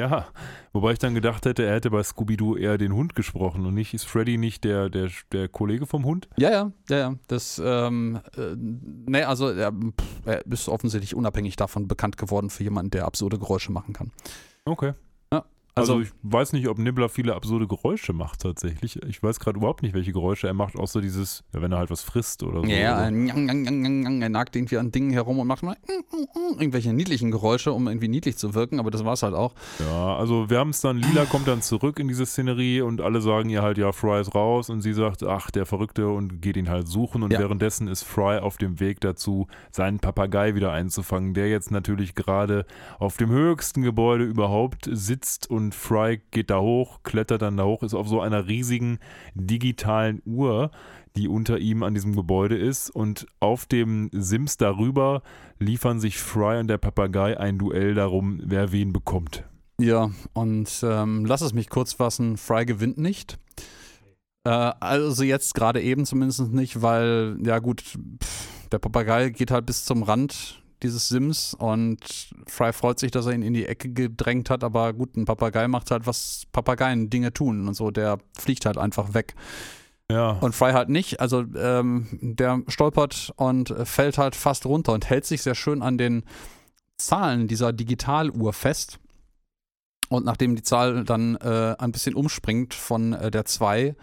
Ja, 0.00 0.28
wobei 0.72 0.92
ich 0.92 0.98
dann 0.98 1.14
gedacht 1.14 1.44
hätte, 1.44 1.62
er 1.62 1.74
hätte 1.74 1.90
bei 1.90 2.02
Scooby-Doo 2.02 2.56
eher 2.56 2.78
den 2.78 2.94
Hund 2.94 3.14
gesprochen 3.14 3.66
und 3.66 3.74
nicht, 3.74 3.92
ist 3.92 4.06
Freddy 4.06 4.38
nicht 4.38 4.64
der, 4.64 4.88
der, 4.88 5.10
der 5.30 5.46
Kollege 5.48 5.84
vom 5.84 6.06
Hund? 6.06 6.26
Ja, 6.38 6.50
ja, 6.50 6.72
ja, 6.88 6.96
ja. 6.96 7.14
Das, 7.26 7.60
ähm, 7.62 8.18
äh, 8.34 8.54
ne, 8.56 9.28
also 9.28 9.50
er, 9.50 9.74
er 10.24 10.46
ist 10.46 10.70
offensichtlich 10.70 11.14
unabhängig 11.14 11.56
davon 11.56 11.86
bekannt 11.86 12.16
geworden 12.16 12.48
für 12.48 12.62
jemanden, 12.62 12.92
der 12.92 13.04
absurde 13.04 13.38
Geräusche 13.38 13.72
machen 13.72 13.92
kann. 13.92 14.10
Okay. 14.64 14.94
Also, 15.74 15.94
Also, 15.94 16.02
ich 16.04 16.10
weiß 16.22 16.52
nicht, 16.52 16.68
ob 16.68 16.78
Nibbler 16.78 17.08
viele 17.08 17.34
absurde 17.34 17.66
Geräusche 17.66 18.12
macht 18.12 18.40
tatsächlich. 18.40 19.00
Ich 19.04 19.22
weiß 19.22 19.38
gerade 19.40 19.58
überhaupt 19.58 19.82
nicht, 19.82 19.94
welche 19.94 20.12
Geräusche 20.12 20.46
er 20.48 20.54
macht, 20.54 20.76
außer 20.76 21.00
dieses, 21.00 21.44
ja, 21.54 21.62
wenn 21.62 21.70
er 21.72 21.78
halt 21.78 21.90
was 21.90 22.02
frisst 22.02 22.42
oder 22.42 22.60
so. 22.62 22.66
ja, 22.66 22.94
Oder- 22.96 23.04
er 23.04 24.28
nagt 24.28 24.56
irgendwie 24.56 24.78
an 24.78 24.90
Dingen 24.90 25.10
herum 25.12 25.38
und 25.38 25.46
macht 25.46 25.62
mal 25.62 25.76
irgendwelche 26.58 26.92
niedlichen 26.92 27.30
Geräusche, 27.30 27.72
um 27.72 27.86
irgendwie 27.88 28.08
niedlich 28.08 28.36
zu 28.36 28.54
wirken, 28.54 28.80
aber 28.80 28.90
das 28.90 29.04
war's 29.04 29.22
halt 29.22 29.34
auch. 29.34 29.54
Ja, 29.78 30.16
also 30.16 30.50
wir 30.50 30.58
haben 30.58 30.70
es 30.70 30.80
dann, 30.80 30.98
Lila 30.98 31.24
kommt 31.26 31.46
dann 31.48 31.62
zurück 31.62 31.98
in 32.00 32.08
diese 32.08 32.26
Szenerie 32.26 32.80
und 32.80 33.00
alle 33.00 33.20
sagen 33.20 33.48
ihr 33.50 33.62
halt, 33.62 33.78
ja, 33.78 33.92
Fry 33.92 34.20
ist 34.20 34.34
raus 34.34 34.70
und 34.70 34.80
sie 34.80 34.92
sagt, 34.92 35.22
ach, 35.22 35.50
der 35.50 35.66
Verrückte 35.66 36.08
und 36.08 36.42
geht 36.42 36.56
ihn 36.56 36.68
halt 36.68 36.88
suchen 36.88 37.22
und 37.22 37.32
Ja. 37.32 37.38
währenddessen 37.38 37.88
ist 37.88 38.02
Fry 38.02 38.38
auf 38.38 38.56
dem 38.56 38.80
Weg 38.80 39.00
dazu, 39.00 39.46
seinen 39.70 40.00
Papagei 40.00 40.54
wieder 40.54 40.72
einzufangen, 40.72 41.32
der 41.34 41.48
jetzt 41.48 41.70
natürlich 41.70 42.14
gerade 42.14 42.66
auf 42.98 43.16
dem 43.16 43.30
höchsten 43.30 43.82
Gebäude 43.82 44.24
überhaupt 44.24 44.88
sitzt 44.90 45.48
und 45.50 45.59
Fry 45.72 46.20
geht 46.30 46.50
da 46.50 46.60
hoch, 46.60 47.02
klettert 47.02 47.42
dann 47.42 47.56
da 47.56 47.64
hoch, 47.64 47.82
ist 47.82 47.94
auf 47.94 48.08
so 48.08 48.20
einer 48.20 48.46
riesigen 48.48 48.98
digitalen 49.34 50.22
Uhr, 50.24 50.70
die 51.16 51.28
unter 51.28 51.58
ihm 51.58 51.82
an 51.82 51.94
diesem 51.94 52.14
Gebäude 52.14 52.56
ist 52.56 52.90
und 52.90 53.26
auf 53.40 53.66
dem 53.66 54.10
Sims 54.12 54.56
darüber 54.56 55.22
liefern 55.58 56.00
sich 56.00 56.18
Fry 56.18 56.58
und 56.58 56.68
der 56.68 56.78
Papagei 56.78 57.38
ein 57.38 57.58
Duell 57.58 57.94
darum, 57.94 58.40
wer 58.44 58.72
wen 58.72 58.92
bekommt. 58.92 59.44
Ja, 59.80 60.10
und 60.34 60.68
ähm, 60.82 61.24
lass 61.24 61.40
es 61.40 61.52
mich 61.52 61.68
kurz 61.68 61.94
fassen, 61.94 62.36
Fry 62.36 62.64
gewinnt 62.64 62.98
nicht. 62.98 63.38
Äh, 64.44 64.50
also 64.50 65.22
jetzt 65.22 65.54
gerade 65.54 65.80
eben 65.80 66.06
zumindest 66.06 66.52
nicht, 66.52 66.82
weil, 66.82 67.38
ja 67.44 67.58
gut, 67.58 67.82
pff, 67.82 68.48
der 68.72 68.78
Papagei 68.78 69.30
geht 69.30 69.50
halt 69.50 69.66
bis 69.66 69.84
zum 69.84 70.02
Rand 70.02 70.59
dieses 70.82 71.08
Sims 71.08 71.54
und 71.54 71.98
Fry 72.46 72.72
freut 72.72 72.98
sich, 72.98 73.10
dass 73.10 73.26
er 73.26 73.32
ihn 73.32 73.42
in 73.42 73.54
die 73.54 73.66
Ecke 73.66 73.90
gedrängt 73.90 74.50
hat, 74.50 74.64
aber 74.64 74.92
gut, 74.92 75.16
ein 75.16 75.24
Papagei 75.24 75.68
macht 75.68 75.90
halt, 75.90 76.06
was 76.06 76.44
Papageien 76.52 77.10
Dinge 77.10 77.32
tun 77.32 77.68
und 77.68 77.74
so, 77.74 77.90
der 77.90 78.18
fliegt 78.38 78.66
halt 78.66 78.78
einfach 78.78 79.14
weg. 79.14 79.34
Ja. 80.10 80.30
Und 80.40 80.54
Fry 80.54 80.72
halt 80.72 80.88
nicht. 80.88 81.20
Also 81.20 81.44
ähm, 81.56 82.08
der 82.20 82.62
stolpert 82.68 83.32
und 83.36 83.72
fällt 83.84 84.18
halt 84.18 84.34
fast 84.34 84.66
runter 84.66 84.92
und 84.92 85.08
hält 85.08 85.24
sich 85.24 85.42
sehr 85.42 85.54
schön 85.54 85.82
an 85.82 85.98
den 85.98 86.24
Zahlen 86.98 87.46
dieser 87.46 87.72
Digitaluhr 87.72 88.52
fest. 88.52 88.98
Und 90.08 90.24
nachdem 90.24 90.56
die 90.56 90.62
Zahl 90.62 91.04
dann 91.04 91.36
äh, 91.36 91.76
ein 91.78 91.92
bisschen 91.92 92.16
umspringt 92.16 92.74
von 92.74 93.12
äh, 93.12 93.30
der 93.30 93.44
2 93.44 93.94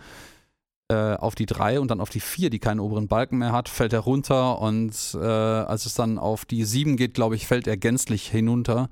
äh, 0.89 1.15
auf 1.15 1.35
die 1.35 1.45
3 1.45 1.79
und 1.79 1.91
dann 1.91 1.99
auf 1.99 2.09
die 2.09 2.19
4, 2.19 2.49
die 2.49 2.59
keinen 2.59 2.79
oberen 2.79 3.07
Balken 3.07 3.39
mehr 3.39 3.51
hat, 3.51 3.69
fällt 3.69 3.93
er 3.93 3.99
runter 3.99 4.59
und 4.59 4.93
äh, 5.15 5.25
als 5.25 5.85
es 5.85 5.93
dann 5.93 6.17
auf 6.17 6.45
die 6.45 6.63
7 6.63 6.95
geht, 6.97 7.13
glaube 7.13 7.35
ich, 7.35 7.47
fällt 7.47 7.67
er 7.67 7.77
gänzlich 7.77 8.27
hinunter. 8.27 8.89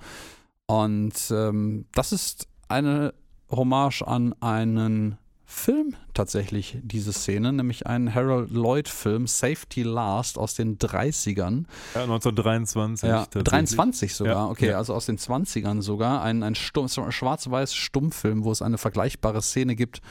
Und 0.68 1.14
ähm, 1.32 1.86
das 1.94 2.12
ist 2.12 2.48
eine 2.68 3.14
Hommage 3.50 4.02
an 4.02 4.34
einen 4.42 5.18
Film 5.48 5.96
tatsächlich, 6.16 6.80
diese 6.82 7.14
Szene, 7.14 7.54
nämlich 7.54 7.86
einen 7.86 8.14
Harold 8.14 8.50
Lloyd-Film, 8.50 9.28
Safety 9.28 9.84
Last 9.84 10.40
aus 10.40 10.56
den 10.56 10.80
30ern. 10.80 11.66
Ja, 11.94 12.02
1923. 12.02 13.08
Ja, 13.08 13.20
tatsächlich. 13.20 13.44
23 13.44 14.16
sogar, 14.16 14.34
Ja, 14.34 14.48
okay, 14.48 14.70
ja. 14.72 14.78
also 14.78 14.96
aus 14.96 15.06
den 15.06 15.20
20ern 15.20 15.82
sogar. 15.82 16.24
Ein, 16.24 16.42
ein 16.42 16.56
schwarz-weiß 16.56 17.76
Stummfilm, 17.76 18.44
wo 18.44 18.52
es 18.52 18.64
eine 18.64 18.80
vergleichbare 18.80 19.42
Szene 19.42 19.76
gibt, 19.76 20.02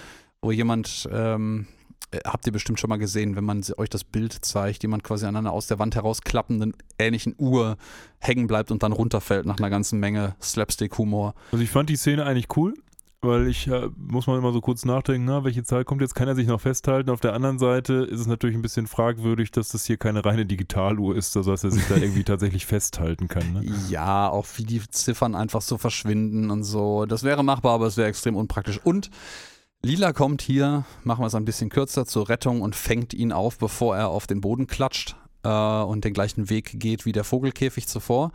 wo 0.44 0.52
jemand, 0.52 1.08
ähm, 1.10 1.66
äh, 2.10 2.18
habt 2.24 2.46
ihr 2.46 2.52
bestimmt 2.52 2.78
schon 2.78 2.90
mal 2.90 2.98
gesehen, 2.98 3.34
wenn 3.36 3.44
man 3.44 3.64
euch 3.76 3.88
das 3.88 4.04
Bild 4.04 4.32
zeigt, 4.44 4.82
jemand 4.82 5.02
quasi 5.02 5.26
an 5.26 5.36
einer 5.36 5.52
aus 5.52 5.66
der 5.66 5.78
Wand 5.78 5.94
herausklappenden 5.94 6.74
ähnlichen 6.98 7.34
Uhr 7.38 7.76
hängen 8.18 8.46
bleibt 8.46 8.70
und 8.70 8.82
dann 8.82 8.92
runterfällt 8.92 9.46
nach 9.46 9.58
einer 9.58 9.70
ganzen 9.70 9.98
Menge 10.00 10.36
Slapstick-Humor. 10.40 11.34
Also 11.52 11.64
ich 11.64 11.70
fand 11.70 11.88
die 11.88 11.96
Szene 11.96 12.24
eigentlich 12.26 12.56
cool, 12.56 12.74
weil 13.22 13.48
ich, 13.48 13.66
äh, 13.68 13.88
muss 13.96 14.26
man 14.26 14.38
immer 14.38 14.52
so 14.52 14.60
kurz 14.60 14.84
nachdenken, 14.84 15.24
na, 15.24 15.44
welche 15.44 15.64
Zahl 15.64 15.84
kommt 15.84 16.02
jetzt, 16.02 16.14
kann 16.14 16.28
er 16.28 16.34
sich 16.34 16.46
noch 16.46 16.60
festhalten. 16.60 17.08
Auf 17.08 17.20
der 17.20 17.32
anderen 17.32 17.58
Seite 17.58 17.94
ist 17.94 18.20
es 18.20 18.26
natürlich 18.26 18.54
ein 18.54 18.62
bisschen 18.62 18.86
fragwürdig, 18.86 19.50
dass 19.50 19.70
das 19.70 19.86
hier 19.86 19.96
keine 19.96 20.24
reine 20.24 20.44
Digitaluhr 20.44 21.16
ist, 21.16 21.34
also 21.36 21.52
dass 21.52 21.64
er 21.64 21.70
sich 21.70 21.86
da 21.88 21.96
irgendwie 21.96 22.24
tatsächlich 22.24 22.66
festhalten 22.66 23.28
kann. 23.28 23.54
Ne? 23.54 23.64
Ja, 23.88 24.28
auch 24.28 24.46
wie 24.56 24.64
die 24.64 24.82
Ziffern 24.90 25.34
einfach 25.34 25.62
so 25.62 25.78
verschwinden 25.78 26.50
und 26.50 26.64
so. 26.64 27.06
Das 27.06 27.22
wäre 27.22 27.42
machbar, 27.42 27.72
aber 27.72 27.86
es 27.86 27.96
wäre 27.96 28.08
extrem 28.08 28.36
unpraktisch. 28.36 28.78
Und 28.84 29.10
Lila 29.84 30.14
kommt 30.14 30.40
hier, 30.40 30.86
machen 31.02 31.20
wir 31.22 31.26
es 31.26 31.34
ein 31.34 31.44
bisschen 31.44 31.68
kürzer, 31.68 32.06
zur 32.06 32.30
Rettung 32.30 32.62
und 32.62 32.74
fängt 32.74 33.12
ihn 33.12 33.32
auf, 33.32 33.58
bevor 33.58 33.94
er 33.94 34.08
auf 34.08 34.26
den 34.26 34.40
Boden 34.40 34.66
klatscht 34.66 35.14
äh, 35.42 35.48
und 35.48 36.06
den 36.06 36.14
gleichen 36.14 36.48
Weg 36.48 36.80
geht 36.80 37.04
wie 37.04 37.12
der 37.12 37.22
Vogelkäfig 37.22 37.86
zuvor. 37.86 38.32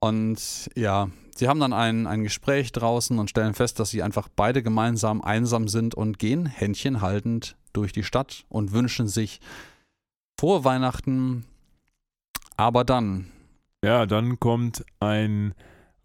Und 0.00 0.68
ja, 0.74 1.08
sie 1.36 1.46
haben 1.46 1.60
dann 1.60 1.72
ein, 1.72 2.08
ein 2.08 2.24
Gespräch 2.24 2.72
draußen 2.72 3.20
und 3.20 3.30
stellen 3.30 3.54
fest, 3.54 3.78
dass 3.78 3.90
sie 3.90 4.02
einfach 4.02 4.28
beide 4.34 4.64
gemeinsam 4.64 5.22
einsam 5.22 5.68
sind 5.68 5.94
und 5.94 6.18
gehen 6.18 6.44
Händchen 6.44 7.00
haltend 7.00 7.56
durch 7.72 7.92
die 7.92 8.02
Stadt 8.02 8.44
und 8.48 8.72
wünschen 8.72 9.06
sich 9.06 9.40
frohe 10.40 10.64
Weihnachten. 10.64 11.44
Aber 12.56 12.82
dann 12.82 13.30
Ja, 13.84 14.06
dann 14.06 14.40
kommt 14.40 14.84
ein 14.98 15.54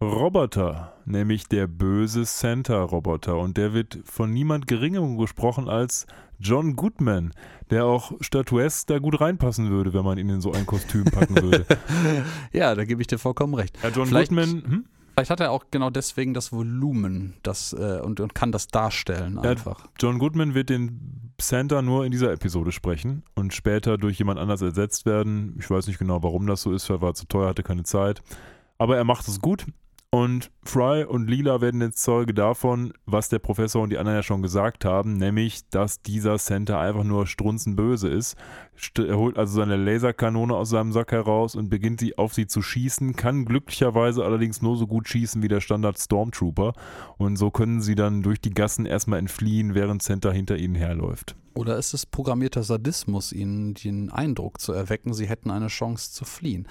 Roboter, 0.02 0.94
nämlich 1.04 1.46
der 1.46 1.66
böse 1.66 2.24
Santa-Roboter. 2.24 3.36
Und 3.36 3.58
der 3.58 3.74
wird 3.74 3.98
von 4.04 4.32
niemand 4.32 4.66
Geringerem 4.66 5.18
gesprochen 5.18 5.68
als 5.68 6.06
John 6.38 6.74
Goodman, 6.74 7.32
der 7.68 7.84
auch 7.84 8.12
statuesk 8.20 8.86
da 8.86 8.98
gut 8.98 9.20
reinpassen 9.20 9.68
würde, 9.68 9.92
wenn 9.92 10.04
man 10.04 10.16
ihn 10.16 10.30
in 10.30 10.40
so 10.40 10.52
ein 10.52 10.64
Kostüm 10.64 11.04
packen 11.04 11.42
würde. 11.42 11.66
ja, 12.52 12.74
da 12.74 12.84
gebe 12.86 13.02
ich 13.02 13.08
dir 13.08 13.18
vollkommen 13.18 13.52
recht. 13.54 13.76
Ja, 13.82 13.90
John 13.90 14.06
Vielleicht- 14.06 14.30
Goodman, 14.30 14.62
hm? 14.66 14.84
Vielleicht 15.14 15.30
hat 15.32 15.40
er 15.40 15.50
auch 15.50 15.64
genau 15.70 15.90
deswegen 15.90 16.32
das 16.32 16.50
Volumen 16.50 17.34
das, 17.42 17.74
äh, 17.74 18.00
und, 18.02 18.20
und 18.20 18.34
kann 18.34 18.52
das 18.52 18.68
darstellen 18.68 19.34
Ja, 19.42 19.50
einfach. 19.50 19.86
John 19.98 20.18
Goodman 20.18 20.54
wird 20.54 20.70
den 20.70 21.32
Santa 21.38 21.82
nur 21.82 22.06
in 22.06 22.12
dieser 22.12 22.32
Episode 22.32 22.72
sprechen 22.72 23.22
und 23.34 23.52
später 23.52 23.98
durch 23.98 24.18
jemand 24.18 24.38
anders 24.38 24.62
ersetzt 24.62 25.04
werden. 25.04 25.56
Ich 25.58 25.68
weiß 25.68 25.88
nicht 25.88 25.98
genau, 25.98 26.22
warum 26.22 26.46
das 26.46 26.62
so 26.62 26.72
ist, 26.72 26.88
weil 26.88 26.98
er 26.98 27.02
war 27.02 27.12
zu 27.14 27.26
teuer, 27.26 27.48
hatte 27.48 27.62
keine 27.62 27.82
Zeit. 27.82 28.22
Aber 28.78 28.96
er 28.96 29.04
macht 29.04 29.28
es 29.28 29.40
gut. 29.42 29.66
Und 30.12 30.50
Fry 30.64 31.04
und 31.04 31.30
Lila 31.30 31.60
werden 31.60 31.80
jetzt 31.80 32.02
Zeuge 32.02 32.34
davon, 32.34 32.92
was 33.06 33.28
der 33.28 33.38
Professor 33.38 33.80
und 33.80 33.90
die 33.90 33.98
anderen 33.98 34.18
ja 34.18 34.22
schon 34.24 34.42
gesagt 34.42 34.84
haben, 34.84 35.12
nämlich, 35.12 35.68
dass 35.70 36.02
dieser 36.02 36.36
Santa 36.38 36.80
einfach 36.80 37.04
nur 37.04 37.28
strunzenböse 37.28 38.08
ist. 38.08 38.36
St- 38.76 39.06
Er 39.06 39.16
holt 39.16 39.38
also 39.38 39.54
seine 39.60 39.76
Laserkanone 39.76 40.56
aus 40.56 40.70
seinem 40.70 40.90
Sack 40.90 41.12
heraus 41.12 41.54
und 41.54 41.68
beginnt 41.68 42.00
sie 42.00 42.18
auf 42.18 42.34
sie 42.34 42.48
zu 42.48 42.60
schießen, 42.60 43.14
kann 43.14 43.44
glücklicherweise 43.44 44.24
allerdings 44.24 44.62
nur 44.62 44.76
so 44.76 44.88
gut 44.88 45.06
schießen 45.06 45.44
wie 45.44 45.48
der 45.48 45.60
Standard 45.60 45.96
Stormtrooper. 45.96 46.72
Und 47.16 47.36
so 47.36 47.52
können 47.52 47.80
sie 47.80 47.94
dann 47.94 48.22
durch 48.24 48.40
die 48.40 48.50
Gassen 48.50 48.86
erstmal 48.86 49.20
entfliehen, 49.20 49.76
während 49.76 50.02
Santa 50.02 50.32
hinter 50.32 50.56
ihnen 50.56 50.74
herläuft. 50.74 51.36
Oder 51.54 51.76
ist 51.76 51.94
es 51.94 52.04
programmierter 52.04 52.64
Sadismus, 52.64 53.32
ihnen 53.32 53.74
den 53.74 54.10
Eindruck 54.10 54.60
zu 54.60 54.72
erwecken, 54.72 55.14
sie 55.14 55.28
hätten 55.28 55.52
eine 55.52 55.68
Chance 55.68 56.10
zu 56.10 56.24
fliehen? 56.24 56.66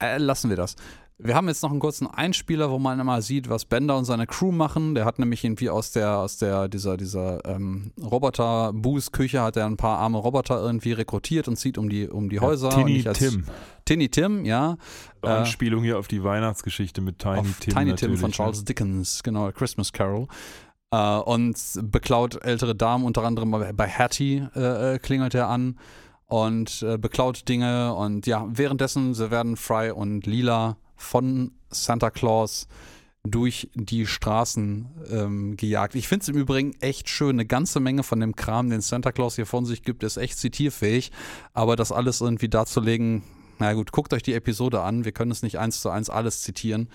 Äh, 0.00 0.18
lassen 0.18 0.48
wir 0.48 0.56
das. 0.56 0.76
Wir 1.20 1.34
haben 1.34 1.48
jetzt 1.48 1.64
noch 1.64 1.70
einen 1.72 1.80
kurzen 1.80 2.06
Einspieler, 2.06 2.70
wo 2.70 2.78
man 2.78 3.04
mal 3.04 3.22
sieht, 3.22 3.48
was 3.50 3.64
Bender 3.64 3.96
und 3.96 4.04
seine 4.04 4.26
Crew 4.28 4.52
machen. 4.52 4.94
Der 4.94 5.04
hat 5.04 5.18
nämlich 5.18 5.42
irgendwie 5.42 5.68
aus 5.68 5.90
der, 5.90 6.18
aus 6.18 6.36
der, 6.38 6.68
dieser, 6.68 6.96
dieser 6.96 7.44
ähm, 7.44 7.90
Roboter-Boost-Küche 8.00 9.42
hat 9.42 9.56
er 9.56 9.66
ein 9.66 9.76
paar 9.76 9.98
arme 9.98 10.18
Roboter 10.18 10.60
irgendwie 10.60 10.92
rekrutiert 10.92 11.48
und 11.48 11.56
zieht 11.56 11.76
um 11.78 11.88
die, 11.88 12.08
um 12.08 12.28
die 12.28 12.38
Häuser. 12.40 12.70
Tiny 12.70 12.92
nicht 12.92 13.08
als- 13.08 13.18
Tim. 13.18 13.44
Tinny 13.84 14.08
Tim, 14.10 14.44
ja. 14.44 14.76
Äh, 15.22 15.28
Anspielung 15.28 15.82
hier 15.82 15.98
auf 15.98 16.08
die 16.08 16.22
Weihnachtsgeschichte 16.22 17.00
mit 17.00 17.18
Tiny 17.18 17.42
Tim. 17.60 17.74
Tiny 17.74 17.94
Tim 17.94 18.16
von 18.16 18.30
ne? 18.30 18.34
Charles 18.36 18.64
Dickens, 18.64 19.22
genau, 19.22 19.50
Christmas 19.50 19.92
Carol. 19.92 20.28
Äh, 20.92 21.16
und 21.18 21.56
beklaut 21.82 22.40
ältere 22.44 22.74
Damen, 22.76 23.04
unter 23.04 23.24
anderem 23.24 23.50
bei- 23.50 23.88
Hattie 23.88 24.46
äh, 24.54 24.94
äh, 24.94 24.98
klingelt 24.98 25.34
er 25.34 25.48
an 25.48 25.78
und 26.26 26.82
äh, 26.82 26.96
beklaut 26.98 27.48
Dinge. 27.48 27.94
Und 27.94 28.26
ja, 28.26 28.46
währenddessen 28.50 29.18
werden 29.30 29.56
Fry 29.56 29.90
und 29.90 30.26
Lila 30.26 30.76
von 30.98 31.52
Santa 31.70 32.10
Claus 32.10 32.68
durch 33.24 33.68
die 33.74 34.06
Straßen 34.06 34.86
ähm, 35.10 35.56
gejagt. 35.56 35.94
Ich 35.94 36.08
finde 36.08 36.22
es 36.22 36.28
im 36.28 36.36
Übrigen 36.36 36.74
echt 36.80 37.08
schön. 37.08 37.30
Eine 37.30 37.46
ganze 37.46 37.80
Menge 37.80 38.02
von 38.02 38.20
dem 38.20 38.36
Kram, 38.36 38.70
den 38.70 38.80
Santa 38.80 39.12
Claus 39.12 39.36
hier 39.36 39.46
von 39.46 39.64
sich 39.64 39.82
gibt, 39.82 40.02
ist 40.02 40.16
echt 40.16 40.38
zitierfähig. 40.38 41.10
Aber 41.52 41.76
das 41.76 41.92
alles 41.92 42.20
irgendwie 42.20 42.48
darzulegen, 42.48 43.22
na 43.58 43.72
gut, 43.72 43.92
guckt 43.92 44.12
euch 44.12 44.22
die 44.22 44.34
Episode 44.34 44.82
an. 44.82 45.04
Wir 45.04 45.12
können 45.12 45.30
es 45.30 45.42
nicht 45.42 45.58
eins 45.58 45.80
zu 45.80 45.90
eins 45.90 46.10
alles 46.10 46.42
zitieren. 46.42 46.88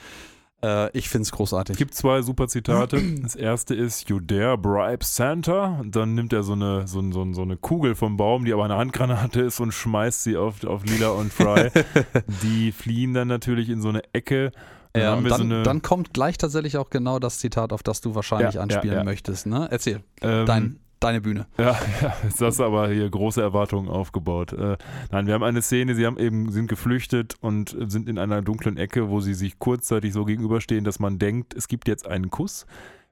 Äh, 0.63 0.97
ich 0.97 1.09
finde 1.09 1.23
es 1.23 1.31
großartig. 1.31 1.73
Es 1.73 1.77
gibt 1.77 1.93
zwei 1.93 2.21
super 2.21 2.47
Zitate. 2.47 3.01
Das 3.21 3.35
erste 3.35 3.75
ist, 3.75 4.09
You 4.09 4.19
dare 4.19 4.57
bribe 4.57 5.03
Santa. 5.03 5.77
Und 5.79 5.95
dann 5.95 6.15
nimmt 6.15 6.33
er 6.33 6.43
so 6.43 6.53
eine, 6.53 6.87
so, 6.87 7.01
so, 7.11 7.33
so 7.33 7.41
eine 7.41 7.57
Kugel 7.57 7.95
vom 7.95 8.17
Baum, 8.17 8.45
die 8.45 8.53
aber 8.53 8.63
eine 8.63 8.77
Handgranate 8.77 9.41
ist 9.41 9.59
und 9.59 9.73
schmeißt 9.73 10.23
sie 10.23 10.37
auf, 10.37 10.63
auf 10.63 10.85
Lila 10.85 11.09
und 11.09 11.33
Fry. 11.33 11.69
die 12.43 12.71
fliehen 12.71 13.13
dann 13.13 13.27
natürlich 13.27 13.69
in 13.69 13.81
so 13.81 13.89
eine 13.89 14.01
Ecke. 14.13 14.51
Dann, 14.93 15.25
ja, 15.25 15.37
dann, 15.37 15.49
so 15.49 15.63
dann, 15.63 15.81
kommt 15.81 16.13
gleich 16.13 16.37
tatsächlich 16.37 16.77
auch 16.77 16.91
genau 16.91 17.17
das 17.17 17.39
Zitat, 17.39 17.73
auf 17.73 17.81
das 17.81 18.01
du 18.01 18.13
wahrscheinlich 18.13 18.55
ja, 18.55 18.61
anspielen 18.61 18.97
ja, 18.97 19.03
möchtest. 19.03 19.47
Ne? 19.47 19.67
Erzähl. 19.71 20.03
Ähm, 20.21 20.45
Dein 20.45 20.79
deine 21.03 21.21
Bühne. 21.21 21.45
Ja, 21.57 21.77
ja, 22.01 22.13
jetzt 22.23 22.41
hast 22.41 22.59
du 22.59 22.63
aber 22.63 22.89
hier 22.89 23.09
große 23.09 23.41
Erwartungen 23.41 23.89
aufgebaut. 23.89 24.53
Äh, 24.53 24.77
nein, 25.11 25.27
wir 25.27 25.33
haben 25.33 25.43
eine 25.43 25.61
Szene, 25.61 25.95
sie 25.95 26.05
haben 26.05 26.17
eben, 26.17 26.51
sind 26.51 26.67
geflüchtet 26.67 27.35
und 27.41 27.75
sind 27.87 28.09
in 28.09 28.17
einer 28.17 28.41
dunklen 28.41 28.77
Ecke, 28.77 29.09
wo 29.09 29.19
sie 29.19 29.33
sich 29.33 29.59
kurzzeitig 29.59 30.13
so 30.13 30.25
gegenüberstehen, 30.25 30.83
dass 30.83 30.99
man 30.99 31.19
denkt, 31.19 31.53
es 31.53 31.67
gibt 31.67 31.87
jetzt 31.87 32.07
einen 32.07 32.29
Kuss. 32.29 32.65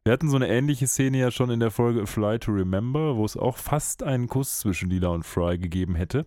Wir 0.04 0.14
hatten 0.14 0.30
so 0.30 0.36
eine 0.36 0.48
ähnliche 0.48 0.88
Szene 0.88 1.20
ja 1.20 1.30
schon 1.30 1.52
in 1.52 1.60
der 1.60 1.70
Folge 1.70 2.02
A 2.02 2.06
Fly 2.06 2.40
to 2.40 2.52
Remember, 2.52 3.18
wo 3.18 3.26
es 3.26 3.38
auch 3.38 3.58
fast 3.58 4.02
einen 4.02 4.28
Kuss 4.28 4.60
zwischen 4.60 4.90
Lila 4.90 5.10
und 5.10 5.24
Fry 5.24 5.58
gegeben 5.60 5.96
hätte 5.96 6.26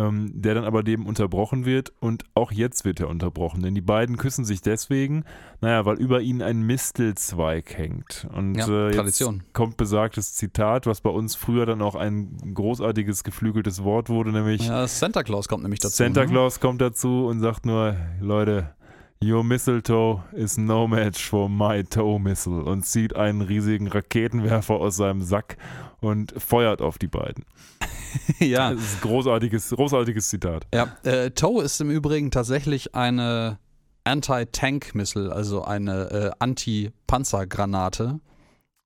ähm, 0.00 0.30
der 0.34 0.54
dann 0.54 0.64
aber 0.64 0.82
dem 0.82 1.06
unterbrochen 1.06 1.64
wird 1.64 1.92
und 2.00 2.24
auch 2.34 2.52
jetzt 2.52 2.84
wird 2.84 3.00
er 3.00 3.08
unterbrochen, 3.08 3.62
denn 3.62 3.74
die 3.74 3.80
beiden 3.80 4.16
küssen 4.16 4.44
sich 4.44 4.62
deswegen, 4.62 5.24
naja, 5.60 5.84
weil 5.84 5.96
über 5.96 6.20
ihnen 6.20 6.42
ein 6.42 6.62
Mistelzweig 6.62 7.76
hängt. 7.76 8.26
Und 8.34 8.54
ja, 8.54 8.66
äh, 8.66 8.86
jetzt 8.86 8.96
Tradition. 8.96 9.42
kommt 9.52 9.76
besagtes 9.76 10.34
Zitat, 10.34 10.86
was 10.86 11.00
bei 11.00 11.10
uns 11.10 11.34
früher 11.34 11.66
dann 11.66 11.82
auch 11.82 11.94
ein 11.94 12.54
großartiges 12.54 13.24
geflügeltes 13.24 13.84
Wort 13.84 14.08
wurde, 14.08 14.32
nämlich 14.32 14.66
ja, 14.66 14.86
Santa 14.86 15.22
Claus 15.22 15.48
kommt 15.48 15.62
nämlich 15.62 15.80
dazu. 15.80 15.96
Santa 15.96 16.22
ne? 16.22 16.28
Claus 16.28 16.60
kommt 16.60 16.80
dazu 16.80 17.26
und 17.26 17.40
sagt 17.40 17.66
nur, 17.66 17.96
Leute, 18.20 18.74
Your 19.22 19.44
mistletoe 19.44 20.22
is 20.32 20.56
no 20.56 20.88
match 20.88 21.28
for 21.28 21.50
my 21.50 21.84
toe 21.84 22.18
missile 22.18 22.64
und 22.64 22.86
zieht 22.86 23.14
einen 23.14 23.42
riesigen 23.42 23.86
Raketenwerfer 23.86 24.76
aus 24.76 24.96
seinem 24.96 25.20
Sack 25.20 25.58
und 26.00 26.32
feuert 26.40 26.80
auf 26.80 26.96
die 26.96 27.06
beiden. 27.06 27.44
ja. 28.38 28.72
Das 28.72 28.80
ist 28.80 28.94
ein 28.94 29.00
großartiges, 29.02 29.70
großartiges 29.70 30.30
Zitat. 30.30 30.66
Ja, 30.72 30.96
äh, 31.02 31.32
Toe 31.32 31.62
ist 31.62 31.78
im 31.82 31.90
Übrigen 31.90 32.30
tatsächlich 32.30 32.94
eine 32.94 33.58
Anti-Tank-Missile, 34.04 35.30
also 35.30 35.64
eine 35.64 36.10
äh, 36.10 36.30
Anti-Panzergranate, 36.38 38.20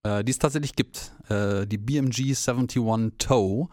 äh, 0.03 0.25
die 0.25 0.33
es 0.33 0.39
tatsächlich 0.39 0.75
gibt. 0.75 1.13
Äh, 1.29 1.65
die 1.69 1.79
BMG 1.79 2.35
71 2.35 2.83
Toe. 3.19 3.69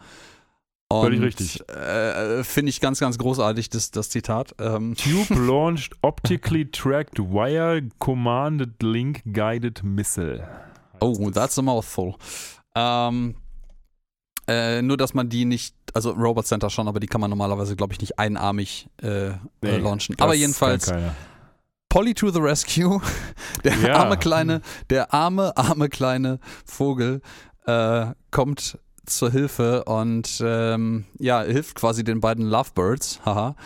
Völlig 1.00 1.20
richtig. 1.22 1.68
Äh, 1.68 2.44
Finde 2.44 2.70
ich 2.70 2.80
ganz, 2.80 3.00
ganz 3.00 3.18
großartig, 3.18 3.70
das, 3.70 3.90
das 3.90 4.10
Zitat. 4.10 4.54
Ähm. 4.58 4.94
Tube 4.96 5.30
launched 5.38 5.94
optically 6.02 6.70
tracked 6.70 7.18
wire 7.18 7.82
commanded 7.98 8.82
link 8.82 9.22
guided 9.32 9.82
missile. 9.82 10.46
Oh, 11.00 11.30
that's 11.30 11.58
a 11.58 11.62
mouthful. 11.62 12.14
Ähm, 12.74 13.34
äh, 14.48 14.82
nur, 14.82 14.96
dass 14.96 15.14
man 15.14 15.28
die 15.28 15.44
nicht, 15.44 15.74
also 15.94 16.10
Robot 16.10 16.46
Center 16.46 16.70
schon, 16.70 16.88
aber 16.88 17.00
die 17.00 17.06
kann 17.06 17.20
man 17.20 17.30
normalerweise, 17.30 17.76
glaube 17.76 17.92
ich, 17.92 18.00
nicht 18.00 18.18
einarmig 18.18 18.88
äh, 19.02 19.28
äh 19.28 19.34
nee, 19.60 19.76
launchen. 19.78 20.16
Aber 20.18 20.34
jedenfalls. 20.34 20.92
Polly 21.88 22.14
to 22.14 22.30
the 22.30 22.40
Rescue. 22.40 23.00
Der 23.64 23.76
ja. 23.76 23.96
arme 23.96 24.16
kleine, 24.16 24.62
der 24.88 25.12
arme, 25.12 25.54
arme 25.56 25.90
kleine 25.90 26.38
Vogel 26.64 27.20
äh, 27.66 28.06
kommt 28.30 28.78
zur 29.06 29.30
Hilfe 29.30 29.84
und 29.84 30.42
ähm, 30.44 31.04
ja, 31.18 31.42
hilft 31.42 31.76
quasi 31.76 32.04
den 32.04 32.20
beiden 32.20 32.46
Lovebirds. 32.46 33.20
Haha. 33.24 33.56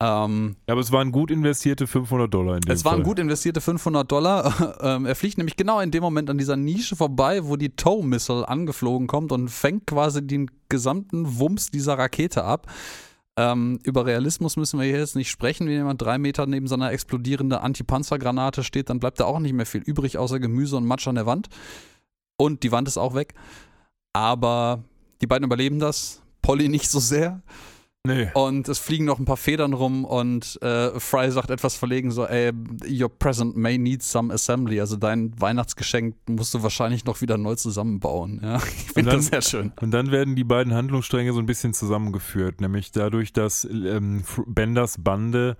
Ähm, 0.00 0.54
ja, 0.68 0.74
aber 0.74 0.80
es 0.80 0.92
waren 0.92 1.10
gut 1.10 1.30
investierte 1.30 1.88
500 1.88 2.32
Dollar 2.32 2.54
in 2.54 2.60
dem 2.60 2.72
Es 2.72 2.84
waren 2.84 3.02
gut 3.02 3.18
investierte 3.18 3.60
500 3.60 4.10
Dollar. 4.10 4.78
ähm, 4.80 5.06
er 5.06 5.16
fliegt 5.16 5.38
nämlich 5.38 5.56
genau 5.56 5.80
in 5.80 5.90
dem 5.90 6.02
Moment 6.02 6.30
an 6.30 6.38
dieser 6.38 6.56
Nische 6.56 6.94
vorbei, 6.94 7.44
wo 7.44 7.56
die 7.56 7.70
Tow-Missile 7.70 8.48
angeflogen 8.48 9.08
kommt 9.08 9.32
und 9.32 9.48
fängt 9.48 9.88
quasi 9.88 10.24
den 10.24 10.50
gesamten 10.68 11.38
Wumms 11.38 11.70
dieser 11.70 11.98
Rakete 11.98 12.44
ab. 12.44 12.68
Ähm, 13.36 13.80
über 13.82 14.06
Realismus 14.06 14.56
müssen 14.56 14.78
wir 14.78 14.86
hier 14.86 14.98
jetzt 14.98 15.16
nicht 15.16 15.30
sprechen. 15.30 15.66
Wenn 15.66 15.74
jemand 15.74 16.00
drei 16.00 16.18
Meter 16.18 16.46
neben 16.46 16.68
so 16.68 16.76
einer 16.76 16.92
explodierenden 16.92 17.58
Antipanzergranate 17.58 18.62
steht, 18.62 18.90
dann 18.90 19.00
bleibt 19.00 19.18
da 19.18 19.24
auch 19.24 19.40
nicht 19.40 19.52
mehr 19.52 19.66
viel 19.66 19.82
übrig, 19.82 20.16
außer 20.16 20.38
Gemüse 20.38 20.76
und 20.76 20.86
Matsch 20.86 21.08
an 21.08 21.16
der 21.16 21.26
Wand. 21.26 21.48
Und 22.36 22.62
die 22.62 22.70
Wand 22.70 22.86
ist 22.86 22.98
auch 22.98 23.14
weg. 23.14 23.34
Aber 24.12 24.84
die 25.20 25.26
beiden 25.26 25.44
überleben 25.44 25.78
das. 25.78 26.22
Polly 26.42 26.68
nicht 26.68 26.88
so 26.88 27.00
sehr. 27.00 27.42
Nee. 28.06 28.30
Und 28.32 28.68
es 28.68 28.78
fliegen 28.78 29.04
noch 29.04 29.18
ein 29.18 29.24
paar 29.24 29.36
Federn 29.36 29.74
rum 29.74 30.04
und 30.04 30.60
äh, 30.62 30.98
Fry 30.98 31.30
sagt 31.30 31.50
etwas 31.50 31.74
verlegen 31.74 32.10
so, 32.10 32.24
ey, 32.24 32.52
your 32.88 33.10
present 33.10 33.56
may 33.56 33.76
need 33.76 34.02
some 34.02 34.32
assembly. 34.32 34.80
Also 34.80 34.96
dein 34.96 35.38
Weihnachtsgeschenk 35.38 36.16
musst 36.26 36.54
du 36.54 36.62
wahrscheinlich 36.62 37.04
noch 37.04 37.20
wieder 37.20 37.36
neu 37.36 37.56
zusammenbauen. 37.56 38.40
Ja? 38.42 38.58
Ich 38.88 38.92
finde 38.92 39.12
das 39.12 39.26
sehr 39.26 39.42
schön. 39.42 39.72
Und 39.80 39.90
dann 39.90 40.10
werden 40.10 40.36
die 40.36 40.44
beiden 40.44 40.72
Handlungsstränge 40.72 41.32
so 41.32 41.38
ein 41.40 41.46
bisschen 41.46 41.74
zusammengeführt, 41.74 42.60
nämlich 42.60 42.92
dadurch, 42.92 43.32
dass 43.32 43.64
ähm, 43.64 44.24
Benders 44.46 44.96
Bande 45.02 45.56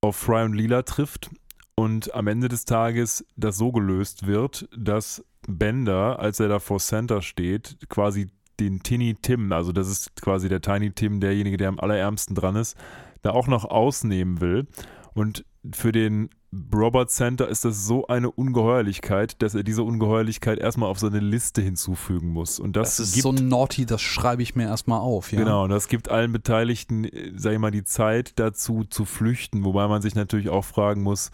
auf 0.00 0.16
Fry 0.16 0.44
und 0.44 0.54
Lila 0.54 0.82
trifft 0.82 1.30
und 1.74 2.14
am 2.14 2.28
Ende 2.28 2.48
des 2.48 2.66
Tages 2.66 3.26
das 3.36 3.56
so 3.56 3.72
gelöst 3.72 4.26
wird, 4.26 4.68
dass 4.76 5.24
Bender, 5.46 6.18
als 6.18 6.40
er 6.40 6.48
da 6.48 6.58
vor 6.58 6.78
Center 6.78 7.22
steht, 7.22 7.76
quasi 7.88 8.28
den 8.60 8.82
Tiny 8.82 9.16
Tim, 9.20 9.52
also 9.52 9.72
das 9.72 9.88
ist 9.88 10.20
quasi 10.20 10.48
der 10.48 10.60
Tiny 10.60 10.92
Tim, 10.92 11.20
derjenige, 11.20 11.56
der 11.56 11.68
am 11.68 11.80
allerärmsten 11.80 12.34
dran 12.34 12.56
ist, 12.56 12.76
da 13.22 13.30
auch 13.30 13.46
noch 13.46 13.64
ausnehmen 13.64 14.40
will. 14.40 14.66
Und 15.14 15.44
für 15.72 15.92
den 15.92 16.30
Robert 16.72 17.10
Center 17.10 17.48
ist 17.48 17.64
das 17.64 17.84
so 17.86 18.06
eine 18.06 18.30
Ungeheuerlichkeit, 18.30 19.42
dass 19.42 19.54
er 19.54 19.64
diese 19.64 19.82
Ungeheuerlichkeit 19.82 20.58
erstmal 20.58 20.88
auf 20.88 20.98
seine 20.98 21.18
Liste 21.18 21.62
hinzufügen 21.62 22.28
muss. 22.28 22.60
Und 22.60 22.76
das, 22.76 22.96
das 22.96 23.08
ist 23.08 23.14
gibt, 23.14 23.22
so 23.22 23.32
naughty, 23.32 23.86
das 23.86 24.02
schreibe 24.02 24.42
ich 24.42 24.54
mir 24.54 24.64
erstmal 24.64 25.00
auf. 25.00 25.32
Ja? 25.32 25.40
Genau, 25.40 25.64
und 25.64 25.70
das 25.70 25.88
gibt 25.88 26.10
allen 26.10 26.32
Beteiligten, 26.32 27.04
äh, 27.04 27.32
sag 27.36 27.54
ich 27.54 27.58
mal, 27.58 27.70
die 27.70 27.84
Zeit 27.84 28.38
dazu 28.38 28.84
zu 28.84 29.04
flüchten, 29.04 29.64
wobei 29.64 29.88
man 29.88 30.02
sich 30.02 30.14
natürlich 30.14 30.48
auch 30.48 30.64
fragen 30.64 31.02
muss, 31.02 31.30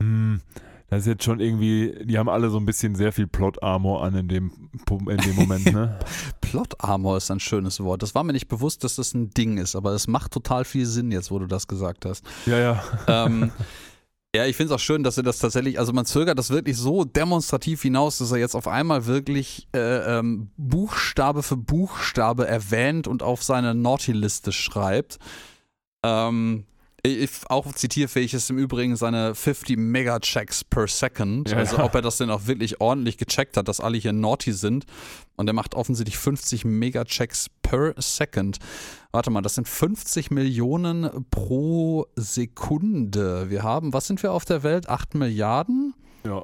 hm, 0.00 0.40
das 0.94 1.02
ist 1.02 1.12
jetzt 1.12 1.24
schon 1.24 1.40
irgendwie, 1.40 1.94
die 2.04 2.18
haben 2.18 2.28
alle 2.28 2.50
so 2.50 2.58
ein 2.58 2.66
bisschen 2.66 2.94
sehr 2.94 3.12
viel 3.12 3.26
Plot-Armor 3.26 4.04
an 4.04 4.14
in 4.14 4.28
dem, 4.28 4.70
in 4.88 5.16
dem 5.16 5.34
Moment, 5.34 5.72
ne? 5.72 5.98
Plot-Armor 6.40 7.16
ist 7.16 7.30
ein 7.30 7.40
schönes 7.40 7.80
Wort. 7.80 8.02
Das 8.02 8.14
war 8.14 8.22
mir 8.22 8.32
nicht 8.32 8.48
bewusst, 8.48 8.84
dass 8.84 8.96
das 8.96 9.12
ein 9.12 9.30
Ding 9.30 9.58
ist, 9.58 9.74
aber 9.74 9.92
es 9.92 10.06
macht 10.06 10.32
total 10.32 10.64
viel 10.64 10.86
Sinn 10.86 11.10
jetzt, 11.10 11.30
wo 11.30 11.38
du 11.38 11.46
das 11.46 11.66
gesagt 11.66 12.04
hast. 12.04 12.24
Ja, 12.46 12.58
ja. 12.58 12.82
Ähm, 13.08 13.50
ja, 14.36 14.46
ich 14.46 14.56
finde 14.56 14.72
es 14.72 14.80
auch 14.80 14.82
schön, 14.84 15.02
dass 15.02 15.16
er 15.16 15.24
das 15.24 15.38
tatsächlich, 15.38 15.78
also 15.78 15.92
man 15.92 16.06
zögert 16.06 16.38
das 16.38 16.50
wirklich 16.50 16.76
so 16.76 17.04
demonstrativ 17.04 17.82
hinaus, 17.82 18.18
dass 18.18 18.30
er 18.30 18.38
jetzt 18.38 18.54
auf 18.54 18.68
einmal 18.68 19.06
wirklich 19.06 19.66
äh, 19.74 20.18
ähm, 20.18 20.50
Buchstabe 20.56 21.42
für 21.42 21.56
Buchstabe 21.56 22.46
erwähnt 22.46 23.08
und 23.08 23.22
auf 23.22 23.42
seine 23.42 23.74
Naughty-Liste 23.74 24.52
schreibt. 24.52 25.18
Ähm, 26.04 26.66
auch 27.48 27.72
zitierfähig 27.72 28.32
ist 28.32 28.48
im 28.50 28.58
Übrigen 28.58 28.96
seine 28.96 29.34
50 29.34 29.76
Mega-Checks 29.76 30.64
per 30.64 30.88
Second. 30.88 31.50
Ja, 31.50 31.58
also 31.58 31.78
ob 31.78 31.94
er 31.94 32.02
das 32.02 32.16
denn 32.16 32.30
auch 32.30 32.46
wirklich 32.46 32.80
ordentlich 32.80 33.18
gecheckt 33.18 33.56
hat, 33.56 33.68
dass 33.68 33.80
alle 33.80 33.98
hier 33.98 34.12
naughty 34.12 34.52
sind. 34.52 34.86
Und 35.36 35.46
er 35.46 35.52
macht 35.52 35.74
offensichtlich 35.74 36.16
50 36.16 36.64
Mega-Checks 36.64 37.50
per 37.62 37.94
Second. 37.98 38.58
Warte 39.12 39.30
mal, 39.30 39.42
das 39.42 39.54
sind 39.54 39.68
50 39.68 40.30
Millionen 40.30 41.26
pro 41.30 42.06
Sekunde. 42.16 43.50
Wir 43.50 43.62
haben, 43.62 43.92
was 43.92 44.06
sind 44.06 44.22
wir 44.22 44.32
auf 44.32 44.44
der 44.44 44.62
Welt? 44.62 44.88
8 44.88 45.14
Milliarden? 45.14 45.94
Ja. 46.24 46.42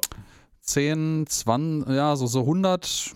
10, 0.61 1.25
20, 1.27 1.89
ja, 1.91 2.15
so, 2.15 2.27
so 2.27 2.41
100, 2.41 3.13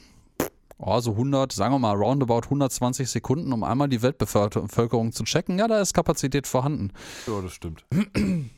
oh, 0.78 1.00
so 1.00 1.12
100, 1.12 1.52
sagen 1.52 1.74
wir 1.74 1.80
mal, 1.80 1.96
roundabout 1.96 2.44
120 2.46 3.10
Sekunden, 3.10 3.54
um 3.54 3.64
einmal 3.64 3.90
die 3.90 4.02
Weltbevölkerung 4.02 5.12
zu 5.12 5.24
checken. 5.24 5.60
Ja, 5.60 5.68
da 5.68 5.80
ist 5.80 5.94
Kapazität 5.94 6.48
vorhanden. 6.48 6.92
Ja, 7.28 7.42
das 7.42 7.54
stimmt. 7.54 7.86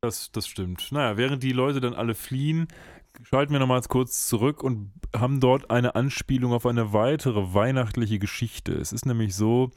das, 0.00 0.30
das 0.32 0.46
stimmt. 0.46 0.88
Naja, 0.90 1.16
während 1.16 1.42
die 1.42 1.52
Leute 1.52 1.80
dann 1.80 1.94
alle 1.94 2.14
fliehen, 2.14 2.68
schalten 3.22 3.52
wir 3.52 3.60
nochmals 3.60 3.88
kurz 3.88 4.26
zurück 4.28 4.62
und 4.62 4.92
haben 5.14 5.40
dort 5.40 5.70
eine 5.70 5.94
Anspielung 5.94 6.52
auf 6.52 6.66
eine 6.66 6.92
weitere 6.92 7.54
weihnachtliche 7.54 8.18
Geschichte. 8.18 8.72
Es 8.72 8.92
ist 8.92 9.06
nämlich 9.06 9.34
so, 9.34 9.70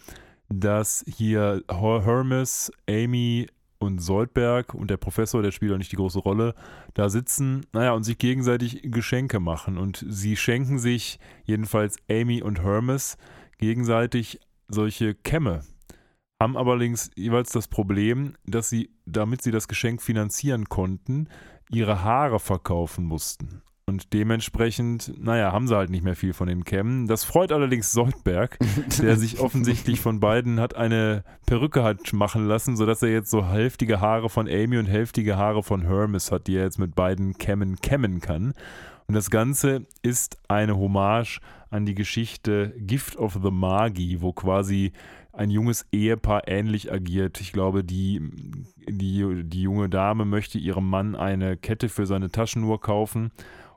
dass 0.49 1.03
hier 1.07 1.63
Hermes, 1.69 2.71
Amy, 2.89 3.47
und 3.79 3.99
Soldberg 3.99 4.73
und 4.73 4.89
der 4.89 4.97
Professor, 4.97 5.41
der 5.41 5.51
spielt 5.51 5.73
auch 5.73 5.77
nicht 5.77 5.91
die 5.91 5.97
große 5.97 6.19
Rolle, 6.19 6.55
da 6.93 7.09
sitzen, 7.09 7.65
naja, 7.73 7.93
und 7.93 8.03
sich 8.03 8.17
gegenseitig 8.17 8.81
Geschenke 8.83 9.39
machen. 9.39 9.77
Und 9.77 10.05
sie 10.07 10.37
schenken 10.37 10.79
sich, 10.79 11.19
jedenfalls 11.43 11.97
Amy 12.09 12.41
und 12.41 12.61
Hermes, 12.61 13.17
gegenseitig 13.57 14.39
solche 14.67 15.13
Kämme. 15.13 15.61
Haben 16.41 16.57
allerdings 16.57 17.11
jeweils 17.15 17.51
das 17.51 17.67
Problem, 17.67 18.35
dass 18.45 18.69
sie, 18.69 18.89
damit 19.05 19.41
sie 19.41 19.51
das 19.51 19.67
Geschenk 19.67 20.01
finanzieren 20.01 20.65
konnten, 20.65 21.29
ihre 21.71 22.03
Haare 22.03 22.39
verkaufen 22.39 23.05
mussten. 23.05 23.61
Und 23.87 24.13
dementsprechend, 24.13 25.13
naja, 25.23 25.51
haben 25.51 25.67
sie 25.67 25.75
halt 25.75 25.91
nicht 25.91 26.03
mehr 26.03 26.15
viel 26.15 26.33
von 26.33 26.47
den 26.47 26.63
Kämmen. 26.63 27.05
Das 27.05 27.23
freut 27.23 27.51
allerdings 27.51 27.91
Soldberg, 27.91 28.57
der 28.99 29.15
sich 29.17 29.39
offensichtlich 29.39 30.01
von 30.01 30.19
beiden 30.19 30.59
hat 30.59 30.75
eine 30.75 31.23
Perücke 31.45 31.83
hat 31.83 32.11
machen 32.11 32.47
lassen, 32.47 32.75
sodass 32.77 33.03
er 33.03 33.09
jetzt 33.09 33.29
so 33.29 33.47
hälftige 33.47 34.01
Haare 34.01 34.29
von 34.29 34.47
Amy 34.47 34.79
und 34.79 34.87
hälftige 34.87 35.37
Haare 35.37 35.61
von 35.61 35.83
Hermes 35.83 36.31
hat, 36.31 36.47
die 36.47 36.55
er 36.55 36.63
jetzt 36.63 36.79
mit 36.79 36.95
beiden 36.95 37.37
Kämmen 37.37 37.75
kämmen 37.79 38.21
kann. 38.21 38.55
Und 39.05 39.13
das 39.13 39.29
Ganze 39.29 39.85
ist 40.01 40.39
eine 40.47 40.77
Hommage 40.77 41.39
an 41.69 41.85
die 41.85 41.93
Geschichte 41.93 42.73
Gift 42.79 43.17
of 43.17 43.37
the 43.43 43.51
Magi, 43.51 44.19
wo 44.19 44.33
quasi 44.33 44.93
ein 45.31 45.51
junges 45.51 45.85
Ehepaar 45.91 46.47
ähnlich 46.47 46.91
agiert. 46.91 47.39
Ich 47.39 47.53
glaube, 47.53 47.83
die, 47.83 48.31
die, 48.89 49.43
die 49.43 49.61
junge 49.61 49.89
Dame 49.89 50.25
möchte 50.25 50.57
ihrem 50.57 50.89
Mann 50.89 51.15
eine 51.15 51.55
Kette 51.55 51.87
für 51.87 52.07
seine 52.07 52.31
Taschenuhr 52.31 52.81
kaufen 52.81 53.31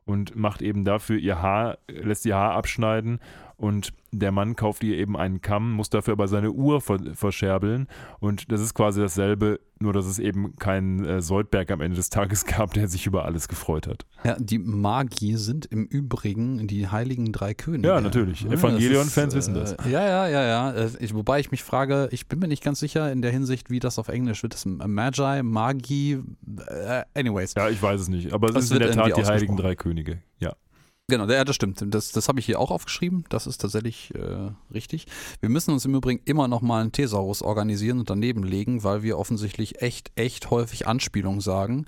und 0.09 0.35
macht 0.35 0.62
eben 0.62 0.85
dafür 0.85 1.18
ihr 1.18 1.43
Haar, 1.43 1.76
lässt 1.86 2.24
ihr 2.24 2.35
Haar 2.35 2.55
abschneiden 2.55 3.20
und 3.59 3.93
der 4.12 4.32
Mann 4.32 4.56
kauft 4.56 4.85
ihr 4.85 4.97
eben 4.97 5.16
einen 5.16 5.43
Kamm, 5.43 5.72
muss 5.72 5.90
dafür 5.90 6.12
aber 6.12 6.28
seine 6.28 6.52
Uhr 6.52 6.80
verscherbeln 6.80 7.89
und 8.20 8.51
das 8.51 8.60
ist 8.60 8.72
quasi 8.72 9.01
dasselbe, 9.01 9.60
nur 9.80 9.93
dass 9.93 10.06
es 10.06 10.18
eben 10.18 10.56
keinen 10.56 11.05
äh, 11.05 11.20
Soldberg 11.20 11.70
am 11.72 11.80
Ende 11.80 11.97
des 11.97 12.09
Tages 12.09 12.44
gab, 12.47 12.72
der 12.72 12.89
sich 12.89 13.06
über 13.06 13.24
alles 13.24 13.48
gefreut 13.48 13.86
hat. 13.86 14.06
Ja, 14.24 14.36
die 14.39 14.59
Magi 14.59 15.36
sind 15.36 15.66
im 15.66 15.85
Übrigen 15.86 16.68
die 16.68 16.89
heiligen 16.89 17.32
drei 17.32 17.52
Könige. 17.52 17.89
Ja, 17.89 18.01
natürlich. 18.01 18.47
Evangelion-Fans 18.47 19.35
wissen 19.35 19.55
das. 19.55 19.72
Äh, 19.72 19.90
ja, 19.90 20.06
ja, 20.06 20.28
ja, 20.28 20.74
ja. 20.74 20.89
Ich, 21.01 21.12
wobei 21.14 21.40
ich 21.40 21.51
mich 21.51 21.64
frage, 21.64 22.09
ich 22.12 22.28
bin 22.28 22.39
mir 22.39 22.48
nicht 22.48 22.62
ganz 22.62 22.78
sicher 22.78 23.10
in 23.10 23.22
der 23.22 23.32
Hinsicht, 23.32 23.70
wie 23.70 23.80
das 23.80 23.98
auf 23.98 24.09
Englisch 24.09 24.43
wird. 24.43 24.55
Das 24.55 24.66
Magi, 24.66 25.43
Magi, 25.43 26.22
äh, 26.68 27.02
anyways. 27.14 27.55
Ja, 27.56 27.68
ich 27.68 27.82
weiß 27.82 28.02
es 28.02 28.09
nicht. 28.09 28.32
Aber 28.32 28.48
es 28.48 28.55
das 28.55 28.64
ist 28.64 28.72
in 28.72 28.78
der 28.78 28.93
Tat 28.93 29.16
die 29.16 29.24
heiligen 29.24 29.56
drei 29.56 29.74
Könige. 29.74 30.22
Ja. 30.39 30.55
Genau, 31.10 31.26
ja, 31.26 31.43
das 31.44 31.56
stimmt. 31.56 31.82
Das, 31.89 32.12
das 32.12 32.28
habe 32.28 32.39
ich 32.39 32.44
hier 32.44 32.60
auch 32.60 32.70
aufgeschrieben. 32.70 33.24
Das 33.30 33.47
ist 33.47 33.62
tatsächlich 33.62 34.14
äh, 34.14 34.51
richtig. 34.72 35.06
Wir 35.40 35.48
müssen 35.48 35.72
uns 35.72 35.86
im 35.86 35.94
Übrigen 35.94 36.20
immer 36.26 36.48
noch 36.48 36.60
mal 36.60 36.82
einen 36.82 36.93
Thesaurus 36.93 37.40
organisieren 37.40 37.98
und 37.98 38.10
daneben 38.10 38.43
legen, 38.43 38.85
weil 38.85 39.02
wir 39.02 39.18
offensichtlich 39.18 39.80
echt, 39.80 40.12
echt 40.16 40.51
häufig 40.51 40.86
Anspielungen 40.86 41.40
sagen. 41.40 41.86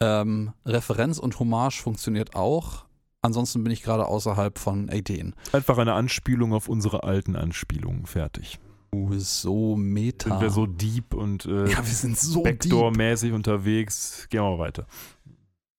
Ähm, 0.00 0.52
Referenz 0.66 1.18
und 1.18 1.38
Hommage 1.38 1.80
funktioniert 1.80 2.34
auch. 2.34 2.84
Ansonsten 3.22 3.62
bin 3.62 3.72
ich 3.72 3.82
gerade 3.82 4.06
außerhalb 4.06 4.58
von 4.58 4.88
Ideen. 4.88 5.34
Einfach 5.52 5.78
eine 5.78 5.92
Anspielung 5.92 6.52
auf 6.52 6.68
unsere 6.68 7.04
alten 7.04 7.36
Anspielungen. 7.36 8.06
Fertig. 8.06 8.58
Uh, 8.92 9.18
so 9.18 9.76
meta. 9.76 10.30
Sind 10.30 10.40
wir 10.40 10.50
so 10.50 10.66
deep 10.66 11.14
und 11.14 11.44
äh, 11.44 11.70
ja, 11.70 11.78
wir 11.78 11.84
sind 11.84 12.18
so 12.18 12.42
Backdoor-mäßig 12.42 13.32
unterwegs. 13.32 14.26
Gehen 14.30 14.42
wir 14.42 14.50
mal 14.50 14.58
weiter. 14.58 14.86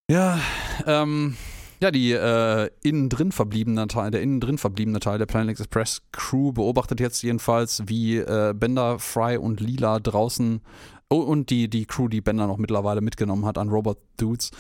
Ja, 0.10 0.40
ähm, 0.86 1.36
ja, 1.82 1.92
die 1.92 2.12
äh, 2.12 2.70
innen 2.84 3.10
drin 3.10 3.32
verbliebene 3.32 3.88
Teil, 3.88 4.12
der 4.12 4.22
innen 4.22 4.42
drin 4.42 4.58
verbliebene 4.58 5.00
Teil 5.00 5.18
der 5.18 5.26
Planet 5.26 5.60
Express 5.60 6.02
Crew 6.12 6.52
beobachtet 6.52 7.00
jetzt 7.00 7.22
jedenfalls, 7.22 7.84
wie 7.88 8.18
äh, 8.18 8.54
Bender, 8.54 9.00
Fry 9.00 9.38
und 9.38 9.62
Lila 9.62 10.00
draußen 10.00 10.62
oh, 11.10 11.20
und 11.20 11.50
die, 11.50 11.70
die 11.70 11.86
Crew, 11.86 12.10
die 12.10 12.22
Bender 12.22 12.48
noch 12.48 12.58
mittlerweile 12.58 13.02
mitgenommen 13.02 13.46
hat 13.46 13.58
an 13.58 13.70
Robot 13.70 13.98
Dudes, 14.18 14.52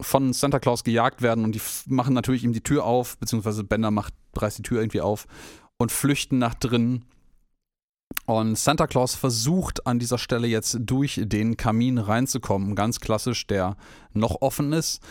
von 0.00 0.32
Santa 0.32 0.58
Claus 0.58 0.84
gejagt 0.84 1.22
werden 1.22 1.44
und 1.44 1.54
die 1.54 1.60
machen 1.86 2.14
natürlich 2.14 2.44
ihm 2.44 2.52
die 2.52 2.62
Tür 2.62 2.84
auf, 2.84 3.18
beziehungsweise 3.18 3.64
Bender 3.64 3.90
macht, 3.90 4.14
reißt 4.36 4.58
die 4.58 4.62
Tür 4.62 4.80
irgendwie 4.80 5.00
auf 5.00 5.26
und 5.76 5.92
flüchten 5.92 6.38
nach 6.38 6.54
drinnen. 6.54 7.04
Und 8.24 8.56
Santa 8.56 8.86
Claus 8.86 9.14
versucht 9.14 9.86
an 9.86 9.98
dieser 9.98 10.18
Stelle 10.18 10.46
jetzt 10.46 10.78
durch 10.80 11.20
den 11.24 11.56
Kamin 11.56 11.98
reinzukommen. 11.98 12.74
Ganz 12.74 13.00
klassisch, 13.00 13.46
der 13.46 13.76
noch 14.12 14.40
offen 14.40 14.72
ist 14.72 15.02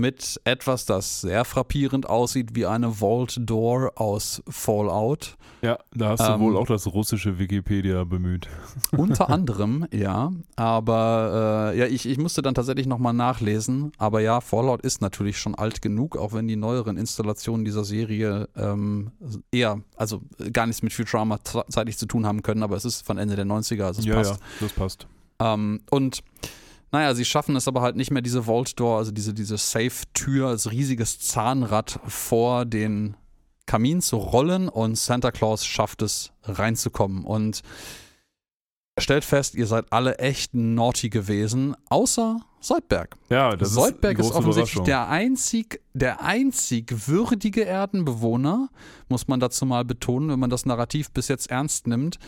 mit 0.00 0.40
etwas, 0.44 0.86
das 0.86 1.20
sehr 1.20 1.44
frappierend 1.44 2.08
aussieht 2.08 2.54
wie 2.54 2.66
eine 2.66 3.00
Vault 3.00 3.38
Door 3.38 3.92
aus 3.96 4.42
Fallout. 4.48 5.36
Ja, 5.62 5.78
da 5.92 6.10
hast 6.10 6.26
du 6.26 6.32
ähm, 6.32 6.40
wohl 6.40 6.56
auch 6.56 6.66
das 6.66 6.86
russische 6.86 7.38
Wikipedia 7.38 8.04
bemüht. 8.04 8.48
Unter 8.96 9.28
anderem, 9.28 9.86
ja. 9.92 10.32
Aber 10.56 11.72
äh, 11.74 11.78
ja, 11.78 11.86
ich, 11.86 12.08
ich 12.08 12.18
musste 12.18 12.40
dann 12.40 12.54
tatsächlich 12.54 12.86
nochmal 12.86 13.12
nachlesen. 13.12 13.92
Aber 13.98 14.20
ja, 14.20 14.40
Fallout 14.40 14.80
ist 14.80 15.02
natürlich 15.02 15.38
schon 15.38 15.54
alt 15.54 15.82
genug, 15.82 16.16
auch 16.16 16.32
wenn 16.32 16.48
die 16.48 16.56
neueren 16.56 16.96
Installationen 16.96 17.64
dieser 17.64 17.84
Serie 17.84 18.48
ähm, 18.56 19.10
eher, 19.52 19.80
also 19.96 20.22
gar 20.52 20.66
nichts 20.66 20.82
mit 20.82 20.94
Futurama 20.94 21.38
zeitlich 21.68 21.98
zu 21.98 22.06
tun 22.06 22.24
haben 22.24 22.42
können. 22.42 22.62
Aber 22.62 22.76
es 22.76 22.86
ist 22.86 23.06
von 23.06 23.18
Ende 23.18 23.36
der 23.36 23.46
90er, 23.46 23.84
also 23.84 24.00
es 24.00 24.06
ja, 24.06 24.14
passt. 24.14 24.40
Ja, 24.40 24.46
das 24.60 24.72
passt. 24.72 25.06
Ähm, 25.40 25.80
und 25.90 26.22
naja, 26.92 27.14
sie 27.14 27.24
schaffen 27.24 27.56
es 27.56 27.68
aber 27.68 27.82
halt 27.82 27.96
nicht 27.96 28.10
mehr, 28.10 28.22
diese 28.22 28.44
Vault 28.44 28.78
Door, 28.78 28.98
also 28.98 29.12
diese, 29.12 29.32
diese 29.32 29.56
Safe-Tür 29.56 30.48
als 30.48 30.70
riesiges 30.70 31.20
Zahnrad 31.20 32.00
vor 32.06 32.64
den 32.64 33.16
Kamin 33.66 34.00
zu 34.00 34.16
rollen 34.16 34.68
und 34.68 34.96
Santa 34.96 35.30
Claus 35.30 35.64
schafft 35.64 36.02
es 36.02 36.32
reinzukommen. 36.42 37.24
Und 37.24 37.62
er 38.96 39.02
stellt 39.02 39.24
fest, 39.24 39.54
ihr 39.54 39.66
seid 39.66 39.92
alle 39.92 40.18
echt 40.18 40.54
naughty 40.54 41.08
gewesen, 41.08 41.76
außer 41.88 42.40
Soldberg. 42.60 43.16
Ja, 43.30 43.56
das 43.56 43.70
Soldberg 43.70 44.18
ist, 44.18 44.26
ist 44.26 44.32
offensichtlich 44.32 44.84
der 44.84 45.08
einzig, 45.08 45.80
der 45.94 46.20
einzig 46.22 47.08
würdige 47.08 47.64
Erdenbewohner, 47.64 48.68
muss 49.08 49.28
man 49.28 49.40
dazu 49.40 49.64
mal 49.64 49.84
betonen, 49.84 50.30
wenn 50.30 50.40
man 50.40 50.50
das 50.50 50.66
Narrativ 50.66 51.12
bis 51.12 51.28
jetzt 51.28 51.50
ernst 51.50 51.86
nimmt, 51.86 52.18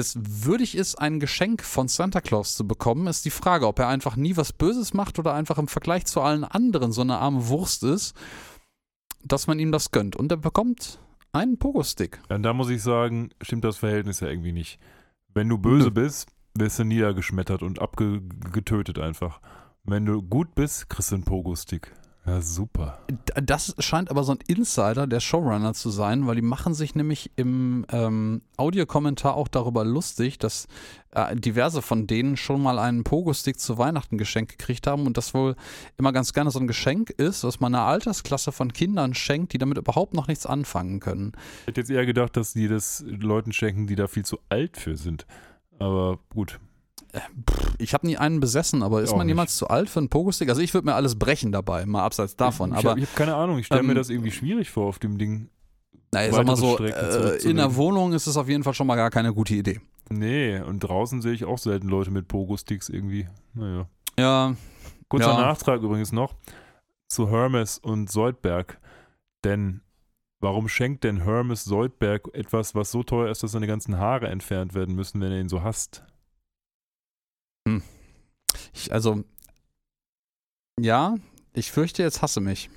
es 0.00 0.18
würdig 0.18 0.76
ist, 0.76 0.96
ein 0.96 1.20
Geschenk 1.20 1.62
von 1.62 1.86
Santa 1.86 2.20
Claus 2.20 2.56
zu 2.56 2.66
bekommen, 2.66 3.06
ist 3.06 3.24
die 3.24 3.30
Frage, 3.30 3.66
ob 3.66 3.78
er 3.78 3.88
einfach 3.88 4.16
nie 4.16 4.36
was 4.36 4.52
Böses 4.52 4.94
macht 4.94 5.18
oder 5.18 5.34
einfach 5.34 5.58
im 5.58 5.68
Vergleich 5.68 6.06
zu 6.06 6.20
allen 6.20 6.44
anderen 6.44 6.92
so 6.92 7.02
eine 7.02 7.18
arme 7.18 7.46
Wurst 7.48 7.84
ist, 7.84 8.14
dass 9.22 9.46
man 9.46 9.58
ihm 9.58 9.70
das 9.70 9.92
gönnt. 9.92 10.16
Und 10.16 10.32
er 10.32 10.38
bekommt 10.38 10.98
einen 11.32 11.58
Pogo-Stick. 11.58 12.20
Ja, 12.28 12.36
und 12.36 12.42
da 12.42 12.52
muss 12.52 12.70
ich 12.70 12.82
sagen, 12.82 13.30
stimmt 13.40 13.64
das 13.64 13.76
Verhältnis 13.76 14.20
ja 14.20 14.28
irgendwie 14.28 14.52
nicht. 14.52 14.80
Wenn 15.32 15.48
du 15.48 15.58
böse 15.58 15.86
Nö. 15.86 15.90
bist, 15.92 16.28
wirst 16.54 16.78
du 16.78 16.84
niedergeschmettert 16.84 17.62
und 17.62 17.80
abgetötet 17.80 18.98
einfach. 18.98 19.40
Wenn 19.84 20.06
du 20.06 20.22
gut 20.22 20.54
bist, 20.54 20.88
kriegst 20.90 21.10
du 21.10 21.16
einen 21.16 21.24
Pogo-Stick. 21.24 21.92
Ja, 22.30 22.40
super. 22.42 22.96
Das 23.42 23.74
scheint 23.80 24.08
aber 24.08 24.22
so 24.22 24.30
ein 24.30 24.38
Insider 24.46 25.08
der 25.08 25.18
Showrunner 25.18 25.74
zu 25.74 25.90
sein, 25.90 26.28
weil 26.28 26.36
die 26.36 26.42
machen 26.42 26.74
sich 26.74 26.94
nämlich 26.94 27.32
im 27.34 27.84
ähm, 27.90 28.42
Audiokommentar 28.56 29.34
auch 29.34 29.48
darüber 29.48 29.84
lustig, 29.84 30.38
dass 30.38 30.68
äh, 31.10 31.34
diverse 31.34 31.82
von 31.82 32.06
denen 32.06 32.36
schon 32.36 32.62
mal 32.62 32.78
einen 32.78 33.02
Pogo-Stick 33.02 33.58
zu 33.58 33.78
Weihnachten 33.78 34.16
geschenkt 34.16 34.58
gekriegt 34.58 34.86
haben 34.86 35.08
und 35.08 35.16
das 35.16 35.34
wohl 35.34 35.56
immer 35.98 36.12
ganz 36.12 36.32
gerne 36.32 36.52
so 36.52 36.60
ein 36.60 36.68
Geschenk 36.68 37.10
ist, 37.10 37.42
was 37.42 37.58
man 37.58 37.74
einer 37.74 37.86
Altersklasse 37.86 38.52
von 38.52 38.72
Kindern 38.72 39.14
schenkt, 39.14 39.52
die 39.52 39.58
damit 39.58 39.78
überhaupt 39.78 40.14
noch 40.14 40.28
nichts 40.28 40.46
anfangen 40.46 41.00
können. 41.00 41.32
Ich 41.62 41.66
hätte 41.66 41.80
jetzt 41.80 41.90
eher 41.90 42.06
gedacht, 42.06 42.36
dass 42.36 42.52
die 42.52 42.68
das 42.68 43.04
Leuten 43.08 43.52
schenken, 43.52 43.88
die 43.88 43.96
da 43.96 44.06
viel 44.06 44.24
zu 44.24 44.38
alt 44.50 44.76
für 44.76 44.96
sind. 44.96 45.26
Aber 45.80 46.20
gut. 46.32 46.60
Äh, 47.12 47.20
ich 47.78 47.94
habe 47.94 48.06
nie 48.06 48.16
einen 48.16 48.40
besessen, 48.40 48.82
aber 48.82 49.02
ist 49.02 49.16
man 49.16 49.28
jemals 49.28 49.56
zu 49.56 49.68
alt 49.68 49.88
für 49.88 50.00
einen 50.00 50.08
Pogo-Stick? 50.08 50.48
Also 50.48 50.60
ich 50.60 50.74
würde 50.74 50.86
mir 50.86 50.94
alles 50.94 51.18
brechen 51.18 51.52
dabei, 51.52 51.86
mal 51.86 52.02
abseits 52.02 52.36
davon. 52.36 52.72
Ich, 52.72 52.78
aber 52.78 52.96
ich 52.96 53.04
habe 53.04 53.16
keine 53.16 53.34
Ahnung, 53.34 53.58
ich 53.58 53.66
stelle 53.66 53.80
ähm, 53.80 53.86
mir 53.88 53.94
das 53.94 54.10
irgendwie 54.10 54.30
schwierig 54.30 54.70
vor 54.70 54.86
auf 54.86 54.98
dem 54.98 55.18
Ding. 55.18 55.48
Naja, 56.12 56.32
sag 56.32 56.46
mal 56.46 56.56
so, 56.56 56.78
äh, 56.78 57.42
in 57.42 57.56
der 57.56 57.76
Wohnung 57.76 58.12
ist 58.12 58.26
es 58.26 58.36
auf 58.36 58.48
jeden 58.48 58.64
Fall 58.64 58.74
schon 58.74 58.86
mal 58.86 58.96
gar 58.96 59.10
keine 59.10 59.32
gute 59.32 59.54
Idee. 59.54 59.80
Nee, 60.10 60.60
und 60.60 60.80
draußen 60.80 61.22
sehe 61.22 61.32
ich 61.32 61.44
auch 61.44 61.58
selten 61.58 61.88
Leute 61.88 62.10
mit 62.10 62.26
Pogo-Sticks 62.26 62.88
irgendwie. 62.88 63.28
Naja. 63.54 63.86
Ja. 64.18 64.56
Kurzer 65.08 65.32
ja. 65.32 65.40
Nachtrag 65.40 65.82
übrigens 65.82 66.12
noch 66.12 66.34
zu 67.10 67.30
Hermes 67.30 67.78
und 67.78 68.10
Soldberg. 68.10 68.80
Denn 69.44 69.82
warum 70.40 70.68
schenkt 70.68 71.04
denn 71.04 71.24
Hermes 71.24 71.64
Soldberg 71.64 72.28
etwas, 72.32 72.74
was 72.74 72.90
so 72.90 73.02
teuer 73.02 73.30
ist, 73.30 73.42
dass 73.42 73.52
seine 73.52 73.66
ganzen 73.66 73.98
Haare 73.98 74.28
entfernt 74.28 74.74
werden 74.74 74.94
müssen, 74.94 75.20
wenn 75.20 75.32
er 75.32 75.40
ihn 75.40 75.48
so 75.48 75.62
hasst? 75.62 76.04
Hm. 77.70 77.82
Ich, 78.74 78.92
also, 78.92 79.24
ja, 80.78 81.16
ich 81.52 81.70
fürchte, 81.70 82.02
jetzt 82.02 82.22
hasse 82.22 82.40
mich. 82.40 82.70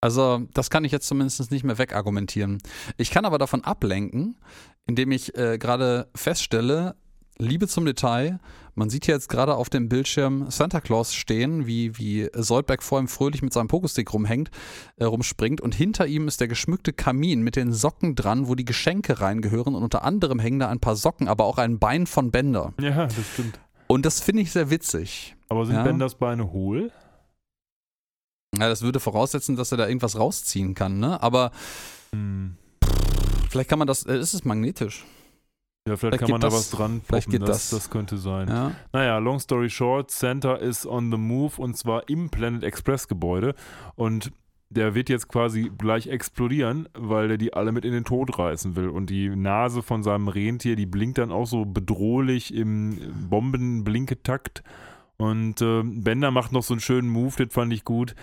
Also, 0.00 0.46
das 0.54 0.70
kann 0.70 0.84
ich 0.84 0.92
jetzt 0.92 1.08
zumindest 1.08 1.50
nicht 1.50 1.64
mehr 1.64 1.78
wegargumentieren. 1.78 2.58
Ich 2.96 3.10
kann 3.10 3.24
aber 3.24 3.38
davon 3.38 3.64
ablenken, 3.64 4.38
indem 4.86 5.10
ich 5.10 5.36
äh, 5.36 5.58
gerade 5.58 6.08
feststelle, 6.14 6.94
Liebe 7.40 7.68
zum 7.68 7.84
Detail, 7.84 8.40
man 8.74 8.90
sieht 8.90 9.06
hier 9.06 9.14
jetzt 9.14 9.28
gerade 9.28 9.54
auf 9.54 9.70
dem 9.70 9.88
Bildschirm 9.88 10.50
Santa 10.50 10.80
Claus 10.80 11.14
stehen, 11.14 11.66
wie, 11.66 11.96
wie 11.98 12.28
Soldberg 12.34 12.82
vor 12.82 13.00
ihm 13.00 13.08
fröhlich 13.08 13.42
mit 13.42 13.52
seinem 13.52 13.68
Pogostick 13.68 14.12
rumhängt, 14.12 14.50
äh, 14.96 15.04
rumspringt 15.04 15.60
und 15.60 15.74
hinter 15.74 16.06
ihm 16.06 16.28
ist 16.28 16.40
der 16.40 16.48
geschmückte 16.48 16.92
Kamin 16.92 17.42
mit 17.42 17.56
den 17.56 17.72
Socken 17.72 18.14
dran, 18.14 18.48
wo 18.48 18.54
die 18.54 18.64
Geschenke 18.64 19.20
reingehören 19.20 19.74
und 19.74 19.82
unter 19.82 20.02
anderem 20.02 20.38
hängen 20.38 20.58
da 20.58 20.68
ein 20.68 20.80
paar 20.80 20.96
Socken, 20.96 21.28
aber 21.28 21.44
auch 21.44 21.58
ein 21.58 21.78
Bein 21.78 22.06
von 22.06 22.30
Bender. 22.30 22.72
Ja, 22.80 23.06
das 23.06 23.14
stimmt. 23.34 23.58
Und 23.88 24.06
das 24.06 24.20
finde 24.20 24.42
ich 24.42 24.52
sehr 24.52 24.70
witzig. 24.70 25.34
Aber 25.48 25.66
sind 25.66 25.76
ja? 25.76 25.82
Benders 25.82 26.14
Beine 26.14 26.52
hohl? 26.52 26.92
Ja, 28.56 28.68
das 28.68 28.82
würde 28.82 29.00
voraussetzen, 29.00 29.56
dass 29.56 29.72
er 29.72 29.78
da 29.78 29.88
irgendwas 29.88 30.18
rausziehen 30.18 30.74
kann, 30.74 30.98
ne? 30.98 31.22
Aber 31.22 31.50
hm. 32.12 32.56
vielleicht 33.50 33.68
kann 33.68 33.78
man 33.78 33.88
das. 33.88 34.04
Äh, 34.04 34.18
ist 34.18 34.34
es 34.34 34.44
magnetisch? 34.44 35.04
Ja, 35.86 35.96
vielleicht, 35.96 36.18
Vielleicht 36.18 36.20
kann 36.20 36.30
man 36.30 36.40
geht 36.40 36.42
da 36.42 36.48
das- 36.48 36.54
was 36.54 36.70
dran 36.70 37.00
vielleicht 37.06 37.30
geht 37.30 37.42
das, 37.42 37.48
das. 37.48 37.70
das 37.70 37.90
könnte 37.90 38.18
sein. 38.18 38.48
Ja. 38.48 38.72
Naja, 38.92 39.18
long 39.18 39.38
story 39.38 39.70
short, 39.70 40.10
Santa 40.10 40.56
ist 40.56 40.84
on 40.84 41.10
the 41.10 41.16
move 41.16 41.60
und 41.60 41.76
zwar 41.78 42.08
im 42.10 42.28
Planet 42.28 42.62
Express 42.62 43.08
Gebäude 43.08 43.54
und 43.94 44.30
der 44.70 44.94
wird 44.94 45.08
jetzt 45.08 45.28
quasi 45.28 45.70
gleich 45.76 46.08
explodieren, 46.08 46.88
weil 46.94 47.28
der 47.28 47.38
die 47.38 47.54
alle 47.54 47.72
mit 47.72 47.84
in 47.84 47.92
den 47.92 48.04
Tod 48.04 48.38
reißen 48.38 48.76
will. 48.76 48.88
Und 48.88 49.08
die 49.10 49.28
Nase 49.34 49.82
von 49.82 50.02
seinem 50.02 50.28
Rentier, 50.28 50.76
die 50.76 50.86
blinkt 50.86 51.18
dann 51.18 51.32
auch 51.32 51.46
so 51.46 51.64
bedrohlich 51.64 52.54
im 52.54 52.98
Bombenblinketakt. 53.30 54.62
Und 55.16 55.62
äh, 55.62 55.82
Bender 55.82 56.30
macht 56.30 56.52
noch 56.52 56.62
so 56.62 56.74
einen 56.74 56.80
schönen 56.80 57.08
Move, 57.08 57.44
das 57.44 57.52
fand 57.52 57.72
ich 57.72 57.84
gut, 57.84 58.14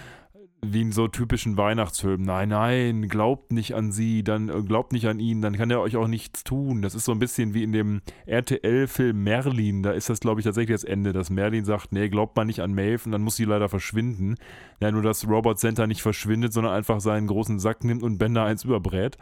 wie 0.73 0.81
in 0.81 0.91
so 0.91 1.07
typischen 1.07 1.57
Weihnachtsfilmen. 1.57 2.25
Nein, 2.25 2.49
nein, 2.49 3.07
glaubt 3.09 3.51
nicht 3.51 3.75
an 3.75 3.91
sie, 3.91 4.23
dann 4.23 4.49
äh, 4.49 4.61
glaubt 4.61 4.93
nicht 4.93 5.07
an 5.07 5.19
ihn, 5.19 5.41
dann 5.41 5.57
kann 5.57 5.71
er 5.71 5.81
euch 5.81 5.97
auch 5.97 6.07
nichts 6.07 6.43
tun. 6.43 6.81
Das 6.81 6.95
ist 6.95 7.05
so 7.05 7.11
ein 7.11 7.19
bisschen 7.19 7.53
wie 7.53 7.63
in 7.63 7.71
dem 7.71 8.01
RTL-Film 8.25 9.23
Merlin. 9.23 9.83
Da 9.83 9.91
ist 9.91 10.09
das, 10.09 10.19
glaube 10.19 10.39
ich, 10.39 10.45
tatsächlich 10.45 10.75
das 10.75 10.83
Ende, 10.83 11.13
dass 11.13 11.29
Merlin 11.29 11.65
sagt, 11.65 11.91
nee, 11.91 12.09
glaubt 12.09 12.35
man 12.35 12.47
nicht 12.47 12.61
an 12.61 12.73
Maeve 12.73 13.05
und 13.05 13.11
dann 13.11 13.21
muss 13.21 13.35
sie 13.35 13.45
leider 13.45 13.69
verschwinden. 13.69 14.35
Ja, 14.79 14.91
nur 14.91 15.01
dass 15.01 15.27
Robert 15.27 15.59
Center 15.59 15.87
nicht 15.87 16.01
verschwindet, 16.01 16.53
sondern 16.53 16.73
einfach 16.73 16.99
seinen 16.99 17.27
großen 17.27 17.59
Sack 17.59 17.83
nimmt 17.83 18.03
und 18.03 18.17
Bender 18.17 18.43
eins 18.43 18.63
überbrät. 18.63 19.17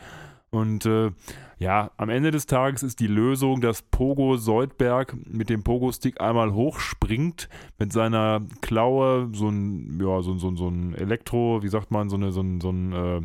Und 0.53 0.85
äh, 0.85 1.09
ja, 1.57 1.89
am 1.97 2.09
Ende 2.09 2.29
des 2.29 2.45
Tages 2.45 2.83
ist 2.83 2.99
die 2.99 3.07
Lösung, 3.07 3.59
dass 3.59 3.81
Pogo 3.81 4.37
Soldberg 4.37 5.15
mit 5.25 5.49
dem 5.49 5.63
Pogo-Stick 5.63 6.21
einmal 6.21 6.53
hochspringt, 6.53 7.49
mit 7.79 7.91
seiner 7.91 8.39
Klaue 8.61 9.29
so 9.33 9.49
ein, 9.49 9.99
ja, 9.99 10.21
so, 10.21 10.37
so, 10.37 10.55
so 10.55 10.67
ein 10.67 10.93
Elektro, 10.93 11.63
wie 11.63 11.69
sagt 11.69 11.89
man, 11.89 12.07
so 12.07 12.17
eine, 12.17 12.31
so 12.31 12.41
ein, 12.41 12.61
so 12.61 12.69
ein, 12.69 12.93
äh, 12.93 13.21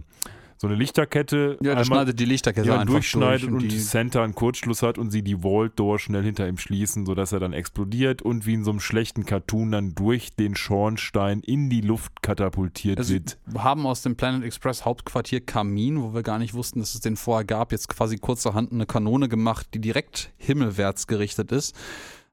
so 0.60 0.66
eine 0.66 0.76
Lichterkette 0.76 1.56
Ja, 1.62 1.70
einmal 1.70 1.84
schneidet 1.84 2.18
die 2.20 2.24
Lichterkette 2.24 2.66
ja, 2.68 2.80
einfach 2.80 2.94
durchschneidet 2.94 3.48
durch 3.48 3.62
und, 3.62 3.72
die, 3.72 3.78
Center 3.78 4.22
einen 4.22 4.34
Kurzschluss 4.34 4.82
hat 4.82 4.98
und 4.98 5.10
sie 5.10 5.22
die 5.22 5.36
Vault 5.36 5.78
Door 5.78 6.00
schnell 6.00 6.24
hinter 6.24 6.48
ihm 6.48 6.58
schließen, 6.58 7.06
sodass 7.06 7.30
er 7.32 7.38
dann 7.38 7.52
explodiert 7.52 8.22
und 8.22 8.44
wie 8.44 8.54
in 8.54 8.64
so 8.64 8.70
einem 8.70 8.80
schlechten 8.80 9.24
Cartoon 9.24 9.70
dann 9.70 9.94
durch 9.94 10.34
den 10.34 10.56
Schornstein 10.56 11.40
in 11.40 11.70
die 11.70 11.80
Luft 11.80 12.22
katapultiert 12.22 12.98
Also, 12.98 13.14
wird. 13.14 13.38
wir 13.46 13.62
haben 13.62 13.86
aus 13.86 14.02
dem 14.02 14.16
Planet 14.16 14.42
Express 14.42 14.84
Hauptquartier 14.84 15.40
Kamin, 15.40 16.02
wo 16.02 16.12
wir 16.12 16.24
gar 16.24 16.40
nicht 16.40 16.54
wussten, 16.54 16.80
dass 16.80 16.94
es 16.94 17.00
den 17.00 17.16
vorher 17.16 17.44
gab, 17.44 17.70
jetzt 17.70 17.88
quasi 17.88 18.18
kurzerhand 18.18 18.72
eine 18.72 18.86
Kanone 18.86 19.28
gemacht, 19.28 19.68
die 19.74 19.80
direkt 19.80 20.32
himmelwärts 20.38 21.06
gerichtet 21.06 21.52
ist. 21.52 21.76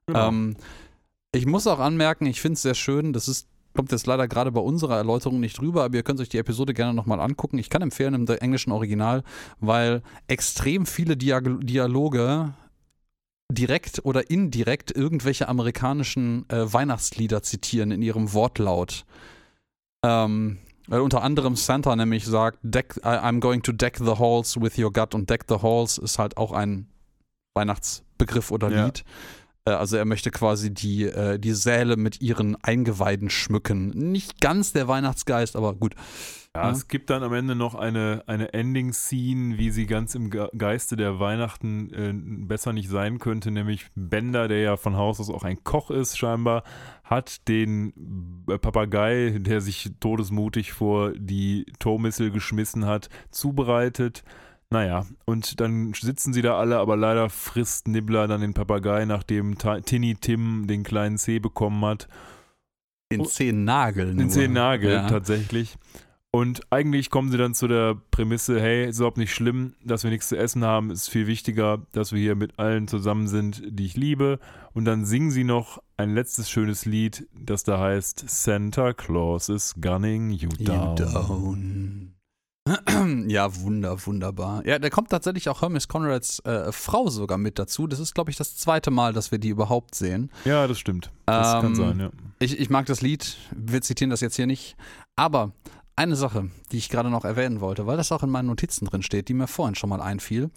Genau. 0.06 0.28
Ähm, 0.28 0.56
ich 1.32 1.46
muss 1.46 1.66
auch 1.66 1.78
anmerken, 1.78 2.26
ich 2.26 2.40
finde 2.40 2.54
es 2.54 2.62
sehr 2.62 2.74
schön, 2.74 3.12
das 3.12 3.28
ist, 3.28 3.48
kommt 3.76 3.92
jetzt 3.92 4.06
leider 4.06 4.26
gerade 4.26 4.50
bei 4.50 4.60
unserer 4.60 4.96
Erläuterung 4.96 5.38
nicht 5.38 5.60
rüber, 5.60 5.84
aber 5.84 5.96
ihr 5.96 6.02
könnt 6.02 6.18
euch 6.20 6.28
die 6.28 6.38
Episode 6.38 6.74
gerne 6.74 6.94
nochmal 6.94 7.20
angucken. 7.20 7.58
Ich 7.58 7.70
kann 7.70 7.82
empfehlen 7.82 8.14
im 8.14 8.26
englischen 8.26 8.72
Original, 8.72 9.22
weil 9.60 10.02
extrem 10.26 10.86
viele 10.86 11.16
Dialoge 11.16 12.54
direkt 13.52 14.04
oder 14.04 14.28
indirekt 14.30 14.90
irgendwelche 14.90 15.48
amerikanischen 15.48 16.48
äh, 16.48 16.72
Weihnachtslieder 16.72 17.42
zitieren 17.42 17.92
in 17.92 18.02
ihrem 18.02 18.32
Wortlaut. 18.32 19.04
Ähm, 20.04 20.58
weil 20.88 21.00
unter 21.00 21.22
anderem 21.22 21.56
Santa 21.56 21.94
nämlich 21.96 22.24
sagt, 22.24 22.58
deck, 22.62 22.94
I'm 23.02 23.40
going 23.40 23.62
to 23.62 23.72
deck 23.72 23.98
the 23.98 24.18
halls 24.18 24.60
with 24.60 24.78
your 24.78 24.92
gut 24.92 25.14
und 25.14 25.28
deck 25.30 25.44
the 25.48 25.56
halls 25.62 25.98
ist 25.98 26.18
halt 26.18 26.36
auch 26.36 26.52
ein 26.52 26.88
Weihnachtsbegriff 27.54 28.50
oder 28.50 28.70
Ja. 28.70 28.86
Lied. 28.86 29.00
Äh, 29.00 29.04
Also 29.74 29.96
er 29.96 30.04
möchte 30.04 30.30
quasi 30.30 30.72
die, 30.72 31.04
äh, 31.04 31.38
die 31.38 31.52
Säle 31.52 31.96
mit 31.96 32.20
ihren 32.20 32.56
Eingeweiden 32.62 33.30
schmücken. 33.30 33.88
Nicht 33.88 34.40
ganz 34.40 34.72
der 34.72 34.86
Weihnachtsgeist, 34.88 35.56
aber 35.56 35.74
gut. 35.74 35.94
Ja, 36.54 36.62
Ja. 36.62 36.70
es 36.70 36.88
gibt 36.88 37.10
dann 37.10 37.22
am 37.22 37.34
Ende 37.34 37.54
noch 37.54 37.74
eine, 37.74 38.22
eine 38.26 38.54
Ending-Scene, 38.54 39.58
wie 39.58 39.70
sie 39.70 39.86
ganz 39.86 40.14
im 40.14 40.30
Ge 40.30 40.48
Geiste 40.56 40.96
der 40.96 41.18
Weihnachten 41.18 41.92
äh, 41.92 42.12
besser 42.46 42.72
nicht 42.72 42.88
sein 42.88 43.18
könnte, 43.18 43.50
nämlich 43.50 43.88
Bender, 43.94 44.48
der 44.48 44.60
ja 44.60 44.76
von 44.76 44.96
Haus 44.96 45.20
aus 45.20 45.28
auch 45.30 45.44
ein 45.44 45.62
Koch 45.64 45.90
ist, 45.90 46.16
scheinbar, 46.16 46.62
hat 47.04 47.46
den 47.48 47.92
äh, 48.48 48.58
Papagei, 48.58 49.36
der 49.40 49.60
sich 49.60 49.90
todesmutig 50.00 50.72
vor 50.72 51.12
die 51.12 51.66
Tormissel 51.78 52.30
geschmissen 52.30 52.86
hat, 52.86 53.08
zubereitet. 53.30 54.22
Naja, 54.70 55.06
und 55.26 55.60
dann 55.60 55.92
sitzen 55.94 56.32
sie 56.32 56.42
da 56.42 56.58
alle, 56.58 56.78
aber 56.78 56.96
leider 56.96 57.30
frisst 57.30 57.86
Nibbler 57.86 58.26
dann 58.26 58.40
den 58.40 58.52
Papagei, 58.54 59.04
nachdem 59.04 59.58
Ta 59.58 59.80
Tinny 59.80 60.16
Tim 60.16 60.66
den 60.66 60.82
kleinen 60.82 61.18
C 61.18 61.38
bekommen 61.38 61.84
hat. 61.84 62.08
Den 63.12 63.20
Oh. 63.20 63.24
Zehennagel. 63.24 64.14
Den. 64.16 64.28
Zehennagel 64.30 64.90
Ja. 64.90 65.06
tatsächlich. 65.08 65.76
Und 66.32 66.60
eigentlich 66.70 67.08
kommen 67.08 67.30
sie 67.30 67.38
dann 67.38 67.54
zu 67.54 67.66
der 67.68 67.96
Prämisse, 68.10 68.60
hey, 68.60 68.86
ist 68.88 68.98
überhaupt 68.98 69.16
nicht 69.16 69.32
schlimm, 69.32 69.74
dass 69.84 70.02
wir 70.02 70.10
nichts 70.10 70.28
zu 70.28 70.36
essen 70.36 70.64
haben, 70.64 70.90
ist 70.90 71.08
viel 71.08 71.26
wichtiger, 71.28 71.86
dass 71.92 72.12
wir 72.12 72.20
hier 72.20 72.34
mit 72.34 72.58
allen 72.58 72.88
zusammen 72.88 73.26
sind, 73.28 73.62
die 73.70 73.86
ich 73.86 73.96
liebe. 73.96 74.38
Und 74.74 74.84
dann 74.84 75.06
singen 75.06 75.30
sie 75.30 75.44
noch 75.44 75.80
ein 75.96 76.12
letztes 76.12 76.50
schönes 76.50 76.84
Lied, 76.84 77.26
das 77.32 77.62
da 77.62 77.78
heißt 77.78 78.24
Santa 78.28 78.92
Claus 78.92 79.48
is 79.48 79.74
gunning 79.80 80.30
you 80.30 80.50
You 80.58 80.64
down. 80.66 82.15
Ja, 83.28 83.54
wunder, 83.60 84.04
wunderbar. 84.06 84.66
Ja, 84.66 84.78
da 84.78 84.90
kommt 84.90 85.10
tatsächlich 85.10 85.48
auch 85.48 85.62
Hermes 85.62 85.86
Conrads 85.88 86.40
äh, 86.40 86.72
Frau 86.72 87.08
sogar 87.08 87.38
mit 87.38 87.58
dazu. 87.58 87.86
Das 87.86 88.00
ist, 88.00 88.14
glaube 88.14 88.30
ich, 88.30 88.36
das 88.36 88.56
zweite 88.56 88.90
Mal, 88.90 89.12
dass 89.12 89.30
wir 89.30 89.38
die 89.38 89.48
überhaupt 89.50 89.94
sehen. 89.94 90.30
Ja, 90.44 90.66
das 90.66 90.78
stimmt. 90.78 91.12
Das 91.26 91.54
Ähm, 91.54 91.60
kann 91.60 91.74
sein, 91.76 92.00
ja. 92.00 92.10
Ich, 92.40 92.58
ich 92.58 92.68
mag 92.70 92.86
das 92.86 93.02
Lied, 93.02 93.36
wir 93.54 93.82
zitieren 93.82 94.10
das 94.10 94.20
jetzt 94.20 94.36
hier 94.36 94.46
nicht. 94.46 94.76
Aber 95.14 95.52
eine 95.94 96.16
Sache, 96.16 96.50
die 96.72 96.78
ich 96.78 96.88
gerade 96.88 97.08
noch 97.10 97.24
erwähnen 97.24 97.60
wollte, 97.60 97.86
weil 97.86 97.96
das 97.96 98.12
auch 98.12 98.22
in 98.22 98.30
meinen 98.30 98.48
Notizen 98.48 98.86
drin 98.86 99.02
steht, 99.02 99.28
die 99.28 99.34
mir 99.34 99.46
vorhin 99.46 99.74
schon 99.76 99.88
mal 99.90 100.02
einfiel. 100.02 100.50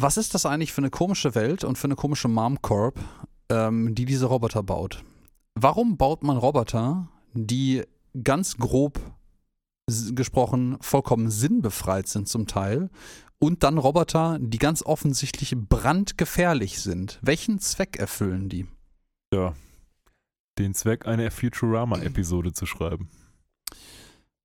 Was 0.00 0.16
ist 0.16 0.34
das 0.34 0.46
eigentlich 0.46 0.72
für 0.72 0.80
eine 0.80 0.90
komische 0.90 1.34
Welt 1.34 1.64
und 1.64 1.76
für 1.76 1.86
eine 1.86 1.96
komische 1.96 2.28
Mom 2.28 2.62
Corp, 2.62 2.98
ähm, 3.50 3.94
die 3.94 4.04
diese 4.04 4.26
Roboter 4.26 4.62
baut? 4.62 5.04
Warum 5.54 5.96
baut 5.96 6.22
man 6.22 6.36
Roboter, 6.36 7.08
die 7.34 7.82
ganz 8.24 8.56
grob 8.56 8.98
gesprochen 10.14 10.76
vollkommen 10.80 11.30
sinnbefreit 11.30 12.08
sind 12.08 12.28
zum 12.28 12.46
Teil 12.46 12.90
und 13.38 13.62
dann 13.62 13.78
Roboter, 13.78 14.38
die 14.40 14.58
ganz 14.58 14.82
offensichtlich 14.82 15.54
brandgefährlich 15.56 16.80
sind? 16.80 17.18
Welchen 17.22 17.58
Zweck 17.58 17.96
erfüllen 17.98 18.48
die? 18.48 18.66
ja. 19.32 19.54
Den 20.58 20.74
Zweck, 20.74 21.06
eine 21.06 21.30
Futurama-Episode 21.30 22.52
zu 22.52 22.66
schreiben. 22.66 23.08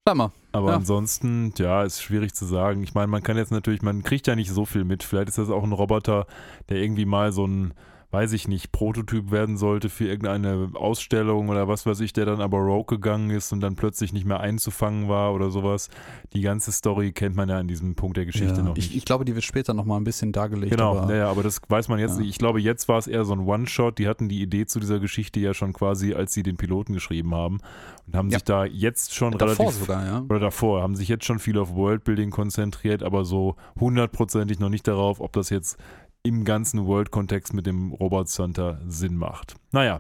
Mal. 0.06 0.32
Aber 0.52 0.70
Ja. 0.70 0.76
ansonsten, 0.76 1.53
ja, 1.57 1.84
ist 1.84 2.03
schwierig 2.03 2.34
zu 2.36 2.45
sagen. 2.45 2.84
Ich 2.84 2.94
meine, 2.94 3.07
man 3.07 3.24
kann 3.24 3.36
jetzt 3.38 3.52
natürlich, 3.52 3.82
man 3.82 4.03
kriegt 4.03 4.28
ja 4.28 4.36
nicht 4.36 4.52
so 4.52 4.65
viel 4.65 4.84
mit. 4.84 5.02
Vielleicht 5.02 5.30
ist 5.30 5.38
das 5.40 5.49
auch 5.49 5.64
ein 5.64 5.72
Roboter, 5.72 6.28
der 6.70 6.78
irgendwie 6.78 7.06
mal 7.06 7.32
so 7.32 7.48
ein, 7.48 7.74
weiß 8.14 8.31
ich 8.34 8.48
nicht, 8.48 8.72
Prototyp 8.72 9.31
werden 9.31 9.57
sollte 9.57 9.90
für 9.90 10.06
irgendeine 10.07 10.69
Ausstellung 10.76 11.49
oder 11.49 11.68
was 11.68 11.88
weiß 11.88 11.99
ich, 12.02 12.14
der 12.14 12.26
dann 12.26 12.41
aber 12.41 12.60
rogue 12.60 12.85
gegangen 12.98 13.31
ist 13.31 13.52
und 13.52 13.60
dann 13.60 13.76
plötzlich 13.76 14.14
nicht 14.14 14.23
mehr 14.26 14.40
einzufangen 14.40 15.10
war 15.10 15.34
oder 15.34 15.49
sowas. 15.49 15.90
Die 16.34 16.41
ganze 16.41 16.72
Story 16.72 17.11
kennt 17.11 17.35
man 17.35 17.49
ja 17.49 17.57
an 17.57 17.68
diesem 17.68 17.95
Punkt 17.95 18.18
der 18.18 18.26
Geschichte 18.27 18.57
Ja, 18.57 18.61
noch 18.61 18.77
ich, 18.77 18.90
nicht. 18.90 18.98
ich 18.98 19.06
glaube, 19.06 19.26
die 19.26 19.34
wird 19.34 19.44
später 19.44 19.73
noch 19.73 19.85
mal 19.85 19.98
ein 19.98 20.03
bisschen 20.03 20.31
dargelegt. 20.31 20.69
Genau, 20.72 20.95
aber, 20.95 21.15
ja, 21.15 21.27
aber 21.27 21.41
das 21.41 21.60
weiß 21.68 21.88
man 21.88 21.98
jetzt 21.98 22.11
Ja. 22.14 22.19
nicht. 22.19 22.30
Ich 22.30 22.38
glaube, 22.38 22.61
jetzt 22.61 22.88
war 22.88 22.99
es 22.99 23.07
eher 23.07 23.26
so 23.26 23.34
ein 23.34 23.40
One-Shot. 23.48 23.98
Die 23.98 24.07
hatten 24.07 24.30
die 24.30 24.44
Idee 24.44 24.68
zu 24.68 24.80
dieser 24.80 24.99
Geschichte 24.99 25.40
ja 25.40 25.56
schon 25.56 25.73
quasi, 25.73 26.14
als 26.14 26.34
sie 26.34 26.44
den 26.44 26.56
Piloten 26.56 26.94
geschrieben 26.94 27.34
haben 27.34 27.61
und 28.06 28.15
haben 28.15 28.30
Ja. 28.30 28.38
sich 28.38 28.44
da 28.44 28.64
jetzt 28.65 29.15
schon 29.15 29.31
davor 29.40 29.57
relativ 29.65 29.80
sogar, 29.80 30.06
ja. 30.06 30.22
oder 30.30 30.40
davor, 30.40 30.84
haben 30.84 30.95
sich 30.95 31.07
jetzt 31.07 31.26
schon 31.26 31.40
viel 31.40 31.57
auf 31.57 31.73
Worldbuilding 31.73 32.30
konzentriert, 32.30 33.02
aber 33.02 33.26
so 33.26 33.56
hundertprozentig 33.80 34.60
noch 34.60 34.69
nicht 34.69 34.88
darauf, 34.88 35.19
ob 35.19 35.34
das 35.34 35.49
jetzt 35.49 35.77
im 36.23 36.45
ganzen 36.45 36.85
World-Kontext 36.85 37.53
mit 37.53 37.65
dem 37.65 37.91
Robot 37.91 38.29
Center 38.29 38.79
Sinn 38.87 39.15
macht. 39.17 39.55
Naja, 39.71 39.99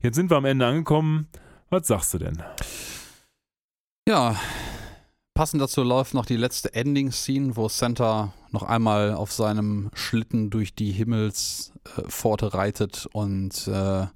jetzt 0.00 0.14
sind 0.14 0.30
wir 0.30 0.36
am 0.36 0.44
Ende 0.44 0.66
angekommen. 0.66 1.28
Was 1.68 1.88
sagst 1.88 2.14
du 2.14 2.18
denn? 2.18 2.42
Ja, 4.08 4.36
passend 5.34 5.60
dazu 5.60 5.82
läuft 5.82 6.14
noch 6.14 6.26
die 6.26 6.36
letzte 6.36 6.74
Ending-Scene, 6.74 7.56
wo 7.56 7.68
Santa 7.68 8.32
noch 8.52 8.62
einmal 8.62 9.14
auf 9.14 9.32
seinem 9.32 9.90
Schlitten 9.94 10.50
durch 10.50 10.74
die 10.74 10.92
Himmelspforte 10.92 12.54
reitet 12.54 13.08
und 13.12 13.66
äh, 13.66 14.06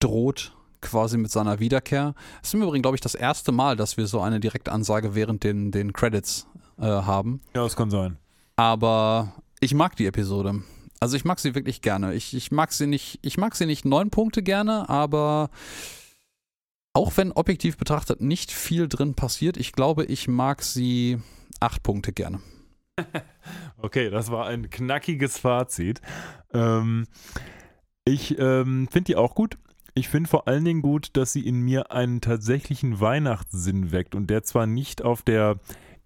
droht 0.00 0.52
quasi 0.80 1.16
mit 1.16 1.30
seiner 1.30 1.60
Wiederkehr. 1.60 2.14
Es 2.42 2.48
ist 2.48 2.54
im 2.54 2.62
Übrigen, 2.62 2.82
glaube 2.82 2.96
ich, 2.96 3.00
das 3.00 3.14
erste 3.14 3.52
Mal, 3.52 3.76
dass 3.76 3.96
wir 3.96 4.08
so 4.08 4.20
eine 4.20 4.40
Direktansage 4.40 5.14
während 5.14 5.44
den, 5.44 5.70
den 5.70 5.92
Credits 5.92 6.48
äh, 6.78 6.86
haben. 6.86 7.40
Ja, 7.54 7.62
das 7.62 7.76
kann 7.76 7.90
sein. 7.90 8.18
Aber 8.56 9.32
ich 9.62 9.74
mag 9.74 9.96
die 9.96 10.06
Episode. 10.06 10.62
Also 10.98 11.16
ich 11.16 11.24
mag 11.24 11.38
sie 11.38 11.54
wirklich 11.54 11.80
gerne. 11.80 12.14
Ich, 12.14 12.34
ich 12.34 12.50
mag 12.50 12.72
sie 12.72 12.86
nicht, 12.86 13.20
ich 13.22 13.38
mag 13.38 13.54
sie 13.54 13.66
nicht 13.66 13.84
neun 13.84 14.10
Punkte 14.10 14.42
gerne, 14.42 14.88
aber 14.88 15.50
auch 16.92 17.16
wenn 17.16 17.32
objektiv 17.32 17.76
betrachtet 17.76 18.20
nicht 18.20 18.50
viel 18.50 18.88
drin 18.88 19.14
passiert, 19.14 19.56
ich 19.56 19.72
glaube, 19.72 20.04
ich 20.04 20.28
mag 20.28 20.62
sie 20.62 21.18
acht 21.60 21.82
Punkte 21.82 22.12
gerne. 22.12 22.40
Okay, 23.78 24.10
das 24.10 24.30
war 24.30 24.46
ein 24.46 24.70
knackiges 24.70 25.38
Fazit. 25.38 26.00
Ähm, 26.54 27.08
ich 28.04 28.38
ähm, 28.38 28.86
finde 28.88 29.06
die 29.06 29.16
auch 29.16 29.34
gut. 29.34 29.58
Ich 29.94 30.08
finde 30.08 30.30
vor 30.30 30.46
allen 30.46 30.64
Dingen 30.64 30.82
gut, 30.82 31.08
dass 31.14 31.32
sie 31.32 31.44
in 31.44 31.62
mir 31.62 31.90
einen 31.90 32.20
tatsächlichen 32.20 33.00
Weihnachtssinn 33.00 33.90
weckt 33.90 34.14
und 34.14 34.28
der 34.28 34.44
zwar 34.44 34.68
nicht 34.68 35.02
auf 35.02 35.22
der 35.22 35.58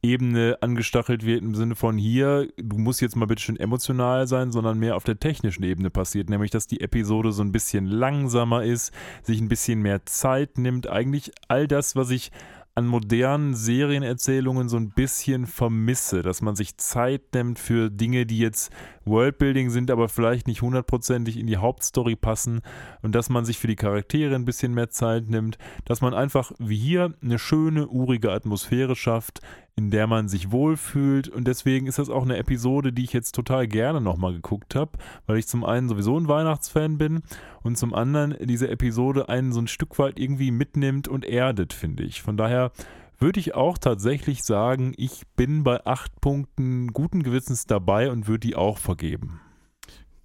Ebene 0.06 0.58
angestachelt 0.60 1.24
wird, 1.26 1.42
im 1.42 1.54
Sinne 1.54 1.74
von 1.74 1.98
hier, 1.98 2.48
du 2.56 2.78
musst 2.78 3.00
jetzt 3.00 3.16
mal 3.16 3.26
bitte 3.26 3.42
schön 3.42 3.58
emotional 3.58 4.26
sein, 4.26 4.52
sondern 4.52 4.78
mehr 4.78 4.96
auf 4.96 5.04
der 5.04 5.18
technischen 5.18 5.64
Ebene 5.64 5.90
passiert, 5.90 6.30
nämlich 6.30 6.50
dass 6.50 6.66
die 6.66 6.80
Episode 6.80 7.32
so 7.32 7.42
ein 7.42 7.52
bisschen 7.52 7.86
langsamer 7.86 8.64
ist, 8.64 8.92
sich 9.22 9.40
ein 9.40 9.48
bisschen 9.48 9.82
mehr 9.82 10.06
Zeit 10.06 10.58
nimmt. 10.58 10.88
Eigentlich 10.88 11.32
all 11.48 11.66
das, 11.66 11.96
was 11.96 12.10
ich 12.10 12.30
an 12.76 12.86
modernen 12.86 13.54
Serienerzählungen 13.54 14.68
so 14.68 14.76
ein 14.76 14.90
bisschen 14.90 15.46
vermisse, 15.46 16.20
dass 16.20 16.42
man 16.42 16.56
sich 16.56 16.76
Zeit 16.76 17.22
nimmt 17.32 17.58
für 17.58 17.90
Dinge, 17.90 18.26
die 18.26 18.38
jetzt 18.38 18.70
Worldbuilding 19.06 19.70
sind, 19.70 19.90
aber 19.90 20.10
vielleicht 20.10 20.46
nicht 20.46 20.60
hundertprozentig 20.60 21.38
in 21.38 21.46
die 21.46 21.56
Hauptstory 21.56 22.16
passen 22.16 22.60
und 23.00 23.14
dass 23.14 23.30
man 23.30 23.46
sich 23.46 23.58
für 23.58 23.66
die 23.66 23.76
Charaktere 23.76 24.34
ein 24.34 24.44
bisschen 24.44 24.74
mehr 24.74 24.90
Zeit 24.90 25.30
nimmt, 25.30 25.56
dass 25.86 26.02
man 26.02 26.12
einfach 26.12 26.52
wie 26.58 26.76
hier 26.76 27.14
eine 27.22 27.38
schöne, 27.38 27.88
urige 27.88 28.30
Atmosphäre 28.30 28.94
schafft, 28.94 29.40
in 29.76 29.90
der 29.90 30.06
man 30.06 30.28
sich 30.28 30.50
wohlfühlt. 30.50 31.28
Und 31.28 31.46
deswegen 31.46 31.86
ist 31.86 31.98
das 31.98 32.08
auch 32.08 32.22
eine 32.22 32.38
Episode, 32.38 32.92
die 32.92 33.04
ich 33.04 33.12
jetzt 33.12 33.34
total 33.34 33.68
gerne 33.68 34.00
nochmal 34.00 34.32
geguckt 34.32 34.74
habe, 34.74 34.92
weil 35.26 35.38
ich 35.38 35.46
zum 35.46 35.64
einen 35.64 35.88
sowieso 35.88 36.18
ein 36.18 36.28
Weihnachtsfan 36.28 36.96
bin 36.96 37.22
und 37.62 37.76
zum 37.76 37.94
anderen 37.94 38.34
diese 38.40 38.68
Episode 38.68 39.28
einen 39.28 39.52
so 39.52 39.60
ein 39.60 39.68
Stück 39.68 39.98
weit 39.98 40.18
irgendwie 40.18 40.50
mitnimmt 40.50 41.08
und 41.08 41.26
erdet, 41.26 41.74
finde 41.74 42.04
ich. 42.04 42.22
Von 42.22 42.38
daher 42.38 42.72
würde 43.18 43.38
ich 43.38 43.54
auch 43.54 43.76
tatsächlich 43.78 44.42
sagen, 44.44 44.94
ich 44.96 45.22
bin 45.36 45.62
bei 45.62 45.84
acht 45.84 46.20
Punkten 46.20 46.92
guten 46.92 47.22
Gewissens 47.22 47.66
dabei 47.66 48.10
und 48.10 48.28
würde 48.28 48.46
die 48.46 48.56
auch 48.56 48.78
vergeben. 48.78 49.40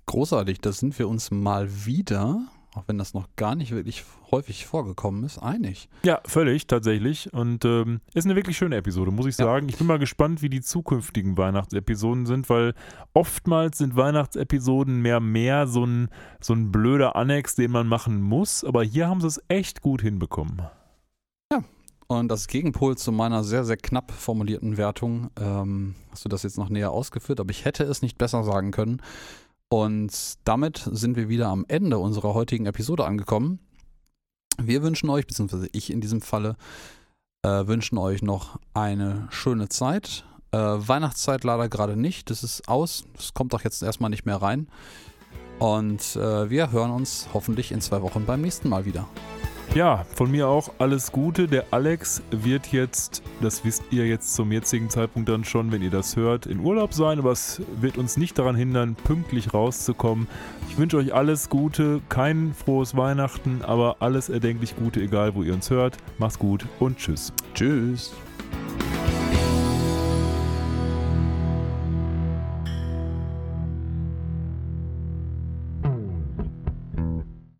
Großartig, 0.06 0.60
da 0.62 0.72
sind 0.72 0.98
wir 0.98 1.08
uns 1.08 1.30
mal 1.30 1.86
wieder 1.86 2.48
auch 2.74 2.84
wenn 2.88 2.98
das 2.98 3.14
noch 3.14 3.28
gar 3.36 3.56
nicht 3.56 3.72
wirklich 3.72 4.06
häufig 4.32 4.66
vorgekommen 4.66 5.24
ist, 5.26 5.38
einig. 5.38 5.90
Ja, 6.04 6.22
völlig, 6.26 6.68
tatsächlich. 6.68 7.34
Und 7.34 7.66
ähm, 7.66 8.00
ist 8.14 8.26
eine 8.26 8.36
wirklich 8.36 8.58
schöne 8.58 8.78
Episode, 8.78 9.12
muss 9.12 9.26
ich 9.26 9.36
sagen. 9.36 9.68
Ja. 9.68 9.74
Ich 9.74 9.78
bin 9.78 9.88
mal 9.88 10.00
gespannt, 10.00 10.42
wie 10.42 10.50
die 10.50 10.62
zukünftigen 10.62 11.38
Weihnachtsepisoden 11.38 12.26
sind, 12.26 12.50
weil 12.50 12.74
oftmals 13.14 13.78
sind 13.80 13.98
Weihnachtsepisoden 13.98 15.02
mehr 15.02 15.20
mehr 15.20 15.68
so 15.68 15.86
ein, 15.86 16.10
so 16.40 16.54
ein 16.54 16.72
blöder 16.72 17.16
Annex, 17.18 17.56
den 17.56 17.72
man 17.72 17.88
machen 17.88 18.22
muss. 18.22 18.64
Aber 18.64 18.84
hier 18.84 19.08
haben 19.10 19.20
sie 19.20 19.28
es 19.28 19.42
echt 19.50 19.82
gut 19.82 20.02
hinbekommen. 20.02 20.62
Ja, 21.52 21.64
und 22.08 22.30
das 22.30 22.48
Gegenpol 22.48 22.98
zu 22.98 23.12
meiner 23.12 23.44
sehr, 23.44 23.66
sehr 23.66 23.78
knapp 23.78 24.12
formulierten 24.12 24.78
Wertung, 24.78 25.30
ähm, 25.40 25.96
hast 26.12 26.24
du 26.26 26.30
das 26.30 26.44
jetzt 26.44 26.58
noch 26.58 26.70
näher 26.70 26.92
ausgeführt, 26.92 27.40
aber 27.40 27.52
ich 27.52 27.66
hätte 27.66 27.84
es 27.84 28.02
nicht 28.02 28.18
besser 28.18 28.44
sagen 28.44 28.72
können. 28.72 29.02
Und 29.74 30.12
damit 30.44 30.86
sind 30.92 31.16
wir 31.16 31.30
wieder 31.30 31.48
am 31.48 31.64
Ende 31.70 31.98
unserer 31.98 32.34
heutigen 32.34 32.66
Episode 32.66 33.06
angekommen. 33.06 33.60
Wir 34.62 34.84
wünschen 34.84 35.10
euch, 35.10 35.26
beziehungsweise 35.26 35.70
ich 35.72 35.94
in 35.94 36.02
diesem 36.02 36.20
Falle, 36.20 36.58
äh, 37.44 37.68
wünschen 37.68 37.98
euch 37.98 38.22
noch 38.22 38.60
eine 38.74 39.30
schöne 39.30 39.70
Zeit. 39.70 40.26
Äh, 40.52 40.58
Weihnachtszeit 40.58 41.46
leider 41.46 41.70
gerade 41.70 41.96
nicht. 41.96 42.30
Das 42.30 42.44
ist 42.44 42.68
aus. 42.68 43.06
Das 43.16 43.34
kommt 43.34 43.54
doch 43.54 43.64
jetzt 43.64 43.82
erstmal 43.82 44.10
nicht 44.10 44.26
mehr 44.26 44.42
rein. 44.42 44.68
Und 45.58 46.18
äh, 46.18 46.50
wir 46.50 46.74
hören 46.74 46.92
uns 46.92 47.30
hoffentlich 47.34 47.72
in 47.72 47.80
zwei 47.80 48.02
Wochen 48.02 48.26
beim 48.26 48.42
nächsten 48.42 48.68
Mal 48.68 48.84
wieder. 48.84 49.08
Ja, 49.74 50.06
von 50.16 50.30
mir 50.30 50.50
auch 50.50 50.74
alles 50.80 51.14
Gute. 51.14 51.48
Der 51.48 51.66
Alex 51.72 52.22
wird 52.30 52.74
jetzt, 52.74 53.24
das 53.40 53.64
wisst 53.64 53.84
ihr 53.90 54.06
jetzt 54.06 54.36
zum 54.36 54.52
jetzigen 54.52 54.90
Zeitpunkt 54.90 55.30
dann 55.30 55.46
schon, 55.46 55.72
wenn 55.72 55.82
ihr 55.82 55.90
das 55.90 56.18
hört, 56.18 56.46
in 56.46 56.60
Urlaub 56.60 56.94
sein, 56.94 57.20
aber 57.20 57.32
es 57.32 57.62
wird 57.80 57.98
uns 57.98 58.18
nicht 58.18 58.38
daran 58.38 58.58
hindern, 58.58 58.96
pünktlich 58.96 59.54
rauszukommen. 59.54 60.28
Ich 60.70 60.78
wünsche 60.78 60.98
euch 60.98 61.14
alles 61.14 61.48
Gute, 61.48 62.02
kein 62.10 62.54
frohes 62.54 62.98
Weihnachten, 62.98 63.62
aber 63.62 63.98
alles 64.00 64.28
erdenklich 64.28 64.76
Gute, 64.76 65.00
egal 65.00 65.36
wo 65.36 65.44
ihr 65.44 65.54
uns 65.54 65.70
hört. 65.70 65.96
Macht's 66.18 66.38
gut 66.38 66.66
und 66.82 66.98
tschüss. 66.98 67.32
Tschüss. 67.54 68.12